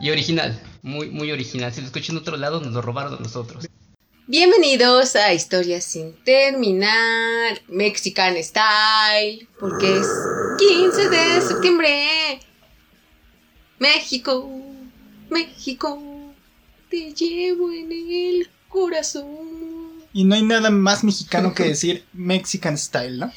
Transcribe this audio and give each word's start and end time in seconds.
Y 0.00 0.10
original, 0.10 0.58
muy, 0.80 1.10
muy 1.10 1.30
original. 1.30 1.70
Si 1.74 1.82
lo 1.82 1.88
escucho 1.88 2.12
en 2.12 2.18
otro 2.18 2.38
lado, 2.38 2.60
nos 2.60 2.72
lo 2.72 2.80
robaron 2.80 3.12
a 3.12 3.18
nosotros. 3.18 3.68
Bienvenidos 4.26 5.14
a 5.14 5.34
Historias 5.34 5.84
sin 5.84 6.14
terminar, 6.24 7.60
Mexican 7.68 8.34
Style, 8.42 9.46
porque 9.60 9.98
es 9.98 10.06
15 10.58 11.10
de 11.10 11.40
septiembre. 11.42 12.40
México, 13.78 14.50
México, 15.28 16.32
te 16.88 17.12
llevo 17.12 17.70
en 17.72 17.92
el 17.92 18.48
corazón. 18.70 20.02
Y 20.14 20.24
no 20.24 20.34
hay 20.34 20.44
nada 20.44 20.70
más 20.70 21.04
mexicano 21.04 21.52
que 21.52 21.64
decir 21.64 22.06
Mexican 22.14 22.78
style, 22.78 23.18
¿no? 23.18 23.32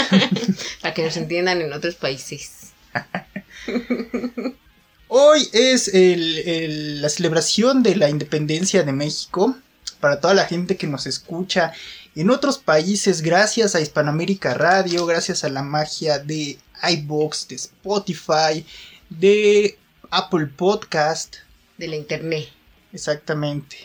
Para 0.80 0.94
que 0.94 1.04
nos 1.04 1.18
entiendan 1.18 1.60
en 1.60 1.74
otros 1.74 1.96
países. 1.96 2.72
Hoy 5.08 5.48
es 5.52 5.88
el- 5.88 6.38
el- 6.38 7.02
la 7.02 7.08
celebración 7.08 7.82
de 7.82 7.96
la 7.96 8.08
independencia 8.10 8.82
de 8.82 8.92
México. 8.92 9.56
Para 10.00 10.20
toda 10.20 10.34
la 10.34 10.46
gente 10.46 10.76
que 10.76 10.86
nos 10.86 11.06
escucha 11.06 11.72
en 12.14 12.30
otros 12.30 12.58
países, 12.58 13.22
gracias 13.22 13.74
a 13.74 13.80
Hispanoamérica 13.80 14.54
Radio, 14.54 15.06
gracias 15.06 15.44
a 15.44 15.48
la 15.48 15.62
magia 15.62 16.18
de 16.18 16.58
iBox, 16.90 17.48
de 17.48 17.54
Spotify, 17.56 18.66
de 19.10 19.78
Apple 20.10 20.46
Podcast, 20.46 21.36
De 21.78 21.88
la 21.88 21.96
internet. 21.96 22.48
exactamente. 22.92 23.76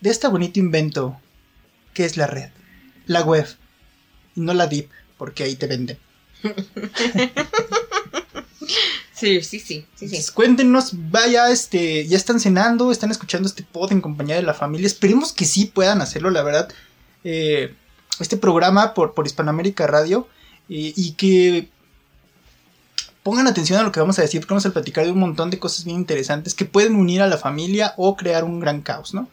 De 0.00 0.10
este 0.10 0.26
bonito 0.28 0.58
invento 0.58 1.20
que 1.94 2.04
es 2.04 2.16
la 2.16 2.26
red, 2.26 2.50
la 3.06 3.22
web, 3.22 3.46
y 4.34 4.40
no 4.40 4.54
la 4.54 4.66
deep, 4.66 4.88
porque 5.18 5.44
ahí 5.44 5.54
te 5.56 5.66
venden. 5.66 5.98
Sí, 9.22 9.40
sí, 9.42 9.60
sí, 9.60 9.86
sí, 9.94 10.08
sí. 10.08 10.32
Cuéntenos, 10.34 10.90
vaya, 10.94 11.48
este, 11.52 12.08
ya 12.08 12.16
están 12.16 12.40
cenando, 12.40 12.90
están 12.90 13.12
escuchando 13.12 13.46
este 13.46 13.62
pod 13.62 13.92
en 13.92 14.00
compañía 14.00 14.34
de 14.34 14.42
la 14.42 14.52
familia. 14.52 14.88
Esperemos 14.88 15.32
que 15.32 15.44
sí 15.44 15.66
puedan 15.66 16.02
hacerlo, 16.02 16.28
la 16.30 16.42
verdad. 16.42 16.68
Eh, 17.22 17.72
este 18.18 18.36
programa 18.36 18.94
por, 18.94 19.14
por 19.14 19.24
Hispanoamérica 19.24 19.86
Radio 19.86 20.26
eh, 20.68 20.92
y 20.96 21.12
que 21.12 21.68
pongan 23.22 23.46
atención 23.46 23.78
a 23.78 23.84
lo 23.84 23.92
que 23.92 24.00
vamos 24.00 24.18
a 24.18 24.22
decir, 24.22 24.40
porque 24.40 24.54
vamos 24.54 24.66
a 24.66 24.72
platicar 24.72 25.04
de 25.04 25.12
un 25.12 25.20
montón 25.20 25.50
de 25.50 25.60
cosas 25.60 25.84
bien 25.84 25.98
interesantes 25.98 26.54
que 26.54 26.64
pueden 26.64 26.96
unir 26.96 27.22
a 27.22 27.28
la 27.28 27.38
familia 27.38 27.94
o 27.98 28.16
crear 28.16 28.42
un 28.42 28.58
gran 28.58 28.80
caos, 28.80 29.14
¿no? 29.14 29.28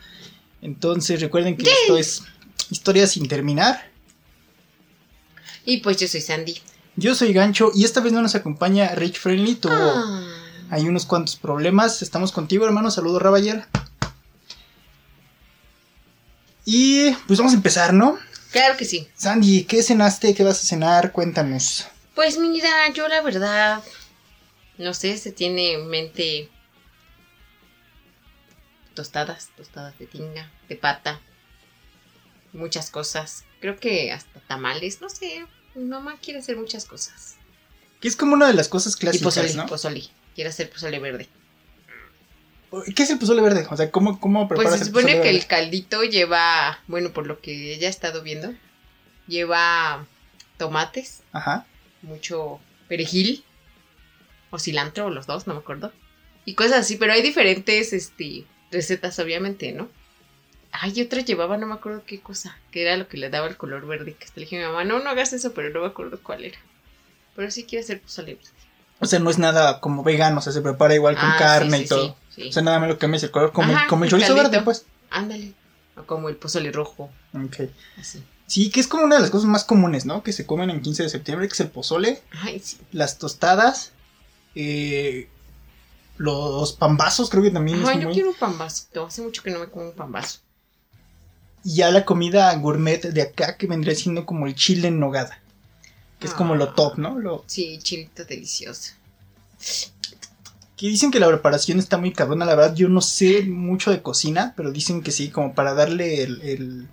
Entonces 0.61 1.19
recuerden 1.19 1.57
que 1.57 1.67
esto 1.67 1.97
es 1.97 2.21
historia 2.69 3.07
sin 3.07 3.27
terminar. 3.27 3.89
Y 5.65 5.77
pues 5.77 5.97
yo 5.97 6.07
soy 6.07 6.21
Sandy. 6.21 6.59
Yo 6.95 7.15
soy 7.15 7.33
Gancho 7.33 7.71
y 7.73 7.85
esta 7.85 8.01
vez 8.01 8.13
no 8.13 8.21
nos 8.21 8.35
acompaña 8.35 8.93
Rich 8.95 9.19
Friendly, 9.19 9.55
tuvo... 9.55 9.73
Ah. 9.73 10.35
Hay 10.71 10.87
unos 10.87 11.05
cuantos 11.05 11.35
problemas. 11.35 12.01
Estamos 12.01 12.31
contigo, 12.31 12.65
hermano. 12.65 12.91
Saludos, 12.91 13.21
Rabayer. 13.21 13.65
Y 16.63 17.11
pues 17.25 17.39
vamos 17.39 17.53
a 17.53 17.55
empezar, 17.55 17.93
¿no? 17.93 18.19
Claro 18.51 18.77
que 18.77 18.85
sí. 18.85 19.07
Sandy, 19.15 19.63
¿qué 19.63 19.81
cenaste? 19.81 20.35
¿Qué 20.35 20.43
vas 20.43 20.61
a 20.61 20.67
cenar? 20.67 21.11
Cuéntanos. 21.11 21.87
Pues 22.13 22.37
mira, 22.37 22.69
yo 22.93 23.07
la 23.07 23.21
verdad, 23.21 23.81
no 24.77 24.93
sé, 24.93 25.17
se 25.17 25.31
tiene 25.31 25.73
en 25.73 25.87
mente 25.87 26.49
tostadas, 28.93 29.49
tostadas 29.55 29.97
de 29.97 30.05
tinga, 30.05 30.51
de 30.67 30.75
pata, 30.75 31.21
muchas 32.53 32.91
cosas. 32.91 33.45
Creo 33.61 33.79
que 33.79 34.11
hasta 34.11 34.39
tamales, 34.41 35.01
no 35.01 35.09
sé, 35.09 35.45
mamá 35.75 36.17
quiere 36.21 36.39
hacer 36.39 36.57
muchas 36.57 36.85
cosas. 36.85 37.35
Que 37.99 38.07
es 38.07 38.15
como 38.15 38.33
una 38.33 38.47
de 38.47 38.53
las 38.53 38.67
cosas 38.67 38.95
Y 38.95 38.99
clásicas, 38.99 39.23
pozole, 39.23 39.53
¿no? 39.53 39.65
pozole, 39.65 40.03
quiere 40.35 40.49
hacer 40.49 40.69
pozole 40.69 40.99
verde. 40.99 41.27
¿Qué 42.95 43.03
es 43.03 43.09
el 43.09 43.17
pozole 43.17 43.41
verde? 43.41 43.65
O 43.69 43.75
sea, 43.75 43.89
¿cómo, 43.89 44.19
cómo 44.19 44.47
Pues 44.47 44.59
preparas 44.59 44.79
se 44.79 44.83
el 44.83 44.87
supone 44.89 45.05
pozole 45.13 45.23
que 45.23 45.29
el 45.31 45.47
caldito 45.47 46.03
lleva, 46.03 46.79
bueno, 46.87 47.11
por 47.11 47.25
lo 47.25 47.41
que 47.41 47.73
ella 47.73 47.87
ha 47.87 47.89
estado 47.89 48.21
viendo, 48.21 48.53
lleva 49.27 50.05
tomates, 50.57 51.23
Ajá. 51.31 51.65
mucho 52.03 52.59
perejil 52.87 53.43
o 54.51 54.59
cilantro 54.59 55.07
o 55.07 55.09
los 55.09 55.25
dos, 55.25 55.47
no 55.47 55.53
me 55.55 55.59
acuerdo. 55.61 55.91
Y 56.45 56.53
cosas 56.53 56.79
así, 56.79 56.95
pero 56.97 57.13
hay 57.13 57.21
diferentes 57.21 57.91
este, 57.91 58.45
recetas, 58.71 59.17
obviamente, 59.19 59.71
¿no? 59.71 59.89
Ay, 60.71 61.01
otra 61.01 61.21
llevaba, 61.21 61.57
no 61.57 61.65
me 61.67 61.73
acuerdo 61.73 62.03
qué 62.05 62.19
cosa, 62.21 62.57
que 62.71 62.83
era 62.83 62.95
lo 62.95 63.07
que 63.07 63.17
le 63.17 63.29
daba 63.29 63.47
el 63.47 63.57
color 63.57 63.85
verde. 63.87 64.13
Que 64.13 64.25
hasta 64.25 64.39
le 64.39 64.45
dije 64.45 64.57
a 64.57 64.67
mi 64.67 64.71
mamá, 64.73 64.83
no, 64.83 64.99
no 64.99 65.09
hagas 65.09 65.33
eso, 65.33 65.53
pero 65.53 65.69
no 65.71 65.81
me 65.81 65.87
acuerdo 65.87 66.19
cuál 66.21 66.45
era. 66.45 66.57
Pero 67.35 67.49
sí 67.51 67.63
quiere 67.63 67.83
hacer 67.83 68.01
pozole 68.01 68.35
verde. 68.35 68.49
O 68.99 69.05
sea, 69.05 69.19
no 69.19 69.29
es 69.29 69.37
nada 69.39 69.79
como 69.79 70.03
vegano, 70.03 70.39
o 70.39 70.41
sea, 70.41 70.51
se 70.53 70.61
prepara 70.61 70.93
igual 70.93 71.15
con 71.15 71.29
Ah, 71.29 71.35
carne 71.39 71.77
sí, 71.79 71.83
y 71.83 71.87
todo. 71.87 72.15
sí. 72.35 72.49
O 72.49 72.51
sea, 72.51 72.61
nada 72.61 72.79
más 72.79 72.89
lo 72.89 72.99
cambias 72.99 73.23
el 73.23 73.31
color, 73.31 73.51
como, 73.53 73.73
Ajá, 73.73 73.87
como 73.87 74.03
el 74.03 74.09
chorizo 74.09 74.35
caldito. 74.35 74.49
verde, 74.51 74.63
pues. 74.65 74.85
Ándale. 75.09 75.53
O 75.97 76.03
como 76.03 76.29
el 76.29 76.35
pozole 76.35 76.71
rojo, 76.71 77.09
Ok. 77.33 77.69
así. 77.97 78.23
Sí, 78.45 78.69
que 78.71 78.79
es 78.79 78.87
como 78.87 79.03
una 79.03 79.15
de 79.15 79.21
las 79.21 79.29
cosas 79.31 79.47
más 79.47 79.63
comunes, 79.63 80.05
¿no? 80.05 80.21
Que 80.23 80.33
se 80.33 80.45
comen 80.45 80.69
en 80.69 80.81
15 80.81 81.03
de 81.03 81.09
septiembre, 81.09 81.47
que 81.47 81.53
es 81.53 81.59
el 81.61 81.69
pozole. 81.69 82.21
Ay, 82.41 82.59
sí. 82.59 82.77
las 82.91 83.17
tostadas, 83.19 83.91
eh, 84.55 85.29
los 86.17 86.73
pambazos 86.73 87.29
creo 87.29 87.43
que 87.43 87.51
también 87.51 87.77
Ay, 87.85 87.95
es 87.95 88.01
yo 88.01 88.05
muy... 88.07 88.13
quiero 88.13 88.29
un 88.31 88.35
pambasito. 88.35 89.05
Hace 89.05 89.21
mucho 89.21 89.41
que 89.43 89.51
no 89.51 89.59
me 89.59 89.67
como 89.67 89.85
un 89.85 89.93
pambazo. 89.93 90.39
Y 91.63 91.75
ya 91.75 91.91
la 91.91 92.05
comida 92.05 92.53
gourmet 92.55 93.01
de 93.01 93.21
acá 93.21 93.57
que 93.57 93.67
vendría 93.67 93.95
siendo 93.95 94.25
como 94.25 94.47
el 94.47 94.55
chile 94.55 94.87
en 94.87 94.99
nogada, 94.99 95.39
que 96.19 96.27
es 96.27 96.33
como 96.33 96.55
lo 96.55 96.65
Ah. 96.65 96.73
top, 96.75 96.97
¿no? 96.97 97.19
Lo, 97.19 97.43
Sí, 97.47 97.79
chilito 97.81 98.23
delicioso. 98.25 98.93
que 100.77 100.87
dicen 100.87 101.11
que 101.11 101.19
la 101.19 101.27
preparación 101.27 101.77
está 101.79 101.97
muy 101.97 102.13
cabrona, 102.13 102.45
la 102.45 102.55
verdad 102.55 102.73
yo 102.75 102.87
no 102.87 103.01
sé 103.01 103.41
mucho 103.43 103.91
de 103.91 104.01
cocina, 104.01 104.53
pero 104.55 104.71
dicen 104.71 105.03
que 105.03 105.11
sí, 105.11 105.29
como 105.29 105.53
para 105.53 105.73
darle 105.73 106.23
el, 106.23 106.41
el, 106.41 106.87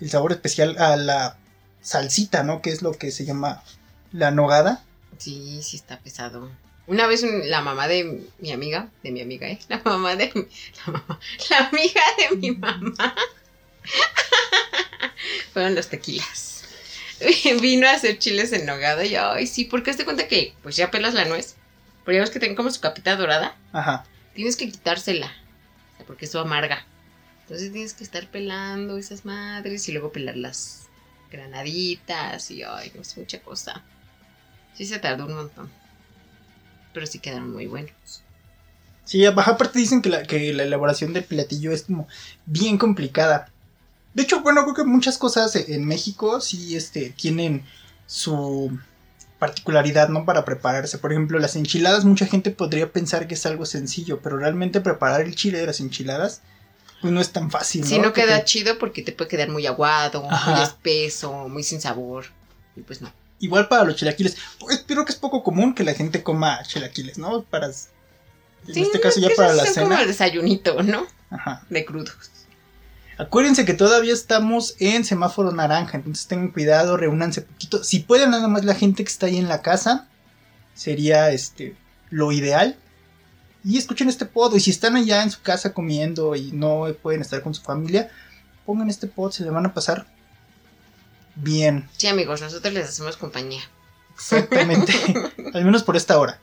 el 0.00 0.10
sabor 0.10 0.32
especial 0.32 0.76
a 0.78 0.96
la 0.96 1.36
salsita, 1.80 2.42
¿no? 2.42 2.60
Que 2.60 2.70
es 2.70 2.82
lo 2.82 2.90
que 2.92 3.12
se 3.12 3.24
llama 3.24 3.62
la 4.10 4.32
nogada. 4.32 4.82
Sí, 5.18 5.60
sí 5.62 5.76
está 5.76 6.00
pesado. 6.00 6.50
Una 6.90 7.06
vez 7.06 7.22
la 7.22 7.60
mamá 7.60 7.86
de 7.86 8.20
mi 8.40 8.50
amiga, 8.50 8.88
de 9.04 9.12
mi 9.12 9.20
amiga, 9.20 9.48
¿eh? 9.48 9.60
La 9.68 9.80
mamá 9.84 10.16
de 10.16 10.32
mi, 10.34 10.42
la, 10.86 10.92
mamá- 10.92 11.20
la 11.48 11.58
amiga 11.68 12.02
de 12.18 12.36
mi 12.36 12.50
mamá. 12.50 13.14
Fueron 15.52 15.74
los 15.76 15.88
tequilas. 15.88 16.64
Vino 17.60 17.86
a 17.86 17.92
hacer 17.92 18.18
chiles 18.18 18.52
en 18.52 18.66
nogada 18.66 19.04
y 19.04 19.14
ay, 19.14 19.46
sí, 19.46 19.66
porque 19.66 19.94
te 19.94 20.04
cuenta 20.04 20.26
que 20.26 20.52
pues 20.62 20.74
ya 20.76 20.90
pelas 20.90 21.14
la 21.14 21.26
nuez. 21.26 21.54
Pero 22.04 22.16
ya 22.16 22.22
ves 22.22 22.30
que 22.30 22.40
tienen 22.40 22.56
como 22.56 22.70
su 22.72 22.80
capita 22.80 23.14
dorada. 23.14 23.56
Ajá. 23.72 24.04
Tienes 24.34 24.56
que 24.56 24.68
quitársela. 24.70 25.32
Porque 26.08 26.24
eso 26.24 26.40
amarga. 26.40 26.84
Entonces 27.42 27.70
tienes 27.72 27.94
que 27.94 28.02
estar 28.04 28.28
pelando 28.30 28.98
esas 28.98 29.24
madres 29.24 29.88
y 29.88 29.92
luego 29.92 30.10
pelar 30.10 30.36
las 30.36 30.88
granaditas 31.30 32.50
y 32.50 32.62
ay, 32.64 32.90
no 32.96 33.02
es 33.02 33.16
mucha 33.16 33.40
cosa. 33.40 33.84
Sí 34.74 34.86
se 34.86 34.98
tardó 34.98 35.26
un 35.26 35.34
montón. 35.34 35.70
Pero 36.92 37.06
sí 37.06 37.18
quedaron 37.18 37.52
muy 37.52 37.66
buenos. 37.66 38.22
Sí, 39.04 39.26
aparte 39.26 39.78
dicen 39.78 40.02
que 40.02 40.08
la, 40.08 40.22
que 40.22 40.52
la 40.52 40.62
elaboración 40.62 41.12
del 41.12 41.24
platillo 41.24 41.72
es 41.72 41.82
como 41.82 42.06
bien 42.46 42.78
complicada. 42.78 43.50
De 44.14 44.22
hecho, 44.22 44.40
bueno, 44.40 44.62
creo 44.62 44.74
que 44.74 44.84
muchas 44.84 45.18
cosas 45.18 45.56
en 45.56 45.84
México 45.84 46.40
sí 46.40 46.76
este, 46.76 47.10
tienen 47.10 47.64
su 48.06 48.76
particularidad, 49.40 50.08
¿no? 50.10 50.24
Para 50.24 50.44
prepararse. 50.44 50.98
Por 50.98 51.12
ejemplo, 51.12 51.38
las 51.40 51.56
enchiladas, 51.56 52.04
mucha 52.04 52.26
gente 52.26 52.50
podría 52.50 52.92
pensar 52.92 53.26
que 53.26 53.34
es 53.34 53.46
algo 53.46 53.66
sencillo, 53.66 54.20
pero 54.20 54.36
realmente 54.36 54.80
preparar 54.80 55.22
el 55.22 55.34
chile 55.34 55.58
de 55.58 55.66
las 55.66 55.80
enchiladas, 55.80 56.42
pues 57.00 57.12
no 57.12 57.20
es 57.20 57.30
tan 57.30 57.50
fácil, 57.50 57.80
¿no? 57.80 57.86
Si 57.88 57.98
no 57.98 58.12
Que 58.12 58.22
queda 58.22 58.44
chido 58.44 58.78
porque 58.78 59.02
te 59.02 59.12
puede 59.12 59.30
quedar 59.30 59.48
muy 59.48 59.66
aguado, 59.66 60.22
muy 60.22 60.32
Ajá. 60.32 60.62
espeso, 60.62 61.48
muy 61.48 61.62
sin 61.64 61.80
sabor. 61.80 62.26
Y 62.76 62.82
pues 62.82 63.00
no. 63.00 63.12
Igual 63.40 63.68
para 63.68 63.84
los 63.84 63.96
chilaquiles. 63.96 64.36
Pues 64.58 64.84
creo 64.86 65.04
que 65.04 65.12
es 65.12 65.18
poco 65.18 65.42
común 65.42 65.74
que 65.74 65.82
la 65.82 65.94
gente 65.94 66.22
coma 66.22 66.62
chilaquiles, 66.62 67.18
¿no? 67.18 67.42
Para. 67.42 67.66
En 67.68 68.74
Sí, 68.74 68.82
este 68.82 69.00
caso 69.00 69.18
ya 69.20 69.30
para 69.36 69.54
la 69.54 69.64
son 69.64 69.74
como 69.74 69.86
cena. 69.88 70.02
el 70.02 70.08
desayunito, 70.08 70.82
¿no? 70.82 71.06
Ajá. 71.30 71.64
De 71.70 71.84
crudos. 71.84 72.14
Acuérdense 73.16 73.64
que 73.64 73.74
todavía 73.74 74.12
estamos 74.14 74.76
en 74.78 75.04
semáforo 75.04 75.52
naranja, 75.52 75.96
entonces 75.98 76.26
tengan 76.26 76.48
cuidado, 76.48 76.96
reúnanse 76.96 77.42
poquito. 77.42 77.82
Si 77.84 78.00
pueden 78.00 78.30
nada 78.30 78.48
más 78.48 78.64
la 78.64 78.74
gente 78.74 79.04
que 79.04 79.10
está 79.10 79.26
ahí 79.26 79.36
en 79.36 79.48
la 79.48 79.60
casa, 79.62 80.08
sería 80.74 81.30
este 81.30 81.76
lo 82.10 82.32
ideal. 82.32 82.76
Y 83.62 83.76
escuchen 83.76 84.08
este 84.08 84.24
pod, 84.24 84.54
y 84.56 84.60
si 84.60 84.70
están 84.70 84.96
allá 84.96 85.22
en 85.22 85.30
su 85.30 85.42
casa 85.42 85.74
comiendo 85.74 86.34
y 86.34 86.50
no 86.52 86.86
pueden 87.02 87.20
estar 87.20 87.42
con 87.42 87.52
su 87.54 87.60
familia, 87.62 88.10
pongan 88.64 88.88
este 88.88 89.06
pod, 89.06 89.32
se 89.32 89.44
le 89.44 89.50
van 89.50 89.66
a 89.66 89.74
pasar 89.74 90.06
bien, 91.42 91.88
Sí, 91.96 92.06
amigos, 92.06 92.40
nosotros 92.40 92.72
les 92.74 92.88
hacemos 92.88 93.16
compañía. 93.16 93.62
exactamente. 94.14 94.92
Al 95.54 95.64
menos 95.64 95.82
por 95.82 95.96
esta 95.96 96.18
hora. 96.18 96.40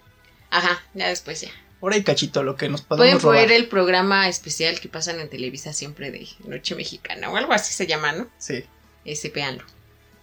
Ajá, 0.49 0.81
ya 0.93 1.07
después 1.09 1.41
ya. 1.41 1.49
Hora 1.79 1.95
y 1.97 2.03
cachito, 2.03 2.41
lo 2.43 2.55
que 2.55 2.69
nos 2.69 2.81
Pueden 2.81 2.97
podemos 3.01 3.23
robar. 3.23 3.41
ver 3.47 3.51
el 3.51 3.67
programa 3.67 4.27
especial 4.27 4.79
que 4.79 4.89
pasan 4.89 5.19
en 5.19 5.29
Televisa 5.29 5.73
siempre 5.73 6.09
de 6.09 6.27
Noche 6.45 6.73
Mexicana 6.75 7.29
o 7.29 7.35
algo 7.37 7.53
así 7.53 7.73
se 7.73 7.85
llama, 7.85 8.13
¿no? 8.13 8.27
Sí, 8.39 8.63
Ese, 9.05 9.29
véanlo. 9.29 9.63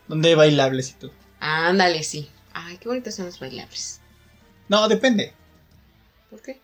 donde 0.09 0.31
hay 0.31 0.35
bailables 0.35 0.91
y 0.91 0.93
todo. 0.94 1.12
Ándale, 1.41 2.03
sí. 2.03 2.29
Ay, 2.53 2.77
qué 2.79 2.88
bonitos 2.88 3.15
son 3.15 3.27
los 3.27 3.38
bailables. 3.38 4.00
No, 4.69 4.88
depende. 4.88 5.32
¿Por 6.31 6.43
qué? 6.43 6.61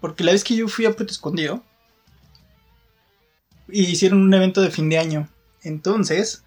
Porque 0.00 0.24
la 0.24 0.32
vez 0.32 0.42
que 0.42 0.56
yo 0.56 0.66
fui 0.68 0.84
a 0.86 0.92
Puerto 0.92 1.12
Escondido, 1.12 1.62
y 3.68 3.84
hicieron 3.84 4.22
un 4.22 4.32
evento 4.34 4.60
de 4.62 4.70
fin 4.70 4.88
de 4.88 4.98
año. 4.98 5.28
Entonces, 5.62 6.42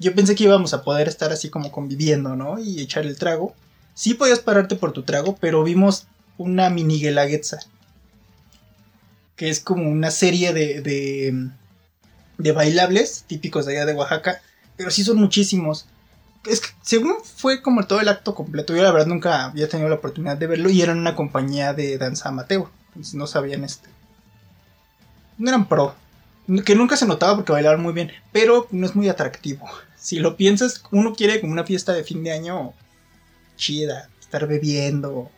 yo 0.00 0.14
pensé 0.14 0.34
que 0.34 0.44
íbamos 0.44 0.72
a 0.72 0.82
poder 0.82 1.08
estar 1.08 1.30
así 1.30 1.50
como 1.50 1.70
conviviendo, 1.70 2.34
¿no? 2.34 2.58
Y 2.58 2.80
echar 2.80 3.04
el 3.04 3.18
trago. 3.18 3.54
Sí 3.92 4.14
podías 4.14 4.38
pararte 4.38 4.74
por 4.74 4.92
tu 4.92 5.02
trago, 5.02 5.36
pero 5.38 5.62
vimos 5.62 6.06
una 6.38 6.70
mini 6.70 6.98
guelaguetza. 6.98 7.58
Que 9.36 9.50
es 9.50 9.60
como 9.60 9.90
una 9.90 10.10
serie 10.10 10.54
de, 10.54 10.80
de, 10.80 11.50
de 12.38 12.52
bailables 12.52 13.24
típicos 13.26 13.66
de 13.66 13.76
allá 13.76 13.84
de 13.84 13.92
Oaxaca. 13.92 14.40
Pero 14.78 14.90
sí 14.90 15.04
son 15.04 15.18
muchísimos. 15.18 15.84
Es 16.46 16.62
que 16.62 16.68
según 16.80 17.16
fue 17.22 17.60
como 17.60 17.86
todo 17.86 18.00
el 18.00 18.08
acto 18.08 18.34
completo, 18.34 18.74
yo 18.74 18.82
la 18.82 18.92
verdad 18.92 19.06
nunca 19.06 19.44
había 19.44 19.68
tenido 19.68 19.90
la 19.90 19.96
oportunidad 19.96 20.38
de 20.38 20.46
verlo 20.46 20.70
y 20.70 20.80
eran 20.80 20.98
una 20.98 21.14
compañía 21.14 21.74
de 21.74 21.98
danza 21.98 22.30
amateur. 22.30 22.68
No 23.12 23.26
sabían 23.26 23.64
este. 23.64 23.90
No 25.36 25.50
eran 25.50 25.68
pro. 25.68 25.94
Que 26.64 26.74
nunca 26.74 26.96
se 26.96 27.06
notaba 27.06 27.36
porque 27.36 27.52
bailaban 27.52 27.82
muy 27.82 27.92
bien, 27.92 28.10
pero 28.32 28.66
no 28.70 28.86
es 28.86 28.96
muy 28.96 29.10
atractivo. 29.10 29.68
Si 30.00 30.18
lo 30.18 30.36
piensas, 30.36 30.82
uno 30.90 31.14
quiere 31.14 31.40
como 31.40 31.52
una 31.52 31.64
fiesta 31.64 31.92
de 31.92 32.04
fin 32.04 32.24
de 32.24 32.32
año 32.32 32.72
chida, 33.56 34.08
estar 34.20 34.46
bebiendo. 34.46 35.30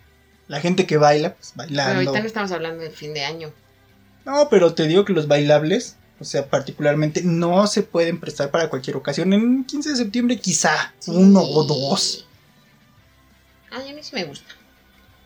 La 0.49 0.61
gente 0.61 0.87
que 0.87 0.97
baila, 0.97 1.35
pues 1.35 1.53
Pero 1.57 1.67
bailando. 1.69 1.95
ahorita 1.95 2.21
no 2.21 2.27
estamos 2.27 2.53
hablando 2.53 2.83
del 2.83 2.93
fin 2.93 3.15
de 3.15 3.25
año. 3.25 3.53
No, 4.25 4.49
pero 4.51 4.75
te 4.75 4.87
digo 4.87 5.05
que 5.05 5.13
los 5.13 5.27
bailables, 5.27 5.97
o 6.21 6.25
sea, 6.25 6.47
particularmente, 6.49 7.23
no 7.25 7.67
se 7.67 7.83
pueden 7.83 8.21
prestar 8.21 8.51
para 8.51 8.69
cualquier 8.71 8.97
ocasión. 8.97 9.33
En 9.33 9.65
15 9.65 9.91
de 9.91 9.97
septiembre 9.97 10.39
quizá 10.39 10.95
Sí. 11.01 11.11
uno 11.13 11.41
o 11.43 11.65
dos. 11.65 12.27
Ay, 13.71 13.91
a 13.91 13.95
mí 13.95 14.03
sí 14.03 14.15
me 14.15 14.25
gusta. 14.25 14.55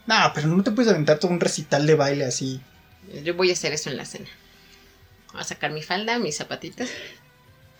No, 0.06 0.14
pero 0.34 0.46
no 0.46 0.62
te 0.62 0.70
puedes 0.70 0.90
aventar 0.90 1.18
todo 1.18 1.32
un 1.32 1.40
recital 1.40 1.84
de 1.86 1.94
baile 1.96 2.24
así. 2.24 2.60
Yo 3.24 3.34
voy 3.34 3.50
a 3.50 3.54
hacer 3.54 3.72
eso 3.72 3.90
en 3.90 3.96
la 3.96 4.04
cena. 4.04 4.28
Voy 5.32 5.40
a 5.40 5.44
sacar 5.44 5.72
mi 5.72 5.82
falda, 5.82 6.18
mis 6.18 6.36
zapatitos, 6.36 6.88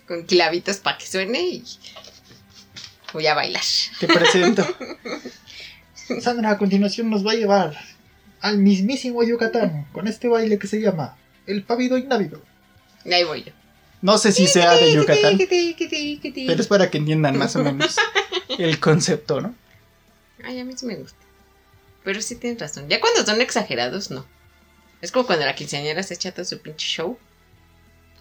con 0.06 0.22
clavitos 0.24 0.78
para 0.78 0.98
que 0.98 1.06
suene 1.06 1.40
y 1.40 1.64
voy 3.12 3.26
a 3.26 3.34
bailar. 3.34 3.62
Te 3.98 4.06
presento. 4.06 4.66
Sandra 6.20 6.52
a 6.52 6.58
continuación 6.58 7.10
nos 7.10 7.26
va 7.26 7.32
a 7.32 7.34
llevar 7.34 7.76
al 8.40 8.58
mismísimo 8.58 9.22
Yucatán 9.24 9.86
con 9.92 10.06
este 10.06 10.28
baile 10.28 10.58
que 10.58 10.66
se 10.66 10.80
llama 10.80 11.16
el 11.46 11.62
pavido 11.64 11.98
innávido. 11.98 12.40
Y 13.04 13.12
ahí 13.12 13.24
voy 13.24 13.44
yo. 13.44 13.52
No 14.02 14.18
sé 14.18 14.32
si 14.32 14.46
sea 14.46 14.72
de 14.72 14.92
Yucatán, 14.92 15.38
Pero 15.48 16.46
pero 16.46 16.60
es 16.60 16.66
para 16.66 16.90
que 16.90 16.98
entiendan 16.98 17.38
más 17.38 17.56
o 17.56 17.64
menos 17.64 17.96
el 18.58 18.78
concepto, 18.78 19.40
¿no? 19.40 19.54
Ay, 20.44 20.60
a 20.60 20.64
mí 20.64 20.74
sí 20.76 20.86
me 20.86 20.96
gusta. 20.96 21.18
Pero 22.04 22.20
sí 22.20 22.36
tienes 22.36 22.60
razón. 22.60 22.88
Ya 22.88 23.00
cuando 23.00 23.24
son 23.24 23.40
exagerados, 23.40 24.10
no. 24.10 24.24
Es 25.00 25.10
como 25.10 25.26
cuando 25.26 25.44
la 25.44 25.54
quinceañera 25.54 26.02
se 26.02 26.14
echa 26.14 26.32
todo 26.32 26.44
su 26.44 26.60
pinche 26.60 26.86
show. 26.86 27.18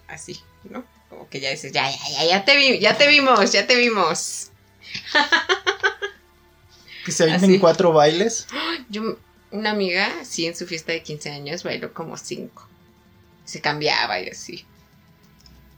Así, 0.08 0.40
¿no? 0.64 0.84
Como 1.08 1.28
que 1.28 1.40
ya 1.40 1.50
dices, 1.50 1.72
ya, 1.72 1.90
ya, 1.90 1.98
ya, 2.10 2.24
ya 2.24 2.44
te 2.44 2.56
vi, 2.56 2.78
ya 2.78 2.96
te 2.96 3.06
vimos, 3.08 3.52
ya 3.52 3.66
te 3.66 3.76
vimos. 3.76 4.50
Que 7.04 7.12
se 7.12 7.22
avienten 7.22 7.60
cuatro 7.60 7.92
bailes. 7.92 8.48
Yo, 8.88 9.16
una 9.52 9.70
amiga, 9.70 10.10
sí, 10.24 10.46
en 10.46 10.56
su 10.56 10.66
fiesta 10.66 10.90
de 10.92 11.02
15 11.04 11.30
años 11.30 11.62
bailó 11.62 11.92
como 11.94 12.16
cinco. 12.16 12.68
Se 13.44 13.60
cambiaba 13.60 14.18
y 14.20 14.28
así. 14.28 14.64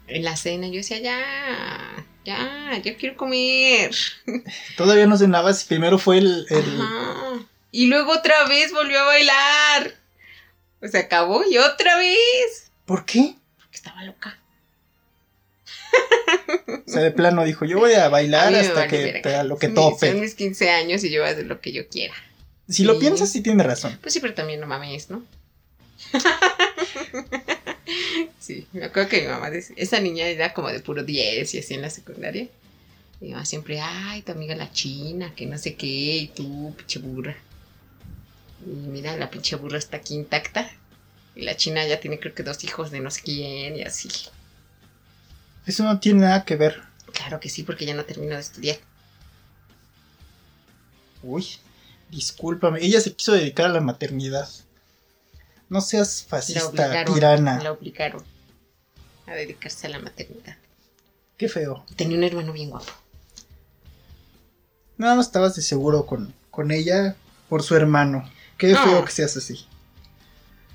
En 0.06 0.24
la 0.24 0.36
cena 0.38 0.68
yo 0.68 0.76
decía, 0.76 0.98
ya, 1.00 2.06
ya, 2.24 2.78
yo 2.82 2.96
quiero 2.96 3.14
comer. 3.18 3.94
Todavía 4.78 5.06
no 5.06 5.18
cenaba, 5.18 5.52
si 5.52 5.66
primero 5.66 5.98
fue 5.98 6.16
el... 6.18 6.46
el- 6.48 6.80
Ajá. 6.80 7.24
Y 7.70 7.88
luego 7.88 8.12
otra 8.12 8.44
vez 8.48 8.72
volvió 8.72 8.98
a 8.98 9.04
bailar. 9.04 9.94
Se 10.90 10.96
acabó 10.96 11.44
y 11.44 11.58
otra 11.58 11.98
vez. 11.98 12.70
¿Por 12.86 13.04
qué? 13.04 13.34
Porque 13.58 13.76
estaba 13.76 14.02
loca. 14.04 14.37
O 16.86 16.90
sea, 16.90 17.02
de 17.02 17.10
plano 17.10 17.44
dijo, 17.44 17.66
yo 17.66 17.78
voy 17.78 17.92
a 17.92 18.08
bailar 18.08 18.54
hasta 18.54 18.88
que, 18.88 19.20
lo 19.44 19.58
que 19.58 19.68
tope. 19.68 20.10
Son 20.10 20.20
mis 20.20 20.34
15 20.34 20.70
años 20.70 21.04
y 21.04 21.10
yo 21.10 21.20
voy 21.20 21.28
a 21.28 21.32
hacer 21.32 21.46
lo 21.46 21.60
que 21.60 21.72
yo 21.72 21.86
quiera. 21.88 22.14
Si 22.68 22.84
lo 22.84 22.98
piensas, 22.98 23.30
sí 23.30 23.42
tiene 23.42 23.62
razón. 23.62 23.98
Pues 24.00 24.14
sí, 24.14 24.20
pero 24.20 24.34
también 24.34 24.60
no 24.60 24.66
mames, 24.66 25.10
¿no? 25.10 25.22
sí, 28.38 28.66
me 28.72 28.84
acuerdo 28.84 29.08
que 29.08 29.22
mi 29.22 29.28
mamá 29.28 29.50
decía, 29.50 29.74
esa 29.78 30.00
niña 30.00 30.26
era 30.26 30.54
como 30.54 30.68
de 30.68 30.80
puro 30.80 31.02
10 31.02 31.54
y 31.54 31.58
así 31.58 31.74
en 31.74 31.82
la 31.82 31.90
secundaria. 31.90 32.46
Y 33.20 33.24
mi 33.24 33.30
mamá 33.32 33.44
siempre, 33.44 33.80
ay, 33.80 34.22
tu 34.22 34.32
amiga 34.32 34.54
la 34.54 34.72
china, 34.72 35.34
que 35.34 35.46
no 35.46 35.58
sé 35.58 35.74
qué, 35.74 35.86
y 35.86 36.28
tú, 36.28 36.74
pinche 36.76 37.00
burra. 37.00 37.36
Y 38.66 38.70
mira, 38.70 39.16
la 39.16 39.30
pinche 39.30 39.56
burra 39.56 39.78
está 39.78 39.98
aquí 39.98 40.14
intacta. 40.14 40.70
Y 41.34 41.42
la 41.42 41.56
china 41.56 41.86
ya 41.86 42.00
tiene 42.00 42.18
creo 42.18 42.34
que 42.34 42.42
dos 42.42 42.64
hijos 42.64 42.90
de 42.90 43.00
no 43.00 43.10
sé 43.10 43.22
quién 43.22 43.76
y 43.76 43.82
así. 43.82 44.08
Eso 45.68 45.84
no 45.84 46.00
tiene 46.00 46.20
nada 46.22 46.44
que 46.44 46.56
ver. 46.56 46.82
Claro 47.12 47.38
que 47.40 47.48
sí, 47.50 47.62
porque 47.62 47.84
ya 47.86 47.94
no 47.94 48.04
terminó 48.04 48.34
de 48.34 48.40
estudiar. 48.40 48.78
Uy, 51.22 51.46
discúlpame. 52.10 52.80
Ella 52.82 53.00
se 53.00 53.14
quiso 53.14 53.32
dedicar 53.32 53.66
a 53.66 53.70
la 53.70 53.80
maternidad. 53.80 54.48
No 55.68 55.80
seas 55.80 56.22
La 56.24 56.28
fascista, 56.38 56.66
obligaron, 56.68 57.14
tirana. 57.14 57.62
la 57.62 57.72
obligaron 57.72 58.24
a 59.26 59.32
dedicarse 59.34 59.86
a 59.86 59.90
la 59.90 59.98
maternidad. 59.98 60.56
Qué 61.36 61.48
feo. 61.48 61.84
Tenía 61.96 62.16
un 62.16 62.24
hermano 62.24 62.52
bien 62.52 62.70
guapo. 62.70 62.90
Nada 64.96 65.14
más 65.16 65.26
estabas 65.26 65.54
de 65.54 65.62
seguro 65.62 66.06
con, 66.06 66.34
con 66.50 66.70
ella 66.70 67.14
por 67.48 67.62
su 67.62 67.76
hermano. 67.76 68.28
Qué 68.56 68.68
No. 68.68 68.82
feo 68.84 69.04
que 69.04 69.12
seas 69.12 69.36
así. 69.36 69.66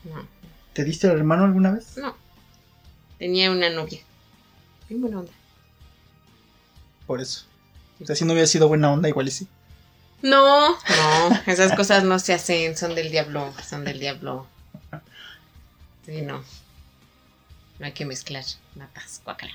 No, 0.03 0.27
¿Te 0.73 0.83
diste 0.83 1.07
al 1.07 1.17
hermano 1.17 1.45
alguna 1.45 1.71
vez? 1.71 1.97
no. 1.97 2.15
Tenía 3.17 3.51
una 3.51 3.69
novia. 3.69 4.01
Bien 4.93 5.01
buena 5.01 5.21
onda. 5.21 5.31
Por 7.07 7.19
eso. 7.19 7.45
O 7.99 8.05
sea, 8.05 8.15
si 8.15 8.25
no 8.25 8.33
hubiera 8.33 8.45
sido 8.45 8.67
buena 8.67 8.91
onda, 8.91 9.09
igual 9.09 9.27
y 9.27 9.31
sí. 9.31 9.47
No, 10.21 10.69
no, 10.69 11.41
esas 11.47 11.75
cosas 11.75 12.03
no 12.03 12.19
se 12.19 12.31
hacen, 12.31 12.77
son 12.77 12.93
del 12.93 13.09
diablo, 13.09 13.51
son 13.67 13.85
del 13.85 13.99
diablo. 13.99 14.45
Sí, 16.05 16.21
no. 16.21 16.43
No 17.79 17.85
hay 17.87 17.93
que 17.93 18.05
mezclar 18.05 18.45
natas, 18.75 19.19
guácala. 19.25 19.53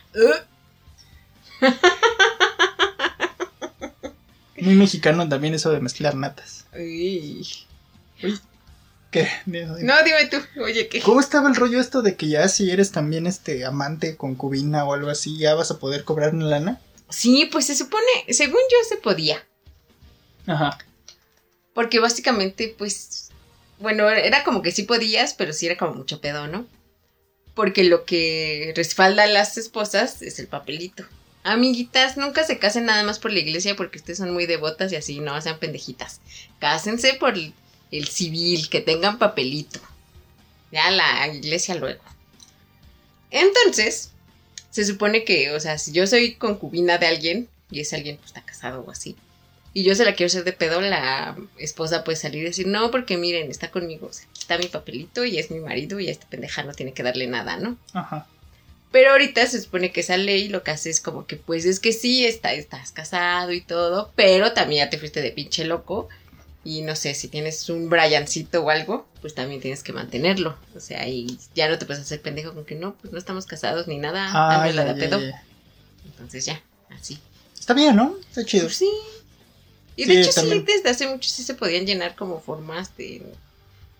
Muy 4.60 4.74
mexicano 4.74 5.28
también 5.28 5.54
eso 5.54 5.70
de 5.70 5.78
mezclar 5.78 6.16
natas. 6.16 6.66
Uy. 6.74 7.46
¿Qué? 9.10 9.26
No, 9.46 9.76
dime 10.04 10.26
tú, 10.30 10.36
oye, 10.62 10.88
¿qué? 10.88 11.00
¿Cómo 11.00 11.20
estaba 11.20 11.48
el 11.48 11.56
rollo 11.56 11.80
esto 11.80 12.02
de 12.02 12.14
que 12.14 12.28
ya 12.28 12.46
si 12.48 12.70
eres 12.70 12.92
también 12.92 13.26
este 13.26 13.64
amante, 13.64 14.16
concubina 14.16 14.84
o 14.84 14.92
algo 14.92 15.08
así, 15.08 15.38
ya 15.38 15.54
vas 15.54 15.70
a 15.70 15.78
poder 15.78 16.04
cobrar 16.04 16.34
una 16.34 16.44
lana? 16.44 16.80
Sí, 17.08 17.48
pues 17.50 17.66
se 17.66 17.74
supone, 17.74 18.04
según 18.28 18.60
yo 18.70 18.76
se 18.86 18.96
podía. 18.96 19.42
Ajá. 20.46 20.78
Porque 21.72 22.00
básicamente, 22.00 22.74
pues, 22.76 23.30
bueno, 23.78 24.10
era 24.10 24.44
como 24.44 24.60
que 24.60 24.72
sí 24.72 24.82
podías, 24.82 25.32
pero 25.32 25.54
sí 25.54 25.66
era 25.66 25.78
como 25.78 25.94
mucho 25.94 26.20
pedo, 26.20 26.46
¿no? 26.46 26.66
Porque 27.54 27.84
lo 27.84 28.04
que 28.04 28.74
respalda 28.76 29.22
a 29.22 29.26
las 29.26 29.56
esposas 29.56 30.20
es 30.20 30.38
el 30.38 30.48
papelito. 30.48 31.04
Amiguitas, 31.44 32.18
nunca 32.18 32.44
se 32.44 32.58
casen 32.58 32.84
nada 32.84 33.04
más 33.04 33.18
por 33.18 33.32
la 33.32 33.38
iglesia 33.38 33.74
porque 33.74 33.98
ustedes 33.98 34.18
son 34.18 34.32
muy 34.32 34.44
devotas 34.44 34.92
y 34.92 34.96
así, 34.96 35.20
no 35.20 35.40
sean 35.40 35.58
pendejitas. 35.58 36.20
Cásense 36.58 37.14
por 37.14 37.34
el, 37.90 38.08
civil, 38.08 38.68
que 38.68 38.80
tengan 38.80 39.18
papelito. 39.18 39.80
Ya 40.72 40.90
la 40.90 41.28
iglesia 41.28 41.74
luego. 41.74 42.02
Entonces, 43.30 44.10
se 44.70 44.84
supone 44.84 45.24
que, 45.24 45.50
o 45.52 45.60
sea, 45.60 45.78
si 45.78 45.92
yo 45.92 46.06
soy 46.06 46.34
concubina 46.34 46.98
de 46.98 47.06
alguien 47.06 47.48
y 47.70 47.80
ese 47.80 47.96
alguien 47.96 48.16
pues, 48.16 48.28
está 48.28 48.42
casado 48.42 48.84
o 48.86 48.90
así, 48.90 49.16
y 49.74 49.84
yo 49.84 49.94
se 49.94 50.04
la 50.04 50.14
quiero 50.14 50.28
hacer 50.28 50.44
de 50.44 50.52
pedo, 50.52 50.80
la 50.80 51.36
esposa 51.58 52.04
puede 52.04 52.16
salir 52.16 52.42
y 52.42 52.46
decir, 52.46 52.66
no, 52.66 52.90
porque 52.90 53.16
miren, 53.16 53.50
está 53.50 53.70
conmigo, 53.70 54.08
o 54.08 54.12
sea, 54.12 54.26
aquí 54.30 54.40
está 54.40 54.58
mi 54.58 54.66
papelito 54.66 55.24
y 55.24 55.38
es 55.38 55.50
mi 55.50 55.60
marido 55.60 56.00
y 56.00 56.08
a 56.08 56.10
esta 56.10 56.26
pendeja 56.26 56.62
no 56.62 56.72
tiene 56.72 56.92
que 56.92 57.02
darle 57.02 57.26
nada, 57.26 57.58
¿no? 57.58 57.76
Ajá. 57.92 58.26
Pero 58.90 59.10
ahorita 59.10 59.46
se 59.46 59.60
supone 59.60 59.92
que 59.92 60.00
esa 60.00 60.16
ley 60.16 60.48
lo 60.48 60.62
que 60.62 60.70
hace 60.70 60.88
es 60.88 61.00
como 61.00 61.26
que, 61.26 61.36
pues 61.36 61.66
es 61.66 61.78
que 61.78 61.92
sí, 61.92 62.24
está, 62.24 62.54
estás 62.54 62.90
casado 62.92 63.52
y 63.52 63.60
todo, 63.60 64.12
pero 64.16 64.52
también 64.52 64.86
ya 64.86 64.90
te 64.90 64.98
fuiste 64.98 65.20
de 65.20 65.30
pinche 65.30 65.64
loco. 65.64 66.08
Y 66.64 66.82
no 66.82 66.96
sé, 66.96 67.14
si 67.14 67.28
tienes 67.28 67.68
un 67.70 67.88
Briancito 67.88 68.62
o 68.62 68.70
algo, 68.70 69.06
pues 69.20 69.34
también 69.34 69.60
tienes 69.60 69.82
que 69.82 69.92
mantenerlo. 69.92 70.56
O 70.76 70.80
sea, 70.80 71.06
y 71.08 71.38
ya 71.54 71.68
no 71.68 71.78
te 71.78 71.86
puedes 71.86 72.02
hacer 72.02 72.20
pendejo 72.20 72.52
con 72.52 72.64
que 72.64 72.74
no, 72.74 72.94
pues 72.94 73.12
no 73.12 73.18
estamos 73.18 73.46
casados 73.46 73.86
ni 73.88 73.96
nada, 73.98 74.56
hazme 74.56 74.72
la 74.74 74.84
de 74.84 74.90
ay, 74.90 74.98
pedo. 74.98 75.16
ay, 75.18 75.24
ay. 75.26 75.32
Entonces 76.06 76.44
ya, 76.44 76.60
así. 76.90 77.18
Está 77.58 77.74
bien, 77.74 77.96
¿no? 77.96 78.16
Está 78.28 78.44
chido. 78.44 78.64
Pues 78.64 78.76
sí. 78.76 78.90
Y 79.96 80.04
Sí, 80.04 80.14
de 80.14 80.20
hecho 80.20 80.32
también. 80.32 80.64
sí, 80.66 80.72
desde 80.74 80.90
hace 80.90 81.06
mucho 81.08 81.28
sí 81.30 81.42
se 81.42 81.54
podían 81.54 81.86
llenar 81.86 82.14
como 82.16 82.40
formas 82.40 82.96
de 82.96 83.22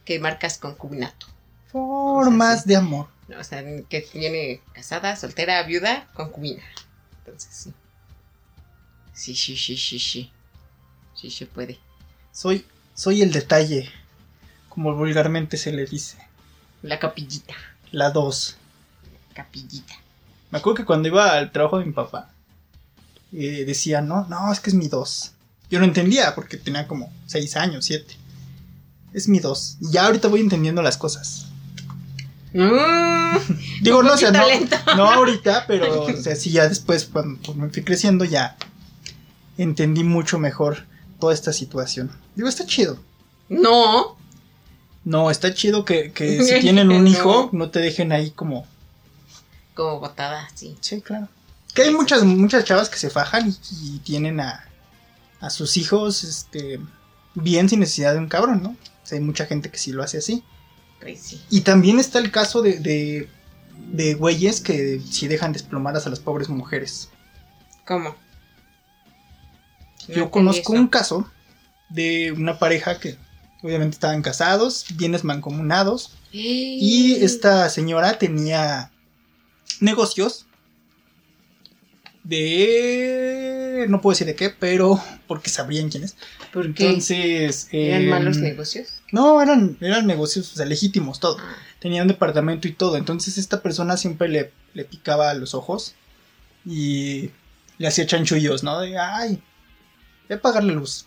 que 0.04 0.18
marcas 0.18 0.58
concubinato. 0.58 1.26
Formas 1.70 2.66
de 2.66 2.76
amor. 2.76 3.08
O 3.38 3.44
sea, 3.44 3.62
que 3.88 4.08
viene 4.14 4.60
casada, 4.72 5.16
soltera, 5.16 5.62
viuda, 5.64 6.08
concubina. 6.14 6.62
Entonces 7.24 7.50
sí. 7.54 7.72
Sí, 9.12 9.34
sí, 9.34 9.56
sí, 9.56 9.76
sí, 9.76 9.98
sí. 9.98 10.32
Sí 11.14 11.30
se 11.30 11.46
puede. 11.46 11.78
Soy, 12.38 12.64
soy 12.94 13.22
el 13.22 13.32
detalle, 13.32 13.90
como 14.68 14.94
vulgarmente 14.94 15.56
se 15.56 15.72
le 15.72 15.86
dice. 15.86 16.18
La 16.82 17.00
capillita. 17.00 17.54
La 17.90 18.10
2. 18.10 18.56
Capillita. 19.34 19.94
Me 20.52 20.58
acuerdo 20.58 20.76
que 20.76 20.84
cuando 20.84 21.08
iba 21.08 21.32
al 21.32 21.50
trabajo 21.50 21.80
de 21.80 21.86
mi 21.86 21.90
papá, 21.90 22.30
eh, 23.32 23.64
decía, 23.66 24.02
no, 24.02 24.24
no, 24.28 24.52
es 24.52 24.60
que 24.60 24.70
es 24.70 24.74
mi 24.74 24.86
2. 24.86 25.32
Yo 25.68 25.80
no 25.80 25.84
entendía 25.84 26.36
porque 26.36 26.58
tenía 26.58 26.86
como 26.86 27.12
6 27.26 27.56
años, 27.56 27.86
7. 27.86 28.14
Es 29.14 29.26
mi 29.26 29.40
2. 29.40 29.78
Y 29.80 29.90
ya 29.90 30.06
ahorita 30.06 30.28
voy 30.28 30.38
entendiendo 30.38 30.80
las 30.80 30.96
cosas. 30.96 31.46
Mm, 32.52 33.82
Digo, 33.82 34.04
no, 34.04 34.12
o 34.12 34.16
sea, 34.16 34.30
no, 34.30 35.10
ahorita, 35.10 35.64
pero 35.66 36.04
o 36.04 36.16
sea, 36.16 36.36
sí 36.36 36.52
ya 36.52 36.68
después, 36.68 37.06
cuando 37.06 37.40
pues, 37.42 37.56
me 37.56 37.68
fui 37.70 37.82
creciendo, 37.82 38.24
ya 38.24 38.56
entendí 39.56 40.04
mucho 40.04 40.38
mejor 40.38 40.86
toda 41.18 41.34
esta 41.34 41.52
situación. 41.52 42.10
Digo, 42.34 42.48
está 42.48 42.66
chido. 42.66 42.98
no. 43.48 44.16
No, 45.04 45.30
está 45.30 45.54
chido 45.54 45.86
que, 45.86 46.12
que 46.12 46.42
si 46.44 46.60
tienen 46.60 46.90
un 46.90 47.06
hijo, 47.06 47.48
no 47.52 47.70
te 47.70 47.78
dejen 47.78 48.12
ahí 48.12 48.30
como... 48.30 48.66
Como 49.74 50.00
botada, 50.00 50.50
sí. 50.54 50.76
Sí, 50.80 51.00
claro. 51.00 51.28
Que 51.72 51.82
hay 51.82 51.94
muchas, 51.94 52.24
muchas 52.24 52.64
chavas 52.64 52.90
que 52.90 52.98
se 52.98 53.08
fajan 53.08 53.48
y, 53.48 53.94
y 53.94 53.98
tienen 54.00 54.38
a, 54.40 54.68
a 55.40 55.48
sus 55.48 55.78
hijos 55.78 56.24
este, 56.24 56.80
bien 57.34 57.68
sin 57.70 57.80
necesidad 57.80 58.12
de 58.12 58.18
un 58.18 58.28
cabrón, 58.28 58.62
¿no? 58.62 58.70
O 58.70 59.06
sea, 59.06 59.16
hay 59.18 59.24
mucha 59.24 59.46
gente 59.46 59.70
que 59.70 59.78
sí 59.78 59.92
lo 59.92 60.02
hace 60.02 60.18
así. 60.18 60.42
Pues 61.00 61.20
sí. 61.20 61.40
Y 61.48 61.62
también 61.62 61.98
está 61.98 62.18
el 62.18 62.30
caso 62.30 62.60
de, 62.60 62.78
de, 62.78 63.30
de 63.90 64.14
güeyes 64.14 64.60
que 64.60 65.00
sí 65.00 65.28
dejan 65.28 65.52
desplomadas 65.52 66.06
a 66.06 66.10
las 66.10 66.20
pobres 66.20 66.48
mujeres. 66.48 67.08
¿Cómo? 67.86 68.14
No 70.08 70.14
Yo 70.14 70.30
conozco 70.30 70.72
eso. 70.72 70.82
un 70.82 70.88
caso 70.88 71.30
de 71.88 72.32
una 72.32 72.58
pareja 72.58 72.98
que 72.98 73.16
obviamente 73.62 73.94
estaban 73.94 74.22
casados, 74.22 74.86
bienes 74.94 75.24
mancomunados, 75.24 76.12
y 76.32 77.14
esta 77.24 77.68
señora 77.70 78.18
tenía 78.18 78.90
negocios 79.80 80.46
de... 82.28 83.86
no 83.88 84.00
puedo 84.00 84.12
decir 84.12 84.26
de 84.26 84.34
qué, 84.34 84.50
pero 84.50 85.02
porque 85.26 85.50
sabrían 85.50 85.88
quién 85.88 86.04
es. 86.04 86.16
¿Por 86.52 86.74
qué? 86.74 86.84
Entonces... 86.86 87.68
¿Eran 87.72 88.02
em, 88.02 88.10
malos 88.10 88.36
negocios? 88.36 88.88
No, 89.12 89.40
eran, 89.40 89.78
eran 89.80 90.06
negocios 90.06 90.52
o 90.52 90.56
sea, 90.56 90.66
legítimos, 90.66 91.20
todo. 91.20 91.38
Ah, 91.40 91.56
Tenía 91.78 92.02
un 92.02 92.08
departamento 92.08 92.68
y 92.68 92.72
todo. 92.72 92.96
Entonces 92.96 93.38
esta 93.38 93.62
persona 93.62 93.96
siempre 93.96 94.28
le, 94.28 94.52
le 94.74 94.84
picaba 94.84 95.32
los 95.34 95.54
ojos 95.54 95.94
y 96.66 97.30
le 97.78 97.88
hacía 97.88 98.06
chanchullos, 98.06 98.62
¿no? 98.62 98.80
De, 98.80 98.98
ay, 98.98 99.40
voy 100.28 100.34
a 100.34 100.38
apagar 100.38 100.64
la 100.64 100.72
luz. 100.72 101.06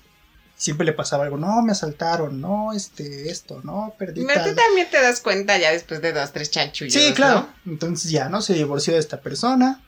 Siempre 0.56 0.86
le 0.86 0.94
pasaba 0.94 1.24
algo, 1.24 1.38
no, 1.38 1.62
me 1.64 1.72
asaltaron, 1.72 2.40
no, 2.40 2.72
este, 2.74 3.32
esto, 3.32 3.62
no, 3.64 3.96
perdí 3.98 4.24
Pero 4.26 4.42
tal. 4.42 4.50
tú 4.52 4.56
también 4.56 4.88
te 4.92 5.02
das 5.02 5.20
cuenta 5.20 5.58
ya 5.58 5.72
después 5.72 6.02
de 6.02 6.14
dos, 6.14 6.32
tres 6.32 6.52
chanchullos. 6.52 6.94
Sí, 6.94 7.10
¿no? 7.10 7.16
claro. 7.16 7.50
Entonces 7.66 8.12
ya, 8.12 8.30
¿no? 8.30 8.42
Se 8.42 8.54
divorció 8.54 8.94
de 8.94 9.00
esta 9.00 9.22
persona. 9.22 9.82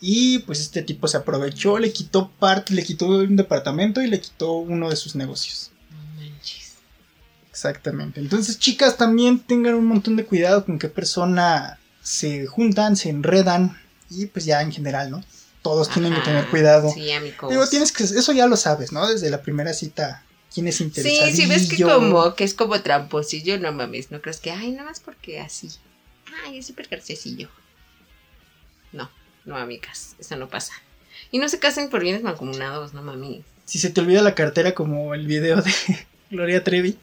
Y 0.00 0.38
pues 0.40 0.60
este 0.60 0.82
tipo 0.82 1.06
se 1.08 1.18
aprovechó, 1.18 1.78
le 1.78 1.92
quitó 1.92 2.30
parte, 2.30 2.72
le 2.72 2.82
quitó 2.82 3.06
un 3.06 3.36
departamento 3.36 4.00
y 4.00 4.06
le 4.06 4.20
quitó 4.20 4.52
uno 4.52 4.88
de 4.88 4.96
sus 4.96 5.14
negocios. 5.14 5.72
No 5.90 5.98
manches. 6.16 6.76
Exactamente. 7.50 8.20
Entonces, 8.20 8.58
chicas, 8.58 8.96
también 8.96 9.40
tengan 9.40 9.74
un 9.74 9.84
montón 9.84 10.16
de 10.16 10.24
cuidado 10.24 10.64
con 10.64 10.78
qué 10.78 10.88
persona 10.88 11.78
se 12.02 12.46
juntan, 12.46 12.96
se 12.96 13.10
enredan. 13.10 13.78
Y 14.08 14.26
pues 14.26 14.46
ya 14.46 14.62
en 14.62 14.72
general, 14.72 15.10
¿no? 15.10 15.22
Todos 15.62 15.90
tienen 15.90 16.14
que 16.14 16.20
tener 16.22 16.46
cuidado. 16.48 16.90
Sí, 16.90 17.12
amigos. 17.12 17.50
Digo, 17.50 17.66
tienes 17.68 17.92
que, 17.92 18.04
eso 18.04 18.32
ya 18.32 18.46
lo 18.46 18.56
sabes, 18.56 18.92
¿no? 18.92 19.06
Desde 19.08 19.28
la 19.30 19.42
primera 19.42 19.72
cita, 19.74 20.24
quién 20.54 20.68
es 20.68 20.76
Sí, 20.76 20.84
interesadillo. 20.84 21.36
sí, 21.36 21.46
ves 21.46 21.68
que 21.68 21.82
como, 21.82 22.34
que 22.34 22.44
es 22.44 22.54
como 22.54 22.80
tramposillo, 22.80 23.58
no 23.58 23.70
mames, 23.72 24.10
no 24.10 24.20
crees 24.22 24.38
que, 24.40 24.50
ay, 24.50 24.72
nada 24.72 24.88
más 24.88 25.00
porque 25.00 25.38
así. 25.40 25.68
Ay, 26.44 26.58
es 26.58 26.66
súper 26.66 26.88
graciosillo. 26.88 27.48
No, 28.92 29.10
no, 29.44 29.56
amigas, 29.56 30.16
eso 30.18 30.36
no 30.36 30.48
pasa. 30.48 30.72
Y 31.30 31.38
no 31.38 31.48
se 31.48 31.58
casen 31.58 31.90
por 31.90 32.00
bienes 32.02 32.22
mancomunados, 32.22 32.94
no 32.94 33.02
mames. 33.02 33.44
Si 33.66 33.78
se 33.78 33.90
te 33.90 34.00
olvida 34.00 34.22
la 34.22 34.34
cartera 34.34 34.74
como 34.74 35.14
el 35.14 35.26
video 35.26 35.60
de 35.60 35.72
Gloria 36.30 36.64
Trevi. 36.64 36.98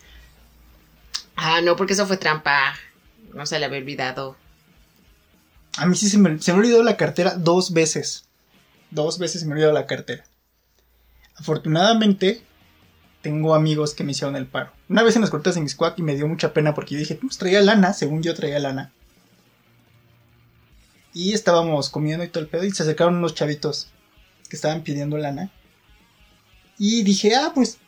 Ah, 1.36 1.62
no, 1.62 1.76
porque 1.76 1.94
eso 1.94 2.08
fue 2.08 2.18
trampa. 2.18 2.74
No 3.34 3.46
se 3.46 3.60
le 3.60 3.66
había 3.66 3.78
olvidado. 3.78 4.36
A 5.78 5.86
mí 5.86 5.96
sí 5.96 6.10
se 6.10 6.18
me, 6.18 6.42
se 6.42 6.52
me 6.54 6.60
olvidó 6.60 6.82
la 6.82 6.98
cartera 6.98 7.36
dos 7.36 7.72
veces. 7.72 8.26
Dos 8.92 9.20
veces 9.20 9.44
me 9.46 9.54
olvidó 9.54 9.72
la 9.72 9.86
cartera. 9.86 10.24
Afortunadamente, 11.36 12.42
tengo 13.22 13.54
amigos 13.54 13.94
que 13.94 14.04
me 14.04 14.12
hicieron 14.12 14.36
el 14.36 14.48
paro. 14.48 14.72
Una 14.90 15.04
vez 15.04 15.16
en 15.16 15.22
las 15.22 15.32
cortas 15.32 15.58
en 15.58 15.64
Miscuac 15.64 15.98
y 16.00 16.02
me 16.02 16.16
dio 16.16 16.28
mucha 16.28 16.54
pena 16.54 16.74
porque 16.74 16.94
yo 16.94 17.00
dije, 17.00 17.16
pues 17.16 17.38
traía 17.38 17.62
lana, 17.62 17.94
según 17.94 18.24
yo 18.24 18.34
traía 18.34 18.60
lana. 18.60 18.92
Y 21.14 21.34
estábamos 21.34 21.90
comiendo 21.90 22.24
y 22.24 22.30
todo 22.30 22.44
el 22.44 22.50
pedo 22.50 22.64
y 22.64 22.72
se 22.72 22.84
acercaron 22.84 23.16
unos 23.16 23.36
chavitos 23.36 23.90
que 24.50 24.56
estaban 24.56 24.84
pidiendo 24.84 25.18
lana. 25.18 25.52
Y 26.78 27.04
dije, 27.04 27.36
ah, 27.36 27.52
pues 27.54 27.80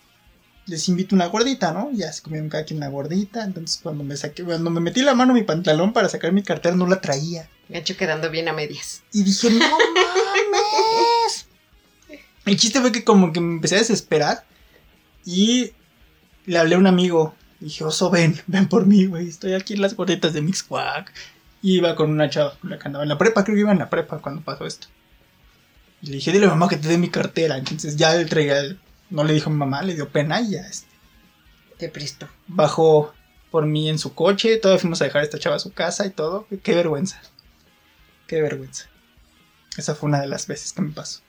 les 0.69 0.88
invito 0.88 1.15
una 1.15 1.25
gordita, 1.27 1.73
¿no? 1.73 1.89
Ya 1.93 2.11
se 2.13 2.21
comieron 2.21 2.47
cada 2.49 2.63
quien 2.63 2.77
una 2.77 2.88
gordita. 2.89 3.43
Entonces 3.43 3.79
cuando 3.81 4.03
me 4.03 4.15
saqué, 4.15 4.43
cuando 4.43 4.69
me 4.69 4.79
metí 4.79 5.01
la 5.01 5.15
mano 5.15 5.31
en 5.33 5.39
mi 5.39 5.43
pantalón 5.43 5.91
para 5.93 6.07
sacar 6.09 6.31
mi 6.31 6.43
cartera, 6.43 6.75
no 6.75 6.88
la 6.88 7.01
traía. 7.01 7.49
Gancho 7.67 7.97
quedando 7.97 8.29
bien 8.29 8.47
a 8.47 8.53
medias. 8.53 9.03
Y 9.11 9.23
dije, 9.23 9.49
no 9.51 9.59
mames. 9.59 11.47
El 12.45 12.57
chiste 12.57 12.81
fue 12.81 12.91
que 12.91 13.03
como 13.03 13.31
que 13.33 13.39
me 13.41 13.55
empecé 13.55 13.75
a 13.75 13.79
desesperar. 13.79 14.45
Y 15.25 15.71
le 16.45 16.57
hablé 16.57 16.75
a 16.75 16.79
un 16.79 16.88
amigo. 16.88 17.35
Dije, 17.59 17.83
oso, 17.83 18.09
ven, 18.09 18.39
ven 18.47 18.67
por 18.67 18.85
mí, 18.85 19.05
güey. 19.05 19.27
Estoy 19.27 19.53
aquí 19.53 19.73
en 19.73 19.81
las 19.81 19.95
gorditas 19.95 20.33
de 20.33 20.41
Mixquack. 20.41 21.11
Y 21.61 21.77
iba 21.77 21.95
con 21.95 22.09
una 22.09 22.29
chava 22.29 22.57
con 22.59 22.69
la 22.69 22.79
que 22.79 22.88
andaba 22.88 23.03
en 23.03 23.09
la 23.09 23.17
prepa. 23.17 23.43
Creo 23.43 23.55
que 23.55 23.61
iba 23.61 23.71
en 23.71 23.79
la 23.79 23.89
prepa 23.89 24.19
cuando 24.19 24.41
pasó 24.41 24.65
esto. 24.65 24.88
Y 26.01 26.07
le 26.07 26.13
dije, 26.13 26.31
dile 26.31 26.45
a 26.45 26.49
mamá 26.49 26.69
que 26.69 26.77
te 26.77 26.88
dé 26.88 26.97
mi 26.97 27.09
cartera. 27.09 27.57
Entonces 27.57 27.97
ya 27.97 28.15
él 28.15 28.29
traía, 28.29 28.59
el- 28.59 28.79
no 29.09 29.23
le 29.23 29.33
dijo 29.33 29.49
a 29.49 29.53
mi 29.53 29.57
mamá, 29.59 29.81
le 29.83 29.95
dio 29.95 30.09
pena 30.09 30.39
y 30.41 30.51
ya 30.51 30.61
este, 30.61 30.87
Te 31.77 31.89
presto. 31.89 32.27
bajó 32.47 33.13
por 33.51 33.65
mí 33.65 33.89
en 33.89 33.97
su 33.99 34.13
coche. 34.13 34.57
Todavía 34.57 34.79
fuimos 34.81 35.01
a 35.01 35.05
dejar 35.05 35.21
a 35.21 35.25
esta 35.25 35.39
chava 35.39 35.55
a 35.55 35.59
su 35.59 35.73
casa 35.73 36.05
y 36.05 36.11
todo. 36.11 36.47
Qué 36.63 36.75
vergüenza. 36.75 37.19
Qué 38.27 38.41
vergüenza. 38.41 38.85
Esa 39.77 39.95
fue 39.95 40.09
una 40.09 40.21
de 40.21 40.27
las 40.27 40.45
veces 40.47 40.73
que 40.73 40.81
me 40.81 40.91
pasó. 40.91 41.21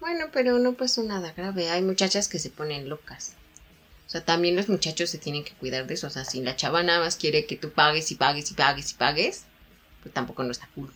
Bueno, 0.00 0.26
pero 0.32 0.58
no 0.58 0.72
pasó 0.74 1.02
nada 1.02 1.32
grave. 1.32 1.70
Hay 1.70 1.82
muchachas 1.82 2.28
que 2.28 2.38
se 2.38 2.50
ponen 2.50 2.88
locas. 2.88 3.34
O 4.06 4.10
sea, 4.10 4.24
también 4.24 4.56
los 4.56 4.68
muchachos 4.68 5.08
se 5.10 5.18
tienen 5.18 5.44
que 5.44 5.52
cuidar 5.54 5.86
de 5.86 5.94
eso. 5.94 6.08
O 6.08 6.10
sea, 6.10 6.24
si 6.24 6.42
la 6.42 6.56
chava 6.56 6.82
nada 6.82 7.00
más 7.00 7.16
quiere 7.16 7.46
que 7.46 7.56
tú 7.56 7.70
pagues 7.70 8.10
y 8.10 8.16
pagues 8.16 8.50
y 8.50 8.54
pagues 8.54 8.90
y 8.90 8.94
pagues, 8.94 9.44
pues 10.02 10.12
tampoco 10.12 10.42
no 10.42 10.50
está 10.50 10.68
cool. 10.74 10.90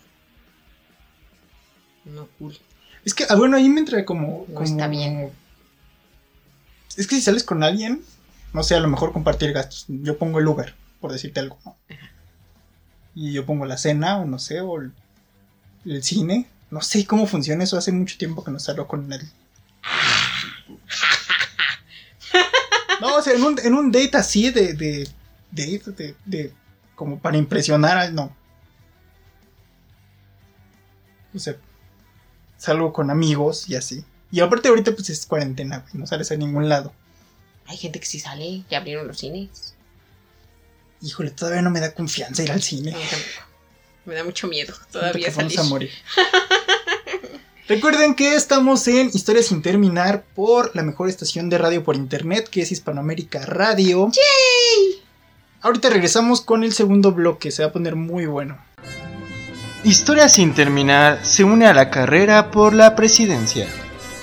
No 2.03 2.27
cool. 2.37 2.57
Es 3.03 3.13
que, 3.13 3.25
ah, 3.29 3.35
bueno, 3.35 3.57
ahí 3.57 3.69
me 3.69 3.79
entra 3.79 4.03
como, 4.05 4.45
No 4.47 4.53
como- 4.55 4.65
está 4.65 4.87
bien. 4.87 5.31
Es 6.97 7.07
que 7.07 7.15
si 7.15 7.21
sales 7.21 7.43
con 7.43 7.63
alguien, 7.63 8.03
no 8.53 8.63
sé, 8.63 8.75
a 8.75 8.79
lo 8.79 8.87
mejor 8.87 9.11
compartir 9.11 9.51
gastos. 9.53 9.85
Yo 9.87 10.17
pongo 10.17 10.39
el 10.39 10.47
Uber, 10.47 10.73
por 11.01 11.11
decirte 11.11 11.39
algo, 11.39 11.57
¿no? 11.65 11.75
Y 13.13 13.31
yo 13.33 13.45
pongo 13.45 13.65
la 13.65 13.77
cena, 13.77 14.17
o 14.17 14.25
no 14.25 14.39
sé, 14.39 14.61
o 14.61 14.77
el, 14.79 14.91
el 15.85 16.03
cine. 16.03 16.47
No 16.71 16.81
sé 16.81 17.05
cómo 17.05 17.27
funciona 17.27 17.63
eso, 17.63 17.77
hace 17.77 17.91
mucho 17.91 18.17
tiempo 18.17 18.43
que 18.43 18.51
no 18.51 18.59
salgo 18.59 18.87
con 18.87 19.07
nadie. 19.07 19.29
No, 23.01 23.17
o 23.17 23.21
sea, 23.21 23.33
en 23.33 23.43
un, 23.43 23.59
en 23.59 23.73
un 23.73 23.91
date 23.91 24.15
así 24.15 24.51
de, 24.51 24.73
de, 24.73 25.07
de, 25.51 25.79
de, 25.85 26.15
de- 26.25 26.53
como 26.95 27.19
para 27.19 27.35
impresionar 27.37 27.97
al 27.97 28.15
no. 28.15 28.33
O 31.33 31.39
sea, 31.39 31.55
salgo 32.57 32.93
con 32.93 33.11
amigos 33.11 33.69
y 33.69 33.75
así. 33.75 34.05
Y 34.35 34.41
aparte 34.41 34.67
ahorita 34.67 34.91
pues 34.91 35.09
es 35.09 35.25
cuarentena, 35.25 35.79
güey, 35.79 35.93
no 35.93 36.05
sales 36.05 36.29
a 36.29 36.35
ningún 36.35 36.67
lado. 36.67 36.91
Hay 37.67 37.77
gente 37.77 38.01
que 38.01 38.05
sí 38.05 38.19
sale, 38.19 38.63
ya 38.69 38.79
abrieron 38.79 39.07
los 39.07 39.17
cines. 39.17 39.75
Híjole, 41.01 41.31
todavía 41.31 41.61
no 41.61 41.69
me 41.69 41.79
da 41.79 41.93
confianza 41.93 42.43
ir 42.43 42.51
al 42.51 42.61
cine. 42.61 42.93
Me 44.03 44.13
da 44.13 44.25
mucho 44.25 44.49
miedo 44.49 44.73
todavía 44.91 45.29
que 45.29 45.35
vamos 45.35 45.53
salir. 45.53 45.59
a 45.67 45.69
morir. 45.69 45.91
Recuerden 47.69 48.13
que 48.13 48.35
estamos 48.35 48.85
en 48.89 49.07
Historias 49.07 49.45
sin 49.45 49.61
terminar 49.61 50.25
por 50.35 50.75
la 50.75 50.83
mejor 50.83 51.07
estación 51.07 51.49
de 51.49 51.57
radio 51.57 51.85
por 51.85 51.95
internet, 51.95 52.49
que 52.49 52.63
es 52.63 52.73
Hispanoamérica 52.73 53.45
Radio. 53.45 54.11
Ahorita 55.61 55.89
regresamos 55.89 56.41
con 56.41 56.65
el 56.65 56.73
segundo 56.73 57.13
bloque, 57.13 57.51
se 57.51 57.63
va 57.63 57.69
a 57.69 57.71
poner 57.71 57.95
muy 57.95 58.25
bueno. 58.25 58.57
Historias 59.85 60.33
sin 60.33 60.53
terminar 60.53 61.25
se 61.25 61.45
une 61.45 61.67
a 61.67 61.73
la 61.73 61.89
carrera 61.89 62.51
por 62.51 62.73
la 62.73 62.97
presidencia. 62.97 63.65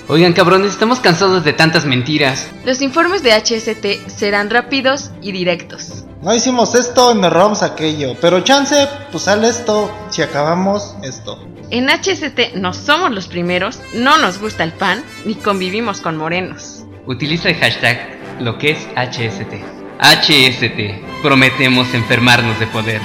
Oigan, 0.08 0.32
cabrones, 0.32 0.72
estamos 0.72 0.98
cansados 1.00 1.44
de 1.44 1.52
tantas 1.52 1.84
mentiras. 1.84 2.50
Los 2.64 2.82
informes 2.82 3.22
de 3.22 3.32
HST 3.32 4.08
serán 4.08 4.50
rápidos 4.50 5.10
y 5.20 5.30
directos. 5.32 6.04
No 6.22 6.34
hicimos 6.34 6.74
esto, 6.74 7.14
nos 7.14 7.32
robamos 7.32 7.62
aquello, 7.62 8.16
pero 8.20 8.40
chance, 8.40 8.88
pues 9.10 9.24
sale 9.24 9.48
esto, 9.48 9.90
si 10.10 10.22
acabamos 10.22 10.96
esto. 11.02 11.38
En 11.70 11.88
HST 11.88 12.54
no 12.56 12.74
somos 12.74 13.12
los 13.12 13.28
primeros, 13.28 13.80
no 13.94 14.18
nos 14.18 14.38
gusta 14.38 14.64
el 14.64 14.72
pan, 14.72 15.02
ni 15.24 15.34
convivimos 15.36 16.00
con 16.00 16.16
morenos. 16.16 16.84
Utiliza 17.06 17.48
el 17.48 17.56
hashtag 17.56 18.18
lo 18.40 18.58
que 18.58 18.72
es 18.72 18.88
HST. 18.96 19.52
HST. 20.00 21.22
Prometemos 21.22 21.94
enfermarnos 21.94 22.58
de 22.58 22.66
poder. 22.66 23.00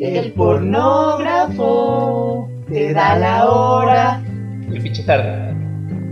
El 0.00 0.32
pornógrafo 0.32 1.60
te 2.66 2.94
da 2.94 3.16
la 3.16 3.46
hora 3.50 4.22
El 4.70 4.80
pinche 4.80 5.02
tarde. 5.02 5.49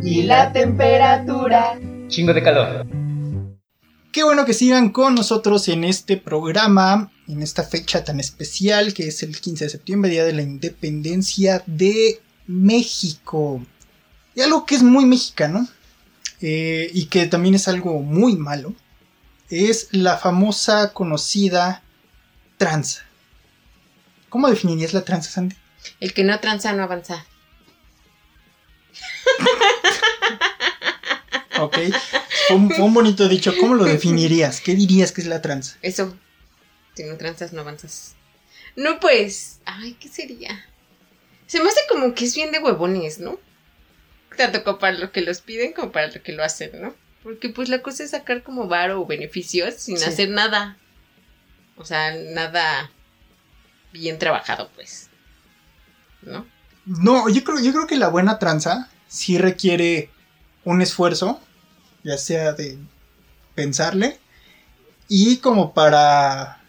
Y 0.02 0.22
la 0.22 0.52
temperatura. 0.52 1.78
Chingo 2.08 2.32
de 2.32 2.42
calor. 2.42 2.86
Qué 4.12 4.24
bueno 4.24 4.44
que 4.44 4.54
sigan 4.54 4.90
con 4.90 5.14
nosotros 5.14 5.68
en 5.68 5.84
este 5.84 6.16
programa, 6.16 7.10
en 7.28 7.42
esta 7.42 7.62
fecha 7.62 8.04
tan 8.04 8.20
especial 8.20 8.94
que 8.94 9.08
es 9.08 9.22
el 9.22 9.38
15 9.38 9.64
de 9.64 9.70
septiembre, 9.70 10.10
Día 10.10 10.24
de 10.24 10.32
la 10.32 10.42
Independencia 10.42 11.62
de 11.66 12.20
México. 12.46 13.64
Y 14.34 14.40
algo 14.40 14.64
que 14.64 14.76
es 14.76 14.82
muy 14.82 15.04
mexicano 15.04 15.68
eh, 16.40 16.90
y 16.92 17.06
que 17.06 17.26
también 17.26 17.54
es 17.54 17.68
algo 17.68 18.00
muy 18.00 18.36
malo, 18.36 18.74
es 19.50 19.88
la 19.92 20.16
famosa 20.16 20.92
conocida 20.92 21.82
tranza. 22.56 23.02
¿Cómo 24.28 24.48
definirías 24.48 24.94
la 24.94 25.04
tranza, 25.04 25.30
Sandy? 25.30 25.56
El 26.00 26.12
que 26.12 26.24
no 26.24 26.38
tranza 26.40 26.72
no 26.72 26.82
avanza. 26.82 27.24
Ok, 31.60 31.76
fue 32.46 32.56
un, 32.56 32.70
fue 32.70 32.84
un 32.84 32.94
bonito 32.94 33.28
dicho. 33.28 33.52
¿Cómo 33.60 33.74
lo 33.74 33.84
definirías? 33.84 34.60
¿Qué 34.60 34.74
dirías 34.74 35.12
que 35.12 35.20
es 35.22 35.26
la 35.26 35.40
tranza? 35.42 35.76
Eso. 35.82 36.16
Si 36.94 37.04
no 37.04 37.16
tranzas, 37.16 37.52
no 37.52 37.60
avanzas. 37.62 38.14
No, 38.76 39.00
pues. 39.00 39.60
Ay, 39.64 39.94
¿qué 40.00 40.08
sería? 40.08 40.64
Se 41.46 41.60
me 41.62 41.68
hace 41.68 41.80
como 41.88 42.14
que 42.14 42.24
es 42.26 42.34
bien 42.34 42.52
de 42.52 42.58
huevones, 42.58 43.18
¿no? 43.18 43.38
Tanto 44.36 44.62
como 44.64 44.78
para 44.78 44.98
lo 44.98 45.10
que 45.12 45.20
los 45.22 45.40
piden 45.40 45.72
como 45.72 45.90
para 45.92 46.08
lo 46.08 46.22
que 46.22 46.32
lo 46.32 46.44
hacen, 46.44 46.70
¿no? 46.80 46.94
Porque 47.22 47.48
pues 47.48 47.68
la 47.68 47.82
cosa 47.82 48.04
es 48.04 48.10
sacar 48.12 48.42
como 48.42 48.68
varo 48.68 49.00
o 49.00 49.06
beneficios 49.06 49.74
sin 49.76 49.98
Sí. 49.98 50.04
hacer 50.04 50.28
nada. 50.30 50.76
O 51.76 51.84
sea, 51.84 52.14
nada 52.14 52.90
bien 53.92 54.18
trabajado, 54.18 54.70
pues. 54.74 55.08
¿No? 56.22 56.46
No, 56.86 57.28
yo 57.28 57.42
creo, 57.44 57.58
yo 57.60 57.72
creo 57.72 57.86
que 57.86 57.96
la 57.96 58.08
buena 58.08 58.38
tranza 58.38 58.88
sí 59.08 59.38
requiere 59.38 60.10
un 60.64 60.82
esfuerzo, 60.82 61.40
ya 62.04 62.18
sea 62.18 62.52
de 62.52 62.78
pensarle, 63.54 64.18
y 65.08 65.38
como 65.38 65.74
para 65.74 66.60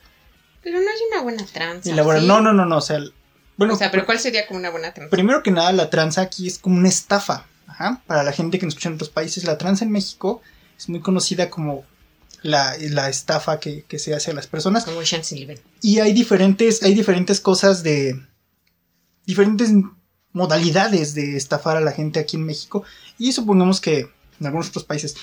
Pero 0.63 0.79
no 0.79 0.89
hay 0.89 0.97
una 1.11 1.21
buena 1.21 1.45
tranza. 1.45 1.91
elaborar. 1.91 2.21
¿sí? 2.21 2.27
No, 2.27 2.41
no, 2.41 2.53
no, 2.53 2.65
no, 2.65 2.77
o 2.77 2.81
sea, 2.81 2.99
bueno, 3.57 3.73
o 3.73 3.77
sea, 3.77 3.91
pero 3.91 4.05
¿cuál 4.05 4.19
sería 4.19 4.47
como 4.47 4.59
una 4.59 4.69
buena 4.69 4.93
tranza? 4.93 5.11
primero 5.11 5.43
que 5.43 5.51
nada, 5.51 5.73
la 5.73 5.89
tranza 5.89 6.21
aquí 6.21 6.47
es 6.47 6.57
como 6.59 6.77
una 6.77 6.87
estafa. 6.87 7.45
Ajá. 7.67 8.01
Para 8.07 8.23
la 8.23 8.31
gente 8.31 8.57
que 8.57 8.65
nos 8.65 8.73
escucha 8.73 8.89
en 8.89 8.95
otros 8.95 9.09
países, 9.09 9.43
la 9.43 9.57
tranza 9.57 9.85
en 9.85 9.91
México 9.91 10.41
es 10.77 10.89
muy 10.89 11.01
conocida 11.01 11.49
como 11.49 11.85
la, 12.41 12.75
la 12.79 13.09
estafa 13.09 13.59
que, 13.59 13.83
que 13.83 13.99
se 13.99 14.15
hace 14.15 14.31
a 14.31 14.33
las 14.33 14.47
personas. 14.47 14.85
Como. 14.85 15.01
Y 15.81 15.99
hay 15.99 16.13
diferentes, 16.13 16.83
hay 16.83 16.93
diferentes 16.93 17.39
cosas 17.41 17.83
de. 17.83 18.19
diferentes 19.25 19.71
modalidades 20.31 21.13
de 21.13 21.35
estafar 21.35 21.77
a 21.77 21.81
la 21.81 21.91
gente 21.91 22.19
aquí 22.19 22.37
en 22.37 22.45
México. 22.45 22.83
Y 23.17 23.33
supongamos 23.33 23.81
que 23.81 24.09
en 24.39 24.45
algunos 24.45 24.69
otros 24.69 24.83
países. 24.85 25.15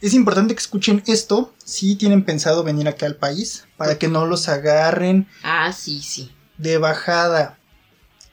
Es 0.00 0.14
importante 0.14 0.54
que 0.54 0.60
escuchen 0.60 1.02
esto 1.06 1.54
si 1.64 1.94
tienen 1.96 2.24
pensado 2.24 2.64
venir 2.64 2.88
acá 2.88 3.06
al 3.06 3.16
país. 3.16 3.66
Para 3.76 3.98
que 3.98 4.08
no 4.08 4.26
los 4.26 4.48
agarren 4.48 5.28
Ah, 5.42 5.72
sí, 5.72 6.02
sí. 6.02 6.32
de 6.58 6.78
bajada. 6.78 7.58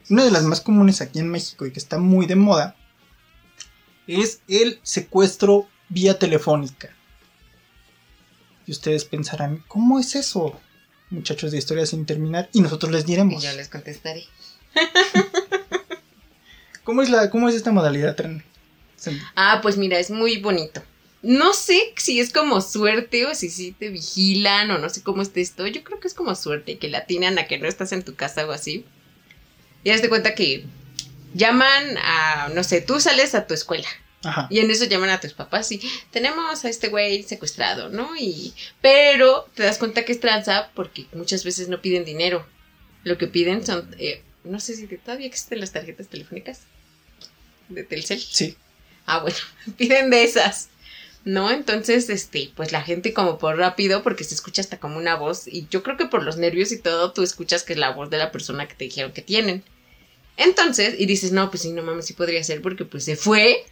Una 0.09 0.23
de 0.25 0.31
las 0.31 0.43
más 0.43 0.61
comunes 0.61 1.01
aquí 1.01 1.19
en 1.19 1.29
México 1.29 1.65
y 1.67 1.71
que 1.71 1.79
está 1.79 1.99
muy 1.99 2.25
de 2.25 2.35
moda 2.35 2.75
es 4.07 4.41
el 4.47 4.79
secuestro 4.81 5.67
vía 5.89 6.17
telefónica. 6.17 6.89
Y 8.65 8.71
ustedes 8.71 9.05
pensarán, 9.05 9.63
¿cómo 9.67 9.99
es 9.99 10.15
eso? 10.15 10.59
Muchachos 11.11 11.51
de 11.51 11.57
historia 11.59 11.85
sin 11.85 12.05
terminar. 12.07 12.49
Y 12.53 12.61
nosotros 12.61 12.91
les 12.91 13.03
Y 13.03 13.07
diremos. 13.07 13.43
yo 13.43 13.51
les 13.53 13.69
contestaré. 13.69 14.23
¿Cómo 16.83 17.01
es, 17.03 17.09
la, 17.09 17.29
cómo 17.29 17.47
es 17.49 17.55
esta 17.55 17.71
modalidad? 17.71 18.15
Tran? 18.15 18.43
Ah, 19.35 19.59
pues 19.61 19.77
mira, 19.77 19.99
es 19.99 20.09
muy 20.09 20.37
bonito. 20.37 20.81
No 21.21 21.53
sé 21.53 21.93
si 21.97 22.19
es 22.19 22.31
como 22.31 22.61
suerte 22.61 23.25
o 23.25 23.35
si 23.35 23.49
sí 23.49 23.75
te 23.77 23.89
vigilan 23.89 24.71
o 24.71 24.77
no 24.77 24.89
sé 24.89 25.03
cómo 25.03 25.21
esté 25.21 25.41
esto. 25.41 25.67
Yo 25.67 25.83
creo 25.83 25.99
que 25.99 26.07
es 26.07 26.13
como 26.13 26.33
suerte, 26.35 26.77
que 26.77 26.89
la 26.89 26.99
atinan 26.99 27.37
a 27.39 27.47
que 27.47 27.57
no 27.57 27.67
estás 27.67 27.91
en 27.91 28.03
tu 28.03 28.15
casa 28.15 28.45
o 28.45 28.51
así. 28.51 28.85
Y 29.83 29.89
haz 29.89 30.01
de 30.01 30.09
cuenta 30.09 30.33
que 30.33 30.65
llaman 31.33 31.97
a, 31.97 32.49
no 32.53 32.63
sé, 32.63 32.81
tú 32.81 32.99
sales 32.99 33.35
a 33.35 33.47
tu 33.47 33.53
escuela 33.53 33.87
Ajá. 34.23 34.47
y 34.49 34.59
en 34.59 34.71
eso 34.71 34.85
llaman 34.85 35.09
a 35.09 35.19
tus 35.19 35.33
papás 35.33 35.71
y 35.71 35.81
tenemos 36.11 36.65
a 36.65 36.69
este 36.69 36.89
güey 36.89 37.23
secuestrado, 37.23 37.89
¿no? 37.89 38.15
Y 38.17 38.53
pero 38.81 39.49
te 39.53 39.63
das 39.63 39.77
cuenta 39.77 40.05
que 40.05 40.11
es 40.11 40.19
tranza 40.19 40.71
porque 40.73 41.05
muchas 41.13 41.43
veces 41.43 41.67
no 41.67 41.81
piden 41.81 42.05
dinero. 42.05 42.45
Lo 43.03 43.17
que 43.17 43.27
piden 43.27 43.65
son, 43.65 43.95
eh, 43.97 44.21
no 44.43 44.59
sé 44.59 44.75
si 44.75 44.87
todavía 44.87 45.27
existen 45.27 45.59
las 45.59 45.71
tarjetas 45.71 46.07
telefónicas 46.07 46.61
de 47.69 47.83
Telcel. 47.83 48.19
Sí. 48.19 48.57
Ah, 49.09 49.21
bueno, 49.21 49.37
piden 49.77 50.11
de 50.11 50.23
esas. 50.23 50.69
¿No? 51.25 51.51
Entonces, 51.51 52.09
este, 52.09 52.51
pues 52.55 52.71
la 52.71 52.81
gente 52.81 53.11
como 53.11 53.39
por 53.39 53.57
rápido, 53.57 54.03
porque 54.03 54.23
se 54.23 54.35
escucha 54.35 54.61
hasta 54.61 54.79
como 54.79 54.97
una 54.97 55.15
voz, 55.15 55.47
y 55.47 55.67
yo 55.69 55.83
creo 55.83 55.97
que 55.97 56.05
por 56.05 56.23
los 56.23 56.37
nervios 56.37 56.71
y 56.71 56.77
todo, 56.77 57.11
tú 57.11 57.23
escuchas 57.23 57.63
que 57.63 57.73
es 57.73 57.79
la 57.79 57.91
voz 57.91 58.09
de 58.09 58.17
la 58.17 58.31
persona 58.31 58.67
que 58.67 58.75
te 58.75 58.85
dijeron 58.85 59.11
que 59.11 59.21
tienen. 59.21 59.63
Entonces, 60.37 60.95
y 60.97 61.07
dices, 61.07 61.31
no, 61.31 61.49
pues 61.49 61.63
sí, 61.63 61.71
no 61.71 61.81
mames, 61.81 62.05
sí 62.05 62.13
podría 62.13 62.43
ser, 62.43 62.61
porque 62.61 62.85
pues 62.85 63.03
se 63.03 63.15
fue, 63.15 63.65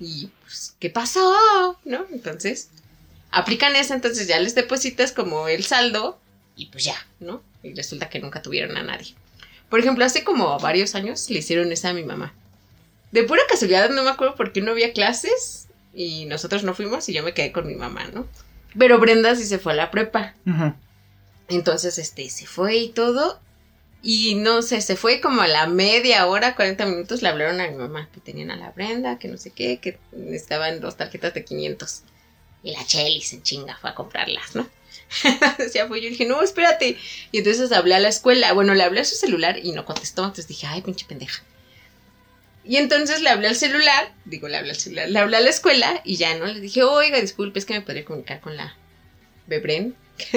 y 0.00 0.28
pues, 0.42 0.74
¿qué 0.80 0.90
pasó? 0.90 1.78
¿No? 1.84 2.04
Entonces, 2.12 2.68
aplican 3.30 3.76
esa, 3.76 3.94
entonces 3.94 4.26
ya 4.26 4.38
les 4.40 4.54
depositas 4.54 5.12
como 5.12 5.48
el 5.48 5.64
saldo, 5.64 6.18
y 6.56 6.66
pues 6.66 6.84
ya, 6.84 6.96
¿no? 7.20 7.42
Y 7.62 7.74
resulta 7.74 8.10
que 8.10 8.18
nunca 8.18 8.42
tuvieron 8.42 8.76
a 8.76 8.82
nadie. 8.82 9.14
Por 9.70 9.80
ejemplo, 9.80 10.04
hace 10.04 10.24
como 10.24 10.58
varios 10.58 10.94
años 10.94 11.30
le 11.30 11.38
hicieron 11.38 11.72
esa 11.72 11.90
a 11.90 11.94
mi 11.94 12.04
mamá. 12.04 12.34
De 13.14 13.22
pura 13.22 13.42
casualidad 13.48 13.90
no 13.90 14.02
me 14.02 14.10
acuerdo 14.10 14.34
por 14.34 14.52
qué 14.52 14.60
no 14.60 14.72
había 14.72 14.92
clases 14.92 15.68
y 15.94 16.24
nosotros 16.24 16.64
no 16.64 16.74
fuimos 16.74 17.08
y 17.08 17.12
yo 17.12 17.22
me 17.22 17.32
quedé 17.32 17.52
con 17.52 17.64
mi 17.64 17.76
mamá, 17.76 18.08
¿no? 18.12 18.26
Pero 18.76 18.98
Brenda 18.98 19.36
sí 19.36 19.44
se 19.44 19.60
fue 19.60 19.70
a 19.70 19.76
la 19.76 19.92
prepa. 19.92 20.34
Entonces, 21.46 21.98
este, 21.98 22.28
se 22.28 22.44
fue 22.44 22.74
y 22.74 22.88
todo. 22.88 23.38
Y 24.02 24.34
no 24.34 24.62
sé, 24.62 24.80
se 24.80 24.96
fue 24.96 25.20
como 25.20 25.42
a 25.42 25.46
la 25.46 25.68
media 25.68 26.26
hora, 26.26 26.56
40 26.56 26.86
minutos, 26.86 27.22
le 27.22 27.28
hablaron 27.28 27.60
a 27.60 27.68
mi 27.68 27.76
mamá 27.76 28.08
que 28.12 28.18
tenían 28.18 28.50
a 28.50 28.56
la 28.56 28.72
Brenda, 28.72 29.16
que 29.20 29.28
no 29.28 29.38
sé 29.38 29.52
qué, 29.52 29.78
que 29.78 29.96
estaban 30.32 30.80
dos 30.80 30.96
tarjetas 30.96 31.34
de 31.34 31.44
500. 31.44 32.02
Y 32.64 32.72
la 32.72 32.84
Chelly 32.84 33.20
se 33.20 33.40
chinga, 33.42 33.76
fue 33.76 33.90
a 33.90 33.94
comprarlas, 33.94 34.56
¿no? 34.56 34.68
ya 35.72 35.86
fue, 35.86 36.00
yo 36.00 36.08
dije, 36.08 36.26
no, 36.26 36.42
espérate. 36.42 36.96
Y 37.30 37.38
entonces 37.38 37.70
hablé 37.70 37.94
a 37.94 38.00
la 38.00 38.08
escuela, 38.08 38.52
bueno, 38.54 38.74
le 38.74 38.82
hablé 38.82 39.02
a 39.02 39.04
su 39.04 39.14
celular 39.14 39.60
y 39.62 39.70
no 39.70 39.84
contestó, 39.84 40.22
entonces 40.22 40.48
dije, 40.48 40.66
ay, 40.66 40.82
pinche 40.82 41.06
pendeja. 41.06 41.44
Y 42.64 42.76
entonces 42.76 43.20
le 43.20 43.28
hablé 43.28 43.48
al 43.48 43.56
celular, 43.56 44.12
digo, 44.24 44.48
le 44.48 44.56
hablé 44.56 44.70
al 44.70 44.76
celular, 44.76 45.08
le 45.08 45.18
hablé 45.18 45.36
a 45.36 45.40
la 45.40 45.50
escuela 45.50 46.00
y 46.04 46.16
ya, 46.16 46.34
¿no? 46.36 46.46
Le 46.46 46.60
dije, 46.60 46.82
oiga, 46.82 47.20
disculpe, 47.20 47.58
es 47.58 47.66
que 47.66 47.74
me 47.74 47.82
podría 47.82 48.04
comunicar 48.04 48.40
con 48.40 48.56
la 48.56 48.76
Bebren. 49.46 49.94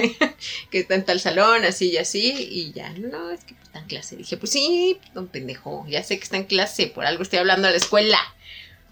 que, 0.72 0.80
está 0.80 0.96
en 0.96 1.06
tal 1.06 1.20
salón, 1.20 1.64
así 1.64 1.92
y 1.92 1.98
así, 1.98 2.34
y 2.50 2.72
ya, 2.72 2.90
no, 2.94 3.30
es 3.30 3.44
que 3.44 3.54
está 3.54 3.80
en 3.80 3.86
clase. 3.86 4.16
Dije, 4.16 4.36
pues 4.36 4.52
sí, 4.52 5.00
don 5.14 5.28
pendejo, 5.28 5.86
ya 5.88 6.04
sé 6.04 6.18
que 6.18 6.24
está 6.24 6.38
en 6.38 6.46
clase, 6.46 6.88
por 6.88 7.06
algo 7.06 7.24
estoy 7.24 7.40
hablando 7.40 7.68
a 7.68 7.72
la 7.72 7.78
escuela. 7.78 8.20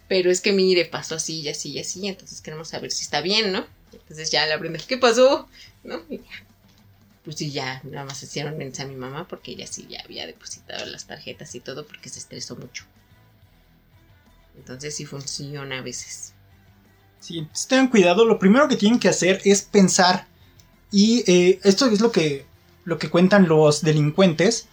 Pero 0.08 0.30
es 0.30 0.42
que 0.42 0.52
mire, 0.52 0.86
pasó 0.86 1.16
así 1.16 1.42
y 1.42 1.50
así 1.50 1.72
y 1.72 1.80
así, 1.80 2.08
entonces 2.08 2.40
queremos 2.42 2.70
saber 2.70 2.92
si 2.92 3.04
está 3.04 3.22
bien, 3.22 3.52
¿no? 3.52 3.66
Entonces 3.92 4.30
ya 4.30 4.46
le 4.46 4.54
aprendí, 4.54 4.80
¿qué 4.88 4.98
pasó? 4.98 5.50
¿No? 5.84 6.04
Y 6.10 6.18
ya. 6.18 6.46
Pues 7.24 7.38
sí, 7.38 7.52
ya, 7.52 7.82
nada 7.84 8.06
más 8.06 8.22
hicieron 8.22 8.56
mensaje 8.56 8.88
a 8.88 8.92
mi 8.92 8.98
mamá 8.98 9.28
porque 9.28 9.52
ella 9.52 9.66
sí 9.66 9.88
ya 9.90 10.02
había 10.02 10.28
depositado 10.28 10.86
las 10.86 11.08
tarjetas 11.08 11.56
y 11.56 11.60
todo 11.60 11.88
porque 11.88 12.10
se 12.10 12.20
estresó 12.20 12.56
mucho. 12.56 12.86
Entonces 14.58 14.96
sí 14.96 15.06
funciona 15.06 15.80
a 15.80 15.82
veces. 15.82 16.34
Sí, 17.20 17.40
entonces 17.40 17.68
tengan 17.68 17.88
cuidado. 17.88 18.26
Lo 18.26 18.40
primero 18.40 18.68
que 18.68 18.76
tienen 18.76 19.00
que 19.00 19.10
hacer 19.10 19.42
es 19.46 19.64
pensar. 19.64 20.28
Y 20.92 21.24
eh, 21.26 21.60
esto 21.64 21.88
es 21.88 22.00
lo 22.00 22.12
que, 22.12 22.46
lo 22.84 23.00
que 23.00 23.10
cuentan 23.10 23.48
los 23.48 23.82
delincuentes. 23.82 24.68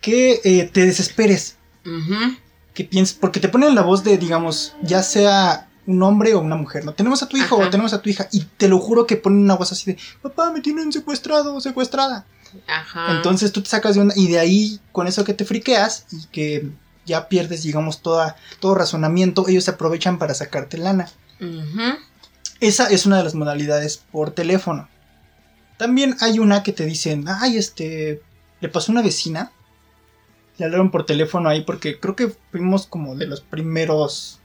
Que 0.00 0.40
eh, 0.44 0.70
te 0.72 0.86
desesperes. 0.86 1.56
Ujú. 1.84 2.36
Que 2.74 2.84
pienses. 2.84 3.16
Porque 3.18 3.40
te 3.40 3.48
ponen 3.48 3.74
la 3.74 3.82
voz 3.82 4.04
de, 4.04 4.18
digamos, 4.18 4.74
ya 4.82 5.02
sea 5.02 5.68
un 5.86 6.02
hombre 6.02 6.34
o 6.34 6.40
una 6.40 6.56
mujer. 6.56 6.84
¿no? 6.84 6.94
Tenemos 6.94 7.22
a 7.22 7.28
tu 7.28 7.36
hijo 7.36 7.56
Ajá. 7.56 7.66
o 7.66 7.70
tenemos 7.70 7.92
a 7.92 8.02
tu 8.02 8.08
hija. 8.08 8.28
Y 8.32 8.40
te 8.56 8.68
lo 8.68 8.78
juro 8.78 9.06
que 9.06 9.16
ponen 9.16 9.40
una 9.40 9.56
voz 9.56 9.72
así 9.72 9.92
de: 9.92 9.98
Papá, 10.22 10.50
me 10.50 10.60
tienen 10.60 10.92
secuestrado 10.92 11.54
o 11.54 11.60
secuestrada. 11.60 12.26
Ajá. 12.68 13.16
Entonces 13.16 13.50
tú 13.50 13.62
te 13.62 13.70
sacas 13.70 13.96
de 13.96 14.02
onda. 14.02 14.14
Y 14.16 14.28
de 14.28 14.38
ahí, 14.38 14.80
con 14.92 15.08
eso 15.08 15.24
que 15.24 15.34
te 15.34 15.44
friqueas. 15.44 16.06
Y 16.12 16.26
que 16.26 16.70
ya 17.06 17.28
pierdes, 17.28 17.62
digamos, 17.62 18.02
toda, 18.02 18.36
todo 18.60 18.74
razonamiento. 18.74 19.48
Ellos 19.48 19.64
se 19.64 19.72
aprovechan 19.72 20.18
para 20.18 20.34
sacarte 20.34 20.78
lana. 20.78 21.08
Esa 22.60 22.88
es 22.88 23.06
una 23.06 23.18
de 23.18 23.24
las 23.24 23.34
modalidades 23.34 24.02
por 24.10 24.30
teléfono. 24.30 24.88
También 25.76 26.16
hay 26.20 26.38
una 26.38 26.62
que 26.62 26.72
te 26.72 26.86
dicen, 26.86 27.24
ay, 27.28 27.56
este, 27.56 28.22
le 28.60 28.68
pasó 28.68 28.92
a 28.92 28.94
una 28.94 29.02
vecina. 29.02 29.52
Le 30.56 30.66
hablaron 30.66 30.90
por 30.90 31.04
teléfono 31.04 31.48
ahí 31.48 31.62
porque 31.62 31.98
creo 31.98 32.14
que 32.14 32.32
fuimos 32.52 32.86
como 32.86 33.16
de 33.16 33.26
los 33.26 33.40
primeros 33.40 34.40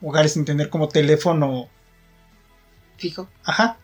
hogares 0.00 0.36
en 0.36 0.44
tener 0.44 0.70
como 0.70 0.88
teléfono. 0.88 1.68
Fijo. 2.96 3.28
Ajá. 3.44 3.76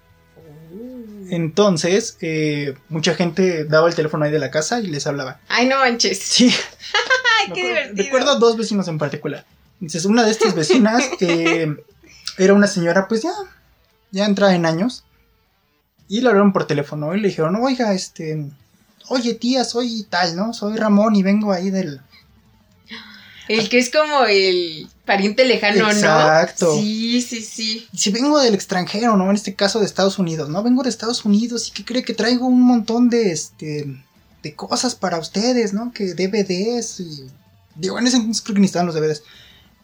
Entonces, 1.29 2.17
eh, 2.21 2.75
mucha 2.89 3.15
gente 3.15 3.65
daba 3.65 3.89
el 3.89 3.95
teléfono 3.95 4.25
ahí 4.25 4.31
de 4.31 4.39
la 4.39 4.51
casa 4.51 4.81
y 4.81 4.87
les 4.87 5.07
hablaba. 5.07 5.41
Ay, 5.49 5.67
no 5.67 5.77
manches. 5.79 6.19
Sí. 6.19 6.55
Ay, 7.47 7.51
Me 7.51 7.55
qué 7.55 7.61
acuerdo- 7.63 7.75
divertido. 7.83 8.05
Recuerdo 8.05 8.31
a 8.33 8.39
dos 8.39 8.57
vecinos 8.57 8.89
en 8.89 8.99
particular. 8.99 9.45
Entonces, 9.81 10.05
una 10.05 10.25
de 10.25 10.31
estas 10.31 10.55
vecinas 10.55 11.03
eh, 11.21 11.69
era 12.39 12.55
una 12.55 12.67
señora, 12.67 13.09
pues 13.09 13.23
ya, 13.23 13.33
ya 14.11 14.25
entrada 14.27 14.55
en 14.55 14.67
años. 14.67 15.05
Y 16.09 16.21
le 16.21 16.29
hablaron 16.29 16.53
por 16.53 16.67
teléfono 16.67 17.15
y 17.15 17.21
le 17.21 17.29
dijeron, 17.29 17.57
oiga, 17.57 17.93
este, 17.93 18.47
oye 19.09 19.35
tía, 19.35 19.65
soy 19.65 20.05
tal, 20.09 20.37
¿no? 20.37 20.53
Soy 20.55 20.77
Ramón 20.77 21.17
y 21.17 21.23
vengo 21.23 21.53
ahí 21.53 21.71
del... 21.71 22.01
El 23.49 23.69
que 23.69 23.79
es 23.79 23.91
como 23.91 24.25
el 24.25 24.89
pariente 25.05 25.45
lejano, 25.45 25.89
Exacto. 25.89 26.67
¿no? 26.75 26.81
Sí, 26.81 27.23
sí, 27.23 27.43
sí. 27.43 27.87
Si 27.95 28.11
vengo 28.11 28.41
del 28.41 28.55
extranjero, 28.55 29.17
¿no? 29.17 29.31
En 29.31 29.37
este 29.37 29.55
caso 29.55 29.79
de 29.79 29.87
Estados 29.87 30.19
Unidos, 30.19 30.49
¿no? 30.49 30.65
Vengo 30.65 30.83
de 30.83 30.89
Estados 30.89 31.25
Unidos 31.25 31.69
y 31.69 31.73
que 31.73 31.85
cree 31.85 32.03
que 32.03 32.13
traigo 32.13 32.47
un 32.47 32.61
montón 32.63 33.09
de, 33.09 33.31
este, 33.31 33.87
de 34.47 34.55
cosas 34.55 34.95
para 34.95 35.19
ustedes, 35.19 35.73
¿no? 35.73 35.93
Que 35.93 36.15
DVDs 36.15 37.01
y... 37.01 37.27
Digo, 37.75 37.99
en 37.99 38.07
ese 38.07 38.17
entonces 38.17 38.43
creo 38.43 38.55
que 38.55 38.61
ni 38.61 38.67
estaban 38.67 38.87
los 38.87 38.95
DVDs. 38.95 39.23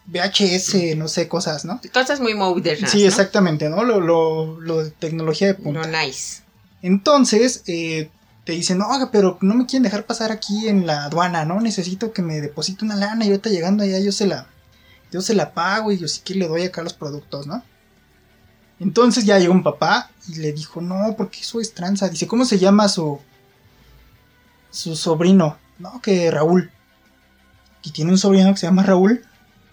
VHS, 0.07 0.97
no 0.97 1.09
sé, 1.09 1.29
cosas, 1.29 1.65
¿no? 1.65 1.81
Cosas 1.93 2.21
muy 2.21 2.35
modernas. 2.35 2.91
Sí, 2.91 3.05
exactamente, 3.05 3.69
¿no? 3.69 3.85
Lo, 3.85 4.01
lo, 4.01 4.61
lo 4.61 4.85
de 4.85 4.91
tecnología 4.91 5.49
de 5.49 5.55
punta. 5.55 5.87
No, 5.87 5.99
nice. 5.99 6.43
Entonces, 6.81 7.63
eh, 7.67 8.11
te 8.45 8.53
dicen, 8.53 8.79
no, 8.79 8.87
pero 9.13 9.39
no 9.41 9.55
me 9.55 9.67
quieren 9.67 9.85
dejar 9.85 10.05
pasar 10.05 10.33
aquí 10.33 10.69
en 10.69 10.87
la 10.87 11.05
aduana, 11.05 11.45
¿no? 11.45 11.61
Necesito 11.61 12.13
que 12.13 12.23
me 12.23 12.41
deposite 12.41 12.85
una 12.85 12.97
lana 12.97 13.25
y 13.25 13.29
ahorita 13.29 13.51
llegando 13.51 13.85
allá 13.85 14.01
yo 14.01 14.11
se 14.11 14.27
la, 14.27 14.49
yo 15.13 15.21
se 15.21 15.35
la 15.35 15.55
pago 15.55 15.93
y 15.93 15.99
yo 15.99 16.09
sí 16.09 16.23
que 16.25 16.35
le 16.35 16.49
doy 16.49 16.63
acá 16.63 16.83
los 16.83 16.95
productos, 16.95 17.47
¿no? 17.47 17.63
Entonces 18.81 19.25
ya 19.25 19.39
llegó 19.39 19.53
un 19.53 19.63
papá 19.63 20.11
y 20.29 20.37
le 20.37 20.53
dijo, 20.53 20.81
no, 20.81 21.15
porque 21.17 21.41
eso 21.41 21.61
es 21.61 21.73
tranza. 21.73 22.09
Dice, 22.09 22.27
¿cómo 22.27 22.45
se 22.45 22.59
llama 22.59 22.89
su, 22.89 23.21
su 24.73 24.97
sobrino? 24.97 25.59
No, 25.79 26.01
que 26.03 26.31
Raúl. 26.31 26.73
Y 27.85 27.91
tiene 27.93 28.11
un 28.11 28.19
sobrino 28.19 28.53
que 28.53 28.59
se 28.59 28.67
llama 28.67 28.83
Raúl. 28.83 29.25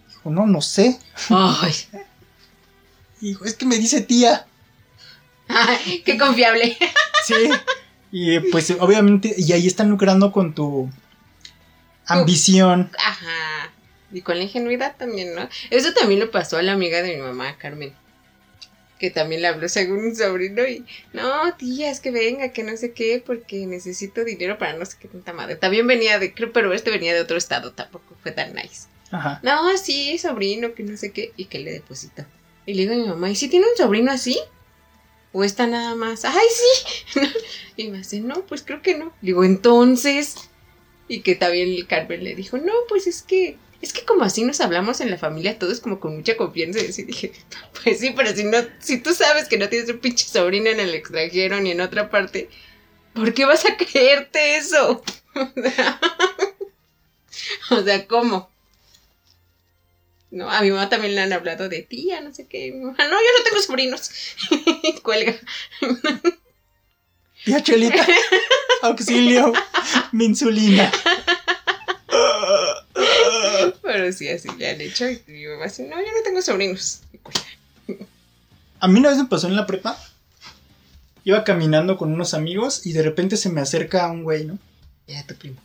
Dijo, 0.07 0.29
no, 0.29 0.45
no 0.45 0.61
sé. 0.61 0.99
Ay, 1.29 1.73
dijo, 3.21 3.45
es 3.45 3.55
que 3.55 3.65
me 3.65 3.77
dice 3.77 4.01
tía. 4.01 4.45
ay, 5.47 6.03
qué 6.05 6.17
confiable. 6.17 6.77
Sí. 7.25 7.35
Y 8.11 8.39
pues 8.39 8.71
obviamente, 8.79 9.35
y 9.37 9.51
ahí 9.51 9.67
están 9.67 9.89
lucrando 9.89 10.31
con 10.31 10.55
tu 10.55 10.89
ambición. 12.07 12.89
Ajá. 12.97 13.71
Y 14.11 14.21
con 14.21 14.37
la 14.37 14.43
ingenuidad 14.45 14.95
también, 14.97 15.35
¿no? 15.35 15.47
Eso 15.69 15.93
también 15.93 16.21
le 16.21 16.27
pasó 16.27 16.57
a 16.57 16.61
la 16.63 16.71
amiga 16.71 17.01
de 17.01 17.17
mi 17.17 17.21
mamá, 17.21 17.57
Carmen. 17.57 17.93
Que 18.99 19.09
también 19.09 19.41
le 19.41 19.47
habló 19.47 19.69
según 19.69 19.99
un 19.99 20.15
sobrino 20.15 20.67
y, 20.67 20.85
no, 21.13 21.55
tía, 21.55 21.89
es 21.89 22.01
que 22.01 22.11
venga, 22.11 22.49
que 22.49 22.63
no 22.63 22.75
sé 22.75 22.91
qué, 22.91 23.23
porque 23.25 23.65
necesito 23.65 24.25
dinero 24.25 24.57
para 24.57 24.73
no 24.73 24.85
sé 24.85 24.97
qué 24.99 25.07
tanta 25.07 25.31
madre. 25.31 25.55
También 25.55 25.87
venía 25.87 26.19
de, 26.19 26.33
creo, 26.33 26.51
pero 26.51 26.73
este 26.73 26.91
venía 26.91 27.13
de 27.13 27.21
otro 27.21 27.37
estado, 27.37 27.71
tampoco 27.71 28.15
fue 28.21 28.33
tan 28.33 28.53
nice. 28.53 28.87
Ajá. 29.11 29.39
No, 29.41 29.77
sí, 29.77 30.17
sobrino, 30.17 30.73
que 30.73 30.83
no 30.83 30.97
sé 30.97 31.11
qué, 31.11 31.31
y 31.37 31.45
que 31.45 31.59
le 31.59 31.71
depositó. 31.71 32.25
Y 32.65 32.73
le 32.73 32.83
digo 32.83 32.93
a 32.93 32.97
mi 32.97 33.07
mamá, 33.07 33.29
¿y 33.31 33.35
si 33.35 33.47
tiene 33.47 33.65
un 33.65 33.77
sobrino 33.77 34.11
así? 34.11 34.37
¿O 35.31 35.43
está 35.43 35.67
nada 35.67 35.95
más? 35.95 36.25
¡Ay, 36.25 36.47
sí! 36.51 37.19
y 37.77 37.89
me 37.89 37.99
dice, 37.99 38.19
no, 38.19 38.45
pues 38.45 38.63
creo 38.63 38.81
que 38.81 38.97
no. 38.97 39.13
Digo, 39.21 39.43
entonces. 39.43 40.49
Y 41.07 41.21
que 41.21 41.35
también 41.35 41.69
el 41.69 41.87
Carmen 41.87 42.23
le 42.23 42.35
dijo, 42.35 42.57
no, 42.57 42.73
pues 42.87 43.07
es 43.07 43.21
que. 43.21 43.57
Es 43.81 43.93
que 43.93 44.03
como 44.03 44.23
así 44.23 44.43
nos 44.43 44.59
hablamos 44.59 44.99
en 44.99 45.09
la 45.09 45.17
familia, 45.17 45.57
todos 45.57 45.79
como 45.79 45.99
con 45.99 46.15
mucha 46.15 46.35
confianza. 46.35 46.81
Y 46.81 46.87
así 46.87 47.03
dije, 47.03 47.31
pues 47.81 47.99
sí, 47.99 48.13
pero 48.15 48.35
si 48.35 48.43
no, 48.43 48.57
si 48.79 48.99
tú 48.99 49.13
sabes 49.13 49.47
que 49.47 49.57
no 49.57 49.69
tienes 49.69 49.89
un 49.89 49.99
pinche 49.99 50.27
sobrino 50.27 50.69
en 50.69 50.79
el 50.79 50.93
extranjero 50.93 51.59
ni 51.61 51.71
en 51.71 51.81
otra 51.81 52.09
parte, 52.09 52.49
¿por 53.13 53.33
qué 53.33 53.45
vas 53.45 53.65
a 53.65 53.77
creerte 53.77 54.57
eso? 54.57 55.01
o 57.71 57.83
sea, 57.83 58.05
¿cómo? 58.07 58.49
No, 60.31 60.49
a 60.49 60.61
mi 60.61 60.69
mamá 60.69 60.89
también 60.89 61.15
le 61.15 61.21
han 61.21 61.33
hablado 61.33 61.69
de 61.69 61.81
tía, 61.81 62.21
no 62.21 62.33
sé 62.33 62.47
qué. 62.47 62.71
Mi 62.71 62.81
mamá, 62.81 62.97
no, 62.99 63.09
yo 63.09 63.37
no 63.37 63.43
tengo 63.43 63.61
sobrinos. 63.61 64.11
Cuelga. 65.03 65.35
Tía 67.45 67.63
Chelita. 67.63 68.05
Auxilio. 68.83 69.53
Mi 70.11 70.25
insulina. 70.25 70.91
Pero 73.99 74.13
sí, 74.13 74.29
así 74.29 74.47
le 74.57 74.69
han 74.69 74.79
hecho. 74.79 75.09
Y 75.09 75.21
mi 75.27 75.45
mamá 75.45 75.65
así, 75.65 75.83
no, 75.83 75.97
yo 75.97 76.05
no 76.05 76.23
tengo 76.23 76.41
sobrinos. 76.41 77.01
Y 77.11 77.17
cuelga. 77.17 77.41
A 78.79 78.87
mí 78.87 78.97
una 78.97 79.09
vez 79.09 79.17
me 79.17 79.25
pasó 79.25 79.47
en 79.47 79.57
la 79.57 79.65
prepa. 79.65 80.01
Iba 81.25 81.43
caminando 81.43 81.97
con 81.97 82.13
unos 82.13 82.33
amigos 82.33 82.85
y 82.85 82.93
de 82.93 83.01
repente 83.01 83.35
se 83.35 83.49
me 83.49 83.59
acerca 83.59 84.09
un 84.09 84.23
güey, 84.23 84.45
¿no? 84.45 84.57
Ya, 85.05 85.27
tu 85.27 85.35
primo. 85.35 85.57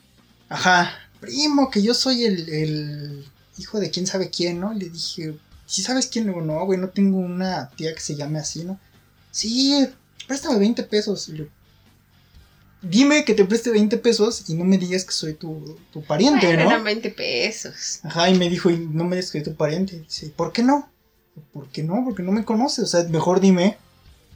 Ajá. 0.48 0.98
Primo, 1.20 1.70
que 1.70 1.80
yo 1.80 1.94
soy 1.94 2.24
el, 2.24 2.48
el 2.48 3.24
hijo 3.56 3.78
de 3.78 3.90
quién 3.92 4.08
sabe 4.08 4.30
quién, 4.30 4.58
¿no? 4.58 4.72
Y 4.72 4.80
le 4.80 4.90
dije, 4.90 5.36
¿sí 5.64 5.82
sabes 5.82 6.08
quién? 6.08 6.24
Le 6.24 6.32
digo, 6.32 6.44
no, 6.44 6.66
güey, 6.66 6.80
no 6.80 6.88
tengo 6.88 7.18
una 7.18 7.70
tía 7.70 7.94
que 7.94 8.00
se 8.00 8.16
llame 8.16 8.40
así, 8.40 8.64
¿no? 8.64 8.80
Sí, 9.30 9.86
préstame 10.26 10.58
20 10.58 10.82
pesos. 10.82 11.28
Y 11.28 11.32
le 11.32 11.38
digo, 11.38 11.50
Dime 12.84 13.24
que 13.24 13.34
te 13.34 13.44
preste 13.44 13.70
20 13.70 13.96
pesos 13.98 14.48
y 14.48 14.54
no 14.54 14.64
me 14.64 14.78
digas 14.78 15.04
que 15.04 15.12
soy 15.12 15.34
tu, 15.34 15.76
tu 15.92 16.02
pariente, 16.04 16.46
Bueno, 16.46 16.64
¿no? 16.64 16.70
eran 16.70 16.84
20 16.84 17.10
pesos. 17.10 18.00
Ajá, 18.02 18.28
y 18.28 18.34
me 18.38 18.48
dijo, 18.50 18.70
y 18.70 18.78
no 18.78 19.04
me 19.04 19.16
digas 19.16 19.30
que 19.30 19.38
soy 19.42 19.52
tu 19.52 19.56
pariente. 19.56 20.00
Dice, 20.00 20.28
¿por 20.28 20.52
qué 20.52 20.62
no? 20.62 20.90
¿Por 21.52 21.68
qué 21.68 21.82
no? 21.82 22.02
Porque 22.04 22.22
no 22.22 22.32
me 22.32 22.44
conoces. 22.44 22.84
O 22.84 22.86
sea, 22.86 23.04
mejor 23.04 23.40
dime, 23.40 23.78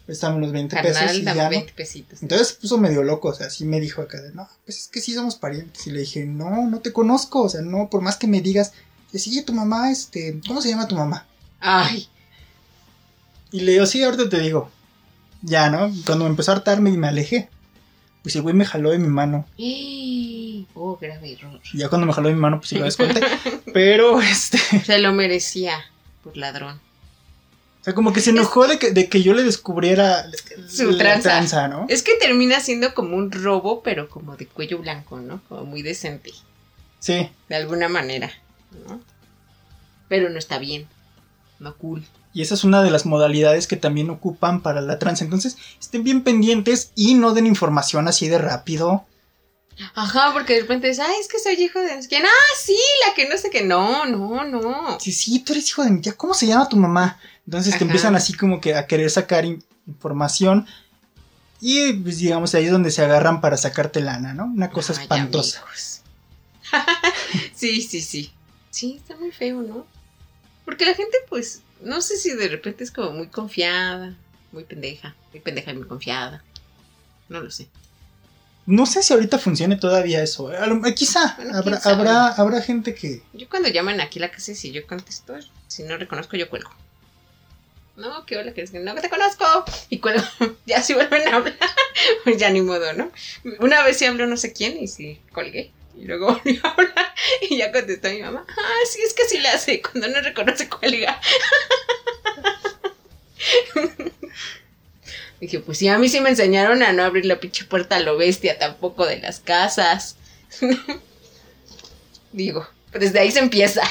préstame 0.07 0.41
los 0.41 0.53
20 0.53 0.77
pesos 0.83 1.15
y 1.15 1.23
dame 1.23 1.37
ya, 1.37 1.45
¿no? 1.45 1.51
20 1.51 1.73
pesitos. 1.75 2.23
Entonces 2.23 2.49
se 2.49 2.55
puso 2.55 2.79
medio 2.79 3.03
loco, 3.03 3.29
o 3.29 3.35
sea, 3.35 3.51
sí 3.51 3.65
me 3.65 3.81
dijo 3.81 4.01
acá 4.03 4.21
de, 4.23 4.33
no, 4.33 4.49
pues 4.65 4.79
es 4.79 4.89
que 4.89 5.01
sí 5.01 5.13
somos 5.15 5.37
parientes. 5.37 5.87
Y 5.87 5.91
le 5.91 6.01
dije, 6.01 6.25
no, 6.25 6.67
no 6.67 6.81
te 6.81 6.93
conozco, 6.93 7.43
o 7.43 7.49
sea, 7.49 7.61
no, 7.61 7.91
por 7.91 8.01
más 8.01 8.17
que 8.17 8.27
me 8.27 8.41
digas, 8.41 8.73
sí, 9.13 9.43
tu 9.43 9.53
mamá, 9.53 9.91
este, 9.91 10.41
¿cómo 10.47 10.63
se 10.63 10.71
llama 10.71 10.89
tu 10.89 10.97
mamá? 10.97 11.27
Ay, 11.61 12.09
Y 13.53 13.61
le 13.61 13.73
digo, 13.73 13.87
sí, 13.87 14.03
ahorita 14.03 14.29
te 14.29 14.41
digo. 14.41 14.71
Ya, 15.43 15.71
¿no? 15.71 15.93
Cuando 16.05 16.25
me 16.25 16.31
empezó 16.31 16.51
a 16.53 16.57
hartarme 16.57 16.91
y 16.91 16.97
me 16.97 17.09
alejé, 17.09 17.49
pues 18.29 18.37
el 18.37 18.43
güey 18.43 18.55
me 18.55 18.67
jaló 18.67 18.91
de 18.91 18.99
mi 18.99 19.09
mano. 19.09 19.47
oh, 20.75 20.99
grave 21.01 21.33
error. 21.33 21.59
Ya 21.73 21.89
cuando 21.89 22.07
me 22.07 22.13
jaló 22.13 22.29
de 22.29 22.35
mi 22.35 22.41
mano, 22.41 22.59
pues 22.59 22.69
sí 22.69 22.79
lo 22.79 22.85
desconté. 22.85 23.23
Pero, 23.73 24.21
este, 24.21 24.59
Se 24.85 24.99
lo 24.99 25.15
merecía 25.15 25.83
por 26.23 26.37
ladrón. 26.37 26.79
o 27.81 27.85
sea, 27.85 27.95
como 27.95 28.13
que 28.13 28.21
se 28.21 28.29
enojó 28.29 28.69
de 28.69 28.79
que, 28.79 28.91
de 28.91 29.09
que 29.09 29.23
yo 29.23 29.33
le 29.33 29.45
descubriera 29.45 30.27
Su 30.69 30.91
la 30.91 31.21
tranza. 31.23 31.69
¿no? 31.69 31.87
Es 31.89 32.03
que 32.03 32.17
termina 32.21 32.61
siendo 32.61 32.93
como 32.93 33.17
un 33.17 33.33
robo, 33.33 33.83
pero 33.83 34.11
como 34.11 34.37
de 34.37 34.47
cuello 34.47 34.77
blanco, 34.77 35.19
¿no? 35.19 35.41
Como 35.49 35.65
muy 35.65 35.81
decente. 35.81 36.33
Sí. 36.99 37.31
De 37.49 37.57
alguna 37.57 37.89
manera, 37.89 38.31
¿no? 38.87 39.01
Pero 40.09 40.29
no 40.29 40.39
está 40.39 40.59
bien. 40.59 40.87
No 41.61 41.75
cool. 41.79 42.05
Y 42.39 42.43
esa 42.43 42.55
es 42.55 42.63
una 42.63 42.85
de 42.85 42.93
las 42.93 43.05
modalidades 43.05 43.67
que 43.67 43.75
también 43.75 44.11
ocupan 44.11 44.61
para 44.61 44.81
la 44.81 45.01
trans. 45.01 45.23
Entonces, 45.23 45.57
estén 45.81 46.05
bien 46.05 46.23
pendientes 46.23 46.93
y 46.95 47.15
no 47.15 47.35
den 47.35 47.47
información 47.47 48.07
así 48.07 48.29
de 48.29 48.39
rápido. 48.39 49.05
Ajá, 49.97 50.33
porque 50.33 50.55
de 50.55 50.61
repente 50.61 50.87
dices, 50.87 51.05
ay, 51.05 51.17
es 51.21 51.27
que 51.27 51.41
soy 51.41 51.55
hijo 51.61 51.81
de 51.81 51.99
quién. 52.09 52.25
Ah, 52.25 52.55
sí, 52.57 52.79
la 53.05 53.13
que 53.15 53.29
no 53.29 53.37
sé 53.37 53.51
qué. 53.51 53.63
No, 53.65 54.07
no, 54.07 54.45
no. 54.45 55.01
Sí, 55.01 55.11
sí, 55.11 55.41
tú 55.41 55.53
eres 55.53 55.69
hijo 55.69 55.83
de 55.83 55.91
mi 55.91 56.01
tía. 56.01 56.13
¿Cómo 56.13 56.33
se 56.33 56.47
llama 56.47 56.69
tu 56.69 56.77
mamá? 56.77 57.19
Entonces 57.45 57.77
te 57.77 57.83
empiezan 57.83 58.15
así 58.15 58.35
como 58.35 58.61
que 58.61 58.77
a 58.77 58.87
querer 58.87 59.11
sacar 59.11 59.45
in- 59.45 59.65
información. 59.89 60.65
Y 61.61 61.93
pues 61.95 62.19
digamos 62.19 62.55
ahí 62.55 62.67
es 62.67 62.71
donde 62.71 62.93
se 62.93 63.03
agarran 63.03 63.41
para 63.41 63.57
sacarte 63.57 64.01
lana, 64.01 64.33
¿no? 64.33 64.45
Una 64.45 64.71
cosa 64.71 64.93
Ay, 64.93 65.03
espantosa. 65.03 65.65
sí, 67.53 67.83
sí, 67.83 68.01
sí. 68.01 68.33
Sí, 68.71 69.01
está 69.03 69.17
muy 69.17 69.33
feo, 69.33 69.61
¿no? 69.61 69.87
Porque 70.65 70.85
la 70.87 70.95
gente, 70.95 71.17
pues, 71.29 71.63
no 71.83 72.01
sé 72.01 72.17
si 72.17 72.33
de 72.35 72.49
repente 72.49 72.85
es 72.85 72.91
como 72.91 73.13
muy 73.13 73.29
confiada, 73.29 74.17
muy 74.53 74.65
pendeja, 74.65 75.15
muy 75.33 75.41
pendeja 75.41 75.73
y 75.73 75.77
muy 75.77 75.87
confiada. 75.87 76.43
No 77.29 77.41
lo 77.41 77.51
sé. 77.51 77.69
No 78.67 78.85
sé 78.85 79.03
si 79.03 79.13
ahorita 79.15 79.39
funcione 79.39 79.77
todavía 79.77 80.23
eso. 80.23 80.51
Lo- 80.51 80.87
eh, 80.87 80.95
quizá 80.95 81.35
Bueno, 81.37 81.57
habrá, 81.57 81.77
habrá, 81.85 82.27
habrá 82.29 82.61
gente 82.63 82.95
que. 82.95 83.23
Yo 83.33 83.49
cuando 83.49 83.69
llaman 83.71 84.01
aquí 84.01 84.19
la 84.19 84.31
casa, 84.31 84.55
si 84.55 84.73
yo 84.73 84.87
contesto, 84.87 85.35
si 85.67 85.83
no 85.85 85.97
reconozco, 85.97 86.37
yo 86.37 86.51
cuelgo. 86.51 86.71
No, 87.97 88.25
que 88.27 88.37
hola, 88.37 88.53
que 88.55 88.63
es 88.63 88.71
que 88.71 88.79
no 88.79 88.95
te 88.95 89.09
conozco. 89.09 89.45
Y 89.89 89.99
cuelgo. 89.99 90.23
ya 90.67 90.83
si 90.83 90.95
vuelven 90.95 91.27
a 91.29 91.37
hablar, 91.37 91.57
pues 92.25 92.37
ya 92.39 92.51
ni 92.51 92.61
modo, 92.61 92.93
¿no? 92.93 93.11
Una 93.61 93.83
vez 93.83 93.97
sí 93.99 94.05
habló 94.05 94.27
no 94.27 94.37
sé 94.37 94.53
quién 94.53 94.79
y 94.79 94.87
sí 94.87 95.19
colgué. 95.33 95.73
Y 95.99 96.05
luego 96.05 96.27
volvió 96.45 96.61
a 96.65 96.71
hablar 96.71 97.15
y 97.51 97.57
ya 97.59 97.73
contestó 97.73 98.09
mi 98.09 98.23
mamá. 98.23 98.47
Ah, 98.49 98.87
sí, 98.91 99.01
es 99.05 99.13
que 99.13 99.25
sí 99.25 99.39
le 99.39 99.49
hace. 99.49 99.83
Cuando 99.83 100.09
no 100.09 100.21
reconoce, 100.21 100.69
cuelga. 100.69 101.21
Dije, 105.41 105.61
pues 105.61 105.79
sí, 105.79 105.89
a 105.89 105.99
mí 105.99 106.09
sí 106.09 106.21
me 106.21 106.31
enseñaron 106.31 106.83
a 106.83 106.93
no 106.93 107.05
abrir 107.05 107.25
la 107.25 107.39
pinche 107.39 107.65
puerta 107.65 107.97
a 107.97 108.01
lo 108.01 108.17
bestia 108.17 108.59
tampoco 108.59 109.07
de 109.07 109.19
las 109.19 109.41
casas. 109.41 110.17
Digo, 112.33 112.67
pues 112.91 113.05
desde 113.05 113.21
ahí 113.21 113.31
se 113.31 113.39
empieza. 113.39 113.83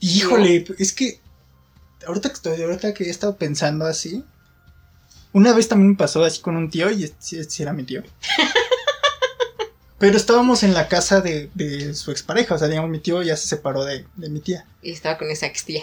Híjole, 0.00 0.64
es 0.78 0.92
que. 0.92 1.20
Ahorita 2.06 2.28
que 2.28 2.34
estoy, 2.34 2.62
ahorita 2.62 2.94
que 2.94 3.04
he 3.04 3.10
estado 3.10 3.36
pensando 3.36 3.84
así. 3.84 4.24
Una 5.32 5.52
vez 5.52 5.68
también 5.68 5.90
me 5.90 5.96
pasó 5.96 6.24
así 6.24 6.40
con 6.40 6.56
un 6.56 6.70
tío, 6.70 6.90
y 6.90 7.12
sí, 7.18 7.42
sí 7.44 7.62
era 7.62 7.72
mi 7.72 7.84
tío. 7.84 8.02
Pero 9.98 10.16
estábamos 10.16 10.62
en 10.62 10.74
la 10.74 10.88
casa 10.88 11.20
de, 11.22 11.48
de 11.54 11.94
su 11.94 12.10
expareja, 12.10 12.54
o 12.54 12.58
sea, 12.58 12.68
digamos, 12.68 12.90
mi 12.90 12.98
tío 12.98 13.22
ya 13.22 13.36
se 13.36 13.46
separó 13.48 13.84
de, 13.84 14.04
de 14.16 14.28
mi 14.28 14.40
tía. 14.40 14.66
Y 14.82 14.90
estaba 14.92 15.16
con 15.16 15.30
esa 15.30 15.46
extía. 15.46 15.82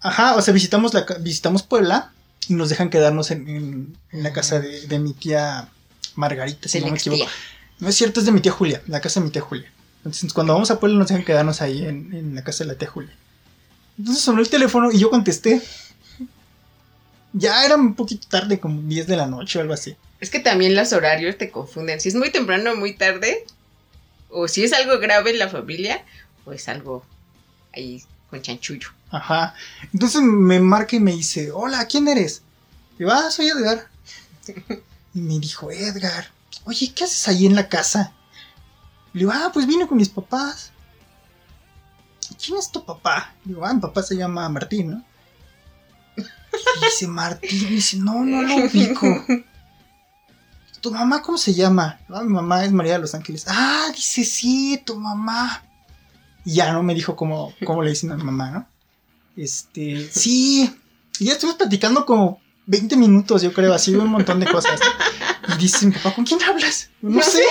Ajá, 0.00 0.34
o 0.34 0.42
sea, 0.42 0.52
visitamos, 0.52 0.92
la, 0.94 1.06
visitamos 1.20 1.62
Puebla 1.62 2.12
y 2.48 2.54
nos 2.54 2.68
dejan 2.70 2.90
quedarnos 2.90 3.30
en, 3.30 3.48
en- 3.48 3.96
en 4.10 4.22
la 4.24 4.32
casa 4.32 4.58
de, 4.58 4.86
de 4.88 4.98
mi 4.98 5.12
tía 5.12 5.68
Margarita, 6.16 6.68
si 6.68 6.78
no 6.80 6.86
me 6.92 6.98
equivoco. 6.98 7.30
No 7.78 7.88
es 7.88 7.94
cierto, 7.94 8.18
es 8.20 8.26
de 8.26 8.32
mi 8.32 8.40
tía 8.40 8.50
Julia, 8.52 8.82
la 8.88 9.00
casa 9.00 9.20
de 9.20 9.26
mi 9.26 9.32
tía 9.32 9.42
Julia. 9.42 9.70
Entonces, 9.98 10.32
cuando 10.32 10.52
vamos 10.54 10.70
a 10.72 10.80
Puebla 10.80 10.98
nos 10.98 11.08
dejan 11.08 11.24
quedarnos 11.24 11.62
ahí 11.62 11.84
en, 11.86 12.12
en 12.12 12.34
la 12.34 12.42
casa 12.42 12.64
de 12.64 12.72
la 12.72 12.78
tía 12.78 12.88
Julia. 12.88 13.14
Entonces 13.96 14.24
sonó 14.24 14.40
el 14.40 14.48
teléfono 14.48 14.90
y 14.90 14.98
yo 14.98 15.08
contesté. 15.10 15.62
Ya 17.32 17.64
era 17.64 17.76
un 17.76 17.94
poquito 17.94 18.26
tarde, 18.28 18.58
como 18.60 18.82
10 18.82 19.06
de 19.06 19.16
la 19.16 19.26
noche 19.26 19.58
o 19.58 19.62
algo 19.62 19.72
así. 19.74 19.96
Es 20.22 20.30
que 20.30 20.38
también 20.38 20.76
los 20.76 20.92
horarios 20.92 21.36
te 21.36 21.50
confunden. 21.50 22.00
Si 22.00 22.08
es 22.08 22.14
muy 22.14 22.30
temprano 22.30 22.70
o 22.70 22.76
muy 22.76 22.94
tarde, 22.94 23.44
o 24.30 24.46
si 24.46 24.62
es 24.62 24.72
algo 24.72 25.00
grave 25.00 25.32
en 25.32 25.40
la 25.40 25.48
familia, 25.48 26.04
o 26.44 26.52
es 26.52 26.68
algo 26.68 27.04
ahí 27.74 28.04
con 28.30 28.40
chanchullo. 28.40 28.90
Ajá. 29.10 29.52
Entonces 29.92 30.22
me 30.22 30.60
marca 30.60 30.94
y 30.94 31.00
me 31.00 31.10
dice, 31.10 31.50
hola, 31.50 31.88
¿quién 31.88 32.06
eres? 32.06 32.42
Y 33.00 33.02
yo, 33.02 33.10
ah, 33.10 33.32
soy 33.32 33.48
Edgar. 33.48 33.88
Y 35.14 35.20
me 35.20 35.40
dijo, 35.40 35.72
Edgar, 35.72 36.30
oye, 36.64 36.92
¿qué 36.94 37.02
haces 37.02 37.26
ahí 37.26 37.44
en 37.44 37.56
la 37.56 37.68
casa? 37.68 38.12
Le 39.12 39.18
digo, 39.18 39.32
ah, 39.34 39.50
pues 39.52 39.66
vine 39.66 39.88
con 39.88 39.98
mis 39.98 40.08
papás. 40.08 40.70
¿Quién 42.42 42.58
es 42.58 42.70
tu 42.70 42.82
papá? 42.84 43.34
Y 43.44 43.48
digo, 43.48 43.66
ah, 43.66 43.74
mi 43.74 43.80
papá 43.80 44.04
se 44.04 44.16
llama 44.16 44.48
Martín, 44.48 44.92
¿no? 44.92 45.04
Y 46.76 46.84
dice 46.84 47.08
Martín, 47.08 47.50
y 47.50 47.74
dice, 47.74 47.96
no, 47.96 48.24
no 48.24 48.40
lo 48.40 48.54
ubico. 48.54 49.26
¿Tu 50.82 50.90
mamá 50.90 51.22
cómo 51.22 51.38
se 51.38 51.54
llama? 51.54 52.00
Ah, 52.08 52.22
mi 52.24 52.32
mamá 52.32 52.64
es 52.64 52.72
María 52.72 52.94
de 52.94 52.98
los 52.98 53.14
Ángeles. 53.14 53.44
Ah, 53.46 53.86
dice, 53.94 54.24
sí, 54.24 54.82
tu 54.84 54.98
mamá. 54.98 55.64
Y 56.44 56.54
ya 56.54 56.72
no 56.72 56.82
me 56.82 56.92
dijo 56.92 57.14
cómo, 57.14 57.54
cómo 57.64 57.82
le 57.82 57.90
dicen 57.90 58.10
a 58.10 58.16
mi 58.16 58.24
mamá, 58.24 58.50
¿no? 58.50 58.66
Este, 59.36 60.10
sí. 60.10 60.74
Y 61.20 61.26
ya 61.26 61.34
estuvimos 61.34 61.56
platicando 61.56 62.04
como 62.04 62.40
20 62.66 62.96
minutos, 62.96 63.42
yo 63.42 63.52
creo, 63.52 63.72
así 63.72 63.94
un 63.94 64.08
montón 64.08 64.40
de 64.40 64.50
cosas. 64.50 64.80
Y 65.54 65.58
dice 65.58 65.86
mi 65.86 65.92
papá, 65.92 66.16
¿con 66.16 66.24
quién 66.24 66.42
hablas? 66.42 66.90
No, 67.00 67.18
No 67.18 67.22
sé. 67.22 67.44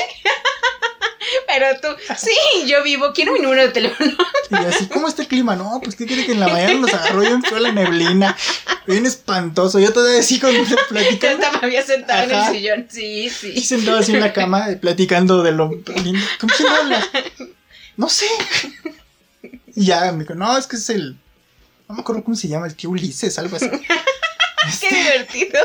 Pero 1.54 1.68
tú, 1.82 1.88
sí, 2.18 2.32
yo 2.68 2.82
vivo, 2.84 3.12
quiero 3.14 3.34
mi 3.34 3.40
número 3.40 3.62
de 3.64 3.70
teléfono. 3.70 4.12
Y 4.52 4.56
así, 4.56 4.88
¿cómo 4.88 5.08
está 5.08 5.22
el 5.24 5.28
clima? 5.28 5.56
No, 5.56 5.80
pues 5.84 5.96
qué 5.96 6.06
quiere 6.06 6.26
que 6.26 6.32
en 6.32 6.40
la 6.40 6.48
mañana 6.48 6.74
nos 6.76 6.94
agarró 6.94 7.22
bien 7.22 7.44
feo 7.44 7.60
la 7.60 7.72
neblina. 7.72 8.38
Bien 8.88 9.06
espantoso. 9.06 9.80
Yo 9.80 9.92
todavía 9.94 10.20
así 10.20 10.40
con 10.40 10.54
platicando. 10.90 11.46
hasta 11.46 11.60
me 11.60 11.68
había 11.68 11.84
sentado 11.86 12.24
en 12.24 12.32
Ajá. 12.32 12.48
el 12.50 12.56
sillón. 12.56 12.88
Sí, 12.90 13.06
Y 13.26 13.30
sí. 13.30 13.62
sentado 13.64 14.00
así 14.00 14.14
en 14.14 14.22
la 14.22 14.34
cama 14.34 14.66
platicando 14.80 15.44
de 15.44 15.52
lo 15.52 15.72
lindo. 16.04 16.26
¿Con 16.40 16.50
quién 16.50 16.70
hablas? 16.70 17.10
No 17.98 18.08
sé. 18.10 18.26
Y 19.76 19.86
ya 19.86 20.12
me 20.12 20.24
dijo, 20.24 20.36
no, 20.36 20.58
es 20.58 20.68
que 20.68 20.76
es 20.78 20.90
el. 20.90 21.18
No 21.88 21.96
me 21.96 22.02
acuerdo 22.02 22.24
cómo 22.24 22.36
se 22.38 22.48
llama, 22.48 22.68
el 22.68 22.76
tío 22.76 22.90
Ulises, 22.90 23.38
algo 23.40 23.58
así. 23.58 23.70
Qué 24.80 24.88
Este, 24.88 24.96
divertido. 24.96 25.60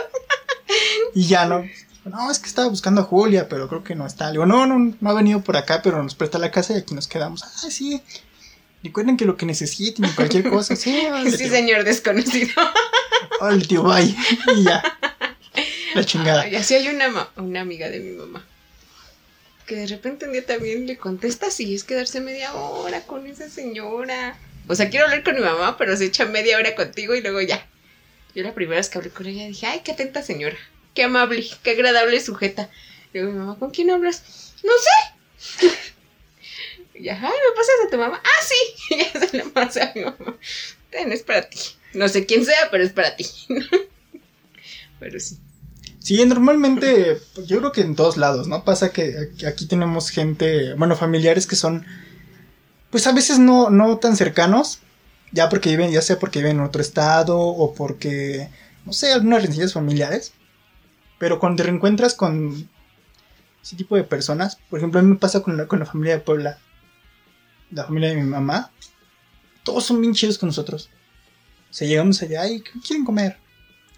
y 1.14 1.26
ya 1.28 1.44
no. 1.46 1.64
No, 2.06 2.30
es 2.30 2.38
que 2.38 2.46
estaba 2.46 2.68
buscando 2.68 3.00
a 3.00 3.04
Julia, 3.04 3.48
pero 3.48 3.68
creo 3.68 3.82
que 3.82 3.94
no 3.94 4.06
está. 4.06 4.26
Le 4.26 4.32
digo, 4.32 4.46
no, 4.46 4.66
no, 4.66 4.94
no 5.00 5.10
ha 5.10 5.14
venido 5.14 5.40
por 5.40 5.56
acá, 5.56 5.82
pero 5.82 6.02
nos 6.02 6.14
presta 6.14 6.38
la 6.38 6.50
casa 6.50 6.74
y 6.74 6.78
aquí 6.78 6.94
nos 6.94 7.08
quedamos. 7.08 7.42
Ah, 7.42 7.70
sí. 7.70 8.00
Recuerden 8.82 9.16
que 9.16 9.24
lo 9.24 9.36
que 9.36 9.46
necesiten 9.46 10.04
y 10.04 10.10
cualquier 10.10 10.48
cosa, 10.50 10.76
sí. 10.76 11.08
Sí, 11.30 11.36
tío. 11.36 11.50
señor 11.50 11.84
desconocido. 11.84 12.52
Órale, 13.40 13.64
tío, 13.64 13.82
bye. 13.82 14.14
Y 14.56 14.64
ya. 14.64 14.82
La 15.94 16.04
chingada. 16.04 16.46
Y 16.46 16.54
así 16.54 16.74
hay 16.74 16.88
una, 16.88 17.60
amiga 17.60 17.88
de 17.88 18.00
mi 18.00 18.12
mamá. 18.12 18.44
Que 19.66 19.76
de 19.76 19.86
repente 19.88 20.26
un 20.26 20.32
día 20.32 20.46
también 20.46 20.86
le 20.86 20.96
contestas 20.96 21.58
y 21.58 21.74
es 21.74 21.82
quedarse 21.82 22.20
media 22.20 22.54
hora 22.54 23.02
con 23.02 23.26
esa 23.26 23.50
señora. 23.50 24.38
O 24.68 24.76
sea, 24.76 24.90
quiero 24.90 25.06
hablar 25.06 25.24
con 25.24 25.34
mi 25.34 25.40
mamá, 25.40 25.76
pero 25.76 25.96
se 25.96 26.04
echa 26.04 26.24
media 26.26 26.56
hora 26.56 26.76
contigo 26.76 27.16
y 27.16 27.20
luego 27.20 27.40
ya. 27.40 27.66
Yo 28.34 28.44
la 28.44 28.54
primera 28.54 28.76
vez 28.76 28.88
que 28.88 28.98
hablé 28.98 29.10
con 29.10 29.26
ella 29.26 29.46
dije, 29.46 29.66
ay, 29.66 29.80
qué 29.82 29.92
atenta 29.92 30.22
señora. 30.22 30.56
Qué 30.96 31.04
amable, 31.04 31.46
qué 31.62 31.72
agradable 31.72 32.18
sujeta. 32.20 32.70
Y 33.12 33.18
luego 33.18 33.32
mi 33.32 33.38
mamá, 33.38 33.58
¿con 33.58 33.70
quién 33.70 33.90
hablas? 33.90 34.54
No 34.64 34.72
sé. 34.78 35.68
Y 36.98 37.10
ay, 37.10 37.18
¿me 37.18 37.54
pasas 37.54 37.74
a 37.86 37.90
tu 37.90 37.98
mamá? 37.98 38.22
Ah, 38.24 38.42
sí. 38.42 38.94
Y 38.94 38.98
ya 39.20 39.28
se 39.28 39.36
la 39.36 39.44
pasé 39.44 39.82
a 39.82 39.92
mi 39.94 40.02
mamá. 40.02 40.38
Ten, 40.90 41.12
es 41.12 41.22
para 41.22 41.46
ti. 41.46 41.58
No 41.92 42.08
sé 42.08 42.24
quién 42.24 42.42
sea, 42.46 42.70
pero 42.70 42.82
es 42.82 42.92
para 42.92 43.14
ti. 43.16 43.26
pero 44.98 45.20
sí. 45.20 45.36
Sí, 45.98 46.24
normalmente, 46.24 47.18
yo 47.44 47.58
creo 47.58 47.72
que 47.72 47.82
en 47.82 47.96
todos 47.96 48.16
lados, 48.16 48.48
¿no? 48.48 48.64
Pasa 48.64 48.92
que 48.92 49.30
aquí 49.46 49.66
tenemos 49.66 50.08
gente, 50.08 50.72
bueno, 50.72 50.96
familiares 50.96 51.46
que 51.46 51.56
son, 51.56 51.84
pues 52.90 53.06
a 53.06 53.12
veces 53.12 53.38
no, 53.38 53.68
no 53.68 53.98
tan 53.98 54.16
cercanos, 54.16 54.78
ya 55.32 55.50
porque 55.50 55.68
viven, 55.68 55.90
ya 55.90 56.00
sea 56.00 56.18
porque 56.18 56.38
viven 56.38 56.58
en 56.58 56.62
otro 56.62 56.80
estado 56.80 57.38
o 57.38 57.74
porque, 57.74 58.48
no 58.86 58.94
sé, 58.94 59.12
algunas 59.12 59.42
rencillas 59.42 59.74
familiares. 59.74 60.32
Pero 61.18 61.38
cuando 61.38 61.56
te 61.58 61.62
reencuentras 61.64 62.14
con 62.14 62.68
ese 63.62 63.76
tipo 63.76 63.96
de 63.96 64.04
personas, 64.04 64.58
por 64.70 64.78
ejemplo, 64.78 65.00
a 65.00 65.02
mí 65.02 65.10
me 65.10 65.16
pasa 65.16 65.42
con 65.42 65.56
la, 65.56 65.66
con 65.66 65.78
la 65.80 65.86
familia 65.86 66.14
de 66.14 66.20
Puebla, 66.22 66.58
la 67.70 67.84
familia 67.84 68.10
de 68.10 68.16
mi 68.16 68.22
mamá, 68.22 68.70
todos 69.62 69.84
son 69.84 70.00
bien 70.00 70.14
chidos 70.14 70.38
con 70.38 70.48
nosotros. 70.48 70.90
O 71.70 71.74
sea, 71.74 71.88
llegamos 71.88 72.22
allá 72.22 72.48
y 72.48 72.60
¿qué 72.60 72.70
quieren 72.86 73.04
comer? 73.04 73.38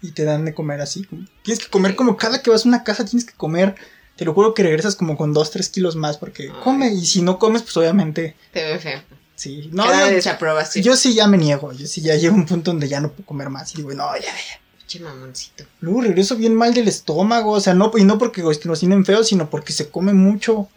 Y 0.01 0.11
te 0.11 0.23
dan 0.23 0.45
de 0.45 0.53
comer 0.53 0.81
así. 0.81 1.05
Tienes 1.43 1.63
que 1.63 1.69
comer 1.69 1.95
como 1.95 2.17
cada 2.17 2.41
que 2.41 2.49
vas 2.49 2.65
a 2.65 2.69
una 2.69 2.83
casa, 2.83 3.05
tienes 3.05 3.25
que 3.25 3.33
comer. 3.35 3.75
Te 4.15 4.25
lo 4.25 4.33
juro 4.33 4.53
que 4.53 4.63
regresas 4.63 4.95
como 4.95 5.15
con 5.17 5.33
2, 5.33 5.51
3 5.51 5.69
kilos 5.69 5.95
más 5.95 6.17
porque 6.17 6.49
come. 6.63 6.89
Y 6.93 7.05
si 7.05 7.21
no 7.21 7.37
comes, 7.37 7.61
pues 7.61 7.75
obviamente, 7.77 8.35
Te 8.51 8.63
ve 8.65 8.79
feo. 8.79 9.01
sí. 9.35 9.69
No, 9.71 9.89
de 9.89 9.97
yo, 9.97 10.05
desaprobación. 10.07 10.83
yo 10.83 10.95
sí 10.95 11.13
ya 11.13 11.27
me 11.27 11.37
niego. 11.37 11.71
Yo 11.73 11.85
sí 11.85 12.01
ya 12.01 12.15
llego 12.15 12.33
a 12.33 12.37
un 12.37 12.45
punto 12.45 12.71
donde 12.71 12.87
ya 12.89 12.99
no 13.01 13.11
puedo 13.11 13.25
comer 13.25 13.49
más. 13.49 13.73
Y 13.73 13.77
digo, 13.77 13.93
no, 13.93 14.13
ya, 14.15 14.21
ya. 14.23 14.59
Pinche 14.89 15.03
mamoncito. 15.05 15.65
Luego 15.81 16.01
regreso 16.01 16.35
bien 16.35 16.55
mal 16.55 16.73
del 16.73 16.87
estómago. 16.87 17.51
O 17.51 17.61
sea, 17.61 17.75
no, 17.75 17.91
y 17.95 18.03
no 18.03 18.17
porque 18.17 18.41
cocinen 18.41 19.05
feo, 19.05 19.23
sino 19.23 19.47
porque 19.47 19.71
se 19.71 19.89
come 19.91 20.13
mucho. 20.13 20.67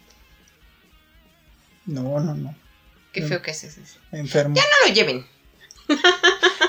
No, 1.86 2.20
no, 2.20 2.34
no. 2.34 2.54
Qué 3.12 3.22
Mm. 3.22 3.28
feo 3.28 3.40
que 3.42 3.50
haces 3.52 3.78
eso. 3.78 3.98
Me 4.10 4.18
enfermo. 4.20 4.54
No 4.54 4.88
lo 4.88 4.94
lleven. 4.94 5.26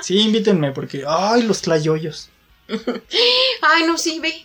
Sí, 0.02 0.20
invítenme 0.20 0.74
porque, 0.74 1.06
ay, 1.08 1.44
los 1.44 1.62
tlayoyos. 1.62 2.30
Ay, 3.62 3.84
no, 3.88 3.98
sí, 3.98 4.20
ve. 4.20 4.34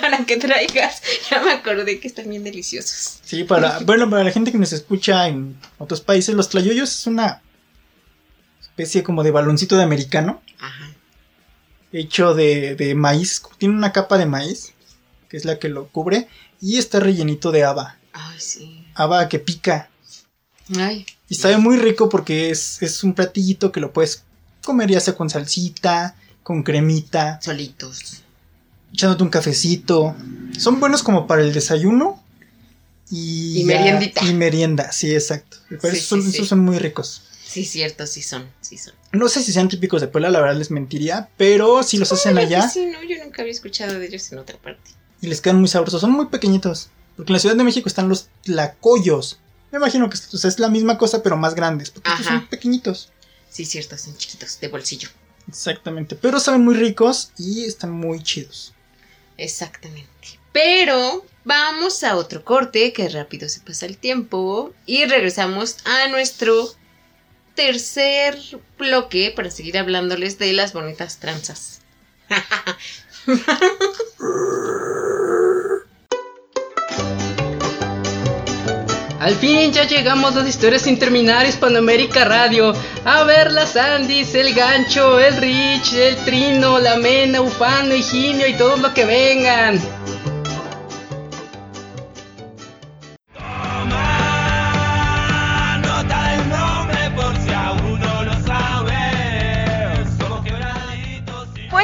Para 0.00 0.24
que 0.24 0.38
traigas. 0.38 1.02
Ya 1.30 1.42
me 1.42 1.52
acordé 1.52 2.00
que 2.00 2.08
están 2.08 2.30
bien 2.30 2.42
deliciosos. 2.42 3.20
Sí, 3.22 3.44
para, 3.44 3.80
bueno, 3.80 4.08
para 4.08 4.24
la 4.24 4.30
gente 4.30 4.50
que 4.50 4.56
nos 4.56 4.72
escucha 4.72 5.28
en 5.28 5.58
otros 5.76 6.00
países, 6.00 6.34
los 6.34 6.48
tlayoyos 6.48 6.90
es 7.00 7.06
una, 7.06 7.42
especie 8.62 9.02
como 9.02 9.22
de 9.22 9.30
baloncito 9.30 9.76
de 9.76 9.82
americano, 9.82 10.40
Ajá. 10.60 10.90
hecho 11.92 12.34
de, 12.34 12.74
de 12.74 12.94
maíz. 12.94 13.42
Tiene 13.58 13.74
una 13.74 13.92
capa 13.92 14.18
de 14.18 14.26
maíz, 14.26 14.72
que 15.28 15.36
es 15.36 15.44
la 15.44 15.58
que 15.58 15.68
lo 15.68 15.88
cubre, 15.88 16.28
y 16.60 16.76
está 16.78 17.00
rellenito 17.00 17.50
de 17.52 17.64
haba. 17.64 17.98
Ay, 18.12 18.38
sí. 18.40 18.86
Haba 18.94 19.28
que 19.28 19.38
pica. 19.38 19.88
Ay. 20.76 21.06
Y 21.28 21.34
sabe 21.36 21.56
muy 21.58 21.76
rico 21.76 22.08
porque 22.08 22.50
es, 22.50 22.82
es 22.82 23.02
un 23.04 23.14
platillito 23.14 23.72
que 23.72 23.80
lo 23.80 23.92
puedes 23.92 24.24
comer 24.64 24.90
ya 24.90 25.00
sea 25.00 25.14
con 25.14 25.30
salsita, 25.30 26.14
con 26.42 26.62
cremita, 26.62 27.40
Solitos. 27.42 28.22
echándote 28.92 29.22
un 29.22 29.30
cafecito. 29.30 30.14
Son 30.58 30.80
buenos 30.80 31.02
como 31.02 31.26
para 31.26 31.42
el 31.42 31.52
desayuno. 31.52 32.22
Y, 33.10 33.62
meriendita. 33.64 34.22
Y 34.26 34.34
merienda, 34.34 34.92
sí, 34.92 35.14
exacto. 35.14 35.56
Pero 35.68 35.80
Sí, 35.92 35.96
esos, 35.98 36.08
son, 36.08 36.22
sí, 36.22 36.30
sí. 36.30 36.36
esos 36.38 36.48
son 36.48 36.58
muy 36.60 36.78
ricos. 36.78 37.22
Sí, 37.48 37.64
cierto, 37.64 38.06
sí 38.06 38.20
son, 38.20 38.46
sí 38.60 38.76
son. 38.76 38.92
No 39.12 39.28
sé 39.28 39.42
si 39.42 39.52
sean 39.52 39.68
típicos 39.70 40.02
de 40.02 40.08
Puebla, 40.08 40.28
la 40.28 40.40
verdad 40.40 40.56
les 40.58 40.70
mentiría, 40.70 41.30
pero 41.38 41.82
si 41.82 41.96
los 41.96 42.12
hacen 42.12 42.36
allá 42.36 42.68
Sí, 42.68 42.84
no, 42.86 43.02
yo 43.02 43.16
nunca 43.24 43.40
había 43.40 43.52
escuchado 43.52 43.98
de 43.98 44.06
ellos 44.06 44.30
en 44.32 44.38
otra 44.38 44.58
parte. 44.58 44.90
y 45.22 45.28
les 45.28 45.40
quedan 45.40 45.58
muy 45.58 45.68
sabrosos, 45.68 46.00
son 46.02 46.10
muy 46.12 46.26
pequeñitos. 46.26 46.90
Porque 47.16 47.32
en 47.32 47.34
la 47.34 47.40
Ciudad 47.40 47.56
de 47.56 47.64
México 47.64 47.88
están 47.88 48.08
los 48.08 48.28
tlacoyos. 48.44 49.38
Me 49.72 49.78
imagino 49.78 50.08
que 50.10 50.16
o 50.16 50.36
sea, 50.38 50.48
es 50.48 50.58
la 50.58 50.68
misma 50.68 50.98
cosa, 50.98 51.22
pero 51.22 51.36
más 51.36 51.54
grandes, 51.54 51.90
porque 51.90 52.10
Ajá. 52.10 52.22
son 52.22 52.46
pequeñitos. 52.48 53.10
Sí, 53.50 53.64
cierto, 53.64 53.96
son 53.96 54.16
chiquitos, 54.18 54.60
de 54.60 54.68
bolsillo. 54.68 55.08
Exactamente, 55.48 56.14
pero 56.16 56.38
saben 56.40 56.62
muy 56.64 56.74
ricos 56.74 57.32
y 57.38 57.64
están 57.64 57.90
muy 57.90 58.22
chidos. 58.22 58.74
Exactamente. 59.38 60.08
Pero 60.52 61.24
vamos 61.44 62.02
a 62.04 62.16
otro 62.16 62.44
corte, 62.44 62.92
que 62.92 63.08
rápido 63.08 63.48
se 63.48 63.60
pasa 63.60 63.86
el 63.86 63.96
tiempo. 63.96 64.72
Y 64.86 65.04
regresamos 65.06 65.76
a 65.84 66.08
nuestro 66.08 66.74
tercer 67.58 68.38
bloque 68.78 69.32
para 69.34 69.50
seguir 69.50 69.76
hablándoles 69.78 70.38
de 70.38 70.52
las 70.52 70.72
bonitas 70.72 71.18
tranzas. 71.18 71.80
Al 79.18 79.34
fin 79.34 79.72
ya 79.72 79.88
llegamos 79.88 80.36
a 80.36 80.38
las 80.38 80.48
historias 80.48 80.82
sin 80.82 81.00
terminar 81.00 81.46
Hispanoamérica 81.46 82.24
Radio. 82.24 82.72
A 83.04 83.24
ver 83.24 83.50
las 83.50 83.76
Andis, 83.76 84.36
el 84.36 84.54
gancho, 84.54 85.18
el 85.18 85.36
Rich, 85.38 85.94
el 85.94 86.14
Trino, 86.24 86.78
la 86.78 86.94
Mena, 86.96 87.40
Ufano, 87.40 87.92
Higinio 87.92 88.46
y 88.46 88.54
todos 88.54 88.78
los 88.78 88.92
que 88.92 89.04
vengan. 89.04 89.80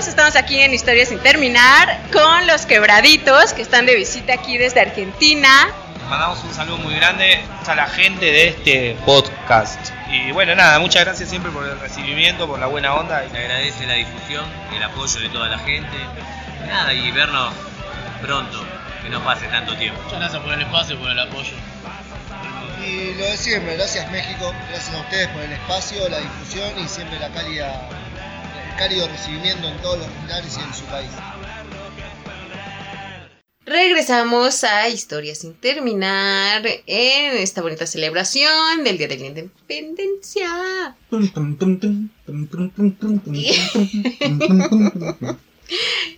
Estamos 0.09 0.37
aquí 0.37 0.61
en 0.61 0.75
Historias 0.75 1.09
sin 1.09 1.19
terminar 1.19 1.99
con 2.13 2.47
los 2.47 2.67
quebraditos 2.67 3.55
que 3.55 3.63
están 3.63 3.87
de 3.87 3.97
visita 3.97 4.35
aquí 4.35 4.59
desde 4.59 4.81
Argentina. 4.81 5.49
Mandamos 6.11 6.45
un 6.45 6.53
saludo 6.53 6.77
muy 6.79 6.95
grande 6.95 7.41
a 7.67 7.75
la 7.75 7.87
gente 7.87 8.27
de 8.27 8.49
este 8.49 8.97
podcast. 9.07 9.79
Y 10.11 10.31
bueno, 10.33 10.55
nada, 10.55 10.79
muchas 10.79 11.05
gracias 11.05 11.31
siempre 11.31 11.51
por 11.51 11.65
el 11.67 11.81
recibimiento, 11.81 12.47
por 12.47 12.59
la 12.59 12.67
buena 12.67 12.95
onda. 12.95 13.25
Se 13.31 13.39
agradece 13.39 13.87
la 13.87 13.95
difusión, 13.95 14.45
el 14.77 14.83
apoyo 14.83 15.21
de 15.21 15.29
toda 15.31 15.49
la 15.49 15.59
gente. 15.59 15.97
Nada, 16.67 16.93
y 16.93 17.11
vernos 17.11 17.55
pronto, 18.21 18.63
que 19.03 19.09
no 19.09 19.25
pase 19.25 19.47
tanto 19.47 19.75
tiempo. 19.77 20.01
Muchas 20.03 20.21
gracias 20.21 20.43
por 20.43 20.53
el 20.53 20.61
espacio, 20.61 20.99
por 20.99 21.11
el 21.11 21.19
apoyo. 21.19 21.55
Y 22.87 23.15
lo 23.15 23.25
de 23.25 23.37
siempre, 23.39 23.77
gracias 23.77 24.11
México, 24.11 24.53
gracias 24.69 24.95
a 24.95 24.99
ustedes 24.99 25.29
por 25.29 25.43
el 25.43 25.53
espacio, 25.53 26.07
la 26.11 26.19
difusión 26.19 26.79
y 26.79 26.87
siempre 26.89 27.19
la 27.19 27.31
cálida, 27.31 27.89
el 27.91 28.04
cálido 28.77 29.09
recibimiento 29.09 29.69
en 29.69 29.77
todos 29.79 29.99
los 29.99 30.09
lugares 30.23 30.57
y 30.59 30.61
en 30.63 30.75
su 30.75 30.85
país. 30.85 31.11
Regresamos 33.67 34.63
a 34.63 34.89
Historias 34.91 35.39
sin 35.39 35.55
terminar 35.55 36.67
en 36.67 37.37
esta 37.39 37.63
bonita 37.63 37.87
celebración 37.87 38.85
del 38.85 38.99
Día 38.99 39.09
de 39.09 39.17
la 39.17 39.27
Independencia. 39.27 40.97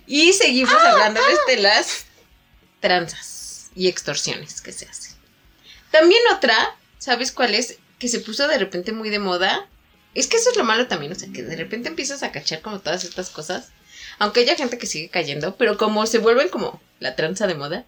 Y 0.05 0.33
seguimos 0.33 0.73
hablándoles 0.73 1.39
de 1.47 1.57
las 1.57 2.05
tranzas 2.81 3.71
y 3.75 3.87
extorsiones 3.87 4.61
que 4.61 4.73
se 4.73 4.85
hacen. 4.85 5.13
También 5.91 6.21
otra, 6.35 6.75
¿sabes 6.97 7.31
cuál 7.31 7.55
es? 7.55 7.77
Que 7.97 8.09
se 8.09 8.19
puso 8.19 8.47
de 8.47 8.57
repente 8.57 8.91
muy 8.91 9.09
de 9.09 9.19
moda. 9.19 9.67
Es 10.13 10.27
que 10.27 10.37
eso 10.37 10.49
es 10.49 10.57
lo 10.57 10.63
malo 10.63 10.87
también, 10.87 11.11
o 11.11 11.15
sea, 11.15 11.29
que 11.31 11.43
de 11.43 11.55
repente 11.55 11.89
empiezas 11.89 12.23
a 12.23 12.31
cachar 12.31 12.61
como 12.61 12.79
todas 12.79 13.03
estas 13.03 13.29
cosas. 13.29 13.69
Aunque 14.19 14.39
haya 14.39 14.55
gente 14.55 14.77
que 14.77 14.87
sigue 14.87 15.09
cayendo, 15.09 15.55
pero 15.57 15.77
como 15.77 16.05
se 16.07 16.17
vuelven 16.17 16.49
como 16.49 16.81
la 16.99 17.15
tranza 17.15 17.45
de 17.45 17.55
moda, 17.55 17.85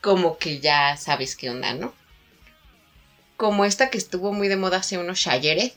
como 0.00 0.38
que 0.38 0.60
ya 0.60 0.96
sabes 0.96 1.36
qué 1.36 1.50
onda, 1.50 1.72
¿no? 1.72 1.94
Como 3.36 3.64
esta 3.64 3.88
que 3.88 3.98
estuvo 3.98 4.32
muy 4.32 4.48
de 4.48 4.56
moda 4.56 4.78
hace 4.78 4.98
unos 4.98 5.18
Shayere, 5.18 5.72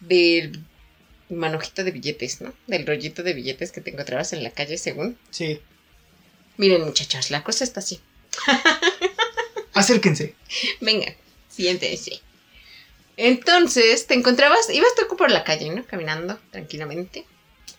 del 0.00 0.60
manojito 1.28 1.82
de 1.82 1.90
billetes, 1.90 2.40
¿no? 2.40 2.52
Del 2.68 2.86
rollito 2.86 3.22
de 3.22 3.32
billetes 3.32 3.72
que 3.72 3.80
te 3.80 3.90
encontrabas 3.90 4.32
en 4.32 4.44
la 4.44 4.50
calle, 4.50 4.78
según. 4.78 5.18
Sí, 5.30 5.60
Miren, 6.56 6.84
muchachos, 6.84 7.30
la 7.30 7.42
cosa 7.42 7.64
está 7.64 7.80
así. 7.80 8.00
acérquense. 9.74 10.34
Vengan, 10.80 11.14
siéntense. 11.48 12.20
Entonces, 13.16 14.06
te 14.06 14.14
encontrabas, 14.14 14.68
ibas 14.70 14.94
tú 14.94 15.16
por 15.16 15.30
la 15.30 15.44
calle, 15.44 15.70
¿no? 15.70 15.84
Caminando 15.86 16.38
tranquilamente. 16.50 17.26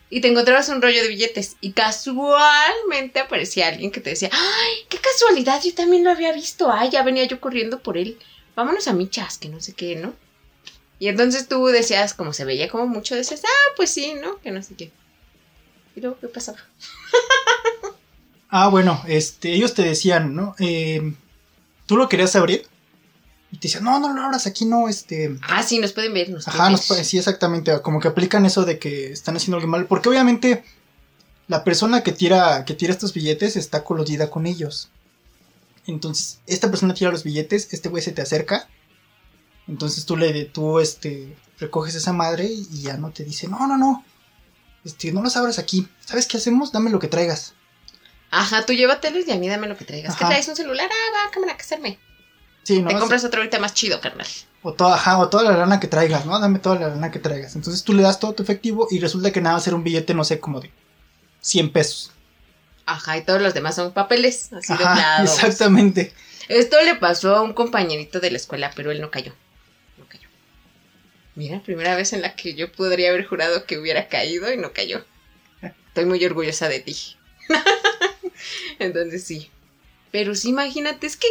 Y 0.09 0.21
te 0.21 0.29
encontrabas 0.29 0.69
un 0.69 0.81
rollo 0.81 1.01
de 1.01 1.09
billetes. 1.09 1.57
Y 1.61 1.73
casualmente 1.73 3.19
aparecía 3.19 3.67
alguien 3.67 3.91
que 3.91 4.01
te 4.01 4.11
decía, 4.11 4.29
¡ay, 4.31 4.73
qué 4.87 4.97
casualidad! 4.97 5.61
Yo 5.63 5.73
también 5.73 6.03
lo 6.03 6.11
había 6.11 6.31
visto. 6.31 6.71
¡Ay, 6.71 6.89
ya 6.89 7.03
venía 7.03 7.25
yo 7.25 7.41
corriendo 7.41 7.79
por 7.79 7.97
él! 7.97 8.17
Vámonos 8.55 8.87
a 8.87 8.93
michas, 8.93 9.37
que 9.37 9.49
no 9.49 9.59
sé 9.59 9.73
qué, 9.73 9.95
¿no? 9.95 10.13
Y 10.99 11.09
entonces 11.09 11.49
tú 11.49 11.65
decías, 11.65 12.13
como 12.13 12.31
se 12.31 12.45
veía 12.45 12.69
como 12.69 12.87
mucho, 12.87 13.15
decías, 13.15 13.41
ah, 13.43 13.73
pues 13.75 13.89
sí, 13.89 14.13
¿no? 14.13 14.39
Que 14.39 14.51
no 14.51 14.63
sé 14.63 14.75
qué. 14.75 14.91
Y 15.95 16.01
luego, 16.01 16.17
¿qué 16.19 16.27
pasaba? 16.27 16.59
Ah, 18.47 18.69
bueno, 18.69 19.03
este, 19.07 19.51
ellos 19.53 19.73
te 19.73 19.81
decían, 19.81 20.33
¿no? 20.33 20.55
Eh, 20.59 21.01
Tú 21.85 21.97
lo 21.97 22.09
querías 22.09 22.35
abrir 22.35 22.65
y 23.55 23.57
te 23.57 23.69
decían, 23.69 23.85
no, 23.85 23.99
no 23.99 24.13
lo 24.13 24.21
abras 24.21 24.47
aquí, 24.47 24.65
no, 24.65 24.89
este. 24.89 25.39
Ah, 25.47 25.63
sí, 25.63 25.79
nos 25.79 25.93
pueden 25.93 26.13
ver. 26.13 26.29
Nos 26.29 26.45
Ajá, 26.45 26.69
nos 26.69 26.81
sí, 26.81 27.17
exactamente. 27.17 27.81
Como 27.81 28.01
que 28.01 28.09
aplican 28.09 28.45
eso 28.45 28.65
de 28.65 28.79
que 28.79 29.13
están 29.13 29.37
haciendo 29.37 29.55
algo 29.55 29.69
mal. 29.69 29.85
Porque 29.85 30.09
obviamente 30.09 30.65
la 31.47 31.63
persona 31.63 32.03
que 32.03 32.11
tira, 32.11 32.65
que 32.65 32.73
tira 32.73 32.91
estos 32.91 33.13
billetes 33.13 33.55
está 33.55 33.85
coludida 33.85 34.29
con 34.29 34.45
ellos. 34.45 34.89
Entonces, 35.87 36.41
esta 36.47 36.69
persona 36.69 36.93
tira 36.93 37.11
los 37.11 37.23
billetes, 37.23 37.69
este 37.71 37.87
güey 37.87 38.03
se 38.03 38.11
te 38.11 38.21
acerca. 38.21 38.67
Entonces 39.69 40.05
tú 40.05 40.17
le, 40.17 40.43
tú, 40.43 40.79
este, 40.81 41.37
recoges 41.57 41.95
esa 41.95 42.11
madre 42.11 42.43
y 42.43 42.81
ya 42.81 42.97
no 42.97 43.11
te 43.11 43.23
dice, 43.23 43.47
no, 43.47 43.67
no, 43.67 43.77
no. 43.77 44.03
Este, 44.83 45.13
no 45.13 45.23
los 45.23 45.37
abras 45.37 45.59
aquí. 45.59 45.87
¿Sabes 46.03 46.27
qué 46.27 46.35
hacemos? 46.35 46.73
Dame 46.73 46.89
lo 46.89 46.99
que 46.99 47.07
traigas. 47.07 47.53
Ajá, 48.31 48.65
tú 48.65 48.73
llévatelos 48.73 49.25
y 49.25 49.31
a 49.31 49.37
mí 49.37 49.47
dame 49.47 49.67
lo 49.67 49.77
que 49.77 49.85
traigas. 49.85 50.17
¿Qué 50.17 50.25
traes? 50.25 50.45
Un 50.49 50.57
celular. 50.57 50.89
Ah, 50.91 51.25
va, 51.25 51.31
cámara, 51.31 51.55
hacerme. 51.57 51.99
Sí, 52.65 52.81
¿no? 52.81 52.89
Te 52.89 52.95
compras 52.97 53.23
otro 53.23 53.39
ahorita 53.41 53.59
más 53.59 53.73
chido, 53.73 54.01
carnal. 54.01 54.27
O 54.63 54.73
toda, 54.73 54.95
ajá, 54.95 55.19
o 55.19 55.29
toda 55.29 55.43
la 55.43 55.55
lana 55.57 55.79
que 55.79 55.87
traigas, 55.87 56.25
¿no? 56.25 56.39
Dame 56.39 56.57
toda 56.57 56.79
la 56.79 56.87
lana 56.89 57.11
que 57.11 57.19
traigas. 57.19 57.55
Entonces 57.55 57.83
tú 57.83 57.93
le 57.93 58.01
das 58.01 58.19
todo 58.19 58.33
tu 58.33 58.41
efectivo 58.41 58.87
y 58.89 58.99
resulta 58.99 59.31
que 59.31 59.39
nada 59.39 59.53
va 59.53 59.59
a 59.59 59.63
ser 59.63 59.75
un 59.75 59.83
billete, 59.83 60.15
no 60.15 60.23
sé, 60.23 60.39
como 60.39 60.59
de 60.59 60.71
100 61.41 61.71
pesos. 61.71 62.11
Ajá, 62.87 63.17
y 63.17 63.23
todos 63.23 63.41
los 63.41 63.53
demás 63.53 63.75
son 63.75 63.93
papeles, 63.93 64.51
así 64.51 64.73
Ajá, 64.73 64.89
doblados. 64.89 65.35
exactamente. 65.35 66.11
Esto 66.47 66.81
le 66.83 66.95
pasó 66.95 67.35
a 67.35 67.41
un 67.43 67.53
compañerito 67.53 68.19
de 68.19 68.31
la 68.31 68.37
escuela, 68.37 68.71
pero 68.75 68.89
él 68.91 68.99
no 68.99 69.11
cayó. 69.11 69.33
No 69.97 70.05
cayó. 70.07 70.27
Mira, 71.35 71.61
primera 71.61 71.95
vez 71.95 72.13
en 72.13 72.23
la 72.23 72.35
que 72.35 72.55
yo 72.55 72.71
podría 72.71 73.09
haber 73.09 73.25
jurado 73.25 73.65
que 73.65 73.77
hubiera 73.77 74.07
caído 74.07 74.51
y 74.51 74.57
no 74.57 74.73
cayó. 74.73 75.05
Estoy 75.61 76.05
muy 76.05 76.25
orgullosa 76.25 76.67
de 76.67 76.79
ti. 76.79 76.95
Entonces 78.79 79.23
sí. 79.23 79.51
Pero 80.11 80.35
sí, 80.35 80.49
imagínate, 80.49 81.07
es 81.07 81.17
que 81.17 81.27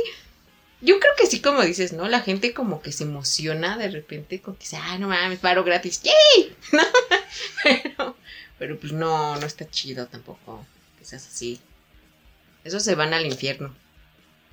yo 0.84 1.00
creo 1.00 1.12
que 1.16 1.26
sí, 1.26 1.40
como 1.40 1.62
dices, 1.62 1.92
¿no? 1.92 2.08
La 2.08 2.20
gente 2.20 2.52
como 2.52 2.82
que 2.82 2.92
se 2.92 3.04
emociona 3.04 3.78
de 3.78 3.88
repente 3.88 4.40
con 4.40 4.54
que 4.54 4.60
dice, 4.60 4.76
ah, 4.76 4.98
no 4.98 5.08
mames, 5.08 5.38
paro 5.38 5.64
gratis. 5.64 6.02
¡Yay! 6.02 6.56
¿No? 6.72 6.82
Pero, 7.62 8.16
pero 8.58 8.78
pues 8.78 8.92
no, 8.92 9.36
no 9.36 9.46
está 9.46 9.68
chido 9.68 10.06
tampoco 10.06 10.66
que 10.98 11.04
seas 11.04 11.26
así. 11.26 11.60
Esos 12.64 12.82
se 12.82 12.94
van 12.94 13.14
al 13.14 13.26
infierno. 13.26 13.74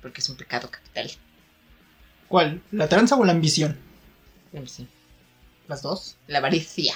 Porque 0.00 0.20
es 0.20 0.28
un 0.28 0.36
pecado 0.36 0.70
capital. 0.70 1.10
¿Cuál? 2.28 2.62
¿La 2.70 2.88
tranza 2.88 3.16
o 3.16 3.24
la 3.24 3.32
ambición? 3.32 3.78
No 4.52 4.66
sé. 4.66 4.86
Las 5.68 5.82
dos. 5.82 6.16
La 6.26 6.38
avaricia. 6.38 6.94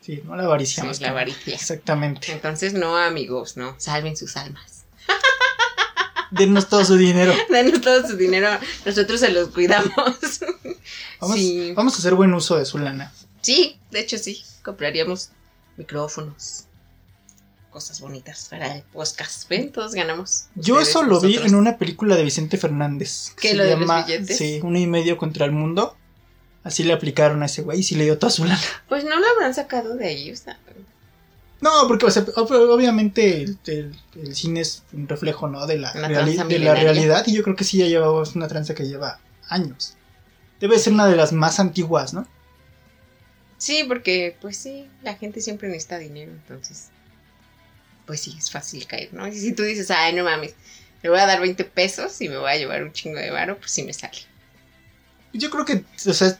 Sí, 0.00 0.22
no 0.24 0.36
la 0.36 0.44
avaricia. 0.44 0.82
Sí, 0.82 0.86
más 0.86 1.00
la 1.00 1.10
avaricia. 1.10 1.54
Exactamente. 1.54 2.32
Entonces, 2.32 2.74
no, 2.74 2.96
amigos, 2.96 3.56
no. 3.56 3.74
Salven 3.78 4.16
sus 4.16 4.36
almas. 4.36 4.75
Denos 6.30 6.68
todo 6.68 6.84
su 6.84 6.96
dinero. 6.96 7.32
Denos 7.50 7.80
todo 7.80 8.06
su 8.06 8.16
dinero. 8.16 8.48
Nosotros 8.84 9.20
se 9.20 9.30
los 9.30 9.48
cuidamos. 9.48 9.92
Vamos, 11.20 11.36
Sí. 11.36 11.72
vamos 11.74 11.94
a 11.94 11.98
hacer 11.98 12.14
buen 12.14 12.34
uso 12.34 12.56
de 12.58 12.66
su 12.66 12.78
lana. 12.78 13.12
Sí, 13.40 13.78
de 13.90 14.00
hecho 14.00 14.18
sí. 14.18 14.42
Compraríamos 14.62 15.30
micrófonos. 15.76 16.64
Cosas 17.70 18.00
bonitas 18.00 18.48
para 18.50 18.74
el 18.76 18.82
podcast. 18.82 19.48
¿Ven? 19.48 19.70
Todos 19.72 19.94
ganamos. 19.94 20.46
Yo 20.54 20.80
eso 20.80 21.02
lo 21.02 21.20
vi 21.20 21.36
en 21.36 21.54
una 21.54 21.78
película 21.78 22.16
de 22.16 22.24
Vicente 22.24 22.56
Fernández. 22.58 23.32
que 23.40 23.48
¿Qué, 23.50 23.54
lo 23.54 23.64
de 23.64 23.76
los 23.76 23.88
billetes? 24.06 24.36
Sí, 24.36 24.60
uno 24.62 24.78
y 24.78 24.86
medio 24.86 25.16
contra 25.16 25.44
el 25.46 25.52
mundo. 25.52 25.96
Así 26.64 26.82
le 26.82 26.92
aplicaron 26.92 27.42
a 27.42 27.46
ese 27.46 27.62
güey 27.62 27.80
y 27.80 27.82
sí 27.82 27.94
le 27.94 28.04
dio 28.04 28.18
toda 28.18 28.30
su 28.32 28.44
lana. 28.44 28.60
Pues 28.88 29.04
no 29.04 29.18
lo 29.18 29.26
habrán 29.26 29.54
sacado 29.54 29.94
de 29.96 30.06
ahí, 30.08 30.30
o 30.32 30.36
sea. 30.36 30.58
No, 31.60 31.70
porque 31.88 32.06
o 32.06 32.10
sea, 32.10 32.24
ob- 32.26 32.70
obviamente 32.70 33.42
el, 33.42 33.58
el- 33.66 33.96
el 34.14 34.34
cine 34.36 34.60
es 34.60 34.82
un 34.92 35.08
reflejo, 35.08 35.48
¿no? 35.48 35.66
De 35.66 35.78
la, 35.78 35.92
reali- 36.08 36.36
de 36.48 36.58
la 36.58 36.74
realidad 36.82 37.24
y 37.26 37.34
yo 37.34 37.42
creo 37.42 37.56
que 37.56 37.64
sí 37.64 37.78
ya 37.78 37.86
lleva 37.86 38.22
es 38.22 38.34
una 38.36 38.46
tranza 38.48 38.74
que 38.74 38.84
lleva 38.86 39.20
años. 39.48 39.96
Debe 40.60 40.78
ser 40.78 40.92
una 40.92 41.06
de 41.06 41.16
las 41.16 41.32
más 41.32 41.58
antiguas, 41.60 42.12
¿no? 42.14 42.26
Sí, 43.58 43.84
porque 43.88 44.36
pues 44.40 44.56
sí, 44.58 44.90
la 45.02 45.14
gente 45.14 45.40
siempre 45.40 45.68
necesita 45.68 45.98
dinero, 45.98 46.30
entonces. 46.32 46.88
Pues 48.06 48.20
sí, 48.20 48.34
es 48.38 48.50
fácil 48.50 48.86
caer, 48.86 49.12
¿no? 49.14 49.26
Y 49.26 49.32
si 49.32 49.52
tú 49.52 49.62
dices, 49.62 49.90
ay, 49.90 50.12
no 50.14 50.24
mames, 50.24 50.54
le 51.02 51.08
voy 51.10 51.18
a 51.18 51.26
dar 51.26 51.40
20 51.40 51.64
pesos 51.64 52.20
y 52.20 52.28
me 52.28 52.36
voy 52.38 52.50
a 52.52 52.56
llevar 52.56 52.82
un 52.82 52.92
chingo 52.92 53.18
de 53.18 53.30
varo, 53.30 53.56
pues 53.58 53.70
sí 53.70 53.82
me 53.82 53.92
sale. 53.94 54.18
Yo 55.32 55.50
creo 55.50 55.64
que, 55.64 55.84
o 56.08 56.12
sea, 56.12 56.38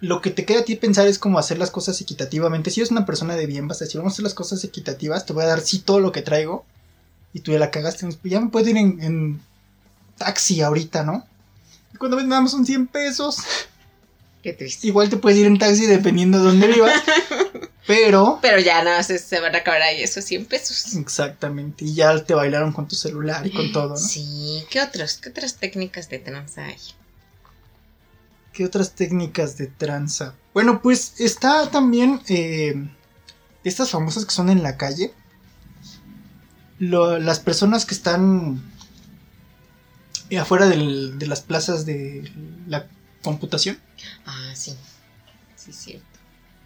lo 0.00 0.20
que 0.20 0.30
te 0.30 0.44
queda 0.44 0.60
a 0.60 0.64
ti 0.64 0.76
pensar 0.76 1.06
es 1.08 1.18
cómo 1.18 1.38
hacer 1.38 1.58
las 1.58 1.70
cosas 1.70 2.00
equitativamente. 2.00 2.70
Si 2.70 2.80
eres 2.80 2.90
una 2.90 3.06
persona 3.06 3.36
de 3.36 3.46
bien, 3.46 3.68
vas 3.68 3.80
a 3.80 3.84
decir, 3.84 3.98
vamos 3.98 4.12
a 4.12 4.14
hacer 4.14 4.22
las 4.24 4.34
cosas 4.34 4.62
equitativas, 4.64 5.26
te 5.26 5.32
voy 5.32 5.44
a 5.44 5.48
dar 5.48 5.60
sí 5.60 5.80
todo 5.80 6.00
lo 6.00 6.12
que 6.12 6.22
traigo. 6.22 6.64
Y 7.32 7.40
tú 7.40 7.52
ya 7.52 7.58
la 7.58 7.70
cagaste, 7.70 8.08
ya 8.24 8.40
me 8.40 8.48
puedo 8.50 8.68
ir 8.68 8.76
en, 8.76 9.00
en 9.02 9.40
taxi 10.18 10.60
ahorita, 10.62 11.04
¿no? 11.04 11.26
Y 11.94 11.96
cuando 11.96 12.16
ves 12.16 12.26
nada 12.26 12.40
más 12.42 12.50
son 12.50 12.66
100 12.66 12.86
pesos, 12.88 13.38
Qué 14.42 14.52
triste. 14.52 14.86
igual 14.86 15.10
te 15.10 15.16
puedes 15.18 15.38
ir 15.38 15.46
en 15.46 15.58
taxi 15.58 15.86
dependiendo 15.86 16.38
de 16.38 16.44
dónde 16.44 16.66
vivas. 16.68 17.02
pero, 17.86 18.38
Pero 18.42 18.58
ya 18.58 18.82
nada, 18.82 19.02
se, 19.02 19.18
se 19.18 19.38
van 19.40 19.54
a 19.54 19.58
acabar 19.58 19.82
ahí 19.82 20.02
esos 20.02 20.24
100 20.24 20.46
pesos. 20.46 20.94
exactamente, 20.96 21.84
y 21.84 21.94
ya 21.94 22.24
te 22.24 22.34
bailaron 22.34 22.72
con 22.72 22.88
tu 22.88 22.96
celular 22.96 23.46
y 23.46 23.52
con 23.52 23.70
todo, 23.72 23.90
¿no? 23.90 23.96
Sí, 23.96 24.64
¿qué 24.70 24.80
otros? 24.80 25.18
¿Qué 25.18 25.28
otras 25.30 25.56
técnicas 25.56 26.08
de 26.08 26.18
tranza 26.20 26.64
hay? 26.64 26.76
¿Qué 28.52 28.64
otras 28.64 28.92
técnicas 28.94 29.56
de 29.56 29.66
tranza? 29.68 30.34
Bueno, 30.54 30.82
pues 30.82 31.20
está 31.20 31.70
también 31.70 32.20
eh, 32.28 32.74
estas 33.64 33.90
famosas 33.90 34.24
que 34.24 34.32
son 34.32 34.50
en 34.50 34.62
la 34.62 34.76
calle. 34.76 35.12
Lo- 36.78 37.18
las 37.18 37.38
personas 37.40 37.84
que 37.84 37.94
están 37.94 38.62
afuera 40.38 40.66
del- 40.68 41.18
de 41.18 41.26
las 41.26 41.40
plazas 41.42 41.84
de 41.86 42.30
la 42.66 42.86
computación. 43.22 43.78
Ah, 44.26 44.52
sí. 44.54 44.74
Sí, 45.56 45.72
cierto. 45.72 46.06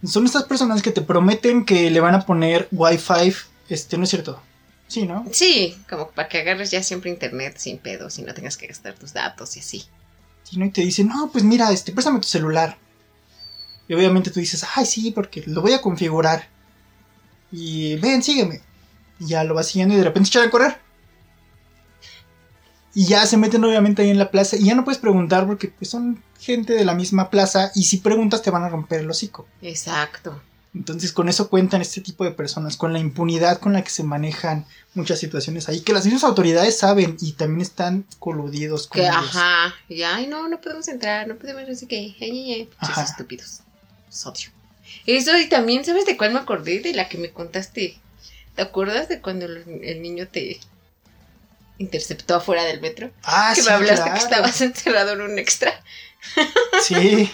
Son 0.05 0.25
estas 0.27 0.45
personas 0.45 0.83
que 0.83 0.91
te 0.93 1.01
prometen 1.01 1.65
que 1.65 1.91
le 1.91 2.01
van 2.01 2.15
a 2.15 2.27
poner 2.27 2.69
Wi-Fi. 2.73 3.35
Este, 3.69 3.97
no 3.97 4.05
es 4.05 4.11
cierto. 4.11 4.41
Sí, 4.87 5.07
¿no? 5.07 5.25
Sí, 5.33 5.77
como 5.89 6.11
para 6.11 6.29
que 6.29 6.39
agarres 6.39 6.71
ya 6.71 6.83
siempre 6.83 7.11
internet 7.11 7.57
sin 7.59 7.79
pedos 7.79 8.19
y 8.19 8.23
no 8.23 8.35
tengas 8.35 8.57
que 8.59 8.67
gastar 8.67 8.95
tus 8.95 9.15
datos 9.15 9.57
y 9.57 9.61
así. 9.61 9.85
¿No? 10.53 10.65
Y 10.65 10.71
te 10.71 10.83
dicen, 10.83 11.09
no, 11.09 11.31
pues 11.31 11.45
mira, 11.45 11.71
este, 11.73 11.93
préstame 11.93 12.21
tu 12.21 12.29
celular. 12.29 12.79
Y 13.89 13.95
obviamente 13.95 14.31
tú 14.31 14.41
dices, 14.41 14.65
ay, 14.75 14.87
sí, 14.87 15.11
porque 15.11 15.43
lo 15.47 15.61
voy 15.61 15.73
a 15.73 15.81
configurar. 15.81 16.49
Y 17.53 17.97
ven, 17.97 18.23
sígueme. 18.23 18.61
Y 19.19 19.27
ya 19.27 19.45
lo 19.45 19.55
vas 19.55 19.69
siguiendo 19.69 19.95
y 19.95 19.99
de 19.99 20.05
repente 20.05 20.29
echan 20.29 20.49
a 20.49 20.51
correr. 20.51 20.79
Y 22.95 23.07
ya 23.07 23.27
se 23.27 23.37
meten 23.37 23.65
obviamente 23.65 24.03
ahí 24.03 24.11
en 24.11 24.19
la 24.19 24.31
plaza. 24.31 24.57
Y 24.57 24.67
ya 24.67 24.75
no 24.75 24.85
puedes 24.85 25.01
preguntar 25.01 25.47
porque 25.47 25.69
pues, 25.69 25.91
son 25.91 26.23
gente 26.41 26.73
de 26.75 26.85
la 26.85 26.95
misma 26.95 27.31
plaza. 27.31 27.71
Y 27.75 27.85
si 27.85 27.99
preguntas 27.99 28.43
te 28.43 28.51
van 28.51 28.63
a 28.63 28.69
romper 28.69 29.01
el 29.01 29.11
hocico. 29.11 29.47
Exacto. 29.61 30.41
Entonces 30.75 31.13
con 31.13 31.29
eso 31.29 31.49
cuentan 31.49 31.81
este 31.83 32.01
tipo 32.01 32.25
de 32.25 32.33
personas, 32.33 32.77
con 32.77 32.93
la 32.93 32.99
impunidad 32.99 33.61
con 33.61 33.73
la 33.75 33.85
que 33.85 33.91
se 33.91 34.03
manejan 34.03 34.67
muchas 34.95 35.21
situaciones 35.21 35.69
ahí, 35.69 35.81
que 35.83 35.93
las 35.93 36.05
mismas 36.05 36.25
autoridades 36.25 36.77
saben 36.79 37.17
y 37.21 37.33
también 37.33 37.61
están 37.61 38.05
coludidos 38.19 38.89
con 38.89 39.01
Que, 39.01 39.07
ellos. 39.07 39.17
ajá. 39.17 39.75
Y 39.89 40.03
ay, 40.03 40.27
no, 40.27 40.49
no 40.49 40.61
podemos 40.61 40.89
entrar, 40.89 41.29
no 41.29 41.37
podemos, 41.37 41.69
no 41.69 41.75
sé 41.77 41.87
qué. 41.87 42.17
Ay, 42.21 42.53
ay, 42.53 42.69
estúpidos. 43.05 43.61
Los 44.09 44.27
odio. 44.27 44.49
Eso, 45.07 45.37
y 45.39 45.49
también, 45.49 45.85
¿sabes 45.85 46.07
de 46.07 46.17
cuál 46.17 46.33
me 46.33 46.41
acordé? 46.41 46.81
De 46.81 46.93
la 46.93 47.09
que 47.09 47.19
me 47.19 47.31
contaste. 47.31 47.99
¿Te 48.57 48.63
acuerdas 48.63 49.09
de 49.09 49.21
cuando 49.21 49.47
el, 49.47 49.65
el 49.83 50.03
niño 50.03 50.27
te 50.29 50.59
interceptó 51.79 52.37
afuera 52.37 52.65
del 52.65 52.81
metro? 52.81 53.11
Ah, 53.23 53.53
que 53.55 53.63
sí, 53.63 53.69
me 53.69 53.75
hablaste 53.75 54.05
claro. 54.05 54.13
que 54.19 54.25
estabas 54.25 54.61
encerrado 54.61 55.13
en 55.13 55.21
un 55.23 55.39
extra. 55.39 55.73
Sí, 56.83 57.31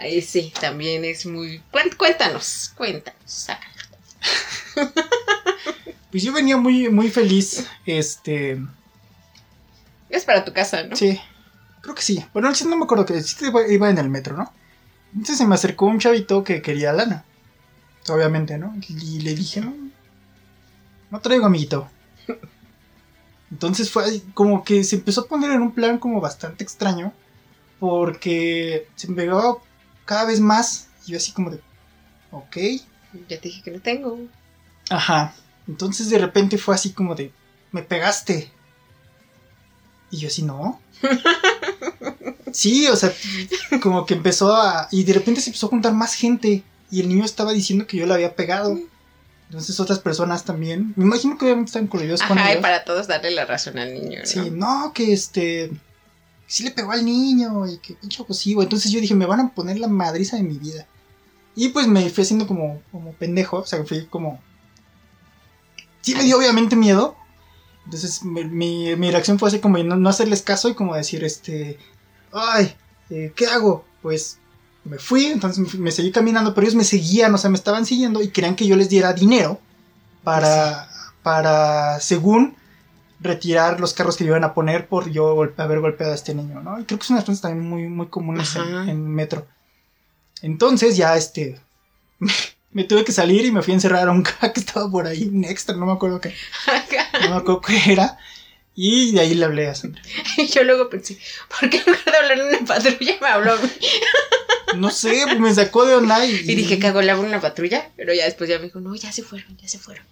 Ahí 0.00 0.22
sí, 0.22 0.50
también 0.58 1.04
es 1.04 1.26
muy. 1.26 1.62
Cuéntanos, 1.98 2.72
cuéntanos. 2.74 3.20
sácalo. 3.26 3.70
pues 6.10 6.22
yo 6.22 6.32
venía 6.32 6.56
muy, 6.56 6.88
muy 6.88 7.10
feliz. 7.10 7.66
Este, 7.84 8.58
Es 10.08 10.24
para 10.24 10.42
tu 10.42 10.54
casa, 10.54 10.84
¿no? 10.84 10.96
sí, 10.96 11.20
creo 11.82 11.94
que 11.94 12.00
sí. 12.00 12.24
Bueno, 12.32 12.50
no 12.50 12.76
me 12.78 12.84
acuerdo 12.84 13.04
que 13.04 13.20
sí 13.22 13.36
iba, 13.44 13.68
iba 13.68 13.90
en 13.90 13.98
el 13.98 14.08
metro, 14.08 14.38
¿no? 14.38 14.50
Entonces 15.12 15.36
se 15.36 15.46
me 15.46 15.54
acercó 15.54 15.84
un 15.84 15.98
chavito 15.98 16.44
que 16.44 16.62
quería 16.62 16.94
lana. 16.94 17.26
Obviamente, 18.08 18.56
¿no? 18.56 18.74
Y 18.88 19.20
le 19.20 19.34
dije, 19.34 19.60
no, 19.60 19.74
no 21.10 21.20
traigo 21.20 21.44
amiguito. 21.44 21.90
Entonces 23.50 23.90
fue 23.90 24.22
como 24.32 24.64
que 24.64 24.82
se 24.82 24.96
empezó 24.96 25.22
a 25.22 25.28
poner 25.28 25.50
en 25.50 25.60
un 25.60 25.72
plan 25.72 25.98
como 25.98 26.22
bastante 26.22 26.64
extraño. 26.64 27.12
Porque 27.78 28.88
se 28.96 29.08
me 29.08 29.16
pegaba 29.16 29.56
cada 30.10 30.24
vez 30.24 30.40
más. 30.40 30.88
Y 31.06 31.12
yo 31.12 31.18
así 31.18 31.30
como 31.30 31.50
de, 31.50 31.60
ok. 32.32 32.56
Ya 33.28 33.40
te 33.40 33.48
dije 33.48 33.62
que 33.62 33.70
no 33.70 33.80
tengo. 33.80 34.18
Ajá. 34.90 35.32
Entonces 35.68 36.10
de 36.10 36.18
repente 36.18 36.58
fue 36.58 36.74
así 36.74 36.90
como 36.90 37.14
de, 37.14 37.30
me 37.70 37.82
pegaste. 37.82 38.50
Y 40.10 40.18
yo 40.18 40.28
así, 40.28 40.42
no. 40.42 40.80
Sí, 42.52 42.88
o 42.88 42.96
sea, 42.96 43.12
como 43.80 44.04
que 44.04 44.14
empezó 44.14 44.52
a... 44.52 44.88
Y 44.90 45.04
de 45.04 45.12
repente 45.12 45.40
se 45.40 45.50
empezó 45.50 45.66
a 45.66 45.70
juntar 45.70 45.92
más 45.92 46.14
gente. 46.14 46.64
Y 46.90 46.98
el 46.98 47.08
niño 47.08 47.24
estaba 47.24 47.52
diciendo 47.52 47.86
que 47.86 47.96
yo 47.96 48.06
le 48.06 48.14
había 48.14 48.34
pegado. 48.34 48.76
Entonces 49.46 49.78
otras 49.78 50.00
personas 50.00 50.44
también. 50.44 50.92
Me 50.96 51.04
imagino 51.04 51.38
que 51.38 51.44
obviamente 51.44 51.68
están 51.68 51.86
con 51.86 52.00
y 52.00 52.06
ellos. 52.06 52.20
para 52.60 52.82
todos 52.82 53.06
darle 53.06 53.30
la 53.30 53.44
razón 53.44 53.78
al 53.78 53.94
niño, 53.94 54.18
¿no? 54.18 54.26
Sí, 54.26 54.50
no, 54.50 54.92
que 54.92 55.12
este... 55.12 55.70
Sí 56.50 56.64
le 56.64 56.72
pegó 56.72 56.90
al 56.90 57.04
niño 57.04 57.64
y 57.68 57.78
que 57.78 57.94
pinche 57.94 58.20
abusivo. 58.20 58.60
Entonces 58.60 58.90
yo 58.90 59.00
dije, 59.00 59.14
me 59.14 59.24
van 59.24 59.38
a 59.38 59.54
poner 59.54 59.78
la 59.78 59.86
madriza 59.86 60.36
de 60.36 60.42
mi 60.42 60.58
vida. 60.58 60.84
Y 61.54 61.68
pues 61.68 61.86
me 61.86 62.10
fui 62.10 62.22
haciendo 62.24 62.48
como, 62.48 62.82
como 62.90 63.12
pendejo. 63.12 63.58
O 63.58 63.64
sea, 63.66 63.84
fui 63.84 64.06
como... 64.06 64.40
Sí 66.00 66.12
me 66.16 66.24
dio 66.24 66.36
obviamente 66.38 66.74
miedo. 66.74 67.14
Entonces 67.84 68.24
mi, 68.24 68.42
mi- 68.44 68.96
mi 68.96 69.10
reacción 69.12 69.38
fue 69.38 69.48
así 69.48 69.60
como 69.60 69.78
no, 69.78 69.94
no 69.94 70.08
hacerles 70.08 70.42
caso 70.42 70.68
y 70.68 70.74
como 70.74 70.96
decir, 70.96 71.22
este... 71.22 71.78
Ay, 72.32 72.74
eh, 73.10 73.32
¿qué 73.36 73.46
hago? 73.46 73.84
Pues 74.02 74.38
me 74.84 74.98
fui, 74.98 75.26
entonces 75.26 75.74
me 75.78 75.92
seguí 75.92 76.10
caminando, 76.10 76.52
pero 76.52 76.64
ellos 76.64 76.74
me 76.74 76.84
seguían, 76.84 77.32
o 77.32 77.38
sea, 77.38 77.50
me 77.50 77.56
estaban 77.56 77.86
siguiendo 77.86 78.22
y 78.22 78.28
querían 78.30 78.56
que 78.56 78.66
yo 78.66 78.74
les 78.74 78.88
diera 78.88 79.12
dinero 79.12 79.60
para, 80.24 80.88
para 81.22 82.00
según 82.00 82.56
retirar 83.20 83.80
los 83.80 83.92
carros 83.92 84.16
que 84.16 84.24
iban 84.24 84.44
a 84.44 84.54
poner 84.54 84.88
por 84.88 85.10
yo 85.10 85.34
golpe- 85.36 85.62
haber 85.62 85.80
golpeado 85.80 86.12
a 86.12 86.14
este 86.16 86.34
niño, 86.34 86.62
¿no? 86.62 86.80
Y 86.80 86.84
creo 86.84 86.98
que 86.98 87.04
son 87.06 87.14
unas 87.16 87.24
cosas 87.24 87.42
también 87.42 87.68
muy, 87.68 87.82
muy 87.88 88.06
comunes 88.08 88.56
en, 88.56 89.06
metro. 89.08 89.46
Entonces 90.42 90.96
ya 90.96 91.16
este 91.16 91.60
me 92.72 92.84
tuve 92.84 93.04
que 93.04 93.12
salir 93.12 93.44
y 93.44 93.50
me 93.52 93.62
fui 93.62 93.72
a 93.72 93.74
encerrar 93.76 94.08
a 94.08 94.12
un 94.12 94.22
cara 94.22 94.52
que 94.52 94.60
estaba 94.60 94.90
por 94.90 95.06
ahí, 95.06 95.28
un 95.28 95.44
extra, 95.44 95.76
no 95.76 95.86
me 95.86 95.92
acuerdo 95.92 96.20
qué, 96.20 96.34
no 97.22 97.30
me 97.30 97.36
acuerdo 97.36 97.60
qué 97.60 97.92
era. 97.92 98.18
Y 98.74 99.12
de 99.12 99.20
ahí 99.20 99.34
le 99.34 99.44
hablé 99.44 99.68
a 99.68 99.74
Sandra. 99.74 100.00
Yo 100.54 100.64
luego 100.64 100.88
pensé, 100.88 101.18
¿por 101.60 101.68
qué 101.68 101.78
en 101.78 101.84
lugar 101.86 102.04
de 102.04 102.16
hablar 102.16 102.38
en 102.38 102.46
una 102.46 102.64
patrulla 102.66 103.14
me 103.20 103.26
habló 103.28 103.52
a 103.54 103.56
mí? 103.56 103.68
No 104.76 104.90
sé, 104.90 105.22
pues 105.24 105.40
me 105.40 105.52
sacó 105.52 105.84
de 105.84 105.96
onda 105.96 106.24
y, 106.24 106.30
Y 106.30 106.54
dije, 106.54 106.78
cago, 106.78 107.02
le 107.02 107.10
hablo 107.10 107.24
a 107.24 107.26
una 107.26 107.40
patrulla. 107.40 107.90
Pero 107.96 108.14
ya 108.14 108.24
después 108.24 108.48
ya 108.48 108.56
me 108.58 108.66
dijo, 108.66 108.78
no, 108.78 108.94
ya 108.94 109.10
se 109.10 109.24
fueron, 109.24 109.56
ya 109.56 109.66
se 109.66 109.80
fueron. 109.80 110.04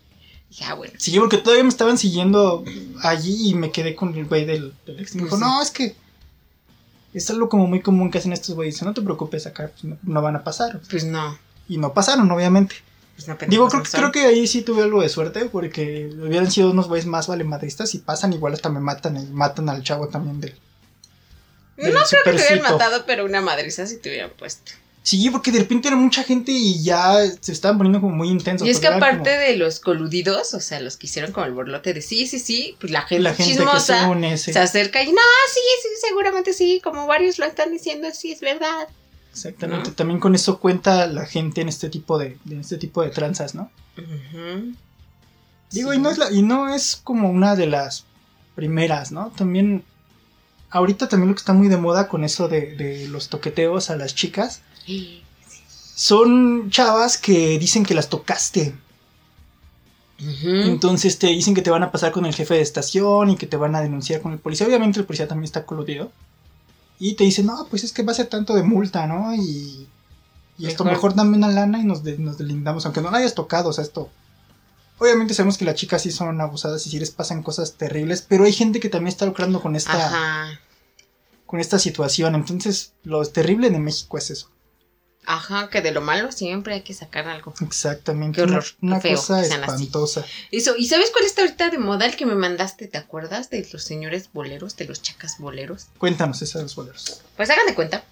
Y 0.48 0.54
dije, 0.54 0.64
ah, 0.64 0.74
bueno. 0.74 0.94
Sí, 0.96 1.18
porque 1.18 1.38
todavía 1.38 1.62
me 1.62 1.68
estaban 1.68 1.98
siguiendo 1.98 2.64
allí 3.02 3.50
y 3.50 3.54
me 3.54 3.70
quedé 3.70 3.94
con 3.94 4.14
el 4.16 4.24
güey 4.26 4.44
del, 4.44 4.74
del 4.86 5.00
ex. 5.00 5.14
Me 5.14 5.24
dijo, 5.24 5.36
sí. 5.36 5.42
no, 5.42 5.62
es 5.62 5.70
que 5.70 5.94
es 7.12 7.30
algo 7.30 7.48
como 7.48 7.66
muy 7.66 7.80
común 7.80 8.10
que 8.10 8.18
hacen 8.18 8.32
estos 8.32 8.54
güeyes. 8.54 8.82
No 8.82 8.94
te 8.94 9.02
preocupes, 9.02 9.46
acá 9.46 9.70
pues, 9.72 9.84
no, 9.84 9.98
no 10.02 10.22
van 10.22 10.36
a 10.36 10.44
pasar. 10.44 10.80
Pues 10.90 11.04
no. 11.04 11.38
Y 11.68 11.78
no 11.78 11.92
pasaron, 11.92 12.30
obviamente. 12.30 12.76
Pues 13.16 13.28
no 13.28 13.36
Digo, 13.48 13.68
creo, 13.68 13.82
creo 13.82 14.12
que 14.12 14.20
ahí 14.26 14.46
sí 14.46 14.62
tuve 14.62 14.82
algo 14.82 15.02
de 15.02 15.08
suerte 15.08 15.46
porque 15.46 16.08
hubieran 16.22 16.50
sido 16.50 16.70
unos 16.70 16.86
güeyes 16.86 17.06
más 17.06 17.26
valemadristas 17.26 17.94
y 17.94 17.98
pasan 17.98 18.32
igual 18.32 18.54
hasta 18.54 18.68
me 18.68 18.80
matan 18.80 19.16
y 19.16 19.26
matan 19.26 19.68
al 19.68 19.82
chavo 19.82 20.08
también 20.08 20.40
del... 20.40 20.54
del 21.76 21.94
No 21.94 22.00
creo 22.08 22.22
que 22.22 22.30
te 22.30 22.36
hubieran 22.36 22.72
matado, 22.72 23.04
pero 23.06 23.24
una 23.24 23.40
madriza 23.40 23.86
si 23.86 23.96
te 23.96 24.08
hubieran 24.10 24.30
puesto. 24.38 24.72
Sí, 25.08 25.30
porque 25.30 25.50
de 25.50 25.60
repente 25.60 25.88
era 25.88 25.96
mucha 25.96 26.22
gente 26.22 26.52
y 26.52 26.82
ya 26.82 27.14
se 27.40 27.50
estaban 27.50 27.78
poniendo 27.78 27.98
como 28.02 28.14
muy 28.14 28.28
intensos. 28.28 28.68
Y 28.68 28.70
es 28.70 28.78
que 28.78 28.88
aparte 28.88 29.30
de 29.30 29.56
los 29.56 29.80
coludidos, 29.80 30.52
o 30.52 30.60
sea, 30.60 30.80
los 30.80 30.98
que 30.98 31.06
hicieron 31.06 31.32
como 31.32 31.46
el 31.46 31.54
borlote 31.54 31.94
de 31.94 32.02
sí, 32.02 32.26
sí, 32.26 32.38
sí, 32.38 32.76
pues 32.78 32.92
la 32.92 33.00
gente, 33.00 33.22
la 33.22 33.32
gente 33.32 33.52
chismosa 33.52 34.02
se 34.02 34.06
une, 34.06 34.36
sí. 34.36 34.52
se 34.52 34.58
acerca 34.58 35.02
y 35.02 35.10
no, 35.10 35.22
sí, 35.50 35.60
sí, 35.80 35.88
seguramente 36.06 36.52
sí, 36.52 36.82
como 36.84 37.06
varios 37.06 37.38
lo 37.38 37.46
están 37.46 37.72
diciendo, 37.72 38.06
sí, 38.12 38.32
es 38.32 38.40
verdad. 38.40 38.86
Exactamente. 39.32 39.88
¿no? 39.88 39.94
También 39.94 40.20
con 40.20 40.34
eso 40.34 40.58
cuenta 40.60 41.06
la 41.06 41.24
gente 41.24 41.62
en 41.62 41.70
este 41.70 41.88
tipo 41.88 42.18
de, 42.18 42.36
en 42.46 42.60
este 42.60 42.76
tipo 42.76 43.02
de 43.02 43.08
tranzas, 43.08 43.54
¿no? 43.54 43.70
Digo, 45.70 45.92
Sí. 45.92 45.96
y 45.96 46.00
no 46.02 46.10
es 46.10 46.18
la, 46.18 46.30
y 46.30 46.42
no 46.42 46.68
es 46.68 46.96
como 47.02 47.30
una 47.30 47.56
de 47.56 47.66
las 47.66 48.04
primeras, 48.54 49.10
¿no? 49.10 49.32
También. 49.34 49.84
Ahorita 50.68 51.08
también 51.08 51.30
lo 51.30 51.34
que 51.34 51.40
está 51.40 51.54
muy 51.54 51.68
de 51.68 51.78
moda 51.78 52.08
con 52.08 52.24
eso 52.24 52.46
de, 52.46 52.76
de 52.76 53.08
los 53.08 53.30
toqueteos 53.30 53.88
a 53.88 53.96
las 53.96 54.14
chicas. 54.14 54.60
Son 55.94 56.70
chavas 56.70 57.18
que 57.18 57.58
dicen 57.58 57.84
que 57.84 57.94
las 57.94 58.08
tocaste. 58.08 58.74
Entonces 60.20 61.18
te 61.18 61.28
dicen 61.28 61.54
que 61.54 61.62
te 61.62 61.70
van 61.70 61.82
a 61.84 61.92
pasar 61.92 62.10
con 62.12 62.26
el 62.26 62.34
jefe 62.34 62.54
de 62.54 62.60
estación 62.60 63.30
y 63.30 63.36
que 63.36 63.46
te 63.46 63.56
van 63.56 63.74
a 63.76 63.80
denunciar 63.80 64.20
con 64.20 64.32
el 64.32 64.38
policía. 64.38 64.66
Obviamente 64.66 64.98
el 64.98 65.06
policía 65.06 65.28
también 65.28 65.44
está 65.44 65.64
coludido. 65.64 66.10
Y 66.98 67.14
te 67.14 67.22
dicen, 67.24 67.46
no, 67.46 67.66
pues 67.70 67.84
es 67.84 67.92
que 67.92 68.02
va 68.02 68.10
a 68.12 68.16
ser 68.16 68.26
tanto 68.26 68.54
de 68.54 68.64
multa, 68.64 69.06
¿no? 69.06 69.32
Y, 69.34 69.86
y 70.58 70.66
esto 70.66 70.82
Mejor. 70.82 70.96
mejor 70.96 71.14
dame 71.14 71.36
una 71.36 71.48
lana 71.48 71.78
y 71.80 71.84
nos, 71.84 72.02
de- 72.02 72.18
nos 72.18 72.36
delindamos, 72.38 72.84
aunque 72.84 73.00
no 73.00 73.10
la 73.12 73.18
hayas 73.18 73.34
tocado, 73.34 73.68
o 73.68 73.72
sea, 73.72 73.84
esto... 73.84 74.10
Obviamente 75.00 75.32
sabemos 75.32 75.56
que 75.58 75.64
las 75.64 75.76
chicas 75.76 76.02
sí 76.02 76.10
son 76.10 76.40
abusadas 76.40 76.84
y 76.84 76.90
sí 76.90 76.98
les 76.98 77.12
pasan 77.12 77.44
cosas 77.44 77.74
terribles, 77.74 78.20
pero 78.28 78.42
hay 78.44 78.52
gente 78.52 78.80
que 78.80 78.88
también 78.88 79.08
está 79.12 79.26
lucrando 79.26 79.60
con 79.60 79.76
esta, 79.76 80.06
Ajá. 80.08 80.60
con 81.46 81.60
esta 81.60 81.78
situación. 81.78 82.34
Entonces, 82.34 82.90
lo 83.04 83.24
terrible 83.24 83.70
de 83.70 83.78
México 83.78 84.18
es 84.18 84.30
eso. 84.32 84.50
Ajá, 85.30 85.68
que 85.68 85.82
de 85.82 85.92
lo 85.92 86.00
malo 86.00 86.32
siempre 86.32 86.72
hay 86.72 86.80
que 86.80 86.94
sacar 86.94 87.28
algo. 87.28 87.52
Exactamente. 87.60 88.36
Qué 88.36 88.42
horror, 88.44 88.64
Una, 88.80 88.92
una 88.94 89.02
qué 89.02 89.08
feo 89.10 89.18
cosa 89.18 89.40
así. 89.40 89.52
espantosa. 89.52 90.24
Eso, 90.50 90.74
¿y 90.78 90.88
sabes 90.88 91.10
cuál 91.10 91.24
está 91.26 91.42
ahorita 91.42 91.68
de 91.68 91.76
moda 91.76 92.06
el 92.06 92.16
que 92.16 92.24
me 92.24 92.34
mandaste? 92.34 92.86
¿Te 92.88 92.96
acuerdas 92.96 93.50
de 93.50 93.68
los 93.70 93.84
señores 93.84 94.30
boleros, 94.32 94.76
de 94.76 94.86
los 94.86 95.02
chacas 95.02 95.38
boleros? 95.38 95.88
Cuéntanos 95.98 96.40
esas 96.40 96.54
de 96.54 96.62
los 96.62 96.74
boleros. 96.74 97.20
Pues 97.36 97.50
hagan 97.50 97.66
de 97.66 97.74
cuenta 97.74 98.04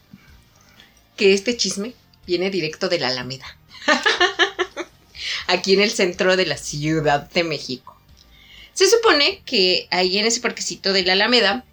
que 1.17 1.33
este 1.33 1.57
chisme 1.57 1.95
viene 2.27 2.51
directo 2.51 2.91
de 2.91 2.99
la 2.99 3.09
Alameda. 3.09 3.47
Aquí 5.47 5.73
en 5.73 5.81
el 5.81 5.91
centro 5.91 6.37
de 6.37 6.45
la 6.45 6.59
Ciudad 6.59 7.31
de 7.31 7.45
México. 7.45 7.97
Se 8.75 8.91
supone 8.91 9.41
que 9.47 9.89
ahí 9.91 10.19
en 10.19 10.27
ese 10.27 10.41
parquecito 10.41 10.93
de 10.93 11.03
la 11.03 11.15
Alameda 11.15 11.65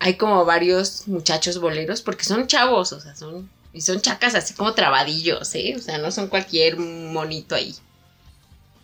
hay 0.00 0.14
como 0.16 0.44
varios 0.44 1.06
muchachos 1.06 1.58
boleros, 1.60 2.02
porque 2.02 2.24
son 2.24 2.48
chavos, 2.48 2.92
o 2.92 3.00
sea, 3.00 3.14
son. 3.14 3.48
Y 3.76 3.82
son 3.82 4.00
chacas 4.00 4.34
así 4.34 4.54
como 4.54 4.72
trabadillos, 4.72 5.54
¿eh? 5.54 5.74
O 5.76 5.82
sea, 5.82 5.98
no 5.98 6.10
son 6.10 6.28
cualquier 6.28 6.78
monito 6.78 7.54
ahí. 7.54 7.74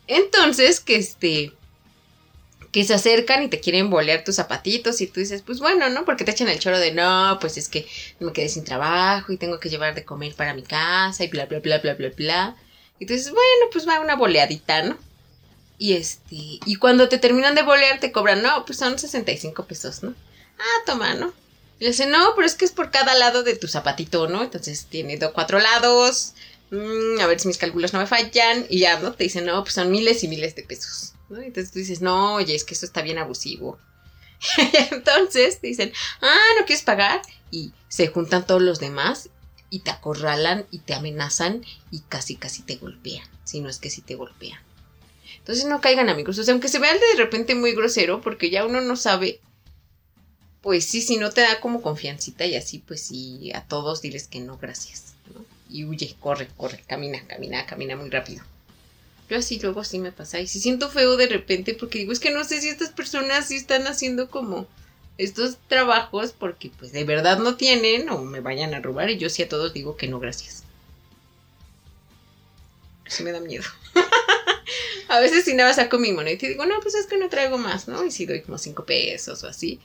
Entonces, 0.06 0.80
que 0.80 0.96
este. 0.96 1.54
Que 2.70 2.84
se 2.84 2.92
acercan 2.92 3.42
y 3.42 3.48
te 3.48 3.58
quieren 3.58 3.88
bolear 3.88 4.22
tus 4.22 4.36
zapatitos 4.36 5.00
y 5.00 5.06
tú 5.06 5.20
dices, 5.20 5.40
pues 5.40 5.60
bueno, 5.60 5.88
¿no? 5.88 6.04
Porque 6.04 6.24
te 6.24 6.32
echan 6.32 6.48
el 6.48 6.58
choro 6.58 6.78
de 6.78 6.92
no, 6.92 7.38
pues 7.40 7.56
es 7.56 7.70
que 7.70 7.86
me 8.20 8.34
quedé 8.34 8.50
sin 8.50 8.64
trabajo 8.64 9.32
y 9.32 9.38
tengo 9.38 9.58
que 9.60 9.70
llevar 9.70 9.94
de 9.94 10.04
comer 10.04 10.34
para 10.34 10.52
mi 10.52 10.62
casa 10.62 11.24
y 11.24 11.28
bla, 11.28 11.46
bla, 11.46 11.60
bla, 11.60 11.78
bla, 11.78 11.94
bla, 11.94 12.10
bla. 12.10 12.56
Y 12.98 13.06
tú 13.06 13.14
dices, 13.14 13.30
bueno, 13.30 13.70
pues 13.72 13.88
va 13.88 14.00
una 14.00 14.16
boleadita, 14.16 14.82
¿no? 14.82 14.98
Y 15.78 15.94
este, 15.94 16.36
y 16.66 16.76
cuando 16.76 17.08
te 17.08 17.16
terminan 17.16 17.54
de 17.54 17.62
bolear 17.62 17.98
te 17.98 18.12
cobran, 18.12 18.42
no, 18.42 18.66
pues 18.66 18.78
son 18.78 18.98
65 18.98 19.64
pesos, 19.64 20.02
¿no? 20.02 20.14
Ah, 20.58 20.82
toma, 20.84 21.14
¿no? 21.14 21.32
Y 21.82 21.86
le 21.86 21.90
dicen, 21.90 22.12
no, 22.12 22.34
pero 22.36 22.46
es 22.46 22.54
que 22.54 22.64
es 22.64 22.70
por 22.70 22.92
cada 22.92 23.12
lado 23.16 23.42
de 23.42 23.56
tu 23.56 23.66
zapatito, 23.66 24.28
¿no? 24.28 24.44
Entonces 24.44 24.86
tiene 24.88 25.16
do- 25.16 25.32
cuatro 25.32 25.58
lados. 25.58 26.34
mm, 26.70 27.18
a 27.20 27.26
ver 27.26 27.40
si 27.40 27.48
mis 27.48 27.58
cálculos 27.58 27.92
no 27.92 27.98
me 27.98 28.06
fallan. 28.06 28.66
Y 28.70 28.78
ya, 28.78 29.00
¿no? 29.00 29.12
Te 29.14 29.24
dicen, 29.24 29.46
no, 29.46 29.60
pues 29.64 29.74
son 29.74 29.90
miles 29.90 30.22
y 30.22 30.28
miles 30.28 30.54
de 30.54 30.62
pesos. 30.62 31.14
¿no? 31.28 31.40
Entonces 31.42 31.72
tú 31.72 31.80
dices, 31.80 32.00
no, 32.00 32.34
oye, 32.34 32.54
es 32.54 32.62
que 32.62 32.74
eso 32.74 32.86
está 32.86 33.02
bien 33.02 33.18
abusivo. 33.18 33.80
Entonces 34.92 35.60
te 35.60 35.66
dicen, 35.66 35.92
ah, 36.20 36.38
¿no 36.60 36.64
quieres 36.66 36.84
pagar? 36.84 37.20
Y 37.50 37.72
se 37.88 38.06
juntan 38.06 38.46
todos 38.46 38.62
los 38.62 38.78
demás 38.78 39.28
y 39.70 39.80
te 39.80 39.90
acorralan 39.90 40.66
y 40.70 40.78
te 40.78 40.94
amenazan 40.94 41.64
y 41.90 42.00
casi, 42.02 42.36
casi 42.36 42.62
te 42.62 42.76
golpean. 42.76 43.26
Si 43.44 43.60
no 43.60 43.68
es 43.68 43.78
que 43.78 43.90
sí 43.90 44.02
te 44.02 44.14
golpean. 44.14 44.60
Entonces 45.38 45.64
no 45.64 45.80
caigan 45.80 46.08
amigos. 46.08 46.38
O 46.38 46.44
sea, 46.44 46.52
aunque 46.52 46.68
se 46.68 46.78
vea 46.78 46.92
de 46.94 47.16
repente 47.16 47.54
muy 47.56 47.72
grosero, 47.74 48.20
porque 48.20 48.50
ya 48.50 48.64
uno 48.64 48.80
no 48.80 48.96
sabe 48.96 49.40
pues 50.62 50.84
sí, 50.84 51.02
si 51.02 51.16
no 51.16 51.30
te 51.30 51.40
da 51.40 51.60
como 51.60 51.82
confiancita 51.82 52.46
y 52.46 52.54
así, 52.54 52.78
pues 52.78 53.02
sí, 53.02 53.52
a 53.52 53.64
todos 53.64 54.00
diles 54.00 54.28
que 54.28 54.40
no, 54.40 54.58
gracias. 54.58 55.14
Y 55.68 55.84
huye, 55.84 56.14
corre, 56.20 56.48
corre, 56.56 56.82
camina, 56.86 57.26
camina, 57.26 57.66
camina 57.66 57.96
muy 57.96 58.10
rápido. 58.10 58.44
Yo 59.28 59.38
así 59.38 59.58
luego 59.58 59.82
sí 59.82 59.98
me 59.98 60.12
pasa 60.12 60.40
y 60.40 60.46
sí 60.46 60.60
siento 60.60 60.88
feo 60.90 61.16
de 61.16 61.26
repente 61.26 61.74
porque 61.74 61.98
digo, 61.98 62.12
es 62.12 62.20
que 62.20 62.30
no 62.30 62.44
sé 62.44 62.60
si 62.60 62.68
estas 62.68 62.90
personas 62.90 63.48
sí 63.48 63.56
están 63.56 63.86
haciendo 63.86 64.30
como 64.30 64.68
estos 65.18 65.56
trabajos 65.68 66.32
porque 66.32 66.70
pues 66.78 66.92
de 66.92 67.04
verdad 67.04 67.38
no 67.38 67.56
tienen 67.56 68.08
o 68.10 68.18
me 68.18 68.40
vayan 68.40 68.74
a 68.74 68.80
robar 68.80 69.10
y 69.10 69.18
yo 69.18 69.30
sí 69.30 69.42
a 69.42 69.48
todos 69.48 69.72
digo 69.72 69.96
que 69.96 70.06
no, 70.06 70.20
gracias. 70.20 70.64
Sí 73.06 73.24
me 73.24 73.32
da 73.32 73.40
miedo. 73.40 73.64
a 75.08 75.18
veces 75.18 75.44
sí 75.44 75.54
nada 75.54 75.72
saco 75.74 75.98
mi 75.98 76.12
moneda 76.12 76.36
y 76.40 76.48
digo, 76.48 76.66
no, 76.66 76.78
pues 76.80 76.94
es 76.94 77.06
que 77.06 77.16
no 77.16 77.28
traigo 77.28 77.58
más, 77.58 77.88
¿no? 77.88 78.04
Y 78.04 78.10
si 78.10 78.26
doy 78.26 78.42
como 78.42 78.58
cinco 78.58 78.84
pesos 78.84 79.42
o 79.42 79.48
así 79.48 79.80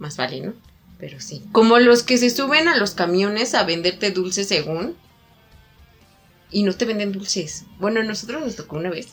más 0.00 0.16
vale, 0.16 0.40
¿no? 0.40 0.54
Pero 0.98 1.20
sí. 1.20 1.44
Como 1.52 1.78
los 1.78 2.02
que 2.02 2.18
se 2.18 2.30
suben 2.30 2.66
a 2.68 2.76
los 2.76 2.92
camiones 2.92 3.54
a 3.54 3.64
venderte 3.64 4.10
dulces 4.10 4.48
según. 4.48 4.96
Y 6.50 6.64
no 6.64 6.74
te 6.74 6.84
venden 6.84 7.12
dulces. 7.12 7.64
Bueno, 7.78 8.00
a 8.00 8.02
nosotros 8.02 8.42
nos 8.42 8.56
tocó 8.56 8.76
una 8.76 8.90
vez. 8.90 9.08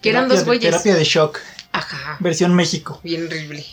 Que 0.00 0.10
eran 0.10 0.28
dos 0.28 0.44
güeyes. 0.44 0.70
Terapia 0.70 0.94
de 0.94 1.04
shock, 1.04 1.40
Ajá. 1.72 2.18
versión 2.20 2.54
México. 2.54 3.00
Bien 3.02 3.26
horrible. 3.26 3.66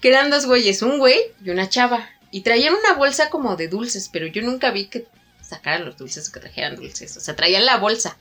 Que 0.00 0.08
eran 0.08 0.30
dos 0.30 0.46
güeyes, 0.46 0.82
un 0.82 0.98
güey 0.98 1.18
y 1.44 1.50
una 1.50 1.68
chava. 1.68 2.08
Y 2.30 2.42
traían 2.42 2.74
una 2.74 2.94
bolsa 2.94 3.30
como 3.30 3.56
de 3.56 3.68
dulces, 3.68 4.08
pero 4.12 4.26
yo 4.26 4.42
nunca 4.42 4.70
vi 4.70 4.86
que 4.86 5.06
sacaran 5.42 5.84
los 5.84 5.96
dulces 5.96 6.28
o 6.28 6.32
que 6.32 6.40
trajeran 6.40 6.76
dulces. 6.76 7.16
O 7.16 7.20
sea, 7.20 7.34
traían 7.34 7.66
la 7.66 7.78
bolsa. 7.78 8.16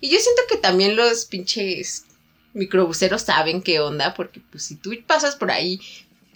Y 0.00 0.08
yo 0.10 0.18
siento 0.18 0.42
que 0.48 0.56
también 0.56 0.96
los 0.96 1.26
pinches 1.26 2.06
microbuseros 2.54 3.22
saben 3.22 3.62
qué 3.62 3.80
onda, 3.80 4.14
porque 4.14 4.40
pues 4.50 4.64
si 4.64 4.76
tú 4.76 4.92
pasas 5.06 5.36
por 5.36 5.50
ahí 5.50 5.80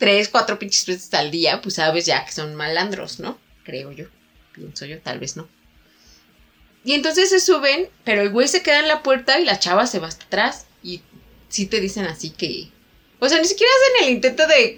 tres, 0.04 0.28
cuatro 0.28 0.58
pinches 0.58 0.84
veces 0.84 1.14
al 1.14 1.30
día, 1.30 1.62
pues 1.62 1.76
sabes 1.76 2.04
ya 2.04 2.26
que 2.26 2.32
son 2.32 2.54
malandros, 2.54 3.20
¿no? 3.20 3.38
Creo 3.64 3.90
yo. 3.90 4.04
Pienso 4.52 4.84
yo, 4.84 5.00
tal 5.00 5.18
vez 5.18 5.34
no. 5.34 5.48
Y 6.84 6.92
entonces 6.92 7.30
se 7.30 7.40
suben, 7.40 7.88
pero 8.04 8.20
el 8.20 8.28
güey 8.28 8.46
se 8.46 8.62
queda 8.62 8.80
en 8.80 8.88
la 8.88 9.02
puerta 9.02 9.40
y 9.40 9.46
la 9.46 9.58
chava 9.58 9.86
se 9.86 10.00
va 10.00 10.08
hasta 10.08 10.26
atrás. 10.26 10.66
Y 10.82 11.00
sí 11.48 11.64
te 11.64 11.80
dicen 11.80 12.04
así 12.04 12.28
que. 12.28 12.68
O 13.18 13.30
sea, 13.30 13.40
ni 13.40 13.46
siquiera 13.46 13.72
hacen 13.72 14.06
el 14.06 14.14
intento 14.14 14.46
de 14.46 14.76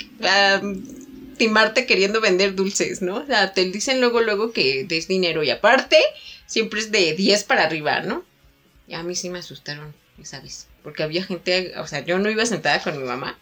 timarte 1.38 1.86
queriendo 1.86 2.20
vender 2.20 2.54
dulces, 2.54 3.02
¿no? 3.02 3.16
O 3.16 3.26
sea, 3.26 3.52
te 3.52 3.64
dicen 3.64 4.00
luego, 4.00 4.20
luego 4.20 4.52
que 4.52 4.84
des 4.84 5.08
dinero. 5.08 5.42
Y 5.42 5.50
aparte, 5.50 5.98
siempre 6.46 6.78
es 6.78 6.92
de 6.92 7.14
10 7.14 7.42
para 7.42 7.64
arriba, 7.64 8.00
¿no? 8.02 8.24
Y 8.86 8.94
a 8.94 9.02
mí 9.02 9.16
sí 9.16 9.28
me 9.28 9.40
asustaron 9.40 9.92
esa 10.22 10.38
vez. 10.38 10.68
Porque 10.84 11.02
había 11.02 11.24
gente, 11.24 11.74
o 11.78 11.88
sea, 11.88 12.04
yo 12.04 12.20
no 12.20 12.30
iba 12.30 12.46
sentada 12.46 12.80
con 12.80 12.96
mi 12.96 13.02
mamá. 13.02 13.36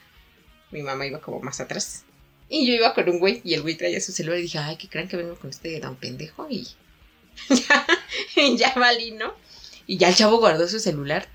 Mi 0.75 0.83
mamá 0.83 1.07
iba 1.07 1.21
como 1.21 1.39
más 1.39 1.61
atrás. 1.61 2.03
Y 2.49 2.67
yo 2.67 2.75
iba 2.75 2.95
con 2.95 3.09
un 3.09 3.21
güey 3.21 3.41
y 3.45 3.55
el 3.55 3.63
güey 3.63 3.77
traía 3.77 4.01
su 4.01 4.11
celular 4.11 4.41
y 4.41 4.43
dije, 4.43 4.59
ay, 4.59 4.77
que 4.77 4.89
crean 4.89 5.07
que 5.07 5.17
vengo 5.17 5.37
con 5.37 5.51
este 5.51 5.79
don 5.79 5.95
pendejo 5.95 6.49
y 6.51 6.67
ya, 7.49 7.87
ya 8.57 8.75
valí, 8.75 9.13
¿no? 9.13 9.35
Y 9.87 9.99
ya 9.99 10.09
el 10.09 10.17
chavo 10.17 10.39
guardó 10.39 10.67
su 10.67 10.81
celular 10.81 11.29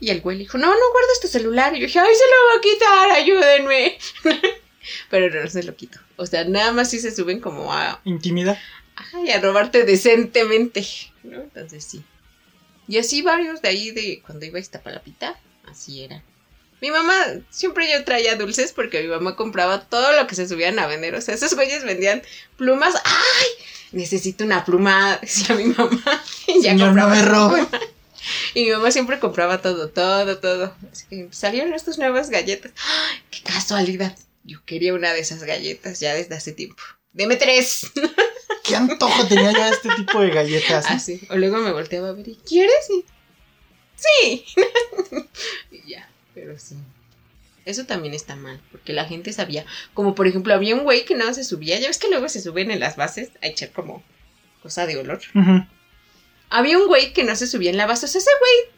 y 0.00 0.10
el 0.10 0.20
güey 0.20 0.36
le 0.36 0.42
dijo, 0.42 0.58
no, 0.58 0.66
no 0.66 0.90
guardes 0.90 1.20
tu 1.20 1.28
celular. 1.28 1.76
Y 1.76 1.78
yo 1.78 1.86
dije, 1.86 2.00
ay, 2.00 2.12
se 2.12 2.24
lo 2.24 2.48
va 2.48 2.58
a 2.58 2.60
quitar, 2.60 3.10
ayúdenme. 3.12 3.98
Pero 5.10 5.42
no 5.42 5.48
se 5.48 5.62
lo 5.62 5.76
quito. 5.76 6.00
O 6.16 6.26
sea, 6.26 6.42
nada 6.42 6.72
más 6.72 6.90
sí 6.90 6.98
se 6.98 7.14
suben 7.14 7.38
como 7.38 7.72
a, 7.72 8.00
Intimida. 8.04 8.60
Ay, 8.96 9.30
a 9.30 9.40
robarte 9.40 9.84
decentemente, 9.84 10.84
¿no? 11.22 11.40
Entonces 11.40 11.84
sí. 11.84 12.02
Y 12.88 12.98
así 12.98 13.22
varios 13.22 13.62
de 13.62 13.68
ahí 13.68 13.92
de 13.92 14.20
cuando 14.26 14.44
iba 14.44 14.58
a 14.58 14.60
Iztapalapita, 14.60 15.38
así 15.70 16.02
era. 16.02 16.24
Mi 16.82 16.90
mamá, 16.90 17.14
siempre 17.48 17.88
yo 17.88 18.02
traía 18.02 18.34
dulces 18.34 18.72
porque 18.72 19.02
mi 19.02 19.06
mamá 19.06 19.36
compraba 19.36 19.84
todo 19.84 20.16
lo 20.16 20.26
que 20.26 20.34
se 20.34 20.48
subían 20.48 20.80
a 20.80 20.88
vender. 20.88 21.14
O 21.14 21.20
sea, 21.20 21.36
esos 21.36 21.54
güeyes 21.54 21.84
vendían 21.84 22.22
plumas. 22.56 22.96
¡Ay! 23.04 23.46
Necesito 23.92 24.42
una 24.42 24.64
pluma, 24.64 25.16
decía 25.22 25.54
mi 25.54 25.66
mamá. 25.66 26.02
Y 26.48 26.60
ya 26.60 26.72
Señor, 26.72 26.92
no 26.96 27.08
compraba 27.08 27.56
me. 27.56 27.68
Y 28.54 28.64
mi 28.64 28.72
mamá 28.72 28.90
siempre 28.90 29.20
compraba 29.20 29.62
todo, 29.62 29.90
todo, 29.90 30.38
todo. 30.38 30.74
Así 30.90 31.06
que 31.08 31.28
salieron 31.30 31.72
estas 31.72 31.98
nuevas 31.98 32.30
galletas. 32.30 32.72
¡Ay! 32.84 33.18
¡Qué 33.30 33.42
casualidad! 33.44 34.18
Yo 34.42 34.64
quería 34.64 34.92
una 34.92 35.12
de 35.12 35.20
esas 35.20 35.44
galletas 35.44 36.00
ya 36.00 36.14
desde 36.14 36.34
hace 36.34 36.50
tiempo. 36.50 36.82
Deme 37.12 37.36
tres. 37.36 37.92
¿Qué 38.64 38.74
antojo 38.74 39.28
tenía 39.28 39.52
ya 39.52 39.68
este 39.68 39.88
tipo 39.94 40.20
de 40.20 40.30
galletas? 40.30 40.86
Así. 40.86 41.20
O 41.30 41.36
luego 41.36 41.58
me 41.58 41.70
volteaba 41.70 42.08
a 42.08 42.12
ver 42.12 42.26
y 42.26 42.34
¿quieres? 42.44 42.90
Y, 42.90 43.04
sí. 43.94 44.44
y 45.70 45.88
ya, 45.88 46.11
pero 46.34 46.58
sí. 46.58 46.76
Eso 47.64 47.84
también 47.86 48.12
está 48.12 48.34
mal, 48.34 48.60
porque 48.72 48.92
la 48.92 49.04
gente 49.04 49.32
sabía, 49.32 49.64
como 49.94 50.14
por 50.14 50.26
ejemplo, 50.26 50.52
había 50.52 50.74
un 50.74 50.82
güey 50.82 51.04
que 51.04 51.14
más 51.14 51.36
se 51.36 51.44
subía, 51.44 51.78
ya 51.78 51.86
ves 51.86 51.98
que 51.98 52.08
luego 52.08 52.28
se 52.28 52.42
suben 52.42 52.70
en 52.70 52.80
las 52.80 52.96
bases 52.96 53.30
a 53.40 53.46
echar 53.46 53.70
como 53.70 54.02
cosa 54.62 54.86
de 54.86 54.96
olor. 54.96 55.20
Había 56.50 56.78
un 56.78 56.86
güey 56.86 57.12
que 57.12 57.24
no 57.24 57.34
se 57.36 57.46
subía 57.46 57.70
en 57.70 57.76
la 57.76 57.86
base. 57.86 58.06
O 58.06 58.08
sea, 58.08 58.18
ese 58.18 58.30
güey, 58.38 58.74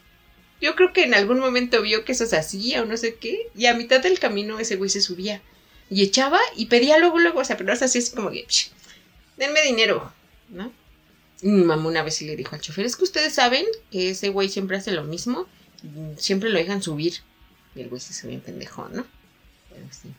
yo 0.60 0.76
creo 0.76 0.92
que 0.92 1.04
en 1.04 1.14
algún 1.14 1.40
momento 1.40 1.82
vio 1.82 2.04
que 2.04 2.12
eso 2.12 2.26
se 2.26 2.36
hacía 2.36 2.82
o 2.82 2.84
no 2.84 2.96
sé 2.96 3.16
qué. 3.16 3.48
Y 3.56 3.66
a 3.66 3.74
mitad 3.74 4.00
del 4.00 4.18
camino 4.18 4.60
ese 4.60 4.76
güey 4.76 4.90
se 4.90 5.00
subía. 5.00 5.42
Y 5.90 6.02
echaba 6.02 6.38
y 6.56 6.66
pedía 6.66 6.98
luego, 6.98 7.18
luego. 7.18 7.40
O 7.40 7.44
sea, 7.44 7.56
pero 7.56 7.66
no 7.68 7.72
es 7.72 7.82
así, 7.82 7.98
es 7.98 8.10
como 8.10 8.30
que, 8.30 8.46
"Psh, 8.46 8.70
denme 9.36 9.62
dinero, 9.62 10.12
¿no? 10.50 10.72
Y 11.42 11.48
mi 11.48 11.64
mamá 11.64 11.88
una 11.88 12.02
vez 12.02 12.14
sí 12.16 12.26
le 12.26 12.36
dijo 12.36 12.54
al 12.54 12.60
chofer, 12.60 12.86
es 12.86 12.96
que 12.96 13.04
ustedes 13.04 13.34
saben 13.34 13.66
que 13.90 14.10
ese 14.10 14.28
güey 14.28 14.48
siempre 14.48 14.76
hace 14.76 14.92
lo 14.92 15.04
mismo. 15.04 15.46
Siempre 16.16 16.50
lo 16.50 16.58
dejan 16.58 16.80
subir. 16.82 17.14
Y 17.74 17.80
el 17.80 17.88
güey 17.88 18.00
se 18.00 18.12
subió 18.14 18.34
en 18.34 18.40
pendejo, 18.40 18.88
¿no? 18.88 19.04
Pero 19.70 19.86
sí. 19.90 20.12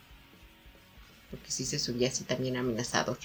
Porque 1.32 1.52
sí 1.52 1.66
se 1.66 1.80
subía 1.80 2.10
así 2.10 2.24
también 2.24 2.58
amenazador. 2.58 3.18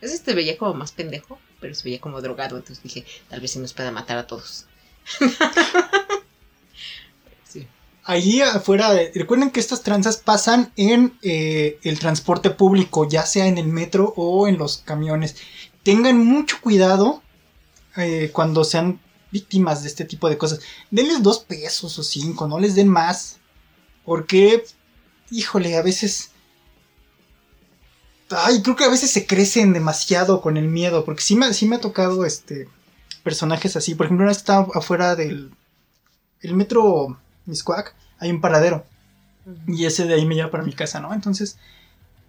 Ese 0.00 0.18
se 0.18 0.34
veía 0.34 0.58
como 0.58 0.74
más 0.74 0.92
pendejo, 0.92 1.38
pero 1.60 1.74
se 1.74 1.84
veía 1.84 2.00
como 2.00 2.20
drogado. 2.20 2.56
Entonces 2.56 2.82
dije, 2.82 3.04
tal 3.28 3.40
vez 3.40 3.50
sí 3.52 3.58
nos 3.58 3.72
pueda 3.72 3.90
matar 3.90 4.18
a 4.18 4.26
todos. 4.26 4.66
sí. 7.48 7.66
Allí 8.04 8.40
afuera, 8.42 8.92
de- 8.92 9.10
recuerden 9.14 9.50
que 9.50 9.60
estas 9.60 9.82
tranzas 9.82 10.16
pasan 10.18 10.72
en 10.76 11.18
eh, 11.22 11.78
el 11.82 11.98
transporte 11.98 12.50
público, 12.50 13.08
ya 13.08 13.24
sea 13.26 13.46
en 13.46 13.58
el 13.58 13.66
metro 13.68 14.12
o 14.16 14.48
en 14.48 14.58
los 14.58 14.78
camiones. 14.78 15.36
Tengan 15.82 16.18
mucho 16.24 16.60
cuidado 16.60 17.22
eh, 17.96 18.30
cuando 18.32 18.64
sean 18.64 19.00
víctimas 19.30 19.82
de 19.82 19.88
este 19.88 20.04
tipo 20.04 20.28
de 20.28 20.38
cosas. 20.38 20.60
Denles 20.90 21.22
dos 21.22 21.40
pesos 21.40 21.98
o 21.98 22.02
cinco, 22.02 22.46
no 22.48 22.58
les 22.60 22.74
den 22.74 22.88
más. 22.88 23.38
Porque, 24.06 24.64
híjole, 25.30 25.76
a 25.76 25.82
veces... 25.82 26.30
Ay, 28.30 28.62
creo 28.62 28.74
que 28.74 28.84
a 28.84 28.90
veces 28.90 29.10
se 29.10 29.26
crecen 29.26 29.74
demasiado 29.74 30.40
con 30.40 30.56
el 30.56 30.68
miedo. 30.68 31.04
Porque 31.04 31.22
sí 31.22 31.36
me, 31.36 31.52
sí 31.52 31.66
me 31.66 31.76
ha 31.76 31.80
tocado 31.80 32.24
este 32.24 32.68
personajes 33.26 33.74
así. 33.74 33.96
Por 33.96 34.06
ejemplo, 34.06 34.22
una 34.22 34.30
vez 34.30 34.38
estaba 34.38 34.68
afuera 34.72 35.16
del 35.16 35.50
el 36.42 36.54
metro 36.54 37.18
Miscuac, 37.44 37.92
hay 38.20 38.30
un 38.30 38.40
paradero. 38.40 38.84
Y 39.66 39.84
ese 39.84 40.06
de 40.06 40.14
ahí 40.14 40.24
me 40.24 40.36
lleva 40.36 40.50
para 40.50 40.62
mi 40.62 40.72
casa, 40.72 41.00
¿no? 41.00 41.12
Entonces 41.12 41.58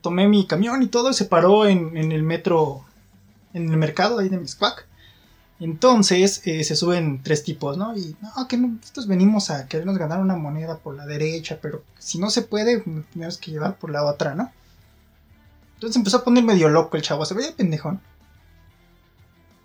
tomé 0.02 0.28
mi 0.28 0.48
camión 0.48 0.82
y 0.82 0.88
todo, 0.88 1.12
y 1.12 1.14
se 1.14 1.26
paró 1.26 1.68
en, 1.68 1.96
en 1.98 2.12
el 2.12 2.24
metro, 2.24 2.84
en 3.54 3.70
el 3.70 3.78
mercado 3.78 4.18
ahí 4.18 4.30
de 4.30 4.40
Miscuac. 4.40 4.87
Entonces 5.60 6.42
eh, 6.46 6.64
se 6.64 6.76
suben 6.76 7.24
tres 7.24 7.44
tipos, 7.44 7.78
¿no? 7.78 7.98
Y 7.98 8.16
no, 8.22 8.48
que 8.48 8.58
no, 8.58 8.68
nosotros 8.68 9.08
venimos 9.08 9.50
a 9.50 9.68
querernos 9.68 9.98
ganar 9.98 10.20
una 10.20 10.36
moneda 10.36 10.78
por 10.78 10.96
la 10.96 11.06
derecha, 11.06 11.58
pero 11.62 11.84
si 11.98 12.20
no 12.20 12.30
se 12.30 12.44
puede, 12.44 12.84
tenemos 13.12 13.38
que 13.38 13.52
llevar 13.52 13.78
por 13.78 13.90
la 13.90 14.06
otra, 14.06 14.36
¿no? 14.36 14.52
Entonces 15.76 15.96
empezó 15.96 16.18
a 16.18 16.24
poner 16.24 16.44
medio 16.44 16.70
loco 16.70 16.96
el 16.98 17.04
chavo, 17.04 17.26
se 17.26 17.34
veía 17.34 17.56
pendejón. 17.56 18.00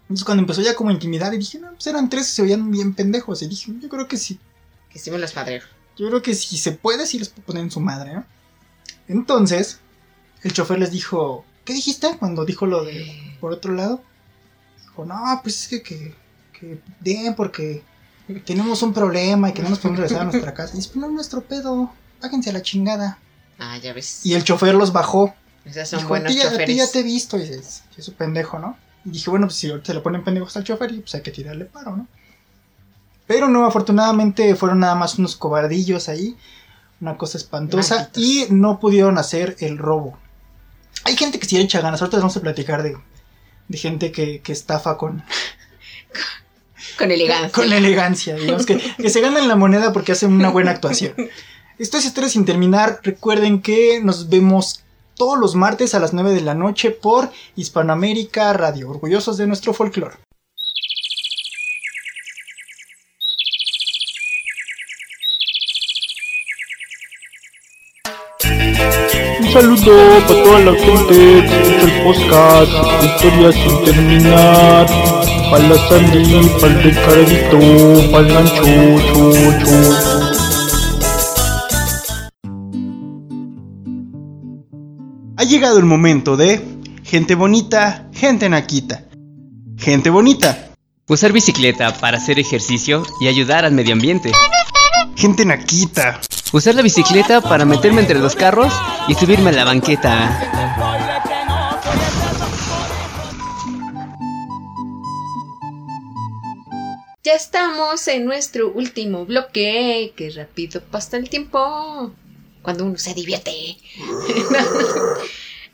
Entonces 0.03 0.25
cuando 0.25 0.43
empezó 0.43 0.63
ya 0.63 0.75
como 0.75 0.91
a 0.91 0.95
intimidar, 0.95 1.33
y 1.35 1.39
dije, 1.39 1.59
no, 1.59 1.71
pues 1.73 1.87
eran 1.87 2.09
tres 2.09 2.29
y 2.29 2.33
se 2.33 2.43
veían 2.43 2.71
bien 2.71 2.95
pendejos. 2.95 3.43
Y 3.43 3.49
dije, 3.49 3.73
yo 3.81 3.89
creo 3.89 4.09
que 4.09 4.17
sí, 4.17 4.39
Que 4.91 4.99
sí 4.99 5.11
me 5.11 5.19
los 5.19 5.35
madrero. 5.37 5.65
yo 5.97 6.09
creo 6.09 6.23
que 6.23 6.35
si 6.35 6.57
se 6.57 6.73
puede, 6.73 7.07
sí 7.07 7.19
les 7.19 7.29
puedo 7.29 7.47
poner 7.47 7.65
en 7.65 7.71
su 7.71 7.81
madre, 7.81 8.15
¿no? 8.15 8.25
Entonces, 9.09 9.81
el 10.43 10.53
chofer 10.53 10.79
les 10.79 10.91
dijo, 10.91 11.45
¿qué 11.65 11.75
dijiste 11.75 12.17
cuando 12.19 12.45
dijo 12.45 12.67
lo 12.67 12.85
de 12.85 13.37
por 13.41 13.53
otro 13.53 13.73
lado? 13.75 14.03
Dijo, 14.93 15.05
no, 15.05 15.41
pues 15.43 15.63
es 15.63 15.69
que, 15.69 15.83
que, 15.83 16.15
que 16.59 16.81
den 17.01 17.35
porque 17.35 17.83
tenemos 18.45 18.83
un 18.83 18.93
problema 18.93 19.49
y 19.51 19.53
que 19.53 19.63
no 19.63 19.71
nos 19.71 19.79
podemos 19.79 20.01
regresar 20.01 20.23
a 20.23 20.31
nuestra 20.31 20.55
casa. 20.55 20.75
Y 20.77 20.83
"Pues 20.83 20.97
no 20.97 21.07
es 21.07 21.13
nuestro 21.13 21.43
pedo, 21.43 21.93
páguense 22.21 22.51
a 22.51 22.53
la 22.53 22.63
chingada. 22.63 23.19
Ah, 23.59 23.79
ya 23.79 23.93
ves. 23.93 24.25
Y 24.25 24.35
el 24.35 24.45
chofer 24.45 24.75
los 24.75 24.93
bajó. 24.93 25.35
Esas 25.65 25.89
son 25.89 26.01
Dijo, 26.01 26.09
buenos 26.11 26.35
ya- 26.35 26.51
choferes. 26.51 26.77
ya 26.77 26.91
te 26.91 27.01
he 27.01 27.03
visto. 27.03 27.37
Y 27.37 27.41
dices, 27.43 27.85
es 27.97 28.09
un 28.09 28.15
pendejo, 28.15 28.59
¿no? 28.59 28.77
Y 29.05 29.11
dije, 29.11 29.31
bueno, 29.31 29.47
pues 29.47 29.57
si 29.59 29.69
ahorita 29.71 29.87
se 29.89 29.95
le 29.95 30.01
ponen 30.01 30.25
pendejos 30.25 30.57
al 30.57 30.65
chofer, 30.65 30.95
pues 31.01 31.15
hay 31.15 31.23
que 31.23 31.31
tirarle 31.31 31.65
paro, 31.65 31.97
¿no? 31.97 32.07
Pero 33.27 33.49
no, 33.49 33.65
afortunadamente 33.65 34.55
fueron 34.57 34.81
nada 34.81 34.95
más 34.95 35.19
unos 35.19 35.37
cobardillos 35.37 36.09
ahí. 36.09 36.37
Una 37.01 37.17
cosa 37.17 37.39
espantosa. 37.39 38.11
Y 38.17 38.47
no 38.51 38.79
pudieron 38.79 39.19
hacer 39.19 39.57
el 39.61 39.79
robo. 39.79 40.19
Hay 41.05 41.17
gente 41.17 41.39
que 41.39 41.47
sí 41.47 41.57
echa 41.59 41.81
ganas. 41.81 42.01
Ahorita 42.01 42.17
les 42.19 42.23
vamos 42.23 42.37
a 42.37 42.41
platicar 42.41 42.83
de, 42.83 42.97
de 43.73 43.79
gente 43.79 44.13
que, 44.13 44.41
que 44.41 44.53
estafa 44.53 44.97
con, 44.99 45.25
Con 46.99 47.11
elegancia. 47.11 47.51
con 47.51 47.73
elegancia, 47.73 48.35
digamos, 48.37 48.67
que, 48.67 48.79
que 48.79 49.09
se 49.11 49.21
ganan 49.21 49.49
la 49.49 49.57
moneda 49.57 49.93
porque 49.93 50.13
hacen 50.13 50.33
una 50.33 50.51
buena 50.51 50.71
actuación. 50.71 51.15
Esto 51.79 51.97
es 51.97 52.05
Historia 52.05 52.29
sin 52.29 52.45
terminar. 52.45 53.01
Recuerden 53.03 53.63
que 53.63 54.01
nos 54.05 54.29
vemos 54.29 54.85
todos 55.17 55.39
los 55.39 55.55
martes 55.55 55.95
a 55.95 56.01
las 56.01 56.13
9 56.13 56.33
de 56.35 56.43
la 56.43 56.55
noche 56.55 56.91
por 56.91 57.31
Hispanoamérica 57.57 58.53
Radio, 58.53 58.91
orgullosos 58.91 59.39
de 59.39 59.47
nuestro 59.47 59.73
folclore. 59.73 60.17
Saludo 69.53 69.93
para 70.27 70.43
toda 70.43 70.59
la 70.61 70.73
gente 70.73 71.15
que 71.15 71.61
escucha 71.61 71.85
el 71.85 71.93
podcast, 72.05 72.73
historias 73.05 73.55
sin 73.55 73.85
terminar. 73.85 74.87
Para 75.51 75.69
la 75.69 75.77
Sandy, 75.89 76.49
para 76.59 76.73
el 76.73 76.83
Ricardito, 76.83 78.11
para 78.11 78.27
el 78.27 78.33
Gancho, 78.33 78.65
chu, 79.13 79.33
chu. 79.61 79.77
Ha 85.37 85.45
llegado 85.45 85.79
el 85.79 85.85
momento 85.85 86.39
de 86.39 86.65
gente 87.05 87.35
bonita, 87.35 88.09
gente 88.15 88.49
naquita. 88.49 89.05
Gente 89.77 90.09
bonita, 90.09 90.73
Usar 91.09 91.33
bicicleta 91.33 91.93
para 91.99 92.17
hacer 92.17 92.39
ejercicio 92.39 93.03
y 93.21 93.27
ayudar 93.27 93.67
al 93.67 93.73
medio 93.73 93.93
ambiente. 93.93 94.33
Gente 95.17 95.45
naquita. 95.45 96.21
Usar 96.53 96.75
la 96.75 96.83
bicicleta 96.83 97.41
para 97.41 97.65
meterme 97.65 98.03
entre 98.03 98.19
los 98.19 98.37
carros 98.37 98.73
y 99.09 99.15
subirme 99.15 99.51
a 99.51 99.53
la 99.53 99.65
banqueta. 99.65 100.49
Ya 107.25 107.35
estamos 107.35 108.07
en 108.09 108.25
nuestro 108.25 108.71
último 108.73 109.25
bloque. 109.25 110.13
Qué 110.17 110.31
rápido 110.31 110.83
pasa 110.83 111.17
el 111.17 111.31
tiempo. 111.31 112.13
Cuando 112.63 112.85
uno 112.85 112.99
se 112.99 113.15
divierte. 113.15 113.53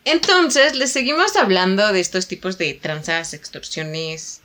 Entonces, 0.04 0.74
les 0.76 0.92
seguimos 0.92 1.36
hablando 1.36 1.92
de 1.92 2.00
estos 2.00 2.28
tipos 2.28 2.56
de 2.56 2.74
tranzas, 2.74 3.34
extorsiones, 3.34 4.40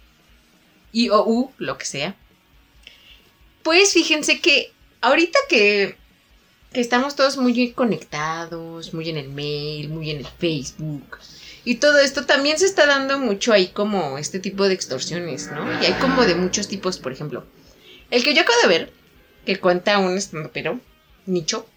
y 0.92 1.10
o 1.10 1.24
u, 1.26 1.52
lo 1.58 1.78
que 1.78 1.86
sea. 1.86 2.16
Pues 3.64 3.94
fíjense 3.94 4.42
que 4.42 4.74
ahorita 5.04 5.38
que, 5.50 5.98
estamos 6.72 7.16
todos 7.16 7.38
muy 7.38 7.72
conectados, 7.74 8.94
muy 8.96 9.10
en 9.10 9.18
el 9.18 9.30
mail, 9.30 9.90
muy 9.90 10.10
en 10.10 10.18
el 10.18 10.28
Facebook, 10.28 11.20
y 11.66 11.76
todo 11.76 12.00
esto 12.00 12.26
también 12.26 12.58
se 12.58 12.66
está 12.66 12.86
dando 12.88 13.20
mucho 13.20 13.54
ahí 13.54 13.68
como 13.68 14.18
este 14.18 14.40
tipo 14.40 14.68
de 14.68 14.74
extorsiones, 14.74 15.52
¿no? 15.52 15.72
Y 15.82 15.86
hay 15.86 15.94
como 15.94 16.26
de 16.26 16.36
muchos 16.36 16.68
tipos, 16.68 16.98
por 16.98 17.12
ejemplo. 17.12 17.46
El 18.10 18.24
que 18.24 18.34
yo 18.34 18.42
acabo 18.42 18.60
de 18.64 18.68
ver, 18.68 18.94
que 19.46 19.60
cuenta 19.60 20.00
un 20.00 20.20
pero 20.52 20.80
nicho, 21.26 21.68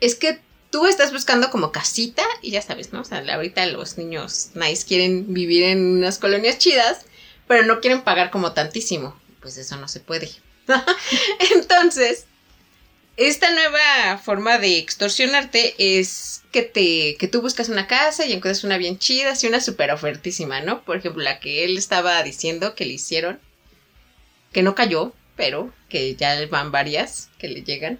es 0.00 0.14
que 0.14 0.40
tú 0.70 0.86
estás 0.86 1.12
buscando 1.12 1.50
como 1.50 1.72
casita 1.72 2.22
y 2.40 2.52
ya 2.52 2.62
sabes, 2.62 2.92
¿no? 2.92 3.00
O 3.00 3.04
sea, 3.04 3.24
ahorita 3.34 3.66
los 3.66 3.98
niños 3.98 4.50
nice 4.54 4.86
quieren 4.86 5.34
vivir 5.34 5.64
en 5.64 5.84
unas 5.98 6.18
colonias 6.18 6.58
chidas, 6.58 7.06
pero 7.46 7.64
no 7.64 7.80
quieren 7.80 8.02
pagar 8.02 8.30
como 8.30 8.52
tantísimo. 8.52 9.18
Pues 9.40 9.56
eso 9.56 9.76
no 9.76 9.88
se 9.88 10.00
puede. 10.00 10.30
Entonces, 11.54 12.26
esta 13.16 13.50
nueva 13.52 14.18
forma 14.18 14.58
de 14.58 14.78
extorsionarte 14.78 15.74
es 15.98 16.42
que 16.52 16.62
te 16.62 17.16
que 17.18 17.28
tú 17.28 17.42
buscas 17.42 17.68
una 17.68 17.86
casa 17.86 18.24
y 18.24 18.32
encuentras 18.32 18.64
una 18.64 18.78
bien 18.78 18.98
chida, 18.98 19.32
así 19.32 19.46
una 19.46 19.60
súper 19.60 19.90
ofertísima, 19.90 20.60
¿no? 20.60 20.82
Por 20.84 20.96
ejemplo, 20.96 21.22
la 21.22 21.40
que 21.40 21.64
él 21.64 21.76
estaba 21.76 22.22
diciendo 22.22 22.74
que 22.74 22.86
le 22.86 22.94
hicieron, 22.94 23.40
que 24.52 24.62
no 24.62 24.74
cayó, 24.74 25.12
pero 25.36 25.72
que 25.88 26.14
ya 26.14 26.46
van 26.46 26.70
varias 26.70 27.28
que 27.38 27.48
le 27.48 27.62
llegan. 27.62 27.98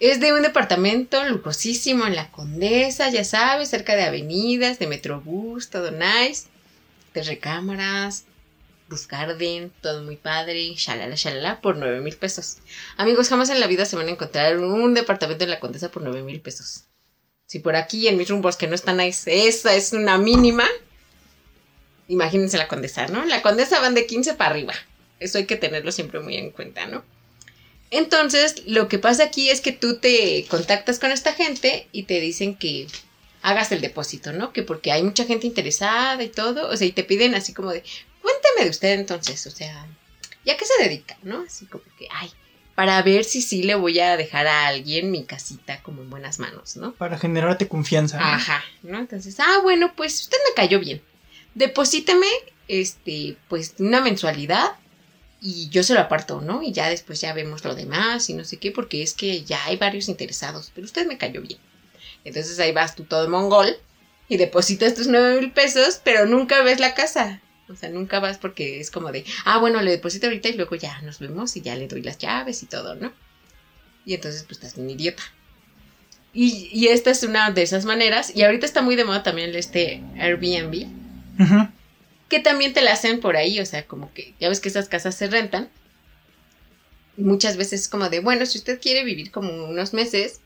Es 0.00 0.18
de 0.18 0.32
un 0.32 0.42
departamento 0.42 1.22
lujosísimo 1.24 2.06
en 2.06 2.16
la 2.16 2.32
Condesa, 2.32 3.10
ya 3.10 3.22
sabes, 3.22 3.70
cerca 3.70 3.94
de 3.94 4.02
avenidas, 4.02 4.80
de 4.80 4.88
Metrobús, 4.88 5.70
todo 5.70 5.92
nice, 5.92 6.48
de 7.14 7.22
recámaras, 7.22 8.24
Roof 8.92 9.06
Garden, 9.06 9.72
todo 9.80 10.02
muy 10.02 10.16
padre, 10.16 10.74
shalala, 10.76 11.14
shalala, 11.16 11.62
por 11.62 11.78
9 11.78 12.02
mil 12.02 12.14
pesos. 12.14 12.58
Amigos, 12.98 13.30
jamás 13.30 13.48
en 13.48 13.58
la 13.58 13.66
vida 13.66 13.86
se 13.86 13.96
van 13.96 14.08
a 14.08 14.10
encontrar 14.10 14.58
un 14.58 14.92
departamento 14.92 15.44
en 15.44 15.50
la 15.50 15.60
Condesa 15.60 15.90
por 15.90 16.02
9 16.02 16.22
mil 16.22 16.42
pesos. 16.42 16.84
Si 17.46 17.58
por 17.58 17.74
aquí 17.74 18.06
en 18.06 18.18
mis 18.18 18.28
rumbos 18.28 18.56
que 18.56 18.66
no 18.66 18.74
están 18.74 18.98
nice, 18.98 19.48
esa 19.48 19.74
es 19.74 19.94
una 19.94 20.18
mínima, 20.18 20.66
imagínense 22.08 22.58
la 22.58 22.68
Condesa, 22.68 23.06
¿no? 23.06 23.24
La 23.24 23.40
Condesa 23.40 23.80
van 23.80 23.94
de 23.94 24.06
15 24.06 24.34
para 24.34 24.50
arriba. 24.50 24.74
Eso 25.20 25.38
hay 25.38 25.46
que 25.46 25.56
tenerlo 25.56 25.90
siempre 25.90 26.20
muy 26.20 26.36
en 26.36 26.50
cuenta, 26.50 26.86
¿no? 26.86 27.02
Entonces, 27.90 28.62
lo 28.66 28.88
que 28.88 28.98
pasa 28.98 29.24
aquí 29.24 29.48
es 29.48 29.62
que 29.62 29.72
tú 29.72 29.96
te 29.96 30.44
contactas 30.50 30.98
con 30.98 31.12
esta 31.12 31.32
gente 31.32 31.88
y 31.92 32.02
te 32.02 32.20
dicen 32.20 32.56
que 32.56 32.88
hagas 33.40 33.72
el 33.72 33.80
depósito, 33.80 34.32
¿no? 34.32 34.52
Que 34.52 34.62
porque 34.62 34.92
hay 34.92 35.02
mucha 35.02 35.24
gente 35.24 35.46
interesada 35.46 36.22
y 36.22 36.28
todo, 36.28 36.68
o 36.68 36.76
sea, 36.76 36.86
y 36.86 36.92
te 36.92 37.04
piden 37.04 37.34
así 37.34 37.54
como 37.54 37.70
de, 37.70 37.82
cuénteme 38.22 38.64
de 38.64 38.70
usted 38.70 38.98
entonces, 38.98 39.46
o 39.46 39.50
sea, 39.50 39.86
¿ya 40.44 40.56
qué 40.56 40.64
se 40.64 40.82
dedica, 40.82 41.16
no? 41.22 41.44
Así 41.46 41.66
como 41.66 41.84
que, 41.98 42.08
ay, 42.10 42.30
para 42.74 43.00
ver 43.02 43.24
si 43.24 43.42
sí 43.42 43.62
le 43.62 43.74
voy 43.74 44.00
a 44.00 44.16
dejar 44.16 44.46
a 44.46 44.66
alguien 44.66 45.10
mi 45.10 45.24
casita 45.24 45.82
como 45.82 46.02
en 46.02 46.10
buenas 46.10 46.38
manos, 46.38 46.76
¿no? 46.76 46.94
Para 46.94 47.18
generarte 47.18 47.68
confianza. 47.68 48.18
¿no? 48.18 48.24
Ajá, 48.24 48.64
¿no? 48.82 48.98
Entonces, 48.98 49.38
ah, 49.40 49.58
bueno, 49.62 49.92
pues 49.94 50.22
usted 50.22 50.38
me 50.48 50.54
cayó 50.54 50.80
bien. 50.80 51.02
Deposíteme, 51.54 52.26
este, 52.68 53.36
pues 53.48 53.74
una 53.78 54.00
mensualidad 54.00 54.72
y 55.40 55.68
yo 55.68 55.82
se 55.82 55.94
lo 55.94 56.00
aparto, 56.00 56.40
¿no? 56.40 56.62
Y 56.62 56.72
ya 56.72 56.88
después 56.88 57.20
ya 57.20 57.34
vemos 57.34 57.64
lo 57.64 57.74
demás 57.74 58.30
y 58.30 58.34
no 58.34 58.44
sé 58.44 58.58
qué, 58.58 58.70
porque 58.70 59.02
es 59.02 59.12
que 59.12 59.42
ya 59.42 59.64
hay 59.66 59.76
varios 59.76 60.08
interesados, 60.08 60.70
pero 60.74 60.84
usted 60.86 61.06
me 61.06 61.18
cayó 61.18 61.42
bien. 61.42 61.58
Entonces 62.24 62.58
ahí 62.60 62.72
vas 62.72 62.94
tú 62.94 63.04
todo 63.04 63.28
mongol 63.28 63.76
y 64.28 64.36
depositas 64.36 64.94
tus 64.94 65.08
nueve 65.08 65.40
mil 65.40 65.52
pesos, 65.52 66.00
pero 66.02 66.26
nunca 66.26 66.62
ves 66.62 66.80
la 66.80 66.94
casa. 66.94 67.42
O 67.68 67.76
sea, 67.76 67.88
nunca 67.88 68.20
vas 68.20 68.38
porque 68.38 68.80
es 68.80 68.90
como 68.90 69.12
de, 69.12 69.24
ah, 69.44 69.58
bueno, 69.58 69.80
le 69.82 69.90
deposito 69.90 70.26
ahorita 70.26 70.48
y 70.48 70.54
luego 70.54 70.76
ya 70.76 71.00
nos 71.02 71.18
vemos 71.20 71.56
y 71.56 71.60
ya 71.62 71.76
le 71.76 71.88
doy 71.88 72.02
las 72.02 72.18
llaves 72.18 72.62
y 72.62 72.66
todo, 72.66 72.94
¿no? 72.94 73.12
Y 74.04 74.14
entonces 74.14 74.42
pues 74.42 74.58
estás 74.58 74.76
un 74.76 74.90
idiota. 74.90 75.22
Y, 76.34 76.68
y 76.72 76.88
esta 76.88 77.10
es 77.10 77.22
una 77.22 77.50
de 77.50 77.62
esas 77.62 77.84
maneras. 77.84 78.34
Y 78.34 78.42
ahorita 78.42 78.66
está 78.66 78.82
muy 78.82 78.96
de 78.96 79.04
moda 79.04 79.22
también 79.22 79.54
este 79.54 80.02
Airbnb 80.18 80.86
que 82.32 82.40
también 82.40 82.72
te 82.72 82.80
la 82.80 82.92
hacen 82.92 83.20
por 83.20 83.36
ahí, 83.36 83.60
o 83.60 83.66
sea, 83.66 83.86
como 83.86 84.10
que 84.14 84.32
ya 84.40 84.48
ves 84.48 84.58
que 84.58 84.70
esas 84.70 84.88
casas 84.88 85.14
se 85.14 85.26
rentan. 85.26 85.68
Muchas 87.18 87.58
veces 87.58 87.82
es 87.82 87.88
como 87.88 88.08
de, 88.08 88.20
bueno, 88.20 88.46
si 88.46 88.56
usted 88.56 88.80
quiere 88.80 89.04
vivir 89.04 89.30
como 89.30 89.66
unos 89.66 89.92
meses, 89.92 90.40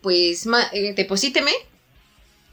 pues 0.00 0.46
eh, 0.72 0.94
deposíteme 0.96 1.52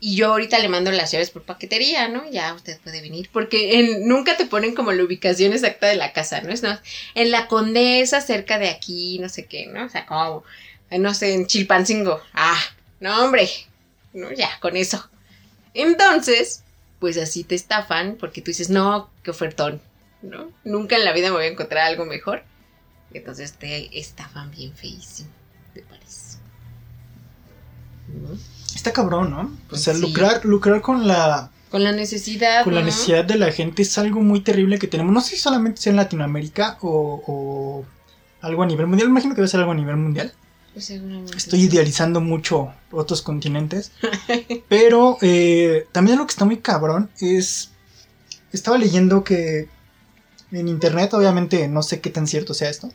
y 0.05 0.15
yo 0.17 0.27
ahorita 0.31 0.59
le 0.59 0.67
mando 0.67 0.91
las 0.91 1.11
llaves 1.11 1.29
por 1.29 1.43
paquetería, 1.43 2.09
¿no? 2.09 2.29
Ya 2.29 2.53
usted 2.53 2.79
puede 2.81 3.01
venir, 3.01 3.29
porque 3.31 3.79
en- 3.79 4.07
nunca 4.07 4.35
te 4.37 4.45
ponen 4.45 4.75
como 4.75 4.91
la 4.91 5.03
ubicación 5.03 5.53
exacta 5.53 5.87
de 5.87 5.95
la 5.95 6.11
casa, 6.13 6.41
¿no? 6.41 6.51
Es 6.51 6.61
más, 6.63 6.81
en 7.15 7.31
la 7.31 7.47
Condesa, 7.47 8.19
cerca 8.21 8.59
de 8.59 8.69
aquí, 8.69 9.17
no 9.19 9.29
sé 9.29 9.45
qué, 9.45 9.67
¿no? 9.67 9.85
O 9.85 9.89
sea, 9.89 10.05
como, 10.05 10.43
eh, 10.89 10.99
no 10.99 11.13
sé, 11.13 11.33
en 11.33 11.47
Chilpancingo. 11.47 12.21
Ah, 12.33 12.59
no, 12.99 13.23
hombre, 13.23 13.49
no, 14.13 14.31
ya, 14.33 14.59
con 14.59 14.75
eso. 14.75 15.09
Entonces, 15.73 16.63
pues 16.99 17.17
así 17.17 17.43
te 17.43 17.55
estafan 17.55 18.17
porque 18.19 18.41
tú 18.41 18.51
dices, 18.51 18.69
no, 18.69 19.11
qué 19.23 19.31
ofertón, 19.31 19.81
¿no? 20.21 20.51
Nunca 20.63 20.97
en 20.97 21.05
la 21.05 21.13
vida 21.13 21.29
me 21.29 21.35
voy 21.37 21.45
a 21.45 21.49
encontrar 21.49 21.85
algo 21.87 22.05
mejor. 22.05 22.43
Entonces 23.13 23.53
te 23.53 23.97
estafan 23.99 24.51
bien 24.51 24.75
feísimo, 24.75 25.29
¿te 25.73 25.81
parece? 25.83 26.37
¿No? 28.07 28.37
Está 28.75 28.91
cabrón, 28.93 29.31
¿no? 29.31 29.51
O 29.71 29.75
sea, 29.77 29.93
Sí. 29.93 30.01
lucrar, 30.01 30.43
lucrar 30.45 30.81
con 30.81 31.07
la, 31.07 31.51
Con 31.69 31.83
la 31.83 31.91
necesidad. 31.91 32.63
con 32.63 32.75
la 32.75 32.81
necesidad 32.81 33.23
de 33.25 33.35
la 33.35 33.51
gente 33.51 33.81
es 33.81 33.97
algo 33.97 34.21
muy 34.21 34.41
terrible 34.41 34.79
que 34.79 34.87
tenemos. 34.87 35.13
No 35.13 35.21
sé 35.21 35.31
si 35.31 35.37
solamente 35.37 35.81
sea 35.81 35.91
en 35.91 35.97
Latinoamérica 35.97 36.77
o, 36.81 37.21
o 37.27 37.85
algo 38.41 38.63
a 38.63 38.65
nivel 38.65 38.87
mundial. 38.87 39.07
Me 39.09 39.11
imagino 39.13 39.33
que 39.33 39.41
debe 39.41 39.47
ser 39.47 39.59
algo 39.61 39.71
a 39.71 39.75
nivel 39.75 39.97
mundial. 39.97 40.33
Pues 40.73 40.85
seguramente 40.85 41.37
Estoy 41.37 41.59
sí. 41.61 41.65
idealizando 41.67 42.19
mucho 42.19 42.73
otros 42.91 43.21
continentes. 43.21 43.91
Pero 44.67 45.17
eh, 45.21 45.87
también 45.91 46.17
lo 46.17 46.25
que 46.25 46.31
está 46.31 46.45
muy 46.45 46.57
cabrón 46.57 47.09
es... 47.21 47.69
Estaba 48.51 48.77
leyendo 48.77 49.23
que 49.23 49.67
en 50.51 50.67
internet, 50.67 51.13
obviamente 51.15 51.67
no 51.67 51.81
sé 51.83 52.01
qué 52.01 52.09
tan 52.11 52.27
cierto 52.27 52.53
sea 52.53 52.69
esto. 52.69 52.91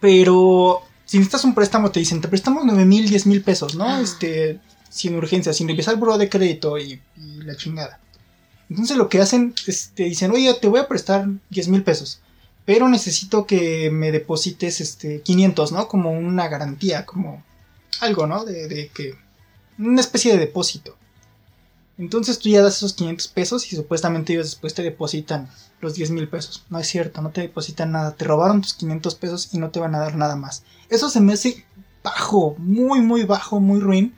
Pero 0.00 0.82
si 1.06 1.18
necesitas 1.18 1.44
un 1.44 1.54
préstamo 1.54 1.90
te 1.90 2.00
dicen, 2.00 2.20
te 2.20 2.28
prestamos 2.28 2.64
9 2.64 2.84
mil, 2.84 3.08
10 3.08 3.26
mil 3.26 3.42
pesos, 3.42 3.76
¿no? 3.76 3.84
Ah. 3.84 4.00
Este, 4.00 4.60
sin 4.90 5.14
urgencia, 5.14 5.52
sin 5.52 5.68
revisar 5.68 5.94
el 5.94 6.00
buro 6.00 6.18
de 6.18 6.28
crédito 6.28 6.78
y, 6.78 7.00
y 7.16 7.42
la 7.42 7.56
chingada. 7.56 8.00
Entonces 8.68 8.96
lo 8.96 9.08
que 9.08 9.20
hacen 9.20 9.54
es 9.66 9.92
te 9.94 10.04
dicen, 10.04 10.32
oye, 10.32 10.52
te 10.54 10.68
voy 10.68 10.80
a 10.80 10.88
prestar 10.88 11.26
10 11.50 11.68
mil 11.68 11.82
pesos. 11.82 12.20
Pero 12.64 12.88
necesito 12.88 13.46
que 13.46 13.90
me 13.92 14.10
deposites 14.10 14.80
este 14.80 15.22
500, 15.22 15.70
¿no? 15.70 15.86
Como 15.86 16.10
una 16.10 16.48
garantía, 16.48 17.06
como 17.06 17.44
algo, 18.00 18.26
¿no? 18.26 18.44
De, 18.44 18.66
de 18.66 18.88
que... 18.88 19.14
Una 19.78 20.00
especie 20.00 20.32
de 20.32 20.38
depósito. 20.38 20.95
Entonces 21.98 22.38
tú 22.38 22.48
ya 22.50 22.62
das 22.62 22.76
esos 22.76 22.92
500 22.92 23.28
pesos 23.28 23.72
y 23.72 23.76
supuestamente 23.76 24.32
ellos 24.32 24.46
después 24.46 24.74
te 24.74 24.82
depositan 24.82 25.48
los 25.80 25.94
10 25.94 26.10
mil 26.10 26.28
pesos. 26.28 26.64
No 26.68 26.78
es 26.78 26.86
cierto, 26.86 27.22
no 27.22 27.30
te 27.30 27.40
depositan 27.40 27.92
nada. 27.92 28.14
Te 28.14 28.24
robaron 28.24 28.60
tus 28.60 28.74
500 28.74 29.14
pesos 29.14 29.54
y 29.54 29.58
no 29.58 29.70
te 29.70 29.80
van 29.80 29.94
a 29.94 30.00
dar 30.00 30.14
nada 30.14 30.36
más. 30.36 30.62
Eso 30.90 31.08
se 31.08 31.20
me 31.20 31.32
hace 31.32 31.64
bajo, 32.02 32.54
muy, 32.58 33.00
muy 33.00 33.24
bajo, 33.24 33.60
muy 33.60 33.80
ruin. 33.80 34.14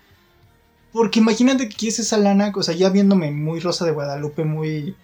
Porque 0.93 1.21
imagínate 1.21 1.69
que 1.69 1.77
quieres 1.77 1.99
esa 2.01 2.17
lana, 2.17 2.53
o 2.55 2.63
sea, 2.63 2.75
ya 2.75 2.89
viéndome 2.89 3.31
muy 3.31 3.61
Rosa 3.61 3.85
de 3.85 3.93
Guadalupe, 3.93 4.45
muy... 4.45 4.97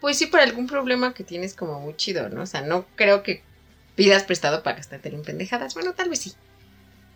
Pues 0.00 0.18
sí, 0.18 0.26
por 0.26 0.40
algún 0.40 0.66
problema 0.66 1.14
que 1.14 1.24
tienes 1.24 1.54
como 1.54 1.80
muy 1.80 1.94
chido, 1.94 2.28
¿no? 2.28 2.42
O 2.42 2.46
sea, 2.46 2.62
no 2.62 2.86
creo 2.96 3.22
que 3.22 3.42
pidas 3.94 4.24
prestado 4.24 4.62
para 4.62 4.76
gastarte 4.76 5.08
en 5.08 5.22
pendejadas. 5.22 5.74
Bueno, 5.74 5.92
tal 5.92 6.08
vez 6.08 6.20
sí. 6.20 6.32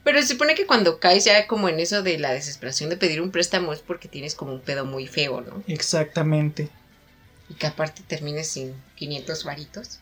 Pero 0.03 0.21
se 0.23 0.29
supone 0.29 0.55
que 0.55 0.67
cuando 0.67 0.99
caes 0.99 1.25
ya 1.25 1.47
como 1.47 1.69
en 1.69 1.79
eso 1.79 2.03
de 2.03 2.19
la 2.19 2.33
desesperación 2.33 2.89
de 2.89 2.97
pedir 2.97 3.21
un 3.21 3.31
préstamo 3.31 3.73
es 3.73 3.81
porque 3.81 4.09
tienes 4.09 4.35
como 4.35 4.53
un 4.53 4.61
pedo 4.61 4.87
muy 4.87 5.07
feo, 5.07 5.43
¿no? 5.43 5.63
Exactamente. 5.67 6.71
Y 7.49 7.55
que 7.55 7.67
aparte 7.67 8.03
termines 8.07 8.49
sin 8.49 8.75
500 8.97 9.45
varitos. 9.45 10.01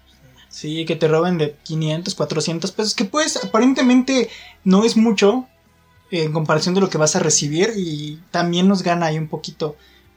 Sí, 0.49 0.84
que 0.86 0.96
te 0.96 1.09
roben 1.09 1.36
de 1.36 1.57
500, 1.64 2.14
400 2.14 2.72
pesos, 2.72 2.94
que 2.94 3.05
pues 3.05 3.36
aparentemente 3.42 4.30
no 4.64 4.84
es 4.84 4.96
mucho 4.96 5.46
en 6.11 6.32
comparación 6.32 6.74
de 6.74 6.80
lo 6.80 6.88
que 6.88 6.96
vas 6.96 7.16
a 7.16 7.20
recibir 7.20 7.72
y 7.76 8.20
también 8.30 8.66
nos 8.66 8.82
gana 8.82 9.07
ahí 9.07 9.18
un 9.18 9.28
poquito 9.28 9.76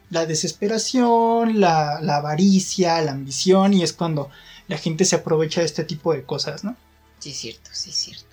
la 0.10 0.26
desesperación, 0.26 1.60
la, 1.60 2.00
la 2.02 2.18
avaricia, 2.18 3.02
la 3.02 3.12
ambición 3.12 3.74
y 3.74 3.84
es 3.84 3.94
cuando 3.94 4.30
la 4.68 4.78
gente 4.78 5.06
se 5.06 5.18
aprovecha 5.18 5.62
de 5.62 5.66
este 5.66 5.84
tipo 5.84 6.14
de 6.14 6.24
cosas, 6.24 6.64
¿no? 6.64 6.78
Sí, 7.20 7.32
es 7.32 7.38
cierto, 7.38 7.70
sí, 7.74 7.90
es 7.90 7.96
cierto. 7.96 8.31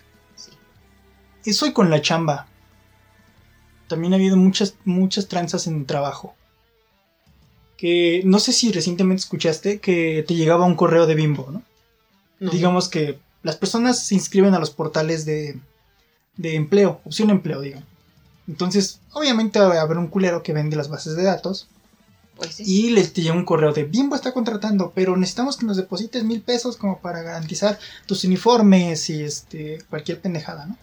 Eso 1.48 1.66
y 1.66 1.72
con 1.72 1.90
la 1.90 2.02
chamba. 2.02 2.46
También 3.88 4.12
ha 4.12 4.16
habido 4.16 4.36
muchas, 4.36 4.74
muchas 4.84 5.28
tranzas 5.28 5.66
en 5.66 5.76
el 5.76 5.86
trabajo. 5.86 6.34
Que 7.76 8.22
no 8.24 8.38
sé 8.38 8.52
si 8.52 8.72
recientemente 8.72 9.20
escuchaste 9.22 9.78
que 9.80 10.24
te 10.26 10.34
llegaba 10.34 10.66
un 10.66 10.74
correo 10.74 11.06
de 11.06 11.14
bimbo, 11.14 11.48
¿no? 11.50 11.62
No. 12.40 12.50
Digamos 12.50 12.88
que 12.88 13.18
las 13.42 13.56
personas 13.56 14.04
se 14.04 14.14
inscriben 14.14 14.54
a 14.54 14.58
los 14.58 14.70
portales 14.70 15.24
de, 15.24 15.58
de 16.36 16.54
empleo, 16.56 17.00
opción 17.04 17.30
empleo, 17.30 17.60
digamos. 17.60 17.86
Entonces, 18.48 19.00
obviamente 19.12 19.58
va 19.60 19.74
a 19.74 19.80
haber 19.82 19.98
un 19.98 20.08
culero 20.08 20.42
que 20.42 20.52
vende 20.52 20.76
las 20.76 20.88
bases 20.88 21.16
de 21.16 21.22
datos 21.22 21.68
Pues 22.36 22.54
sí. 22.56 22.64
y 22.66 22.90
les 22.90 23.12
te 23.12 23.22
llega 23.22 23.34
un 23.34 23.44
correo 23.44 23.72
de 23.72 23.84
Bimbo 23.84 24.16
está 24.16 24.32
contratando, 24.32 24.92
pero 24.94 25.16
necesitamos 25.16 25.56
que 25.56 25.66
nos 25.66 25.76
deposites 25.76 26.24
mil 26.24 26.40
pesos 26.40 26.76
como 26.76 26.98
para 27.00 27.22
garantizar 27.22 27.78
tus 28.06 28.24
uniformes 28.24 29.08
y 29.10 29.22
este 29.22 29.78
cualquier 29.90 30.20
pendejada, 30.20 30.66
¿no? 30.66 30.76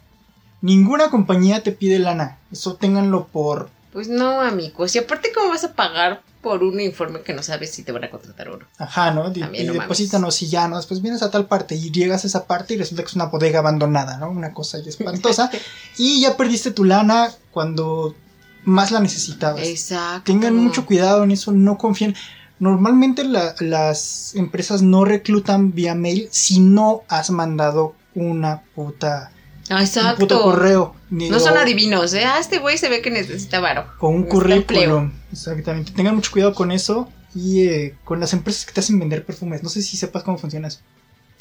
Ninguna 0.62 1.10
compañía 1.10 1.62
te 1.64 1.72
pide 1.72 2.00
lana, 2.00 2.38
eso 2.52 2.76
ténganlo 2.76 3.28
por 3.28 3.70
Pues 3.94 4.08
no, 4.08 4.42
amigos. 4.42 4.96
Y 4.96 5.00
aparte, 5.00 5.32
¿cómo 5.34 5.50
vas 5.50 5.64
a 5.64 5.74
pagar 5.74 6.22
por 6.42 6.64
un 6.64 6.80
informe 6.80 7.22
que 7.22 7.34
no 7.34 7.42
sabes 7.44 7.72
si 7.72 7.84
te 7.84 7.92
van 7.92 8.04
a 8.04 8.10
contratar 8.10 8.50
o 8.50 8.58
no? 8.58 8.66
Ajá, 8.78 9.12
¿no? 9.12 9.32
Y, 9.34 9.40
También 9.40 9.64
y 9.64 9.68
no 9.68 9.74
deposítanos 9.74 10.42
y 10.42 10.48
ya, 10.48 10.68
¿no? 10.68 10.78
Después 10.78 11.02
vienes 11.02 11.22
a 11.24 11.32
tal 11.32 11.48
parte 11.48 11.76
y 11.76 11.92
llegas 11.92 12.24
a 12.24 12.28
esa 12.28 12.46
parte 12.46 12.74
y 12.74 12.78
resulta 12.78 13.04
que 13.04 13.08
es 13.10 13.16
una 13.16 13.26
bodega 13.26 13.60
abandonada, 13.60 14.18
¿no? 14.18 14.30
Una 14.30 14.54
cosa 14.54 14.78
espantosa. 14.80 15.50
y 15.98 16.22
ya 16.22 16.36
perdiste 16.38 16.72
tu 16.72 16.84
lana 16.84 17.32
cuando 17.52 18.16
más 18.64 18.92
la 18.92 19.00
necesitabas. 19.00 19.64
Exacto. 19.68 20.24
Tengan 20.32 20.56
mucho 20.56 20.86
cuidado 20.86 21.24
en 21.24 21.32
eso, 21.32 21.52
no 21.52 21.78
confíen. 21.78 22.16
Normalmente 22.60 23.24
la- 23.24 23.54
las 23.60 24.34
empresas 24.36 24.82
no 24.82 25.04
reclutan 25.06 25.74
vía 25.74 25.94
mail 25.96 26.28
si 26.32 26.60
no 26.60 27.04
has 27.08 27.30
mandado 27.30 27.96
una 28.16 28.62
puta, 28.76 29.32
Ah, 29.70 29.78
un 29.78 29.82
Exacto. 29.82 30.20
puto 30.20 30.42
correo. 30.44 30.96
ni- 31.10 31.30
No 31.30 31.40
son 31.40 31.58
adivinos, 31.58 32.14
¿eh? 32.14 32.24
Ah, 32.26 32.38
este 32.40 32.60
güey 32.60 32.78
se 32.78 32.90
ve 32.90 33.02
que 33.02 33.10
necesita 33.10 33.60
varo. 33.60 33.88
O 34.00 34.10
un 34.10 34.24
currículum. 34.24 35.12
Exactamente. 35.32 35.92
Tengan 35.92 36.16
mucho 36.16 36.32
cuidado 36.32 36.54
con 36.54 36.72
eso. 36.72 37.12
Y 37.34 37.68
eh, 37.68 37.96
con 38.06 38.20
las 38.22 38.32
empresas 38.34 38.66
que 38.66 38.72
te 38.74 38.80
hacen 38.80 38.98
vender 39.00 39.26
perfumes. 39.26 39.62
No 39.64 39.70
sé 39.70 39.82
si 39.82 39.98
sepas 39.98 40.24
cómo 40.24 40.38
funciona 40.38 40.68
eso. 40.70 40.80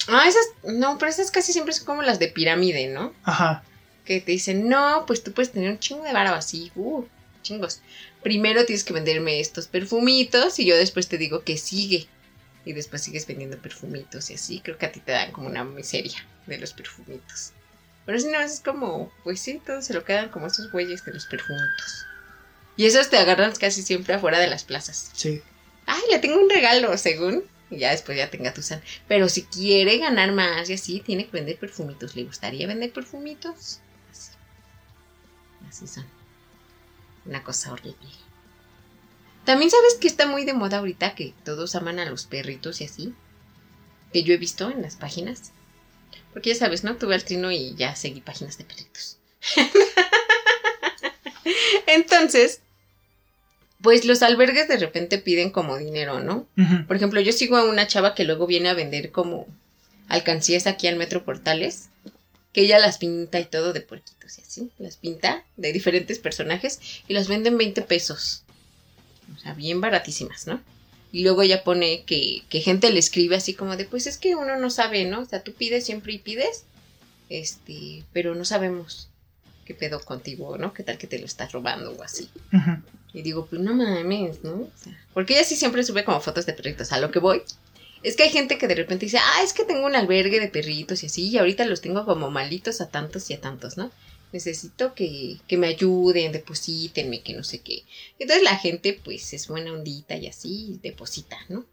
Ah, 0.07 0.25
esas, 0.27 0.45
no, 0.75 0.97
pero 0.97 1.09
esas 1.09 1.31
casi 1.31 1.53
siempre 1.53 1.73
son 1.73 1.85
como 1.85 2.01
las 2.01 2.19
de 2.19 2.27
pirámide, 2.27 2.87
¿no? 2.87 3.13
Ajá. 3.23 3.63
Que 4.03 4.19
te 4.21 4.31
dicen, 4.33 4.67
no, 4.67 5.05
pues 5.07 5.23
tú 5.23 5.31
puedes 5.31 5.51
tener 5.51 5.71
un 5.71 5.79
chingo 5.79 6.03
de 6.03 6.13
varo 6.13 6.35
así, 6.35 6.71
uh, 6.75 7.03
chingos. 7.43 7.79
Primero 8.21 8.65
tienes 8.65 8.83
que 8.83 8.93
venderme 8.93 9.39
estos 9.39 9.67
perfumitos 9.67 10.59
y 10.59 10.65
yo 10.65 10.75
después 10.75 11.07
te 11.07 11.17
digo 11.17 11.43
que 11.43 11.57
sigue. 11.57 12.07
Y 12.65 12.73
después 12.73 13.01
sigues 13.03 13.25
vendiendo 13.25 13.57
perfumitos 13.57 14.29
y 14.31 14.33
así. 14.33 14.59
Creo 14.59 14.77
que 14.77 14.85
a 14.87 14.91
ti 14.91 14.99
te 14.99 15.11
dan 15.11 15.31
como 15.31 15.47
una 15.47 15.63
miseria 15.63 16.17
de 16.45 16.57
los 16.57 16.73
perfumitos. 16.73 17.51
Pero 18.05 18.19
si 18.19 18.27
no, 18.27 18.39
es 18.39 18.59
como, 18.59 19.11
pues 19.23 19.39
sí, 19.39 19.61
todos 19.65 19.85
se 19.85 19.93
lo 19.93 20.03
quedan 20.03 20.29
como 20.29 20.47
esos 20.47 20.71
güeyes 20.71 21.03
de 21.05 21.13
los 21.13 21.25
perfumitos. 21.25 22.05
Y 22.77 22.85
esos 22.85 23.09
te 23.09 23.17
agarran 23.17 23.53
casi 23.55 23.81
siempre 23.81 24.13
afuera 24.13 24.39
de 24.39 24.47
las 24.47 24.63
plazas. 24.63 25.11
Sí. 25.13 25.41
Ay, 25.85 26.01
le 26.11 26.19
tengo 26.19 26.39
un 26.39 26.49
regalo, 26.49 26.97
según. 26.97 27.43
Y 27.69 27.77
ya 27.77 27.91
después 27.91 28.17
ya 28.17 28.29
tenga 28.29 28.53
tu 28.53 28.61
san. 28.61 28.81
Pero 29.07 29.27
si 29.27 29.43
quiere 29.43 29.97
ganar 29.97 30.31
más 30.33 30.69
y 30.69 30.73
así, 30.73 30.99
tiene 30.99 31.25
que 31.25 31.31
vender 31.31 31.57
perfumitos. 31.57 32.15
¿Le 32.15 32.25
gustaría 32.25 32.67
vender 32.67 32.91
perfumitos? 32.91 33.79
Así. 34.11 34.31
Así 35.67 35.87
son. 35.87 36.05
Una 37.25 37.43
cosa 37.43 37.73
horrible. 37.73 38.09
También 39.45 39.71
sabes 39.71 39.95
que 39.95 40.07
está 40.07 40.27
muy 40.27 40.45
de 40.45 40.53
moda 40.53 40.77
ahorita 40.77 41.15
que 41.15 41.33
todos 41.43 41.75
aman 41.75 41.99
a 41.99 42.09
los 42.09 42.25
perritos 42.25 42.81
y 42.81 42.85
así. 42.85 43.15
Que 44.13 44.23
yo 44.23 44.33
he 44.33 44.37
visto 44.37 44.69
en 44.69 44.81
las 44.81 44.95
páginas. 44.95 45.51
Porque 46.35 46.49
ya 46.49 46.57
sabes, 46.57 46.83
¿no? 46.83 46.97
Tuve 46.97 47.15
al 47.15 47.23
trino 47.23 47.49
y 47.49 47.75
ya 47.75 47.95
seguí 47.95 48.19
páginas 48.19 48.57
de 48.57 48.65
perritos. 48.65 49.15
Entonces, 51.87 52.59
pues 53.81 54.03
los 54.03 54.21
albergues 54.21 54.67
de 54.67 54.75
repente 54.75 55.17
piden 55.17 55.49
como 55.49 55.77
dinero, 55.77 56.19
¿no? 56.19 56.45
Por 56.87 56.97
ejemplo, 56.97 57.21
yo 57.21 57.31
sigo 57.31 57.55
a 57.55 57.63
una 57.63 57.87
chava 57.87 58.15
que 58.15 58.25
luego 58.25 58.47
viene 58.47 58.67
a 58.67 58.73
vender 58.73 59.13
como 59.13 59.47
alcancías 60.09 60.67
aquí 60.67 60.87
al 60.87 60.97
Metro 60.97 61.23
Portales, 61.23 61.87
que 62.51 62.63
ella 62.63 62.79
las 62.79 62.97
pinta 62.97 63.39
y 63.39 63.45
todo 63.45 63.71
de 63.71 63.79
puerquitos 63.79 64.37
y 64.37 64.41
así, 64.41 64.71
las 64.77 64.97
pinta 64.97 65.45
de 65.55 65.71
diferentes 65.71 66.19
personajes 66.19 66.81
y 67.07 67.13
las 67.13 67.29
vende 67.29 67.47
en 67.47 67.57
20 67.57 67.81
pesos. 67.83 68.43
O 69.33 69.39
sea, 69.39 69.53
bien 69.53 69.79
baratísimas, 69.79 70.47
¿no? 70.47 70.61
Y 71.11 71.23
luego 71.23 71.41
ella 71.41 71.63
pone 71.63 72.03
que, 72.03 72.41
que 72.49 72.59
gente 72.59 72.91
le 72.91 72.99
escribe 72.99 73.35
así 73.35 73.53
como 73.53 73.77
de, 73.77 73.85
pues 73.85 74.07
es 74.07 74.17
que 74.17 74.35
uno 74.35 74.57
no 74.57 74.69
sabe, 74.69 75.05
¿no? 75.05 75.21
O 75.21 75.25
sea, 75.25 75.43
tú 75.43 75.53
pides 75.53 75.85
siempre 75.85 76.13
y 76.13 76.19
pides, 76.19 76.65
este, 77.29 78.03
pero 78.11 78.35
no 78.35 78.45
sabemos 78.45 79.09
qué 79.65 79.73
pedo 79.73 79.99
contigo, 80.03 80.57
¿no? 80.57 80.73
¿Qué 80.73 80.83
tal 80.83 80.97
que 80.97 81.07
te 81.07 81.19
lo 81.19 81.25
estás 81.25 81.51
robando 81.51 81.91
o 81.91 82.03
así? 82.03 82.29
Y 83.13 83.21
digo, 83.21 83.45
pues 83.45 83.61
no 83.61 83.73
mames, 83.73 84.43
¿no? 84.43 84.53
O 84.53 84.71
sea, 84.75 84.97
porque 85.13 85.33
ella 85.33 85.43
sí 85.43 85.55
siempre 85.55 85.83
sube 85.83 86.03
como 86.03 86.21
fotos 86.21 86.45
de 86.45 86.53
perritos. 86.53 86.91
A 86.91 86.99
lo 86.99 87.11
que 87.11 87.19
voy 87.19 87.41
es 88.03 88.15
que 88.15 88.23
hay 88.23 88.29
gente 88.29 88.59
que 88.59 88.67
de 88.67 88.75
repente 88.75 89.07
dice, 89.07 89.17
ah, 89.17 89.41
es 89.43 89.53
que 89.53 89.65
tengo 89.65 89.85
un 89.85 89.95
albergue 89.95 90.39
de 90.39 90.47
perritos 90.47 91.01
y 91.01 91.07
así, 91.07 91.27
y 91.27 91.37
ahorita 91.39 91.65
los 91.65 91.81
tengo 91.81 92.05
como 92.05 92.29
malitos 92.29 92.79
a 92.79 92.89
tantos 92.89 93.29
y 93.31 93.33
a 93.33 93.41
tantos, 93.41 93.77
¿no? 93.77 93.89
Necesito 94.31 94.93
que, 94.93 95.37
que 95.47 95.57
me 95.57 95.67
ayuden, 95.67 96.31
deposítenme, 96.31 97.21
que 97.21 97.33
no 97.33 97.43
sé 97.43 97.61
qué. 97.61 97.83
Entonces 98.19 98.43
la 98.43 98.57
gente, 98.57 98.99
pues, 99.01 99.33
es 99.33 99.47
buena 99.47 99.71
ondita 99.71 100.15
y 100.17 100.27
así, 100.27 100.79
deposita, 100.83 101.37
¿no? 101.47 101.65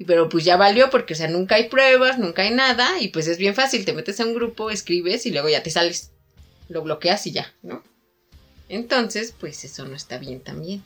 Y 0.00 0.06
pero 0.06 0.30
pues 0.30 0.46
ya 0.46 0.56
valió 0.56 0.88
porque, 0.88 1.12
o 1.12 1.16
sea, 1.16 1.28
nunca 1.28 1.56
hay 1.56 1.68
pruebas, 1.68 2.18
nunca 2.18 2.40
hay 2.40 2.52
nada, 2.52 2.98
y 3.02 3.08
pues 3.08 3.26
es 3.26 3.36
bien 3.36 3.54
fácil, 3.54 3.84
te 3.84 3.92
metes 3.92 4.18
a 4.18 4.24
un 4.24 4.32
grupo, 4.32 4.70
escribes 4.70 5.26
y 5.26 5.30
luego 5.30 5.50
ya 5.50 5.62
te 5.62 5.70
sales. 5.70 6.12
Lo 6.70 6.80
bloqueas 6.80 7.26
y 7.26 7.32
ya, 7.32 7.52
¿no? 7.62 7.82
Entonces, 8.70 9.34
pues 9.38 9.62
eso 9.64 9.84
no 9.84 9.94
está 9.94 10.16
bien 10.16 10.40
también. 10.40 10.82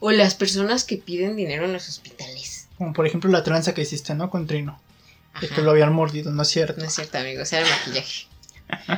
O 0.00 0.10
las 0.10 0.34
personas 0.34 0.84
que 0.84 0.98
piden 0.98 1.36
dinero 1.36 1.64
en 1.64 1.72
los 1.72 1.88
hospitales. 1.88 2.68
Como 2.76 2.92
por 2.92 3.06
ejemplo 3.06 3.30
la 3.30 3.44
tranza 3.44 3.72
que 3.72 3.80
hiciste, 3.80 4.14
¿no? 4.14 4.28
Con 4.28 4.46
Trino. 4.46 4.78
Ajá. 5.32 5.46
que 5.54 5.62
lo 5.62 5.70
habían 5.70 5.94
mordido, 5.94 6.30
¿no 6.30 6.42
es 6.42 6.48
cierto? 6.48 6.80
No 6.80 6.86
es 6.86 6.94
cierto, 6.94 7.16
amigos, 7.16 7.50
era 7.52 7.62
el 7.62 7.70
maquillaje. 7.70 8.26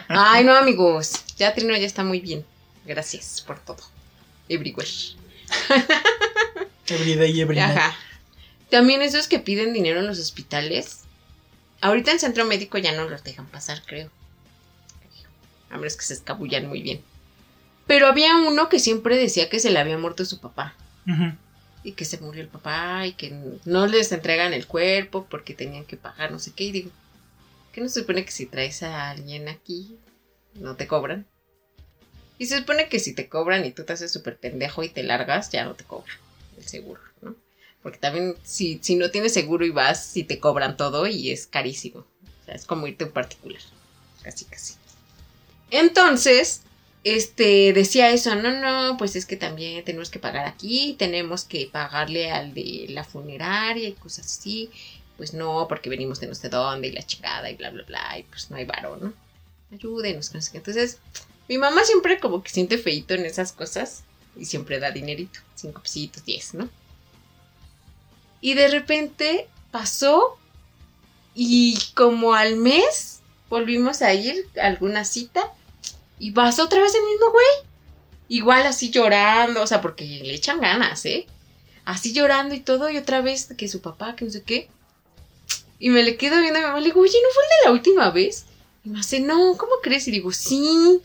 Ay, 0.08 0.44
no, 0.44 0.54
amigos. 0.54 1.24
Ya 1.36 1.54
Trino 1.54 1.76
ya 1.76 1.86
está 1.86 2.04
muy 2.04 2.20
bien. 2.20 2.44
Gracias 2.84 3.40
por 3.40 3.58
todo. 3.58 3.82
Everywhere. 4.48 4.88
Everyday, 6.86 7.40
everyday. 7.40 7.64
Ajá. 7.64 7.96
También 8.70 9.02
esos 9.02 9.28
que 9.28 9.38
piden 9.38 9.72
dinero 9.72 10.00
en 10.00 10.06
los 10.06 10.18
hospitales. 10.18 11.00
Ahorita 11.80 12.12
en 12.12 12.20
centro 12.20 12.44
médico 12.44 12.78
ya 12.78 12.92
no 12.92 13.08
los 13.08 13.24
dejan 13.24 13.46
pasar, 13.46 13.82
creo. 13.86 14.10
A 15.70 15.76
menos 15.76 15.96
que 15.96 16.04
se 16.04 16.14
escabullan 16.14 16.68
muy 16.68 16.82
bien. 16.82 17.02
Pero 17.86 18.06
había 18.06 18.36
uno 18.36 18.68
que 18.68 18.78
siempre 18.78 19.16
decía 19.16 19.48
que 19.48 19.60
se 19.60 19.70
le 19.70 19.78
había 19.78 19.98
muerto 19.98 20.24
su 20.24 20.40
papá. 20.40 20.74
Ujú. 21.06 21.32
Y 21.82 21.92
que 21.92 22.04
se 22.04 22.18
murió 22.18 22.42
el 22.42 22.48
papá 22.48 23.06
y 23.06 23.12
que 23.14 23.34
no 23.64 23.86
les 23.86 24.12
entregan 24.12 24.52
el 24.52 24.66
cuerpo 24.66 25.26
porque 25.28 25.54
tenían 25.54 25.84
que 25.84 25.96
pagar 25.96 26.30
no 26.30 26.38
sé 26.38 26.52
qué. 26.52 26.64
Y 26.64 26.72
digo, 26.72 26.90
¿qué 27.72 27.80
no 27.80 27.88
se 27.88 28.00
supone 28.00 28.24
que 28.24 28.30
si 28.30 28.46
traes 28.46 28.82
a 28.82 29.10
alguien 29.10 29.48
aquí 29.48 29.98
no 30.54 30.76
te 30.76 30.86
cobran? 30.86 31.26
Y 32.38 32.46
se 32.46 32.58
supone 32.58 32.88
que 32.88 32.98
si 32.98 33.14
te 33.14 33.28
cobran 33.28 33.64
y 33.64 33.72
tú 33.72 33.84
te 33.84 33.92
haces 33.92 34.12
súper 34.12 34.38
pendejo 34.38 34.82
y 34.82 34.88
te 34.88 35.02
largas, 35.02 35.50
ya 35.50 35.64
no 35.64 35.74
te 35.74 35.84
cobran 35.84 36.16
el 36.56 36.66
seguro, 36.66 37.00
¿no? 37.20 37.36
Porque 37.82 37.98
también 37.98 38.34
si, 38.42 38.78
si 38.82 38.96
no 38.96 39.10
tienes 39.10 39.34
seguro 39.34 39.64
y 39.64 39.70
vas, 39.70 40.04
si 40.04 40.24
te 40.24 40.38
cobran 40.38 40.76
todo 40.76 41.06
y 41.06 41.30
es 41.30 41.46
carísimo. 41.46 42.00
O 42.00 42.44
sea, 42.46 42.54
es 42.54 42.66
como 42.66 42.86
irte 42.86 43.04
en 43.04 43.12
particular. 43.12 43.60
Casi, 44.22 44.44
casi. 44.46 44.74
Entonces, 45.70 46.62
este 47.04 47.72
decía 47.72 48.10
eso, 48.10 48.34
no, 48.34 48.50
no, 48.50 48.96
pues 48.98 49.16
es 49.16 49.24
que 49.24 49.36
también 49.36 49.84
tenemos 49.84 50.10
que 50.10 50.18
pagar 50.18 50.46
aquí, 50.46 50.96
tenemos 50.98 51.44
que 51.44 51.68
pagarle 51.72 52.30
al 52.30 52.52
de 52.52 52.86
la 52.90 53.04
funeraria 53.04 53.88
y 53.88 53.92
cosas 53.92 54.26
así. 54.26 54.70
Pues 55.20 55.34
no, 55.34 55.66
porque 55.68 55.90
venimos 55.90 56.18
de 56.18 56.28
no 56.28 56.34
sé 56.34 56.48
dónde 56.48 56.88
y 56.88 56.92
la 56.92 57.02
chingada 57.02 57.50
y 57.50 57.54
bla, 57.54 57.68
bla, 57.68 57.82
bla, 57.82 58.18
y 58.18 58.22
pues 58.22 58.50
no 58.50 58.56
hay 58.56 58.64
varo, 58.64 58.96
¿no? 58.96 59.12
Ayúdenos, 59.70 60.32
no 60.32 60.40
sé 60.40 60.50
qué. 60.50 60.56
Entonces, 60.56 60.96
mi 61.46 61.58
mamá 61.58 61.84
siempre 61.84 62.18
como 62.18 62.42
que 62.42 62.48
siente 62.48 62.78
feito 62.78 63.12
en 63.12 63.26
esas 63.26 63.52
cosas 63.52 64.02
y 64.34 64.46
siempre 64.46 64.80
da 64.80 64.90
dinerito, 64.90 65.40
cinco 65.54 65.82
pesitos, 65.82 66.24
diez, 66.24 66.54
¿no? 66.54 66.70
Y 68.40 68.54
de 68.54 68.68
repente 68.68 69.46
pasó 69.70 70.38
y 71.34 71.78
como 71.94 72.32
al 72.32 72.56
mes 72.56 73.20
volvimos 73.50 74.00
a 74.00 74.14
ir 74.14 74.48
a 74.58 74.68
alguna 74.68 75.04
cita 75.04 75.52
y 76.18 76.30
pasó 76.30 76.64
otra 76.64 76.80
vez 76.80 76.94
el 76.94 77.04
mismo 77.04 77.30
güey. 77.30 77.68
Igual 78.28 78.62
así 78.62 78.88
llorando, 78.88 79.60
o 79.60 79.66
sea, 79.66 79.82
porque 79.82 80.04
le 80.04 80.32
echan 80.32 80.62
ganas, 80.62 81.04
¿eh? 81.04 81.26
Así 81.84 82.14
llorando 82.14 82.54
y 82.54 82.60
todo, 82.60 82.88
y 82.88 82.96
otra 82.96 83.20
vez 83.20 83.52
que 83.58 83.68
su 83.68 83.82
papá, 83.82 84.16
que 84.16 84.24
no 84.24 84.30
sé 84.30 84.42
qué. 84.44 84.70
Y 85.80 85.90
me 85.90 86.02
le 86.02 86.16
quedo 86.16 86.38
viendo 86.40 86.58
a 86.58 86.62
mi 86.62 86.66
mamá, 86.68 86.80
le 86.80 86.86
digo, 86.86 87.00
oye, 87.00 87.18
¿no 87.22 87.34
fue 87.34 87.42
el 87.42 87.48
de 87.48 87.64
la 87.64 87.72
última 87.72 88.10
vez? 88.10 88.44
Y 88.84 88.90
me 88.90 89.00
hace, 89.00 89.18
no, 89.18 89.56
¿cómo 89.56 89.72
crees? 89.82 90.06
Y 90.06 90.10
digo, 90.12 90.30
sí. 90.30 91.00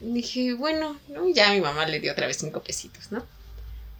Y 0.00 0.12
dije, 0.12 0.54
bueno, 0.54 0.98
¿no? 1.08 1.28
Ya 1.28 1.52
mi 1.52 1.60
mamá 1.60 1.86
le 1.86 2.00
dio 2.00 2.12
otra 2.12 2.26
vez 2.26 2.36
cinco 2.36 2.62
pesitos, 2.62 3.12
¿no? 3.12 3.24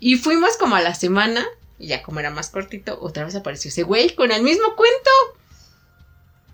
Y 0.01 0.17
fuimos 0.17 0.57
como 0.57 0.75
a 0.77 0.83
la 0.83 0.95
semana, 0.95 1.47
y 1.79 1.87
ya 1.87 2.03
como 2.03 2.21
era 2.21 2.31
más 2.31 2.51
cortito, 2.51 2.99
otra 3.01 3.25
vez 3.25 3.37
apareció 3.37 3.69
ese 3.69 3.85
güey 3.85 4.15
con 4.15 4.33
el 4.33 4.43
mismo 4.43 4.75
cuento. 4.75 5.11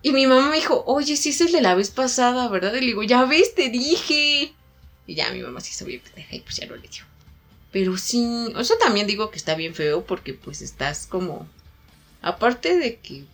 Y 0.02 0.12
mi 0.12 0.26
mamá 0.26 0.50
me 0.50 0.56
dijo, 0.56 0.84
oye, 0.86 1.16
sí 1.16 1.30
es 1.30 1.40
el 1.40 1.52
de 1.52 1.62
la 1.62 1.74
vez 1.74 1.90
pasada, 1.90 2.48
¿verdad? 2.48 2.74
Y 2.74 2.80
le 2.80 2.86
digo, 2.86 3.02
ya 3.02 3.24
ves, 3.24 3.54
te 3.54 3.70
dije. 3.70 4.52
Y 5.06 5.14
ya 5.14 5.30
mi 5.30 5.42
mamá 5.42 5.60
se 5.60 5.70
hizo 5.70 5.84
bien 5.86 6.00
pendeja 6.00 6.36
y 6.36 6.40
pues 6.40 6.56
ya 6.56 6.66
no 6.66 6.76
le 6.76 6.88
dio. 6.88 7.04
Pero 7.72 7.96
sí, 7.96 8.52
eso 8.58 8.76
también 8.78 9.06
digo 9.06 9.30
que 9.30 9.38
está 9.38 9.54
bien 9.54 9.74
feo 9.74 10.04
porque 10.04 10.34
pues 10.34 10.60
estás 10.60 11.06
como... 11.06 11.48
Aparte 12.22 12.76
de 12.76 12.98
que 12.98 13.24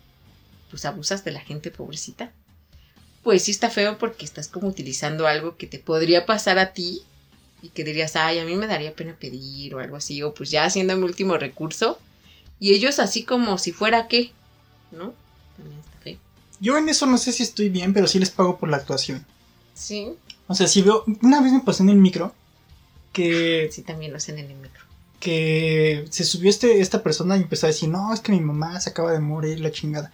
pues 0.69 0.85
abusas 0.85 1.23
de 1.23 1.31
la 1.31 1.39
gente 1.39 1.71
pobrecita, 1.71 2.31
pues 3.23 3.43
sí 3.43 3.51
está 3.51 3.69
feo 3.69 3.97
porque 3.97 4.25
estás 4.25 4.47
como 4.47 4.67
utilizando 4.67 5.27
algo 5.27 5.57
que 5.57 5.67
te 5.67 5.79
podría 5.79 6.25
pasar 6.25 6.59
a 6.59 6.73
ti 6.73 7.01
y 7.61 7.69
que 7.69 7.83
dirías, 7.83 8.15
ay, 8.15 8.39
a 8.39 8.45
mí 8.45 8.55
me 8.55 8.67
daría 8.67 8.93
pena 8.93 9.15
pedir 9.19 9.75
o 9.75 9.79
algo 9.79 9.97
así, 9.97 10.21
o 10.23 10.33
pues 10.33 10.51
ya 10.51 10.63
haciendo 10.63 10.95
mi 10.95 11.03
último 11.03 11.37
recurso. 11.37 11.99
Y 12.59 12.73
ellos 12.73 12.99
así 12.99 13.23
como 13.23 13.57
si 13.57 13.71
fuera 13.71 14.07
qué, 14.07 14.31
¿no? 14.91 15.13
También 15.57 15.79
está 15.79 15.97
feo. 15.99 16.17
Yo 16.59 16.77
en 16.77 16.89
eso 16.89 17.05
no 17.05 17.17
sé 17.17 17.31
si 17.31 17.43
estoy 17.43 17.69
bien, 17.69 17.93
pero 17.93 18.07
sí 18.07 18.19
les 18.19 18.29
pago 18.29 18.57
por 18.57 18.69
la 18.69 18.77
actuación. 18.77 19.25
Sí, 19.73 20.13
O 20.47 20.55
sea, 20.55 20.67
si 20.67 20.81
veo. 20.81 21.03
Una 21.21 21.41
vez 21.41 21.51
me 21.51 21.59
pasó 21.59 21.83
en 21.83 21.89
el 21.89 21.97
micro 21.97 22.33
que, 23.13 23.69
sí, 23.71 23.81
también 23.83 24.11
lo 24.11 24.17
hacen 24.17 24.37
en 24.39 24.49
el 24.49 24.57
metro. 24.57 24.83
Que 25.19 26.05
se 26.09 26.23
subió 26.23 26.49
este, 26.49 26.81
esta 26.81 27.03
persona 27.03 27.37
y 27.37 27.41
empezó 27.41 27.65
a 27.65 27.69
decir: 27.69 27.89
No, 27.89 28.13
es 28.13 28.19
que 28.21 28.31
mi 28.31 28.41
mamá 28.41 28.79
se 28.79 28.89
acaba 28.89 29.11
de 29.11 29.19
morir, 29.19 29.59
la 29.59 29.71
chingada. 29.71 30.11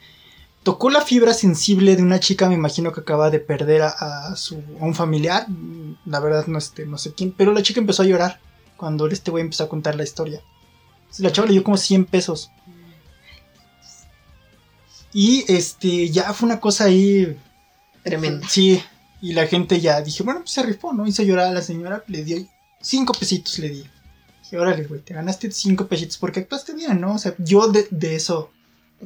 Tocó 0.63 0.89
la 0.89 1.01
fibra 1.01 1.33
sensible 1.33 1.95
de 1.95 2.01
una 2.01 2.19
chica, 2.19 2.47
me 2.47 2.55
imagino 2.55 2.93
que 2.93 3.01
acaba 3.01 3.29
de 3.29 3.39
perder 3.39 3.81
a, 3.81 3.89
a 3.89 4.35
su, 4.35 4.55
a 4.79 4.85
un 4.85 4.95
familiar. 4.95 5.45
La 6.05 6.19
verdad, 6.19 6.47
no, 6.47 6.57
este, 6.57 6.85
no 6.85 6.97
sé 6.97 7.13
quién. 7.13 7.33
Pero 7.33 7.51
la 7.51 7.61
chica 7.61 7.81
empezó 7.81 8.03
a 8.03 8.05
llorar 8.05 8.39
cuando 8.77 9.07
este 9.07 9.29
güey 9.29 9.43
empezó 9.43 9.65
a 9.65 9.69
contar 9.69 9.95
la 9.95 10.03
historia. 10.03 10.41
Entonces, 11.01 11.19
la 11.19 11.31
chava 11.31 11.47
le 11.47 11.53
dio 11.53 11.63
como 11.63 11.77
100 11.77 12.05
pesos. 12.05 12.49
Y 15.11 15.43
este, 15.51 16.09
ya 16.09 16.33
fue 16.33 16.47
una 16.47 16.59
cosa 16.59 16.85
ahí 16.85 17.37
Tremenda. 18.03 18.47
Sí, 18.49 18.81
y 19.21 19.33
la 19.33 19.47
gente 19.47 19.79
ya 19.79 20.01
dije, 20.01 20.23
bueno, 20.23 20.41
pues 20.41 20.51
se 20.51 20.63
rifó, 20.63 20.93
¿no? 20.93 21.07
Hizo 21.07 21.23
llorar 21.23 21.47
a 21.47 21.53
la 21.53 21.61
señora, 21.61 22.03
le 22.07 22.23
dio 22.23 22.45
cinco 22.81 23.13
pesitos, 23.13 23.57
le 23.59 23.69
di. 23.69 23.83
Dije, 24.53 24.61
órale, 24.61 24.83
güey, 24.83 25.01
te 25.01 25.15
ganaste 25.15 25.51
cinco 25.51 25.87
pesitos 25.87 26.17
porque 26.17 26.41
actuaste 26.41 26.73
bien, 26.73 27.01
¿no? 27.01 27.15
O 27.15 27.17
sea, 27.17 27.33
yo 27.39 27.67
de, 27.69 27.87
de 27.89 28.15
eso. 28.15 28.51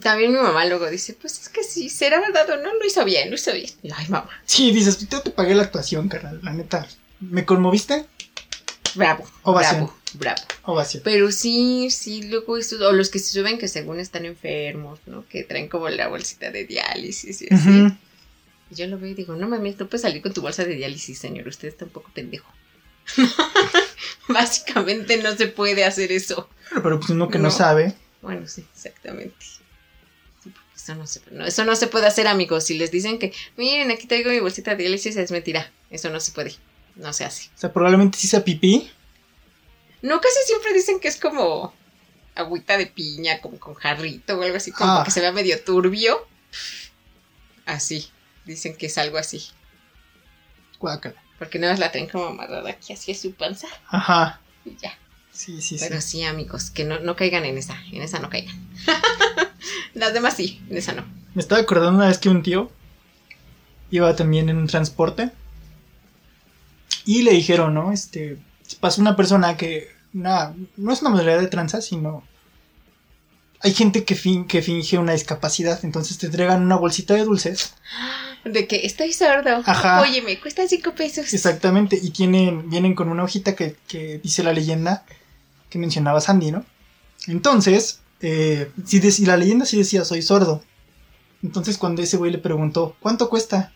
También 0.02 0.34
mi 0.34 0.38
mamá 0.40 0.66
luego 0.66 0.90
dice, 0.90 1.14
pues 1.14 1.40
es 1.40 1.48
que 1.48 1.64
sí, 1.64 1.90
será 1.90 2.20
verdad 2.20 2.50
o 2.50 2.58
no, 2.62 2.74
lo 2.74 2.86
hizo 2.86 3.06
bien, 3.06 3.30
lo 3.30 3.36
hizo 3.38 3.54
bien. 3.54 3.70
Y, 3.82 3.90
Ay, 3.96 4.08
mamá, 4.10 4.30
Sí, 4.46 4.72
dices, 4.72 5.08
yo 5.08 5.22
te 5.22 5.30
pagué 5.32 5.56
la 5.56 5.64
actuación, 5.64 6.10
carnal, 6.10 6.42
la 6.44 6.52
neta. 6.52 6.86
¿Me 7.22 7.46
conmoviste? 7.46 8.06
bravo, 8.96 9.26
Ovación. 9.44 9.86
bravo, 9.86 9.94
bravo. 10.16 10.42
Ovación. 10.64 11.04
Pero 11.06 11.32
sí, 11.32 11.90
sí, 11.92 12.24
luego 12.24 12.58
estos, 12.58 12.82
o 12.82 12.92
los 12.92 13.10
que 13.10 13.20
se 13.20 13.32
suben 13.40 13.58
que 13.58 13.70
según 13.70 14.02
están 14.02 14.26
enfermos, 14.26 15.00
¿no? 15.06 15.26
Que 15.30 15.44
traen 15.44 15.70
como 15.70 15.88
la 15.88 16.10
bolsita 16.10 16.52
de 16.52 16.66
diálisis 16.66 17.42
y 17.44 17.54
así. 17.54 17.70
Ujú. 17.70 17.96
Y 18.70 18.76
yo 18.76 18.88
lo 18.88 19.00
veo 19.00 19.12
y 19.12 19.14
digo, 19.14 19.36
no 19.38 19.48
mames, 19.48 19.80
no 19.80 19.88
puedes 19.88 20.02
salir 20.02 20.22
con 20.22 20.34
tu 20.34 20.42
bolsa 20.42 20.66
de 20.66 20.76
diálisis, 20.76 21.18
señor, 21.18 21.48
usted 21.48 21.70
está 21.70 21.86
un 21.86 21.92
poco 21.92 22.12
pendejo. 22.14 22.52
Básicamente 24.34 25.18
no 25.18 25.36
se 25.36 25.48
puede 25.48 25.84
hacer 25.86 26.12
eso. 26.12 26.50
Pero, 26.70 26.84
pero 26.84 27.00
pues 27.00 27.10
uno 27.12 27.30
que 27.30 27.38
no, 27.38 27.46
No. 27.46 27.52
sabe. 27.52 27.94
Bueno, 28.22 28.48
sí, 28.48 28.66
exactamente. 28.74 29.36
Eso 30.76 30.96
no, 30.96 31.06
se, 31.08 31.22
no, 31.32 31.46
eso 31.46 31.66
no 31.66 31.76
se 31.76 31.88
puede 31.88 32.08
hacer, 32.08 32.28
amigos. 32.28 32.66
Si 32.66 32.78
les 32.78 32.92
dicen 32.92 33.20
que, 33.20 33.34
miren, 33.58 33.92
aquí 33.92 34.08
traigo 34.08 34.30
mi 34.30 34.40
bolsita 34.40 34.72
de 34.72 34.78
diálisis, 34.84 35.16
es 35.18 35.32
mentira. 35.32 35.72
Eso 35.90 36.10
no 36.10 36.20
se 36.20 36.32
puede. 36.32 36.56
no 36.96 37.14
se 37.14 37.26
hace. 37.26 37.50
O 37.56 37.58
sea, 37.60 37.72
probablemente 37.74 38.18
sí 38.18 38.28
sea 38.28 38.44
pipí. 38.44 38.90
No, 40.02 40.20
casi 40.22 40.36
siempre 40.46 40.74
dicen 40.74 41.00
que 41.00 41.08
es 41.10 41.18
como 41.18 41.74
agüita 42.36 42.78
de 42.78 42.88
piña, 42.88 43.40
como 43.42 43.60
con 43.60 43.74
jarrito 43.76 44.38
o 44.38 44.42
algo 44.44 44.58
así, 44.58 44.72
como 44.72 44.92
Ah. 44.92 45.04
que 45.04 45.12
se 45.12 45.20
vea 45.22 45.32
medio 45.32 45.62
turbio. 45.64 46.26
Así, 47.66 48.10
dicen 48.46 48.76
que 48.76 48.86
es 48.88 48.98
algo 48.98 49.18
así. 49.18 49.44
Guácala. 50.80 51.22
Porque 51.40 51.60
nada 51.60 51.74
más 51.74 51.80
la 51.80 51.92
traen 51.92 52.08
como 52.10 52.26
amarrada 52.26 52.70
aquí 52.70 52.94
hacia 52.94 53.14
su 53.16 53.34
panza 53.34 53.68
Ajá. 53.90 54.40
y 54.66 54.76
ya. 54.82 54.98
Sí, 55.32 55.62
sí, 55.62 55.78
sí. 55.78 55.86
Pero 55.88 56.02
sí, 56.02 56.24
amigos, 56.24 56.72
que 56.72 56.84
no, 56.84 57.00
no 57.00 57.16
caigan 57.16 57.46
en 57.46 57.58
esa, 57.60 57.80
en 57.92 58.02
esa 58.02 58.18
no 58.20 58.30
caigan. 58.30 58.56
Las 59.94 60.14
demás 60.14 60.36
sí, 60.36 60.62
en 60.70 60.78
esa 60.78 60.94
no. 60.94 61.06
Me 61.36 61.42
estaba 61.42 61.62
acordando 61.62 61.98
una 62.00 62.08
vez 62.08 62.18
que 62.18 62.30
un 62.30 62.42
tío 62.42 62.72
iba 63.92 64.16
también 64.16 64.50
en 64.50 64.58
un 64.58 64.68
transporte 64.68 65.30
y 67.06 67.22
le 67.22 67.32
dijeron, 67.34 67.74
¿no? 67.74 67.92
Este, 67.92 68.38
pasó 68.80 69.02
una 69.02 69.16
persona 69.16 69.56
que, 69.58 69.90
una, 70.14 70.54
no 70.76 70.92
es 70.92 71.02
una 71.02 71.12
modalidad 71.12 71.40
de 71.40 71.48
tranza, 71.48 71.82
sino 71.82 72.24
hay 73.60 73.74
gente 73.74 74.04
que, 74.04 74.16
fin- 74.16 74.48
que 74.48 74.62
finge 74.62 74.98
una 74.98 75.14
discapacidad, 75.14 75.80
entonces 75.86 76.18
te 76.18 76.26
entregan 76.28 76.64
una 76.64 76.76
bolsita 76.76 77.14
de 77.14 77.24
dulces, 77.24 77.76
De 78.44 78.68
que 78.68 78.86
estoy 78.86 79.14
sordo. 79.14 79.62
Ajá. 79.66 80.02
Oye, 80.02 80.22
me 80.22 80.40
cuesta 80.40 80.68
cinco 80.68 80.94
pesos. 80.96 81.34
exactamente, 81.34 82.00
y 82.02 82.12
tienen, 82.12 82.70
vienen 82.70 82.96
con 82.96 83.10
una 83.10 83.24
hojita 83.24 83.56
que, 83.56 83.76
que 83.88 84.20
dice 84.20 84.44
la 84.44 84.54
leyenda 84.54 85.06
que 85.70 85.80
mencionaba 85.80 86.22
Sandy, 86.22 86.52
¿no? 86.52 86.66
Entonces, 87.28 88.00
eh, 88.22 88.72
si 88.86 89.26
la 89.26 89.38
leyenda 89.38 89.66
sí 89.66 89.78
decía, 89.78 90.06
soy 90.06 90.22
sordo. 90.22 90.64
Entonces 91.44 91.78
cuando 91.78 92.02
ese 92.02 92.18
güey 92.18 92.32
le 92.32 92.38
preguntó, 92.38 92.96
¿cuánto 93.00 93.30
cuesta? 93.30 93.74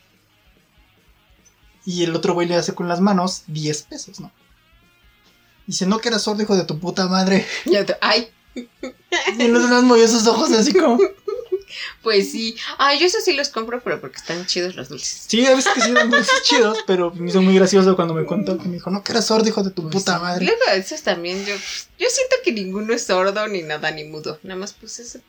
Y 1.85 2.03
el 2.03 2.15
otro 2.15 2.33
güey 2.33 2.47
le 2.47 2.55
hace 2.55 2.73
con 2.73 2.87
las 2.87 3.01
manos 3.01 3.43
10 3.47 3.83
pesos, 3.83 4.19
¿no? 4.19 4.31
Dice, 5.67 5.85
no 5.85 5.99
que 5.99 6.09
eras 6.09 6.23
sordo, 6.23 6.41
hijo 6.41 6.55
de 6.55 6.65
tu 6.65 6.79
puta 6.79 7.07
madre. 7.07 7.45
Y 7.65 7.75
otro, 7.77 7.95
Ay, 8.01 8.29
Y 9.37 9.47
los 9.47 9.63
demás 9.63 9.83
movió 9.83 10.07
sus 10.07 10.27
ojos 10.27 10.51
así 10.51 10.73
como... 10.73 10.99
pues 12.01 12.31
sí. 12.31 12.55
Ay, 12.77 12.99
yo 12.99 13.07
eso 13.07 13.19
sí 13.23 13.33
los 13.33 13.49
compro, 13.49 13.81
pero 13.81 13.99
porque 13.99 14.17
están 14.17 14.45
chidos 14.45 14.75
los 14.75 14.89
dulces. 14.89 15.25
Sí, 15.27 15.45
a 15.45 15.55
veces 15.55 15.71
que 15.73 15.81
sí 15.81 15.91
eran 15.91 16.09
dulces 16.09 16.41
chidos, 16.43 16.79
pero 16.87 17.11
me 17.11 17.29
hizo 17.29 17.41
muy 17.41 17.55
gracioso 17.55 17.95
cuando 17.95 18.13
me 18.13 18.25
contó 18.25 18.57
que 18.57 18.67
me 18.67 18.75
dijo, 18.75 18.89
no 18.89 19.03
que 19.03 19.11
eras 19.11 19.25
sordo, 19.25 19.47
hijo 19.47 19.63
de 19.63 19.71
tu 19.71 19.89
puta 19.89 20.19
madre. 20.19 20.45
Luego 20.45 20.61
esos 20.73 21.01
también 21.01 21.45
yo, 21.45 21.55
yo 21.55 22.07
siento 22.09 22.35
que 22.43 22.51
ninguno 22.51 22.93
es 22.93 23.05
sordo 23.05 23.47
ni 23.47 23.61
nada 23.61 23.91
ni 23.91 24.03
mudo. 24.03 24.39
Nada 24.43 24.59
más 24.59 24.73
pues 24.73 24.99
eso. 24.99 25.19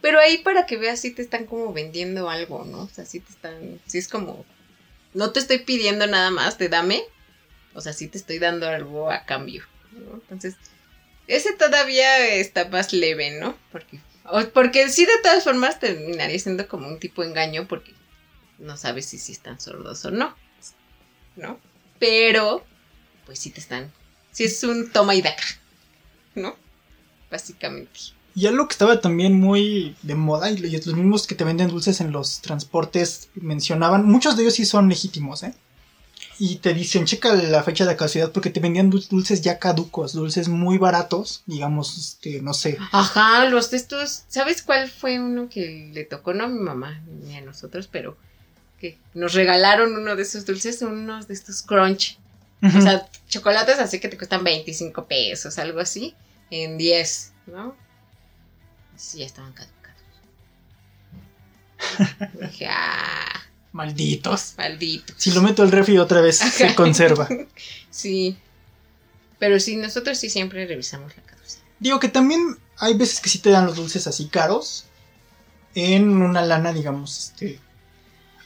Pero 0.00 0.20
ahí 0.20 0.38
para 0.38 0.66
que 0.66 0.76
veas 0.76 1.00
si 1.00 1.10
te 1.10 1.22
están 1.22 1.46
como 1.46 1.72
vendiendo 1.72 2.28
algo, 2.30 2.64
¿no? 2.64 2.82
O 2.82 2.88
sea, 2.88 3.04
si 3.04 3.20
te 3.20 3.32
están, 3.32 3.80
si 3.86 3.98
es 3.98 4.08
como, 4.08 4.44
no 5.14 5.32
te 5.32 5.40
estoy 5.40 5.58
pidiendo 5.58 6.06
nada 6.06 6.30
más, 6.30 6.58
te 6.58 6.68
dame. 6.68 7.02
O 7.74 7.80
sea, 7.80 7.92
sí 7.92 8.08
te 8.08 8.18
estoy 8.18 8.38
dando 8.38 8.68
algo 8.68 9.10
a 9.10 9.24
cambio, 9.24 9.64
¿no? 9.92 10.14
Entonces, 10.14 10.54
ese 11.26 11.52
todavía 11.54 12.26
está 12.28 12.68
más 12.68 12.92
leve, 12.92 13.38
¿no? 13.38 13.56
Porque, 13.72 13.98
porque 14.52 14.88
sí 14.90 15.04
de 15.04 15.18
todas 15.22 15.44
formas 15.44 15.78
terminaría 15.80 16.38
siendo 16.38 16.66
como 16.68 16.88
un 16.88 16.98
tipo 16.98 17.22
de 17.22 17.28
engaño 17.28 17.66
porque 17.68 17.92
no 18.58 18.76
sabes 18.76 19.06
si 19.06 19.18
sí 19.18 19.32
están 19.32 19.60
sordos 19.60 20.04
o 20.04 20.10
no, 20.10 20.34
¿no? 21.36 21.58
Pero, 21.98 22.64
pues 23.24 23.38
sí 23.38 23.50
te 23.50 23.60
están, 23.60 23.92
sí 24.32 24.44
es 24.44 24.62
un 24.64 24.90
toma 24.90 25.14
y 25.14 25.22
daca, 25.22 25.44
¿no? 26.34 26.56
Básicamente. 27.30 28.00
Y 28.34 28.46
algo 28.46 28.68
que 28.68 28.72
estaba 28.72 29.00
también 29.00 29.40
muy 29.40 29.96
de 30.02 30.14
moda, 30.14 30.50
y 30.50 30.58
los 30.58 30.86
mismos 30.94 31.26
que 31.26 31.34
te 31.34 31.44
venden 31.44 31.68
dulces 31.68 32.00
en 32.02 32.12
los 32.12 32.42
transportes 32.42 33.30
mencionaban, 33.34 34.04
muchos 34.04 34.36
de 34.36 34.42
ellos 34.42 34.54
sí 34.54 34.66
son 34.66 34.88
legítimos, 34.88 35.42
¿eh? 35.42 35.54
Y 36.38 36.56
te 36.56 36.74
dicen, 36.74 37.06
checa 37.06 37.32
la 37.34 37.62
fecha 37.62 37.86
de 37.86 37.96
caducidad 37.96 38.30
porque 38.30 38.50
te 38.50 38.60
vendían 38.60 38.90
dul- 38.92 39.08
dulces 39.08 39.40
ya 39.40 39.58
caducos, 39.58 40.12
dulces 40.12 40.48
muy 40.48 40.76
baratos, 40.76 41.42
digamos, 41.46 41.96
este, 41.96 42.42
no 42.42 42.52
sé. 42.52 42.76
Ajá, 42.92 43.46
los 43.46 43.70
de 43.70 43.78
estos, 43.78 44.24
¿sabes 44.28 44.62
cuál 44.62 44.90
fue 44.90 45.18
uno 45.18 45.48
que 45.48 45.90
le 45.94 46.04
tocó? 46.04 46.34
No 46.34 46.44
a 46.44 46.48
mi 46.48 46.58
mamá 46.60 47.00
ni 47.24 47.36
a 47.36 47.40
nosotros, 47.40 47.88
pero 47.90 48.18
que 48.78 48.98
nos 49.14 49.32
regalaron 49.32 49.96
uno 49.96 50.14
de 50.14 50.22
esos 50.22 50.44
dulces, 50.44 50.82
unos 50.82 51.26
de 51.28 51.34
estos 51.34 51.62
crunch. 51.62 52.18
O 52.62 52.80
sea, 52.82 53.08
chocolates 53.28 53.78
así 53.78 54.00
que 54.00 54.08
te 54.08 54.16
cuestan 54.18 54.42
25 54.44 55.06
pesos, 55.06 55.58
algo 55.58 55.78
así, 55.80 56.14
en 56.50 56.76
10, 56.76 57.32
¿no? 57.46 57.74
Sí, 58.96 59.18
ya 59.18 59.26
estaban 59.26 59.52
caducados. 59.54 60.02
Dije, 62.40 62.66
ah, 62.70 63.42
Malditos. 63.76 64.54
maldito. 64.56 65.12
Si 65.16 65.30
lo 65.32 65.42
meto 65.42 65.62
al 65.62 65.70
refri 65.70 65.98
otra 65.98 66.20
vez 66.20 66.38
se 66.38 66.74
conserva. 66.74 67.28
Sí. 67.90 68.36
Pero 69.38 69.58
sí, 69.60 69.76
nosotros 69.76 70.18
sí 70.18 70.28
siempre 70.28 70.66
revisamos 70.66 71.16
la 71.16 71.22
caducidad. 71.22 71.62
Digo 71.80 71.98
que 72.00 72.08
también 72.08 72.58
hay 72.78 72.94
veces 72.94 73.20
que 73.20 73.28
sí 73.30 73.38
te 73.38 73.48
dan 73.50 73.64
los 73.66 73.76
dulces 73.76 74.06
así 74.06 74.26
caros 74.28 74.84
en 75.74 76.08
una 76.22 76.42
lana, 76.42 76.72
digamos, 76.74 77.18
este 77.30 77.58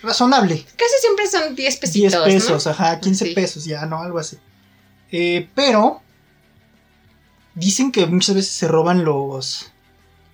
razonable. 0.02 0.64
Casi 0.76 0.94
siempre 1.00 1.26
son 1.28 1.54
10 1.56 1.76
pesitos, 1.78 2.12
10 2.24 2.34
pesos, 2.44 2.66
¿no? 2.66 2.72
ajá, 2.72 3.00
15 3.00 3.24
Sí. 3.26 3.34
pesos, 3.34 3.64
ya, 3.64 3.86
no, 3.86 4.00
algo 4.02 4.18
así. 4.20 4.36
Eh, 5.12 5.48
pero 5.54 6.00
dicen 7.54 7.90
que 7.92 8.06
muchas 8.06 8.34
veces 8.36 8.52
se 8.52 8.68
roban 8.68 9.04
los 9.04 9.70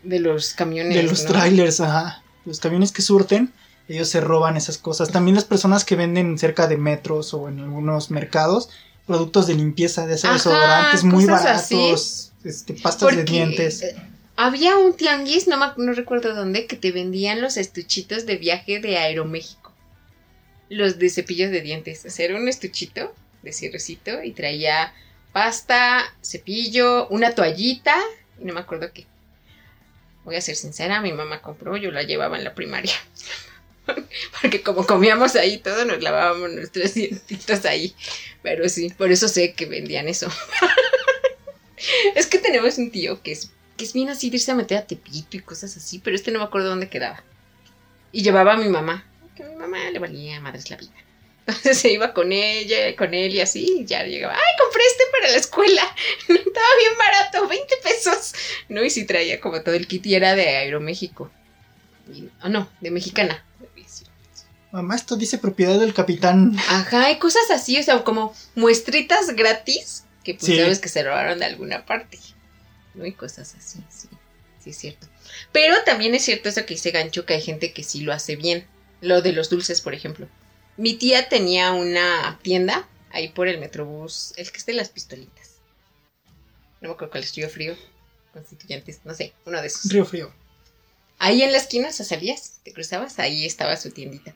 De 0.02 0.20
los 0.20 0.52
camiones. 0.54 0.94
de 0.94 1.02
los 1.04 1.22
¿no? 1.24 1.30
trailers, 1.32 1.80
ajá. 1.80 2.22
Los 2.44 2.60
camiones 2.60 2.92
que 2.92 3.02
surten, 3.02 3.52
ellos 3.88 4.08
se 4.08 4.20
roban 4.20 4.56
esas 4.56 4.78
cosas. 4.78 5.10
También 5.10 5.34
las 5.34 5.44
personas 5.44 5.84
que 5.84 5.96
venden 5.96 6.38
cerca 6.38 6.66
de 6.66 6.76
metros 6.76 7.32
o 7.34 7.48
en 7.48 7.60
algunos 7.60 8.10
mercados 8.10 8.68
productos 9.06 9.46
de 9.46 9.54
limpieza, 9.54 10.06
de 10.06 10.14
esos 10.14 10.24
Ajá, 10.24 10.34
desodorantes 10.34 11.04
muy 11.04 11.24
así. 11.28 11.74
baratos, 11.76 12.32
este, 12.44 12.74
pastas 12.74 13.14
de 13.16 13.24
dientes. 13.24 13.82
eh, 13.82 13.96
Había 14.36 14.76
un 14.76 14.94
tianguis, 14.96 15.46
no, 15.46 15.56
no 15.76 15.92
recuerdo 15.92 16.34
dónde, 16.34 16.66
que 16.66 16.76
te 16.76 16.90
vendían 16.90 17.40
los 17.40 17.56
estuchitos 17.56 18.26
de 18.26 18.36
viaje 18.36 18.80
de 18.80 18.98
Aeroméxico. 18.98 19.72
Los 20.68 20.98
de 20.98 21.08
cepillos 21.10 21.52
de 21.52 21.60
dientes. 21.60 22.04
O 22.04 22.10
sea, 22.10 22.24
era 22.24 22.36
un 22.36 22.48
estuchito 22.48 23.14
de 23.42 23.52
cierrecito 23.52 24.22
y 24.24 24.32
traía 24.32 24.92
pasta, 25.32 26.02
cepillo, 26.22 27.06
una 27.08 27.32
toallita 27.34 27.94
y 28.40 28.44
no 28.44 28.54
me 28.54 28.60
acuerdo 28.60 28.90
qué. 28.92 29.06
Voy 30.24 30.34
a 30.34 30.40
ser 30.40 30.56
sincera, 30.56 31.00
mi 31.00 31.12
mamá 31.12 31.40
compró, 31.40 31.76
yo 31.76 31.92
la 31.92 32.02
llevaba 32.02 32.36
en 32.36 32.42
la 32.42 32.54
primaria. 32.54 32.92
Porque 34.42 34.62
como 34.62 34.86
comíamos 34.86 35.36
ahí 35.36 35.58
todo, 35.58 35.84
nos 35.84 36.02
lavábamos 36.02 36.50
nuestros 36.52 36.94
dientitos 36.94 37.64
ahí. 37.64 37.94
Pero 38.42 38.68
sí, 38.68 38.90
por 38.96 39.10
eso 39.12 39.28
sé 39.28 39.54
que 39.54 39.66
vendían 39.66 40.08
eso. 40.08 40.28
es 42.14 42.26
que 42.26 42.38
tenemos 42.38 42.78
un 42.78 42.90
tío 42.90 43.22
que 43.22 43.32
es, 43.32 43.50
que 43.76 43.84
es 43.84 43.92
bien 43.92 44.08
así 44.08 44.30
de 44.30 44.36
irse 44.36 44.50
a 44.50 44.54
meter 44.54 44.78
a 44.78 44.86
Tepito 44.86 45.36
y 45.36 45.40
cosas 45.40 45.76
así, 45.76 45.98
pero 45.98 46.16
este 46.16 46.30
no 46.30 46.38
me 46.38 46.44
acuerdo 46.44 46.68
dónde 46.68 46.88
quedaba. 46.88 47.22
Y 48.12 48.22
llevaba 48.22 48.54
a 48.54 48.56
mi 48.56 48.68
mamá, 48.68 49.04
que 49.36 49.42
a 49.42 49.46
mi 49.46 49.56
mamá 49.56 49.90
le 49.90 49.98
valía 49.98 50.40
madres 50.40 50.70
la 50.70 50.76
vida. 50.76 50.92
Entonces 51.46 51.78
se 51.78 51.92
iba 51.92 52.12
con 52.12 52.32
ella, 52.32 52.96
con 52.96 53.14
él 53.14 53.32
y 53.34 53.40
así, 53.40 53.80
y 53.80 53.84
ya 53.84 54.02
llegaba, 54.04 54.34
ay, 54.34 54.64
compré 54.64 54.82
este 54.84 55.04
para 55.12 55.30
la 55.30 55.36
escuela. 55.38 55.82
Estaba 56.28 56.66
bien 56.80 56.98
barato, 56.98 57.46
20 57.48 57.74
pesos. 57.84 58.34
No, 58.68 58.82
y 58.84 58.90
sí 58.90 59.04
traía 59.04 59.40
como 59.40 59.62
todo 59.62 59.74
el 59.76 59.86
kit 59.86 60.04
y 60.06 60.14
era 60.16 60.34
de 60.34 60.48
Aeroméxico. 60.56 61.30
Y- 62.12 62.28
Ah, 62.40 62.48
no, 62.48 62.68
de 62.80 62.90
Mexicana. 62.90 63.44
Mamá, 64.76 64.94
esto 64.94 65.16
dice 65.16 65.38
propiedad 65.38 65.80
del 65.80 65.94
capitán. 65.94 66.54
Ajá, 66.68 67.06
hay 67.06 67.18
cosas 67.18 67.50
así, 67.50 67.78
o 67.78 67.82
sea, 67.82 68.04
como 68.04 68.34
muestritas 68.54 69.34
gratis 69.34 70.04
que 70.22 70.34
pues 70.34 70.44
Sí. 70.44 70.58
sabes 70.58 70.80
que 70.80 70.90
se 70.90 71.02
robaron 71.02 71.38
de 71.38 71.46
alguna 71.46 71.86
parte. 71.86 72.18
¿No? 72.92 73.06
Y 73.06 73.12
cosas 73.12 73.54
así, 73.58 73.78
sí. 73.88 74.08
Sí, 74.62 74.70
es 74.70 74.76
cierto. 74.76 75.06
Pero 75.50 75.74
también 75.84 76.14
es 76.14 76.26
cierto 76.26 76.50
eso 76.50 76.66
que 76.66 76.74
dice 76.74 76.90
Gancho, 76.90 77.24
que 77.24 77.32
hay 77.32 77.40
gente 77.40 77.72
que 77.72 77.82
sí 77.84 78.00
lo 78.02 78.12
hace 78.12 78.36
bien. 78.36 78.66
Lo 79.00 79.22
de 79.22 79.32
los 79.32 79.48
dulces, 79.48 79.80
por 79.80 79.94
ejemplo. 79.94 80.28
Mi 80.76 80.92
tía 80.92 81.30
tenía 81.30 81.72
una 81.72 82.38
tienda 82.42 82.86
ahí 83.12 83.28
por 83.28 83.48
el 83.48 83.58
Metrobús, 83.58 84.34
el 84.36 84.52
que 84.52 84.58
es 84.58 84.66
de 84.66 84.74
las 84.74 84.90
pistolitas. 84.90 85.52
No 86.82 86.88
me 86.90 86.94
acuerdo 86.96 87.12
cuál 87.12 87.24
es, 87.24 87.34
Río 87.34 87.48
Frío, 87.48 87.74
Constituyentes, 88.34 89.00
no 89.04 89.14
sé, 89.14 89.32
uno 89.46 89.58
de 89.62 89.68
esos. 89.68 89.90
Río 89.90 90.04
Frío. 90.04 90.30
Ahí 91.18 91.42
en 91.42 91.52
la 91.52 91.56
esquina, 91.58 91.88
o 91.88 91.92
sea, 91.92 92.04
salías, 92.04 92.58
te 92.62 92.74
cruzabas, 92.74 93.18
ahí 93.18 93.46
estaba 93.46 93.74
su 93.78 93.90
tiendita. 93.90 94.34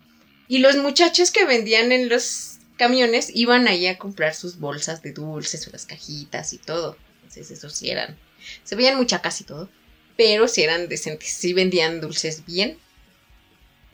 Y 0.50 0.58
los 0.58 0.76
muchachos 0.76 1.30
que 1.30 1.44
vendían 1.44 1.92
en 1.92 2.08
los 2.08 2.58
camiones 2.76 3.30
iban 3.32 3.68
ahí 3.68 3.86
a 3.86 3.98
comprar 3.98 4.34
sus 4.34 4.58
bolsas 4.58 5.00
de 5.00 5.12
dulces 5.12 5.68
o 5.68 5.70
las 5.70 5.86
cajitas 5.86 6.52
y 6.52 6.58
todo. 6.58 6.96
Entonces, 7.22 7.52
eso 7.52 7.70
sí 7.70 7.88
eran. 7.88 8.18
Se 8.64 8.74
veían 8.74 8.96
muchacas 8.96 9.40
y 9.40 9.44
todo, 9.44 9.68
pero 10.16 10.48
sí 10.48 10.62
eran 10.62 10.88
decentes. 10.88 11.30
Sí 11.30 11.52
vendían 11.52 12.00
dulces 12.00 12.44
bien 12.44 12.78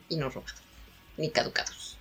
y 0.08 0.16
no 0.16 0.30
robados, 0.30 0.54
ni 1.18 1.28
caducados. 1.28 1.98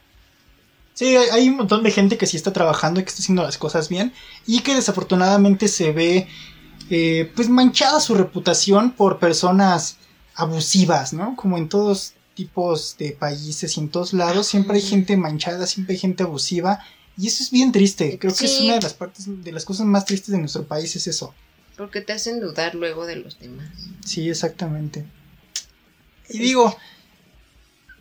Sí, 0.93 1.17
hay, 1.17 1.27
hay 1.33 1.49
un 1.49 1.57
montón 1.57 1.83
de 1.83 1.91
gente 1.91 2.17
que 2.17 2.25
sí 2.25 2.37
está 2.37 2.53
trabajando 2.53 3.01
y 3.01 3.03
que 3.03 3.09
está 3.09 3.21
haciendo 3.21 3.43
las 3.43 3.57
cosas 3.57 3.89
bien 3.89 4.13
y 4.47 4.61
que 4.61 4.73
desafortunadamente 4.73 5.67
se 5.67 5.91
ve 5.91 6.29
eh, 6.89 7.29
pues 7.35 7.49
manchada 7.49 7.99
su 7.99 8.15
reputación 8.15 8.91
por 8.91 9.19
personas 9.19 9.97
abusivas, 10.33 11.11
¿no? 11.11 11.35
Como 11.35 11.57
en 11.57 11.67
todos 11.67 12.14
tipos 12.35 12.97
de 12.97 13.11
países 13.13 13.77
y 13.77 13.79
en 13.79 13.89
todos 13.89 14.13
lados 14.13 14.47
siempre 14.47 14.75
hay 14.75 14.81
gente 14.81 15.17
manchada, 15.17 15.65
siempre 15.65 15.93
hay 15.93 15.99
gente 15.99 16.23
abusiva 16.23 16.79
Y 17.17 17.27
eso 17.27 17.41
es 17.43 17.49
bien 17.49 17.71
triste. 17.71 18.19
Creo 18.19 18.35
que 18.35 18.45
es 18.45 18.59
una 18.59 18.75
de 18.75 18.81
las 18.81 18.93
partes, 18.93 19.25
de 19.27 19.51
las 19.51 19.65
cosas 19.65 19.85
más 19.85 20.05
tristes 20.05 20.31
de 20.31 20.37
nuestro 20.37 20.67
país, 20.67 20.95
es 20.95 21.07
eso. 21.07 21.33
Porque 21.77 22.01
te 22.01 22.13
hacen 22.13 22.39
dudar 22.39 22.75
luego 22.75 23.05
de 23.05 23.15
los 23.17 23.39
demás. 23.39 23.67
Sí, 24.05 24.29
exactamente. 24.29 25.05
Y 26.29 26.39
digo, 26.39 26.75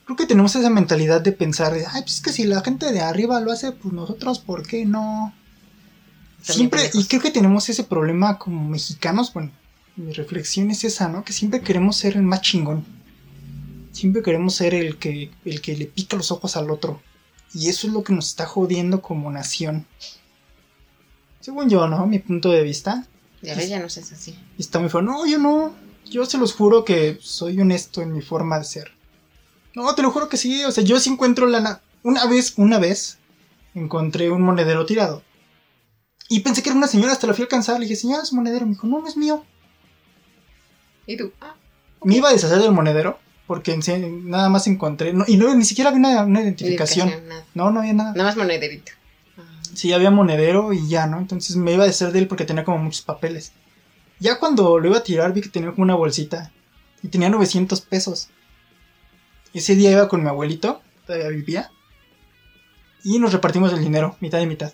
creo 0.05 0.17
que 0.17 0.27
tenemos 0.27 0.55
esa 0.57 0.71
mentalidad 0.71 1.21
de 1.21 1.33
pensar, 1.33 1.73
de, 1.73 1.87
ay, 1.87 2.03
pues 2.03 2.15
es 2.15 2.21
que 2.21 2.33
si 2.33 2.45
la 2.45 2.61
gente 2.63 2.93
de 2.93 3.01
arriba 3.01 3.41
lo 3.41 3.53
hace, 3.53 3.73
pues 3.73 3.95
nosotros, 3.95 4.39
¿por 4.39 4.67
qué 4.67 4.85
no? 4.85 5.33
También 6.47 6.71
Siempre, 6.71 6.91
y 6.93 7.05
creo 7.05 7.23
que 7.23 7.31
tenemos 7.31 7.69
ese 7.69 7.85
problema 7.85 8.39
como 8.39 8.69
mexicanos, 8.69 9.33
bueno, 9.33 9.51
mi 9.97 10.13
reflexión 10.13 10.71
es 10.71 10.85
esa, 10.85 11.09
¿no? 11.09 11.25
Que 11.25 11.33
siempre 11.33 11.61
queremos 11.61 11.97
ser 11.97 12.17
el 12.17 12.23
más 12.23 12.43
chingón. 12.43 12.85
Siempre 13.95 14.23
queremos 14.23 14.57
ser 14.57 14.75
el 14.75 14.99
que, 14.99 15.31
el 15.45 15.61
que 15.61 15.77
le 15.77 15.87
pica 15.87 16.17
los 16.17 16.33
ojos 16.33 16.57
al 16.57 16.69
otro. 16.69 17.01
Y 17.55 17.69
eso 17.69 17.87
es 17.87 17.93
lo 17.93 18.03
que 18.03 18.13
nos 18.13 18.27
está 18.27 18.45
jodiendo 18.45 19.01
como 19.01 19.31
nación. 19.31 19.87
Según 21.39 21.71
yo, 21.71 21.87
¿no? 21.87 22.05
Mi 22.09 22.19
punto 22.19 22.51
de 22.51 22.65
vista. 22.65 23.07
Ya 23.41 23.55
ves, 23.55 23.69
ya 23.69 23.79
no 23.79 23.89
seas 23.89 24.11
así. 24.11 24.37
Y 24.59 24.63
está 24.63 24.81
muy 24.81 24.89
feo. 24.89 25.01
No, 25.01 25.25
yo 25.27 25.39
no. 25.39 25.77
Yo 26.11 26.27
se 26.27 26.39
los 26.39 26.55
juro 26.55 26.85
que 26.85 27.19
soy 27.21 27.61
honesto 27.61 28.03
en 28.03 28.13
mi 28.13 28.21
forma 28.21 28.59
de 28.59 28.65
ser. 28.65 28.91
No, 29.77 29.95
te 29.95 30.03
lo 30.03 30.11
juro 30.11 30.29
que 30.29 30.39
sí. 30.39 30.65
O 30.65 30.73
sea, 30.73 30.83
yo 30.83 30.99
sí 30.99 31.11
encuentro 31.11 31.47
lana. 31.47 31.81
Una 32.03 32.27
vez, 32.27 32.55
una 32.57 32.81
vez, 32.81 33.19
encontré 33.75 34.29
un 34.29 34.43
monedero 34.43 34.87
tirado. 34.87 35.23
Y 36.29 36.41
pensé 36.41 36.65
que 36.65 36.71
era 36.71 36.77
una 36.77 36.89
señora, 36.89 37.13
hasta 37.13 37.29
la 37.29 37.35
fui 37.35 37.43
a 37.43 37.45
alcanzar. 37.45 37.79
Le 37.79 37.87
dije, 37.87 37.95
señora, 37.95 38.25
es 38.25 38.33
monedero. 38.33 38.67
Me 38.67 38.73
dijo, 38.73 38.89
no, 38.89 39.01
no 39.01 39.07
es 39.07 39.17
mío. 39.17 39.45
Y 41.07 41.17
tú, 41.17 41.31
ah, 41.41 41.55
Me 42.03 42.17
iba 42.17 42.29
a 42.29 42.33
deshacer 42.33 42.59
del 42.59 42.73
monedero. 42.73 43.23
Porque 43.47 43.81
sí- 43.83 43.93
nada 44.25 44.49
más 44.49 44.67
encontré. 44.67 45.13
no- 45.13 45.25
y 45.27 45.37
no, 45.37 45.55
ni 45.55 45.65
siquiera 45.65 45.91
había 45.91 46.01
una, 46.01 46.23
una 46.25 46.41
identificación. 46.43 47.13
No, 47.55 47.71
no 47.71 47.81
había 47.81 47.93
nada. 47.93 48.13
Nada 48.13 48.25
más 48.25 48.37
monederito. 48.37 48.93
Sí, 49.75 49.93
había 49.93 50.11
monedero 50.11 50.73
y 50.73 50.89
ya, 50.89 51.07
¿no? 51.07 51.19
Entonces 51.19 51.57
me 51.57 51.73
iba 51.73 51.83
a 51.85 51.87
deshacer 51.87 52.13
de 52.13 52.21
él 52.21 52.29
porque 52.29 52.45
tenía 52.45 52.65
como 52.65 52.79
muchos 52.79 53.03
papeles. 53.03 53.53
Ya 54.21 54.39
cuando 54.39 54.79
lo 54.79 54.89
iba 54.89 54.99
a 54.99 55.03
tirar 55.03 55.33
vi 55.35 55.41
que 55.43 55.49
tenía 55.49 55.71
como 55.73 55.83
una 55.83 55.95
bolsita 55.97 56.53
y 57.03 57.09
tenía 57.09 57.29
900 57.29 57.81
pesos. 57.81 58.29
Ese 59.53 59.75
día 59.75 59.91
iba 59.91 60.09
con 60.09 60.23
mi 60.23 60.29
abuelito, 60.29 60.81
todavía 61.07 61.29
vivía, 61.29 61.71
y 63.03 63.19
nos 63.19 63.33
repartimos 63.33 63.73
el 63.73 63.81
dinero, 63.81 64.17
mitad 64.21 64.41
y 64.41 64.47
mitad. 64.47 64.73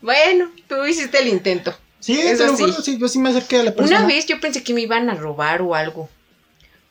Bueno, 0.00 0.50
tú 0.68 0.84
hiciste 0.86 1.18
el 1.18 1.28
intento. 1.28 1.74
Sí, 2.00 2.18
Eso 2.20 2.44
te 2.44 2.50
lo 2.50 2.56
sí. 2.56 2.62
juro, 2.64 2.82
sí, 2.82 2.98
yo 2.98 3.08
sí 3.08 3.18
me 3.18 3.30
acerqué 3.30 3.56
a 3.60 3.62
la 3.64 3.74
persona. 3.74 3.98
Una 4.00 4.06
vez 4.06 4.26
yo 4.26 4.38
pensé 4.40 4.62
que 4.62 4.74
me 4.74 4.82
iban 4.82 5.08
a 5.10 5.14
robar 5.14 5.62
o 5.62 5.74
algo. 5.74 6.08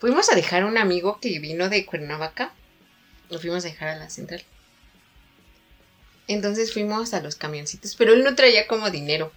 Fuimos 0.05 0.29
a 0.29 0.35
dejar 0.35 0.61
a 0.61 0.65
un 0.67 0.77
amigo 0.77 1.19
que 1.19 1.39
vino 1.39 1.67
de 1.67 1.83
Cuernavaca. 1.83 2.53
Lo 3.31 3.39
fuimos 3.39 3.65
a 3.65 3.69
dejar 3.69 3.87
a 3.87 3.95
la 3.95 4.07
central. 4.07 4.43
Entonces 6.27 6.71
fuimos 6.73 7.15
a 7.15 7.21
los 7.21 7.33
camioncitos, 7.33 7.95
pero 7.95 8.13
él 8.13 8.23
no 8.23 8.35
traía 8.35 8.67
como 8.67 8.91
dinero. 8.91 9.31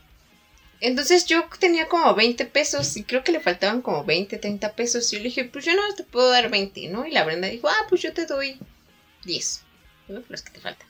Entonces 0.80 1.24
yo 1.24 1.48
tenía 1.58 1.88
como 1.88 2.14
20 2.14 2.44
pesos 2.44 2.98
y 2.98 3.04
creo 3.04 3.24
que 3.24 3.32
le 3.32 3.40
faltaban 3.40 3.80
como 3.80 4.04
20, 4.04 4.36
30 4.36 4.74
pesos. 4.74 5.10
Y 5.10 5.16
yo 5.16 5.22
le 5.22 5.28
dije, 5.30 5.44
pues 5.46 5.64
yo 5.64 5.74
no 5.74 5.94
te 5.94 6.04
puedo 6.04 6.28
dar 6.28 6.50
20, 6.50 6.88
¿no? 6.88 7.06
Y 7.06 7.12
la 7.12 7.24
Brenda 7.24 7.48
dijo, 7.48 7.66
ah, 7.70 7.86
pues 7.88 8.02
yo 8.02 8.12
te 8.12 8.26
doy 8.26 8.58
10, 9.24 9.62
¿no? 10.08 10.22
Los 10.28 10.42
que 10.42 10.50
te 10.50 10.60
faltan. 10.60 10.86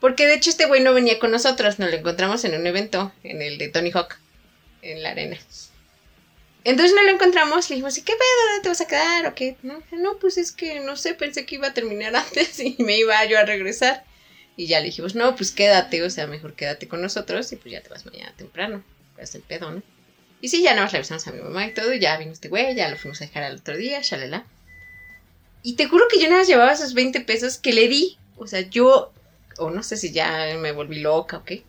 Porque 0.00 0.26
de 0.26 0.36
hecho 0.36 0.48
este 0.48 0.64
güey 0.64 0.82
no 0.82 0.94
venía 0.94 1.18
con 1.18 1.32
nosotros, 1.32 1.78
nos 1.78 1.90
lo 1.90 1.96
encontramos 1.98 2.46
en 2.46 2.58
un 2.58 2.66
evento, 2.66 3.12
en 3.24 3.42
el 3.42 3.58
de 3.58 3.68
Tony 3.68 3.90
Hawk, 3.90 4.16
en 4.80 5.02
la 5.02 5.10
arena. 5.10 5.36
Entonces 6.66 6.96
no 6.96 7.02
lo 7.04 7.12
encontramos, 7.12 7.70
le 7.70 7.76
dijimos, 7.76 7.96
¿y 7.96 8.02
qué 8.02 8.12
pedo? 8.12 8.48
¿Dónde 8.48 8.62
te 8.64 8.68
vas 8.70 8.80
a 8.80 8.88
quedar? 8.88 9.26
¿O 9.26 9.36
qué? 9.36 9.56
No, 9.62 9.80
no, 9.92 10.18
pues 10.18 10.36
es 10.36 10.50
que 10.50 10.80
no 10.80 10.96
sé, 10.96 11.14
pensé 11.14 11.46
que 11.46 11.54
iba 11.54 11.68
a 11.68 11.74
terminar 11.74 12.16
antes 12.16 12.58
y 12.58 12.74
me 12.80 12.98
iba 12.98 13.24
yo 13.26 13.38
a 13.38 13.44
regresar. 13.44 14.02
Y 14.56 14.66
ya 14.66 14.80
le 14.80 14.86
dijimos, 14.86 15.14
no, 15.14 15.36
pues 15.36 15.52
quédate, 15.52 16.02
o 16.02 16.10
sea, 16.10 16.26
mejor 16.26 16.54
quédate 16.54 16.88
con 16.88 17.00
nosotros 17.00 17.52
y 17.52 17.56
pues 17.56 17.70
ya 17.70 17.82
te 17.82 17.88
vas 17.88 18.04
mañana 18.04 18.34
temprano. 18.36 18.82
Pues 19.14 19.32
el 19.36 19.42
pedo, 19.42 19.70
¿no? 19.70 19.80
Y 20.40 20.48
sí, 20.48 20.60
ya 20.60 20.74
más 20.74 20.90
regresamos 20.90 21.24
a 21.28 21.30
mi 21.30 21.40
mamá 21.40 21.68
y 21.68 21.72
todo, 21.72 21.94
ya 21.94 22.16
vino 22.16 22.32
este 22.32 22.48
güey, 22.48 22.74
ya 22.74 22.88
lo 22.88 22.96
fuimos 22.96 23.20
a 23.20 23.26
dejar 23.26 23.44
al 23.44 23.58
otro 23.58 23.76
día, 23.76 24.00
shalala. 24.02 24.44
Y 25.62 25.76
te 25.76 25.86
juro 25.86 26.06
que 26.10 26.18
yo 26.18 26.24
nada 26.24 26.40
más 26.40 26.48
llevaba 26.48 26.72
esos 26.72 26.94
20 26.94 27.20
pesos 27.20 27.58
que 27.58 27.74
le 27.74 27.86
di. 27.86 28.18
O 28.38 28.48
sea, 28.48 28.62
yo, 28.62 29.12
o 29.58 29.70
no 29.70 29.84
sé 29.84 29.96
si 29.96 30.10
ya 30.10 30.56
me 30.58 30.72
volví 30.72 30.98
loca 30.98 31.36
o 31.36 31.44
qué. 31.44 31.62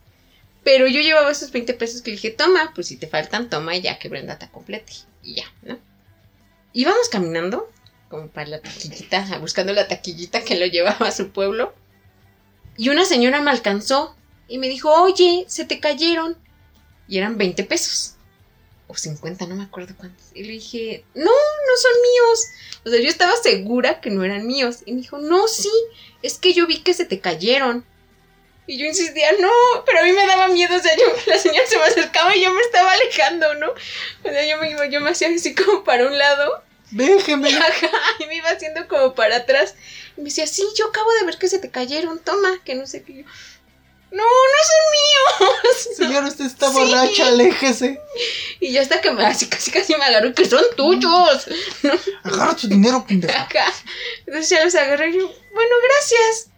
Pero 0.68 0.86
yo 0.86 1.00
llevaba 1.00 1.32
esos 1.32 1.54
20 1.54 1.76
pesos 1.76 2.02
que 2.02 2.12
le 2.12 2.18
dije, 2.18 2.30
toma, 2.30 2.74
pues 2.76 2.88
si 2.88 2.98
te 2.98 3.08
faltan, 3.08 3.50
toma 3.50 3.78
ya 3.78 3.98
que 3.98 4.10
Brenda 4.10 4.38
te 4.38 4.50
complete. 4.50 4.92
Y 5.24 5.36
ya, 5.36 5.46
¿no? 5.62 5.80
Íbamos 6.74 7.08
caminando, 7.08 7.72
como 8.10 8.28
para 8.28 8.50
la 8.50 8.60
taquillita, 8.60 9.38
buscando 9.40 9.72
la 9.72 9.88
taquillita 9.88 10.44
que 10.44 10.60
lo 10.60 10.66
llevaba 10.66 11.08
a 11.08 11.14
su 11.14 11.30
pueblo. 11.30 11.74
Y 12.76 12.90
una 12.90 13.06
señora 13.06 13.40
me 13.40 13.50
alcanzó 13.50 14.18
y 14.50 14.58
me 14.58 14.68
dijo, 14.68 14.92
oye, 14.92 15.46
se 15.48 15.64
te 15.64 15.80
cayeron. 15.80 16.36
Y 17.08 17.18
eran 17.18 17.38
20 17.38 17.64
pesos. 17.64 18.16
O 18.88 18.96
50, 18.98 19.48
no 19.48 19.56
me 19.56 19.64
acuerdo 19.64 19.96
cuántos. 19.96 20.26
Y 20.36 20.44
le 20.44 20.52
dije, 20.52 21.06
no, 21.16 21.24
no 21.24 21.78
son 21.82 21.92
míos. 22.02 22.46
O 22.86 22.90
sea, 22.90 23.00
yo 23.00 23.08
estaba 23.08 23.38
segura 23.42 24.02
que 24.02 24.10
no 24.10 24.22
eran 24.22 24.46
míos. 24.46 24.80
Y 24.86 24.92
me 24.92 25.00
dijo, 25.00 25.18
no, 25.18 25.48
sí, 25.48 25.72
es 26.24 26.38
que 26.38 26.54
yo 26.54 26.68
vi 26.68 26.80
que 26.80 26.94
se 26.94 27.06
te 27.06 27.22
cayeron. 27.22 27.86
Y 28.68 28.78
yo 28.78 28.86
insistía, 28.86 29.32
no, 29.40 29.50
pero 29.86 30.00
a 30.00 30.04
mí 30.04 30.12
me 30.12 30.26
daba 30.28 30.50
miedo, 30.50 30.76
o 30.76 30.80
sea, 30.80 30.96
yo, 30.98 31.06
la 31.28 31.38
señora 31.40 31.66
se 31.66 31.78
me 31.78 31.86
acercaba 31.86 32.36
y 32.36 32.44
yo 32.44 32.52
me 32.54 32.62
estaba 32.62 32.92
alejando, 32.92 33.54
¿no? 33.56 33.70
O 33.72 34.30
sea, 34.30 34.46
yo 34.46 34.58
me, 34.58 34.70
iba- 34.72 34.88
yo 34.88 35.00
me 35.02 35.12
hacía 35.12 35.30
así 35.34 35.56
como 35.56 35.84
para 35.86 36.06
un 36.06 36.18
lado. 36.18 36.64
Déjeme. 36.92 37.50
Ajá, 37.58 37.90
y 38.20 38.26
me 38.28 38.36
iba 38.36 38.50
haciendo 38.50 38.88
como 38.88 39.16
para 39.16 39.38
atrás. 39.38 39.76
Y 40.18 40.22
me 40.22 40.26
decía, 40.26 40.48
sí, 40.48 40.66
yo 40.78 40.88
acabo 40.88 41.12
de 41.14 41.26
ver 41.26 41.38
que 41.38 41.48
se 41.48 41.60
te 41.60 41.72
cayeron, 41.72 42.20
toma, 42.20 42.60
que 42.66 42.76
no 42.76 42.86
sé 42.88 43.04
qué. 43.04 43.14
Yo, 43.20 43.24
no, 44.10 44.24
no 44.24 44.60
son 44.70 45.48
míos. 45.48 45.90
Señora, 45.98 46.28
usted 46.28 46.46
está 46.46 46.70
Sí. 46.70 46.74
borracha, 46.78 47.28
aléjese. 47.28 48.00
Y 48.62 48.72
ya 48.72 48.82
hasta 48.82 49.02
que 49.02 49.12
me, 49.12 49.26
así 49.26 49.48
casi 49.48 49.70
casi 49.72 49.96
me 49.96 50.04
agarró, 50.06 50.34
que 50.34 50.46
son 50.46 50.64
tuyos. 50.78 51.48
Agarra 52.24 52.56
tu 52.56 52.68
dinero, 52.68 53.06
pendeja. 53.08 53.44
Acá. 53.44 53.66
Entonces 54.26 54.50
ya 54.50 54.64
los 54.64 54.76
agarré 54.76 55.10
y 55.10 55.18
yo, 55.20 55.28
bueno, 55.54 55.76
gracias. 55.90 56.50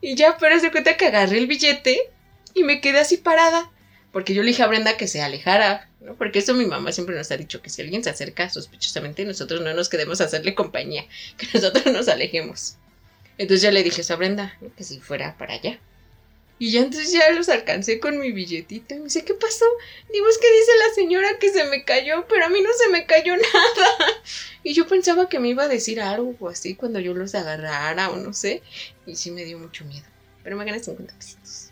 Y 0.00 0.14
ya, 0.14 0.36
pero 0.38 0.58
se 0.58 0.70
cuenta 0.70 0.96
que 0.96 1.06
agarré 1.06 1.38
el 1.38 1.46
billete 1.46 2.10
y 2.54 2.64
me 2.64 2.80
quedé 2.80 3.00
así 3.00 3.16
parada. 3.16 3.70
Porque 4.12 4.34
yo 4.34 4.42
le 4.42 4.48
dije 4.48 4.62
a 4.62 4.66
Brenda 4.66 4.96
que 4.96 5.06
se 5.06 5.22
alejara, 5.22 5.88
¿no? 6.00 6.16
Porque 6.16 6.40
eso 6.40 6.54
mi 6.54 6.66
mamá 6.66 6.90
siempre 6.90 7.14
nos 7.14 7.30
ha 7.30 7.36
dicho, 7.36 7.62
que 7.62 7.70
si 7.70 7.82
alguien 7.82 8.02
se 8.02 8.10
acerca 8.10 8.48
sospechosamente, 8.50 9.24
nosotros 9.24 9.60
no 9.60 9.72
nos 9.72 9.88
quedemos 9.88 10.20
a 10.20 10.24
hacerle 10.24 10.54
compañía, 10.54 11.06
que 11.36 11.46
nosotros 11.54 11.86
nos 11.86 12.08
alejemos. 12.08 12.76
Entonces 13.38 13.62
ya 13.62 13.70
le 13.70 13.82
dije 13.82 14.02
a 14.12 14.16
Brenda, 14.16 14.58
que 14.76 14.84
si 14.84 15.00
fuera 15.00 15.38
para 15.38 15.54
allá. 15.54 15.78
Y 16.58 16.72
ya 16.72 16.80
entonces 16.80 17.10
ya 17.10 17.30
los 17.30 17.48
alcancé 17.48 18.00
con 18.00 18.18
mi 18.18 18.32
billetito. 18.32 18.94
Y 18.94 18.98
me 18.98 19.04
dice, 19.04 19.24
¿qué 19.24 19.32
pasó? 19.32 19.64
Digo, 20.12 20.28
es 20.28 20.36
que 20.36 20.52
dice 20.52 20.72
la 20.78 20.94
señora 20.94 21.38
que 21.38 21.48
se 21.48 21.64
me 21.64 21.86
cayó, 21.86 22.26
pero 22.28 22.44
a 22.44 22.48
mí 22.50 22.60
no 22.60 22.68
se 22.76 22.90
me 22.90 23.06
cayó 23.06 23.34
nada. 23.36 23.96
Y 24.62 24.74
yo 24.74 24.86
pensaba 24.86 25.30
que 25.30 25.38
me 25.38 25.48
iba 25.48 25.62
a 25.62 25.68
decir 25.68 26.02
algo 26.02 26.50
así 26.50 26.74
cuando 26.74 27.00
yo 27.00 27.14
los 27.14 27.34
agarrara 27.34 28.10
o 28.10 28.16
no 28.16 28.34
sé. 28.34 28.62
Y 29.10 29.16
sí 29.16 29.30
me 29.30 29.44
dio 29.44 29.58
mucho 29.58 29.84
miedo. 29.84 30.06
Pero 30.42 30.56
me 30.56 30.64
gané 30.64 30.78
50 30.82 31.12
pesitos. 31.14 31.70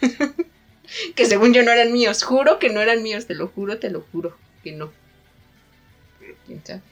que 1.14 1.26
según 1.26 1.52
yo 1.52 1.62
no 1.62 1.70
eran 1.70 1.92
míos. 1.92 2.22
Juro 2.22 2.58
que 2.58 2.70
no 2.70 2.80
eran 2.80 3.02
míos, 3.02 3.26
te 3.26 3.34
lo 3.34 3.48
juro, 3.48 3.78
te 3.78 3.90
lo 3.90 4.00
juro. 4.12 4.36
Que 4.64 4.72
no. 4.72 4.90
Pero 6.18 6.34
quién 6.46 6.62
sabe. 6.64 6.82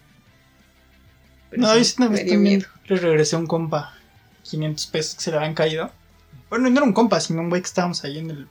Pero 1.51 1.63
No, 1.63 1.85
sí, 1.85 1.95
una 1.99 2.09
me 2.09 2.17
vez 2.17 2.25
dio 2.25 2.35
también 2.35 2.59
miedo. 2.59 2.71
le 2.87 2.97
regresé 2.97 3.37
a 3.37 3.39
un 3.39 3.47
compa 3.47 3.95
500 4.43 4.87
pesos 4.89 5.15
que 5.17 5.23
se 5.23 5.31
le 5.31 5.39
habían 5.39 5.55
caído. 5.55 5.91
Bueno, 6.51 6.69
no 6.71 6.77
era 6.77 6.85
un 6.87 6.93
compa, 6.93 7.21
sino 7.21 7.41
un 7.41 7.49
güey 7.51 7.63
que 7.63 7.69
estábamos 7.69 8.05
ahí 8.05 8.19
en 8.19 8.31
el, 8.31 8.49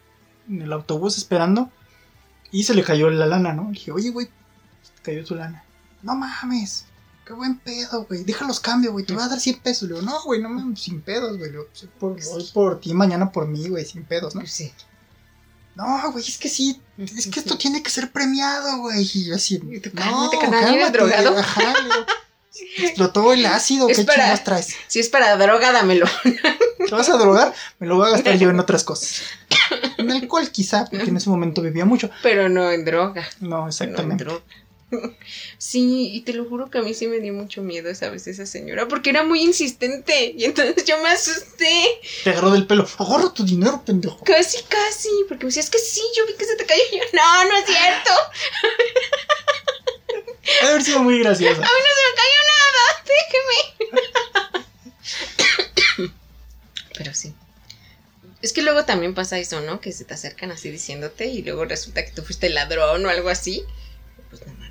en 0.49 0.61
el 0.61 0.73
autobús 0.73 1.17
esperando. 1.17 1.71
Y 2.51 2.63
se 2.63 2.73
le 2.73 2.83
cayó 2.83 3.09
la 3.09 3.25
lana, 3.25 3.53
¿no? 3.53 3.65
Le 3.65 3.71
dije, 3.71 3.91
oye, 3.91 4.09
güey, 4.09 4.27
te 4.27 5.01
cayó 5.03 5.23
tu 5.25 5.35
lana. 5.35 5.63
No 6.01 6.15
mames, 6.15 6.85
qué 7.27 7.33
buen 7.33 7.57
pedo, 7.59 8.05
güey. 8.05 8.23
Déjalos 8.23 8.59
cambio, 8.59 8.91
güey, 8.93 9.05
te 9.05 9.13
voy 9.13 9.21
a 9.23 9.27
dar 9.27 9.39
100 9.39 9.59
pesos. 9.59 9.89
Le 9.89 9.95
digo, 9.95 10.05
no, 10.05 10.23
güey, 10.23 10.41
no 10.41 10.75
sin 10.75 11.01
pedos, 11.01 11.37
güey. 11.37 11.51
Le 11.51 11.57
digo, 11.57 11.67
"Sí, 11.73 11.87
por, 11.99 12.13
hoy 12.13 12.49
por 12.53 12.79
ti, 12.79 12.93
mañana 12.93 13.31
por 13.31 13.47
mí, 13.47 13.67
güey, 13.67 13.85
sin 13.85 14.03
pedos, 14.05 14.33
¿no? 14.35 14.45
Sí. 14.45 14.71
No, 15.75 16.11
güey, 16.11 16.25
es 16.27 16.37
que 16.37 16.49
sí, 16.49 16.81
es 16.97 17.27
que 17.27 17.39
esto 17.39 17.57
tiene 17.57 17.83
que 17.83 17.89
ser 17.91 18.11
premiado, 18.11 18.79
güey. 18.79 19.07
Y 19.13 19.25
yo 19.25 19.35
así, 19.35 19.55
Y 19.69 19.79
tú, 19.79 19.91
no, 19.93 20.01
cálmate, 20.01 20.37
carnal, 20.39 20.63
¿eres 20.73 20.91
cálmate, 20.91 20.97
drogado? 20.97 21.37
Ajá, 21.37 21.73
explotó 22.77 23.33
el 23.33 23.45
ácido, 23.45 23.87
Es 23.89 23.97
¿qué 23.97 24.03
para- 24.05 24.15
chingados 24.23 24.43
traes? 24.43 24.75
Si 24.87 24.99
es 24.99 25.09
para 25.09 25.35
droga, 25.37 25.71
dámelo. 25.71 26.07
¿Te 26.23 26.91
vas 26.95 27.09
a 27.09 27.17
drogar? 27.17 27.53
Me 27.79 27.85
lo 27.87 27.97
voy 27.97 28.07
a 28.07 28.11
gastar 28.11 28.37
yo 28.37 28.49
en 28.49 28.59
otras 28.59 28.83
cosas. 28.83 29.21
En 29.97 30.09
alcohol 30.11 30.49
quizá, 30.49 30.85
porque 30.89 31.09
en 31.09 31.17
ese 31.17 31.29
momento 31.29 31.61
bebía 31.61 31.85
mucho. 31.85 32.09
Pero 32.23 32.49
no 32.49 32.71
en 32.71 32.85
droga. 32.85 33.27
No, 33.41 33.49
No 33.49 33.61
en 33.63 33.67
exactamente. 33.69 34.23
droga. 34.23 34.41
Sí, 35.57 36.11
y 36.13 36.21
te 36.21 36.33
lo 36.33 36.45
juro 36.45 36.69
que 36.69 36.77
a 36.77 36.81
mí 36.81 36.93
sí 36.93 37.07
me 37.07 37.19
dio 37.19 37.33
mucho 37.33 37.61
miedo 37.61 37.89
esa 37.89 38.09
vez 38.09 38.27
esa 38.27 38.45
señora, 38.45 38.87
porque 38.87 39.09
era 39.09 39.23
muy 39.23 39.41
insistente. 39.41 40.33
Y 40.37 40.45
entonces 40.45 40.85
yo 40.85 40.97
me 41.01 41.09
asusté. 41.09 41.99
Te 42.23 42.29
agarró 42.29 42.51
del 42.51 42.67
pelo. 42.67 42.87
Agarra 42.97 43.33
tu 43.33 43.43
dinero, 43.43 43.83
pendejo. 43.85 44.23
Casi, 44.23 44.63
casi. 44.63 45.09
Porque 45.27 45.45
me 45.45 45.49
decía, 45.49 45.63
es 45.63 45.69
que 45.69 45.79
sí, 45.79 46.01
yo 46.15 46.25
vi 46.27 46.33
que 46.35 46.45
se 46.45 46.55
te 46.55 46.65
cayó. 46.65 46.81
Y 46.91 46.97
yo, 46.97 47.03
no, 47.13 47.45
no 47.45 47.57
es 47.57 47.65
cierto. 47.65 48.11
Ha 50.61 50.65
de 50.65 50.71
haber 50.71 50.83
sido 50.83 50.99
muy 51.03 51.19
gracioso. 51.19 51.55
A 51.55 51.55
mí 51.55 51.61
no 51.61 51.69
se 51.95 52.03
me 52.07 52.15
cayó 52.15 52.41
nada. 52.53 53.03
Déjeme. 55.97 56.13
Pero 56.97 57.13
sí. 57.13 57.33
Es 58.41 58.53
que 58.53 58.61
luego 58.61 58.85
también 58.85 59.13
pasa 59.13 59.39
eso, 59.39 59.59
¿no? 59.61 59.81
Que 59.81 59.91
se 59.91 60.05
te 60.05 60.13
acercan 60.13 60.51
así 60.51 60.69
diciéndote 60.69 61.25
y 61.25 61.41
luego 61.41 61.65
resulta 61.65 62.05
que 62.05 62.11
tú 62.11 62.21
fuiste 62.21 62.49
ladrón 62.49 63.05
o 63.05 63.09
algo 63.09 63.29
así. 63.29 63.65
Pues 64.29 64.45
mames. 64.45 64.66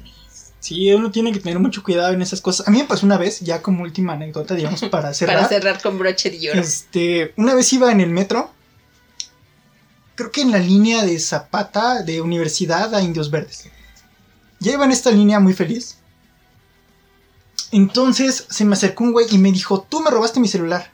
Sí, 0.67 0.93
uno 0.93 1.13
tiene 1.13 1.31
que 1.31 1.39
tener 1.39 1.61
mucho 1.61 1.85
cuidado 1.85 2.13
en 2.13 2.23
esas 2.23 2.41
cosas. 2.41 2.67
A 2.67 2.73
mí 2.73 2.79
me 2.79 2.87
pasó 2.87 3.07
una 3.07 3.17
vez, 3.17 3.39
ya 3.39 3.63
como 3.63 3.85
última 3.85 4.15
anécdota, 4.15 4.57
digamos, 4.57 4.83
para 4.91 5.15
cerrar. 5.15 5.37
Para 5.37 5.49
cerrar 5.49 5.81
con 5.81 5.97
broche 5.97 6.29
de 6.29 6.51
oro. 6.51 6.61
Este, 6.61 7.33
una 7.37 7.55
vez 7.55 7.73
iba 7.73 7.93
en 7.93 8.01
el 8.01 8.11
metro, 8.11 8.51
creo 10.17 10.33
que 10.33 10.41
en 10.41 10.51
la 10.51 10.59
línea 10.59 11.05
de 11.05 11.21
Zapata, 11.21 12.03
de 12.03 12.21
Universidad 12.21 12.93
a 12.97 13.01
Indios 13.01 13.31
Verdes. 13.31 13.69
Ya 14.59 14.73
iba 14.73 14.85
en 14.85 14.91
esta 14.91 15.13
línea 15.13 15.39
muy 15.39 15.53
feliz. 15.53 15.99
Entonces 17.71 18.47
se 18.51 18.65
me 18.65 18.73
acercó 18.73 19.05
un 19.05 19.13
güey 19.13 19.27
y 19.31 19.39
me 19.39 19.53
dijo, 19.53 19.87
tú 19.89 20.01
me 20.01 20.11
robaste 20.11 20.41
mi 20.41 20.49
celular. 20.49 20.91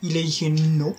Y 0.00 0.12
le 0.14 0.22
dije, 0.22 0.48
no. 0.48 0.96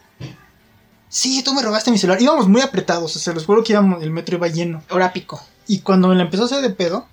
Sí, 1.10 1.42
tú 1.42 1.56
me 1.56 1.64
robaste 1.64 1.90
mi 1.90 1.98
celular. 1.98 2.22
Íbamos 2.22 2.48
muy 2.48 2.62
apretados, 2.62 3.16
o 3.16 3.20
sea, 3.20 3.34
los 3.34 3.48
juro 3.48 3.64
que 3.64 3.74
íbamos, 3.74 4.04
el 4.04 4.12
metro 4.12 4.38
iba 4.38 4.48
lleno. 4.48 4.84
Hora 4.92 5.12
pico. 5.12 5.42
Y 5.66 5.80
cuando 5.80 6.08
me 6.08 6.14
la 6.14 6.22
empezó 6.22 6.44
a 6.44 6.46
hacer 6.46 6.62
de 6.62 6.70
pedo, 6.70 7.08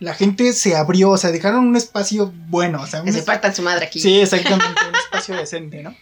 la 0.00 0.14
gente 0.14 0.52
se 0.52 0.76
abrió, 0.76 1.10
o 1.10 1.16
sea, 1.16 1.30
dejaron 1.30 1.66
un 1.66 1.76
espacio 1.76 2.32
bueno, 2.48 2.82
o 2.82 2.86
sea, 2.86 3.02
Que 3.02 3.12
se 3.12 3.20
es- 3.20 3.24
partan 3.24 3.54
su 3.54 3.62
madre 3.62 3.86
aquí. 3.86 4.00
Sí, 4.00 4.20
exactamente, 4.20 4.80
un 4.88 4.94
espacio 4.94 5.36
decente, 5.36 5.82
¿no? 5.82 5.94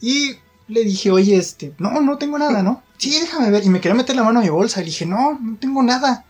Y 0.00 0.36
le 0.68 0.84
dije, 0.84 1.10
oye, 1.10 1.36
este, 1.36 1.72
no, 1.78 2.00
no 2.00 2.18
tengo 2.18 2.38
nada, 2.38 2.62
¿no? 2.62 2.82
Sí, 2.98 3.18
déjame 3.20 3.50
ver. 3.50 3.64
Y 3.64 3.68
me 3.70 3.80
quería 3.80 3.94
meter 3.94 4.14
la 4.16 4.22
mano 4.24 4.40
a 4.40 4.42
mi 4.42 4.48
bolsa. 4.50 4.80
Y 4.80 4.84
le 4.84 4.90
dije, 4.90 5.06
no, 5.06 5.38
no 5.40 5.56
tengo 5.56 5.82
nada. 5.82 6.24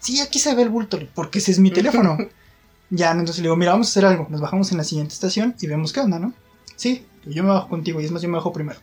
Sí, 0.00 0.20
aquí 0.20 0.38
se 0.38 0.54
ve 0.54 0.62
el 0.62 0.68
bulto, 0.70 0.98
porque 1.14 1.38
ese 1.38 1.52
es 1.52 1.58
mi 1.58 1.70
teléfono. 1.70 2.18
ya, 2.90 3.12
entonces 3.12 3.36
le 3.38 3.42
digo, 3.44 3.56
mira, 3.56 3.72
vamos 3.72 3.88
a 3.88 3.90
hacer 3.90 4.04
algo. 4.06 4.26
Nos 4.30 4.40
bajamos 4.40 4.70
en 4.72 4.78
la 4.78 4.84
siguiente 4.84 5.14
estación 5.14 5.54
y 5.60 5.66
vemos 5.66 5.92
qué 5.92 6.00
onda, 6.00 6.18
¿no? 6.18 6.32
Sí, 6.76 7.06
yo 7.26 7.42
me 7.44 7.50
bajo 7.50 7.68
contigo. 7.68 8.00
Y 8.00 8.04
es 8.06 8.10
más, 8.10 8.20
yo 8.22 8.28
me 8.28 8.36
bajo 8.36 8.52
primero. 8.52 8.80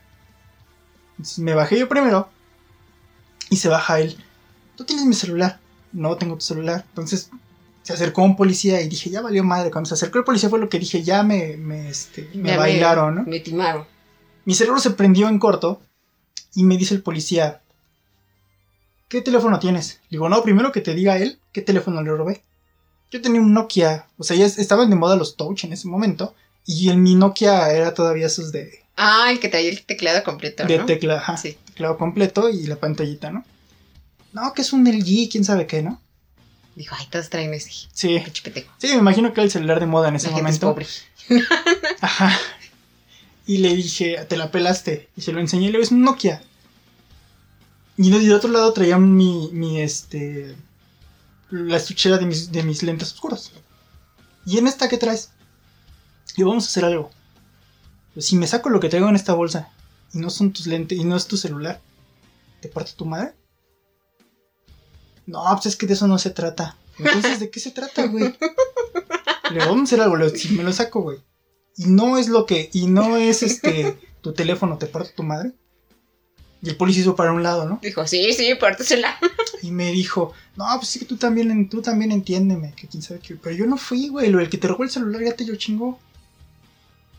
Entonces 1.11 1.39
me 1.39 1.53
bajé 1.53 1.77
yo 1.77 1.89
primero. 1.89 2.29
Y 3.49 3.57
se 3.57 3.67
baja 3.69 3.99
él. 3.99 4.17
¿Tú 4.77 4.85
tienes 4.85 5.05
mi 5.05 5.13
celular? 5.13 5.59
No 5.91 6.15
tengo 6.15 6.35
tu 6.35 6.41
celular. 6.41 6.85
Entonces 6.89 7.29
se 7.83 7.93
acercó 7.93 8.21
un 8.23 8.35
policía 8.35 8.81
y 8.81 8.87
dije, 8.89 9.09
ya 9.09 9.21
valió 9.21 9.43
madre. 9.43 9.71
Cuando 9.71 9.87
se 9.87 9.93
acercó 9.95 10.19
el 10.19 10.23
policía 10.23 10.49
fue 10.49 10.59
lo 10.59 10.69
que 10.69 10.79
dije, 10.79 11.03
ya 11.03 11.23
me, 11.23 11.57
me, 11.57 11.89
este, 11.89 12.29
me 12.35 12.49
Ya 12.49 12.57
bailaron, 12.57 13.15
¿no? 13.15 13.23
Me 13.23 13.39
timaron. 13.39 13.85
Mi 14.45 14.53
cerebro 14.55 14.79
se 14.79 14.91
prendió 14.91 15.27
en 15.29 15.39
corto 15.39 15.81
y 16.55 16.63
me 16.63 16.77
dice 16.77 16.93
el 16.93 17.01
policía, 17.01 17.61
¿qué 19.07 19.21
teléfono 19.21 19.59
tienes? 19.59 19.99
Le 20.09 20.17
digo, 20.17 20.29
no, 20.29 20.41
primero 20.43 20.71
que 20.71 20.81
te 20.81 20.93
diga 20.93 21.17
él 21.17 21.39
qué 21.51 21.61
teléfono 21.61 22.01
le 22.01 22.11
robé. 22.11 22.43
Yo 23.11 23.21
tenía 23.21 23.41
un 23.41 23.53
Nokia, 23.53 24.07
o 24.17 24.23
sea, 24.23 24.37
ya 24.37 24.45
es- 24.45 24.57
estaban 24.57 24.89
de 24.89 24.95
moda 24.95 25.15
los 25.17 25.35
touch 25.35 25.65
en 25.65 25.73
ese 25.73 25.87
momento 25.87 26.33
y 26.65 26.89
en 26.89 27.03
mi 27.03 27.15
Nokia 27.15 27.71
era 27.71 27.93
todavía 27.93 28.27
esos 28.27 28.51
de, 28.51 28.79
Ah, 28.95 29.29
el 29.31 29.39
que 29.39 29.49
traía 29.49 29.69
el 29.69 29.83
teclado 29.85 30.23
completo, 30.23 30.65
de 30.65 30.77
¿no? 30.77 30.85
tecla, 30.85 31.17
ajá, 31.17 31.35
Sí. 31.37 31.57
teclado 31.65 31.97
completo 31.97 32.49
y 32.49 32.67
la 32.67 32.75
pantallita, 32.75 33.31
¿no? 33.31 33.43
No, 34.33 34.53
que 34.53 34.61
es 34.61 34.71
un 34.73 34.85
LG, 34.87 35.29
quién 35.29 35.43
sabe 35.43 35.65
qué, 35.67 35.81
¿no? 35.81 35.99
Dijo, 36.75 36.95
ay, 36.97 37.07
todos 37.09 37.29
traen 37.29 37.53
ese. 37.53 37.69
Sí, 37.93 38.23
sí, 38.77 38.87
me 38.87 38.93
imagino 38.95 39.33
que 39.33 39.41
era 39.41 39.45
el 39.45 39.51
celular 39.51 39.79
de 39.79 39.85
moda 39.85 40.09
en 40.09 40.15
ese 40.15 40.29
La 40.29 40.35
gente 40.35 40.51
es 40.51 40.61
momento. 40.61 40.85
pobre. 41.29 41.45
Ajá. 42.01 42.37
Y 43.45 43.57
le 43.57 43.75
dije, 43.75 44.25
te 44.29 44.37
la 44.37 44.51
pelaste. 44.51 45.09
Y 45.17 45.21
se 45.21 45.33
lo 45.33 45.39
enseñé 45.39 45.63
y 45.63 45.67
le 45.67 45.71
digo, 45.73 45.83
es 45.83 45.91
un 45.91 46.03
Nokia. 46.03 46.41
Y 47.97 48.09
de 48.09 48.33
otro 48.33 48.49
lado 48.49 48.71
traía 48.73 48.97
mi, 48.97 49.49
mi 49.51 49.81
este, 49.81 50.55
la 51.49 51.77
estuchera 51.77 52.17
de 52.17 52.25
mis, 52.25 52.51
de 52.51 52.63
mis 52.63 52.81
lentes 52.83 53.11
oscuros. 53.13 53.51
¿Y 54.45 54.57
en 54.57 54.67
esta 54.67 54.87
qué 54.89 54.97
traes? 54.97 55.29
Y 56.35 56.43
vamos 56.43 56.65
a 56.65 56.67
hacer 56.67 56.85
algo. 56.85 57.11
Si 58.17 58.35
me 58.37 58.47
saco 58.47 58.69
lo 58.69 58.79
que 58.79 58.89
traigo 58.89 59.09
en 59.09 59.15
esta 59.15 59.33
bolsa 59.33 59.69
y 60.13 60.17
no 60.19 60.29
son 60.29 60.51
tus 60.51 60.67
lentes 60.67 60.97
y 60.97 61.03
no 61.03 61.15
es 61.15 61.27
tu 61.27 61.37
celular, 61.37 61.81
¿te 62.61 62.69
parte 62.69 62.93
tu 62.95 63.05
madre? 63.05 63.33
No, 65.25 65.43
pues 65.53 65.67
es 65.67 65.75
que 65.75 65.87
de 65.87 65.93
eso 65.93 66.07
no 66.07 66.17
se 66.17 66.31
trata. 66.31 66.77
Entonces, 66.97 67.39
¿de 67.39 67.49
qué 67.49 67.59
se 67.59 67.71
trata, 67.71 68.07
güey? 68.07 68.35
Le 69.51 69.59
vamos 69.59 69.79
a 69.79 69.83
hacer 69.83 70.01
algo, 70.01 70.29
si 70.29 70.49
me 70.53 70.63
lo 70.63 70.73
saco, 70.73 71.01
güey. 71.01 71.19
Y 71.77 71.85
no 71.85 72.17
es 72.17 72.27
lo 72.27 72.45
que, 72.45 72.69
y 72.73 72.87
no 72.87 73.17
es 73.17 73.43
este, 73.43 73.97
tu 74.21 74.33
teléfono, 74.33 74.77
te 74.77 74.87
parte 74.87 75.11
tu 75.15 75.23
madre. 75.23 75.53
Y 76.61 76.69
el 76.69 76.77
policía 76.77 77.01
hizo 77.01 77.15
para 77.15 77.31
un 77.31 77.41
lado, 77.41 77.67
¿no? 77.67 77.79
Dijo, 77.81 78.05
sí, 78.05 78.33
sí, 78.33 78.53
pártesela. 78.55 79.17
Y 79.63 79.71
me 79.71 79.91
dijo, 79.91 80.33
no, 80.55 80.65
pues 80.77 80.95
es 80.95 80.99
que 80.99 81.05
tú 81.05 81.17
también, 81.17 81.69
tú 81.69 81.81
también 81.81 82.11
entiéndeme, 82.11 82.73
que 82.73 82.87
quién 82.87 83.01
sabe 83.01 83.19
qué. 83.19 83.35
Pero 83.35 83.55
yo 83.55 83.65
no 83.65 83.77
fui, 83.77 84.09
güey, 84.09 84.29
lo 84.29 84.39
el 84.39 84.49
que 84.49 84.57
te 84.57 84.67
robó 84.67 84.83
el 84.83 84.91
celular 84.91 85.23
ya 85.23 85.35
te 85.35 85.45
lo 85.45 85.55
chingó. 85.55 85.99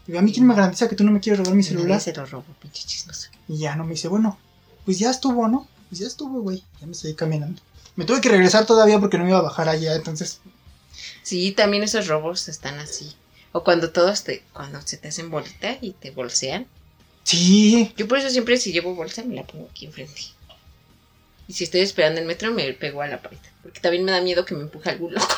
Y 0.07 0.17
a 0.17 0.23
mí 0.23 0.33
quién 0.33 0.47
me 0.47 0.55
garantiza 0.55 0.89
que 0.89 0.97
tú 0.97 1.05
no 1.05 1.13
me 1.13 1.21
quieres 1.21 1.39
robar 1.39 1.55
mi 1.55 1.63
Nadie 1.63 1.77
celular. 1.77 2.01
se 2.01 2.13
lo 2.13 2.27
robó, 2.27 2.45
pinche 2.61 2.87
chismoso. 2.87 3.29
Y 3.49 3.59
ya 3.59 3.75
no 3.77 3.85
me 3.85 3.91
dice, 3.91 4.09
bueno, 4.09 4.39
pues 4.85 4.99
ya 4.99 5.11
estuvo, 5.11 5.47
¿no? 5.49 5.69
Pues 5.89 6.01
ya 6.01 6.07
estuvo, 6.07 6.41
güey. 6.41 6.63
Ya 6.81 6.87
me 6.87 6.95
seguí 6.95 7.15
caminando. 7.15 7.61
Me 7.97 8.05
tuve 8.05 8.21
que 8.21 8.29
regresar 8.29 8.67
todavía 8.67 8.99
porque 8.99 9.19
no 9.19 9.25
me 9.25 9.31
iba 9.31 9.39
a 9.39 9.43
bajar 9.43 9.69
allá, 9.69 9.95
entonces. 9.95 10.41
Sí, 11.23 11.53
también 11.53 11.83
esos 11.83 12.07
robos 12.07 12.49
están 12.49 12.79
así. 12.79 13.15
O 13.53 13.65
cuando 13.65 13.91
todos 13.91 14.25
te, 14.25 14.43
cuando 14.53 14.81
se 14.83 14.97
te 14.97 15.09
hacen 15.09 15.31
bolita 15.31 15.77
y 15.81 15.93
te 15.93 16.11
bolsean. 16.11 16.67
Sí, 17.25 17.93
Yo 17.97 18.09
por 18.09 18.19
eso 18.19 18.31
siempre 18.31 18.57
si 18.57 18.73
llevo 18.73 18.95
bolsa 18.95 19.23
me 19.23 19.37
la 19.37 19.45
pongo 19.45 19.69
aquí 19.71 19.87
enfrente. 19.87 20.21
Y 21.47 21.53
si 21.53 21.65
estoy 21.65 21.83
esperando 21.83 22.21
el 22.21 22.27
metro 22.27 22.51
me 22.51 22.73
pego 22.73 23.03
a 23.03 23.09
la 23.09 23.21
pared. 23.21 23.39
Porque 23.63 23.81
también 23.81 24.05
me 24.05 24.13
da 24.13 24.21
miedo 24.21 24.45
que 24.45 24.55
me 24.55 24.63
empuje 24.63 24.91
algún 24.91 25.15
loco. 25.15 25.27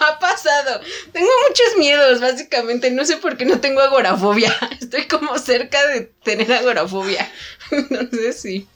Ha 0.00 0.18
pasado. 0.20 0.80
Tengo 1.12 1.28
muchos 1.48 1.76
miedos, 1.76 2.20
básicamente. 2.20 2.90
No 2.90 3.04
sé 3.04 3.16
por 3.16 3.36
qué 3.36 3.44
no 3.44 3.60
tengo 3.60 3.80
agorafobia. 3.80 4.56
Estoy 4.80 5.08
como 5.08 5.36
cerca 5.38 5.84
de 5.88 6.02
tener 6.22 6.52
agorafobia. 6.52 7.30
Entonces 7.70 8.40
sí. 8.40 8.68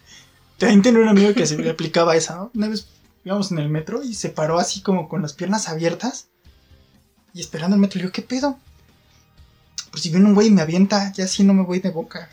También 0.59 0.83
tenía 0.83 1.01
un 1.01 1.09
amigo 1.09 1.35
que 1.35 1.47
se 1.47 1.57
le 1.57 1.71
aplicaba 1.71 2.17
esa, 2.17 2.37
¿no? 2.37 2.51
Una 2.55 2.69
vez 2.69 2.87
íbamos 3.25 3.51
en 3.51 3.59
el 3.59 3.69
metro 3.69 4.03
y 4.03 4.15
se 4.15 4.29
paró 4.29 4.59
así 4.59 4.83
como 4.83 5.09
con 5.09 5.23
las 5.23 5.33
piernas 5.33 5.69
abiertas 5.69 6.29
y 7.33 7.41
esperando 7.41 7.75
el 7.75 7.81
metro. 7.81 7.99
Le 7.99 8.05
digo, 8.05 8.13
¿qué 8.13 8.23
pedo? 8.23 8.59
Pues 9.91 10.03
si 10.03 10.11
viene 10.11 10.27
un 10.27 10.35
güey 10.35 10.49
y 10.49 10.51
me 10.51 10.63
avienta, 10.63 11.13
ya 11.13 11.25
así 11.25 11.45
no 11.45 11.55
me 11.55 11.63
voy 11.63 11.81
de 11.81 11.91
boca. 11.91 12.29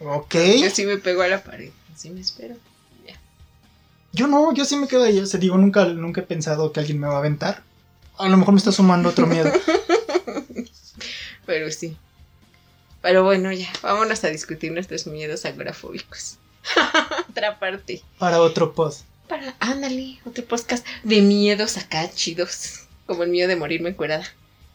Ok. 0.00 0.34
Yo 0.60 0.70
sí 0.70 0.86
me 0.86 0.98
pego 0.98 1.22
a 1.22 1.28
la 1.28 1.42
pared. 1.42 1.70
Así 1.94 2.10
me 2.10 2.20
espero. 2.20 2.56
Yo 4.12 4.26
no, 4.26 4.54
yo 4.54 4.64
sí 4.64 4.76
me 4.76 4.88
quedo 4.88 5.04
ahí. 5.04 5.18
O 5.20 5.26
sea, 5.26 5.38
digo, 5.38 5.56
nunca, 5.58 5.84
nunca 5.86 6.20
he 6.20 6.24
pensado 6.24 6.72
que 6.72 6.80
alguien 6.80 6.98
me 6.98 7.06
va 7.06 7.14
a 7.14 7.18
aventar. 7.18 7.62
A 8.16 8.28
lo 8.28 8.36
mejor 8.36 8.54
me 8.54 8.58
está 8.58 8.72
sumando 8.72 9.10
otro 9.10 9.26
miedo. 9.26 9.52
Pero 11.46 11.70
sí. 11.70 11.96
Pero 13.00 13.22
bueno, 13.24 13.52
ya. 13.52 13.68
Vámonos 13.82 14.24
a 14.24 14.28
discutir 14.28 14.72
nuestros 14.72 15.06
miedos 15.06 15.44
agorafóbicos. 15.44 16.38
Otra 17.30 17.58
parte. 17.58 18.02
Para 18.18 18.40
otro 18.40 18.72
post. 18.74 19.02
Para, 19.28 19.54
ándale, 19.60 20.18
otro 20.24 20.44
podcast 20.44 20.86
de 21.02 21.20
miedos 21.20 21.76
acá 21.76 22.10
chidos. 22.10 22.80
Como 23.06 23.22
el 23.24 23.30
miedo 23.30 23.48
de 23.48 23.56
morirme 23.56 23.90
encuerada. 23.90 24.26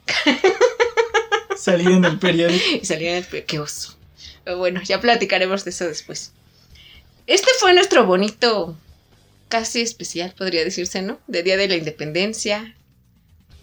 Salir 1.57 1.89
en 1.91 2.05
el 2.05 2.19
periódico. 2.19 2.63
Y 2.81 2.85
salir 2.85 3.07
en 3.09 3.15
el 3.15 3.23
pe- 3.23 3.45
qué 3.45 3.59
oso. 3.59 3.95
Pero 4.43 4.57
bueno, 4.57 4.81
ya 4.83 4.99
platicaremos 4.99 5.63
de 5.63 5.69
eso 5.71 5.85
después. 5.87 6.31
Este 7.27 7.47
fue 7.59 7.73
nuestro 7.73 8.05
bonito, 8.05 8.75
casi 9.47 9.81
especial, 9.81 10.33
podría 10.37 10.63
decirse, 10.65 11.01
¿no? 11.01 11.19
De 11.27 11.41
Día 11.43 11.55
de 11.55 11.69
la 11.69 11.75
Independencia. 11.75 12.75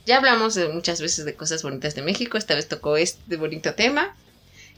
Ya 0.06 0.16
hablamos 0.16 0.54
de 0.54 0.68
muchas 0.68 1.00
veces 1.02 1.24
de 1.26 1.34
cosas 1.34 1.62
bonitas 1.62 1.94
de 1.94 2.02
México. 2.02 2.38
Esta 2.38 2.54
vez 2.54 2.68
tocó 2.68 2.96
este 2.96 3.36
bonito 3.36 3.74
tema. 3.74 4.16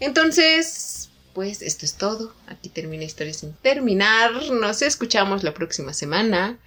Entonces, 0.01 0.92
pues 1.35 1.63
esto 1.63 1.85
es 1.85 1.95
todo. 1.95 2.33
Aquí 2.47 2.69
termina 2.69 3.05
Historia 3.05 3.35
sin 3.35 3.53
terminar. 3.55 4.31
Nos 4.53 4.83
escuchamos 4.83 5.43
la 5.43 5.55
próxima 5.55 5.93
semana. 5.93 6.59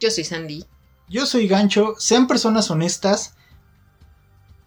Yo 0.00 0.10
soy 0.10 0.24
Sandy. 0.24 0.64
Yo 1.08 1.26
soy 1.26 1.48
Gancho. 1.48 1.94
Sean 1.98 2.26
personas 2.26 2.70
honestas. 2.70 3.34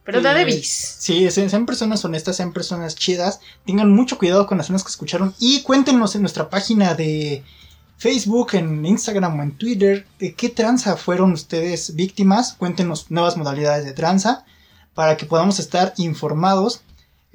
Pero 0.04 0.22
da 0.22 0.34
de 0.34 0.44
Eh, 0.44 0.46
bis. 0.46 0.98
Sí, 1.00 1.30
sean, 1.32 1.50
sean 1.50 1.66
personas 1.66 2.06
honestas, 2.06 2.36
sean 2.36 2.54
personas 2.54 2.96
chidas. 2.96 3.40
Tengan 3.66 3.92
mucho 3.92 4.18
cuidado 4.18 4.46
con 4.46 4.58
las 4.58 4.68
zonas 4.68 4.84
que 4.84 4.90
escucharon. 4.90 5.34
Y 5.40 5.64
cuéntenos 5.64 6.16
en 6.16 6.22
nuestra 6.22 6.50
página 6.50 6.94
de 6.94 7.44
Facebook, 7.98 8.50
en 8.54 8.86
Instagram 8.86 9.40
o 9.40 9.44
en 9.44 9.58
Twitter, 9.58 10.06
de 10.20 10.36
qué 10.36 10.50
tranza 10.50 10.96
fueron 10.98 11.32
ustedes 11.34 11.96
víctimas. 11.96 12.54
Cuéntenos 12.54 13.10
nuevas 13.10 13.38
modalidades 13.38 13.86
de 13.86 13.94
tranza 13.94 14.46
para 14.94 15.18
que 15.18 15.26
podamos 15.26 15.60
estar 15.60 15.94
informados. 15.98 16.82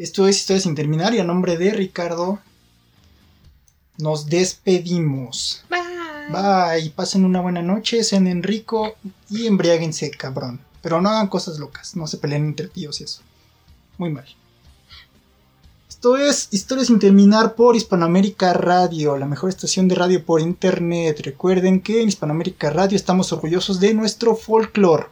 Esto 0.01 0.27
es 0.27 0.39
Historia 0.39 0.63
sin 0.63 0.75
terminar 0.75 1.15
y 1.15 1.19
a 1.19 1.25
nombre 1.25 1.59
de 1.59 1.73
Ricardo 1.73 2.39
nos 3.99 4.25
despedimos. 4.25 5.63
Bye. 5.69 6.81
Bye, 6.81 6.91
pasen 6.97 7.27
una 7.27 7.43
buena 7.43 7.61
noche, 7.61 8.03
cenen 8.03 8.43
rico 8.43 8.95
y 9.29 9.47
embriáguense, 9.47 10.11
cabrón. 10.11 10.59
Pero 10.81 11.03
no 11.03 11.11
hagan 11.11 11.29
cosas 11.29 11.59
locas, 11.59 11.97
no 11.97 12.07
se 12.07 12.17
peleen 12.17 12.47
entre 12.47 12.69
tíos 12.69 12.99
y 13.03 13.05
eso. 13.05 13.21
Muy 13.99 14.09
mal. 14.09 14.25
Esto 15.87 16.17
es 16.17 16.49
Historia 16.51 16.87
sin 16.87 16.99
terminar 16.99 17.55
por 17.55 17.77
Hispanoamérica 17.77 18.55
Radio, 18.55 19.19
la 19.19 19.27
mejor 19.27 19.51
estación 19.51 19.87
de 19.87 19.97
radio 19.97 20.25
por 20.25 20.41
internet. 20.41 21.21
Recuerden 21.23 21.83
que 21.83 22.01
en 22.01 22.09
Hispanoamérica 22.09 22.71
Radio 22.71 22.97
estamos 22.97 23.35
orgullosos 23.35 23.81
de 23.81 23.93
nuestro 23.93 24.35
folclore. 24.35 25.09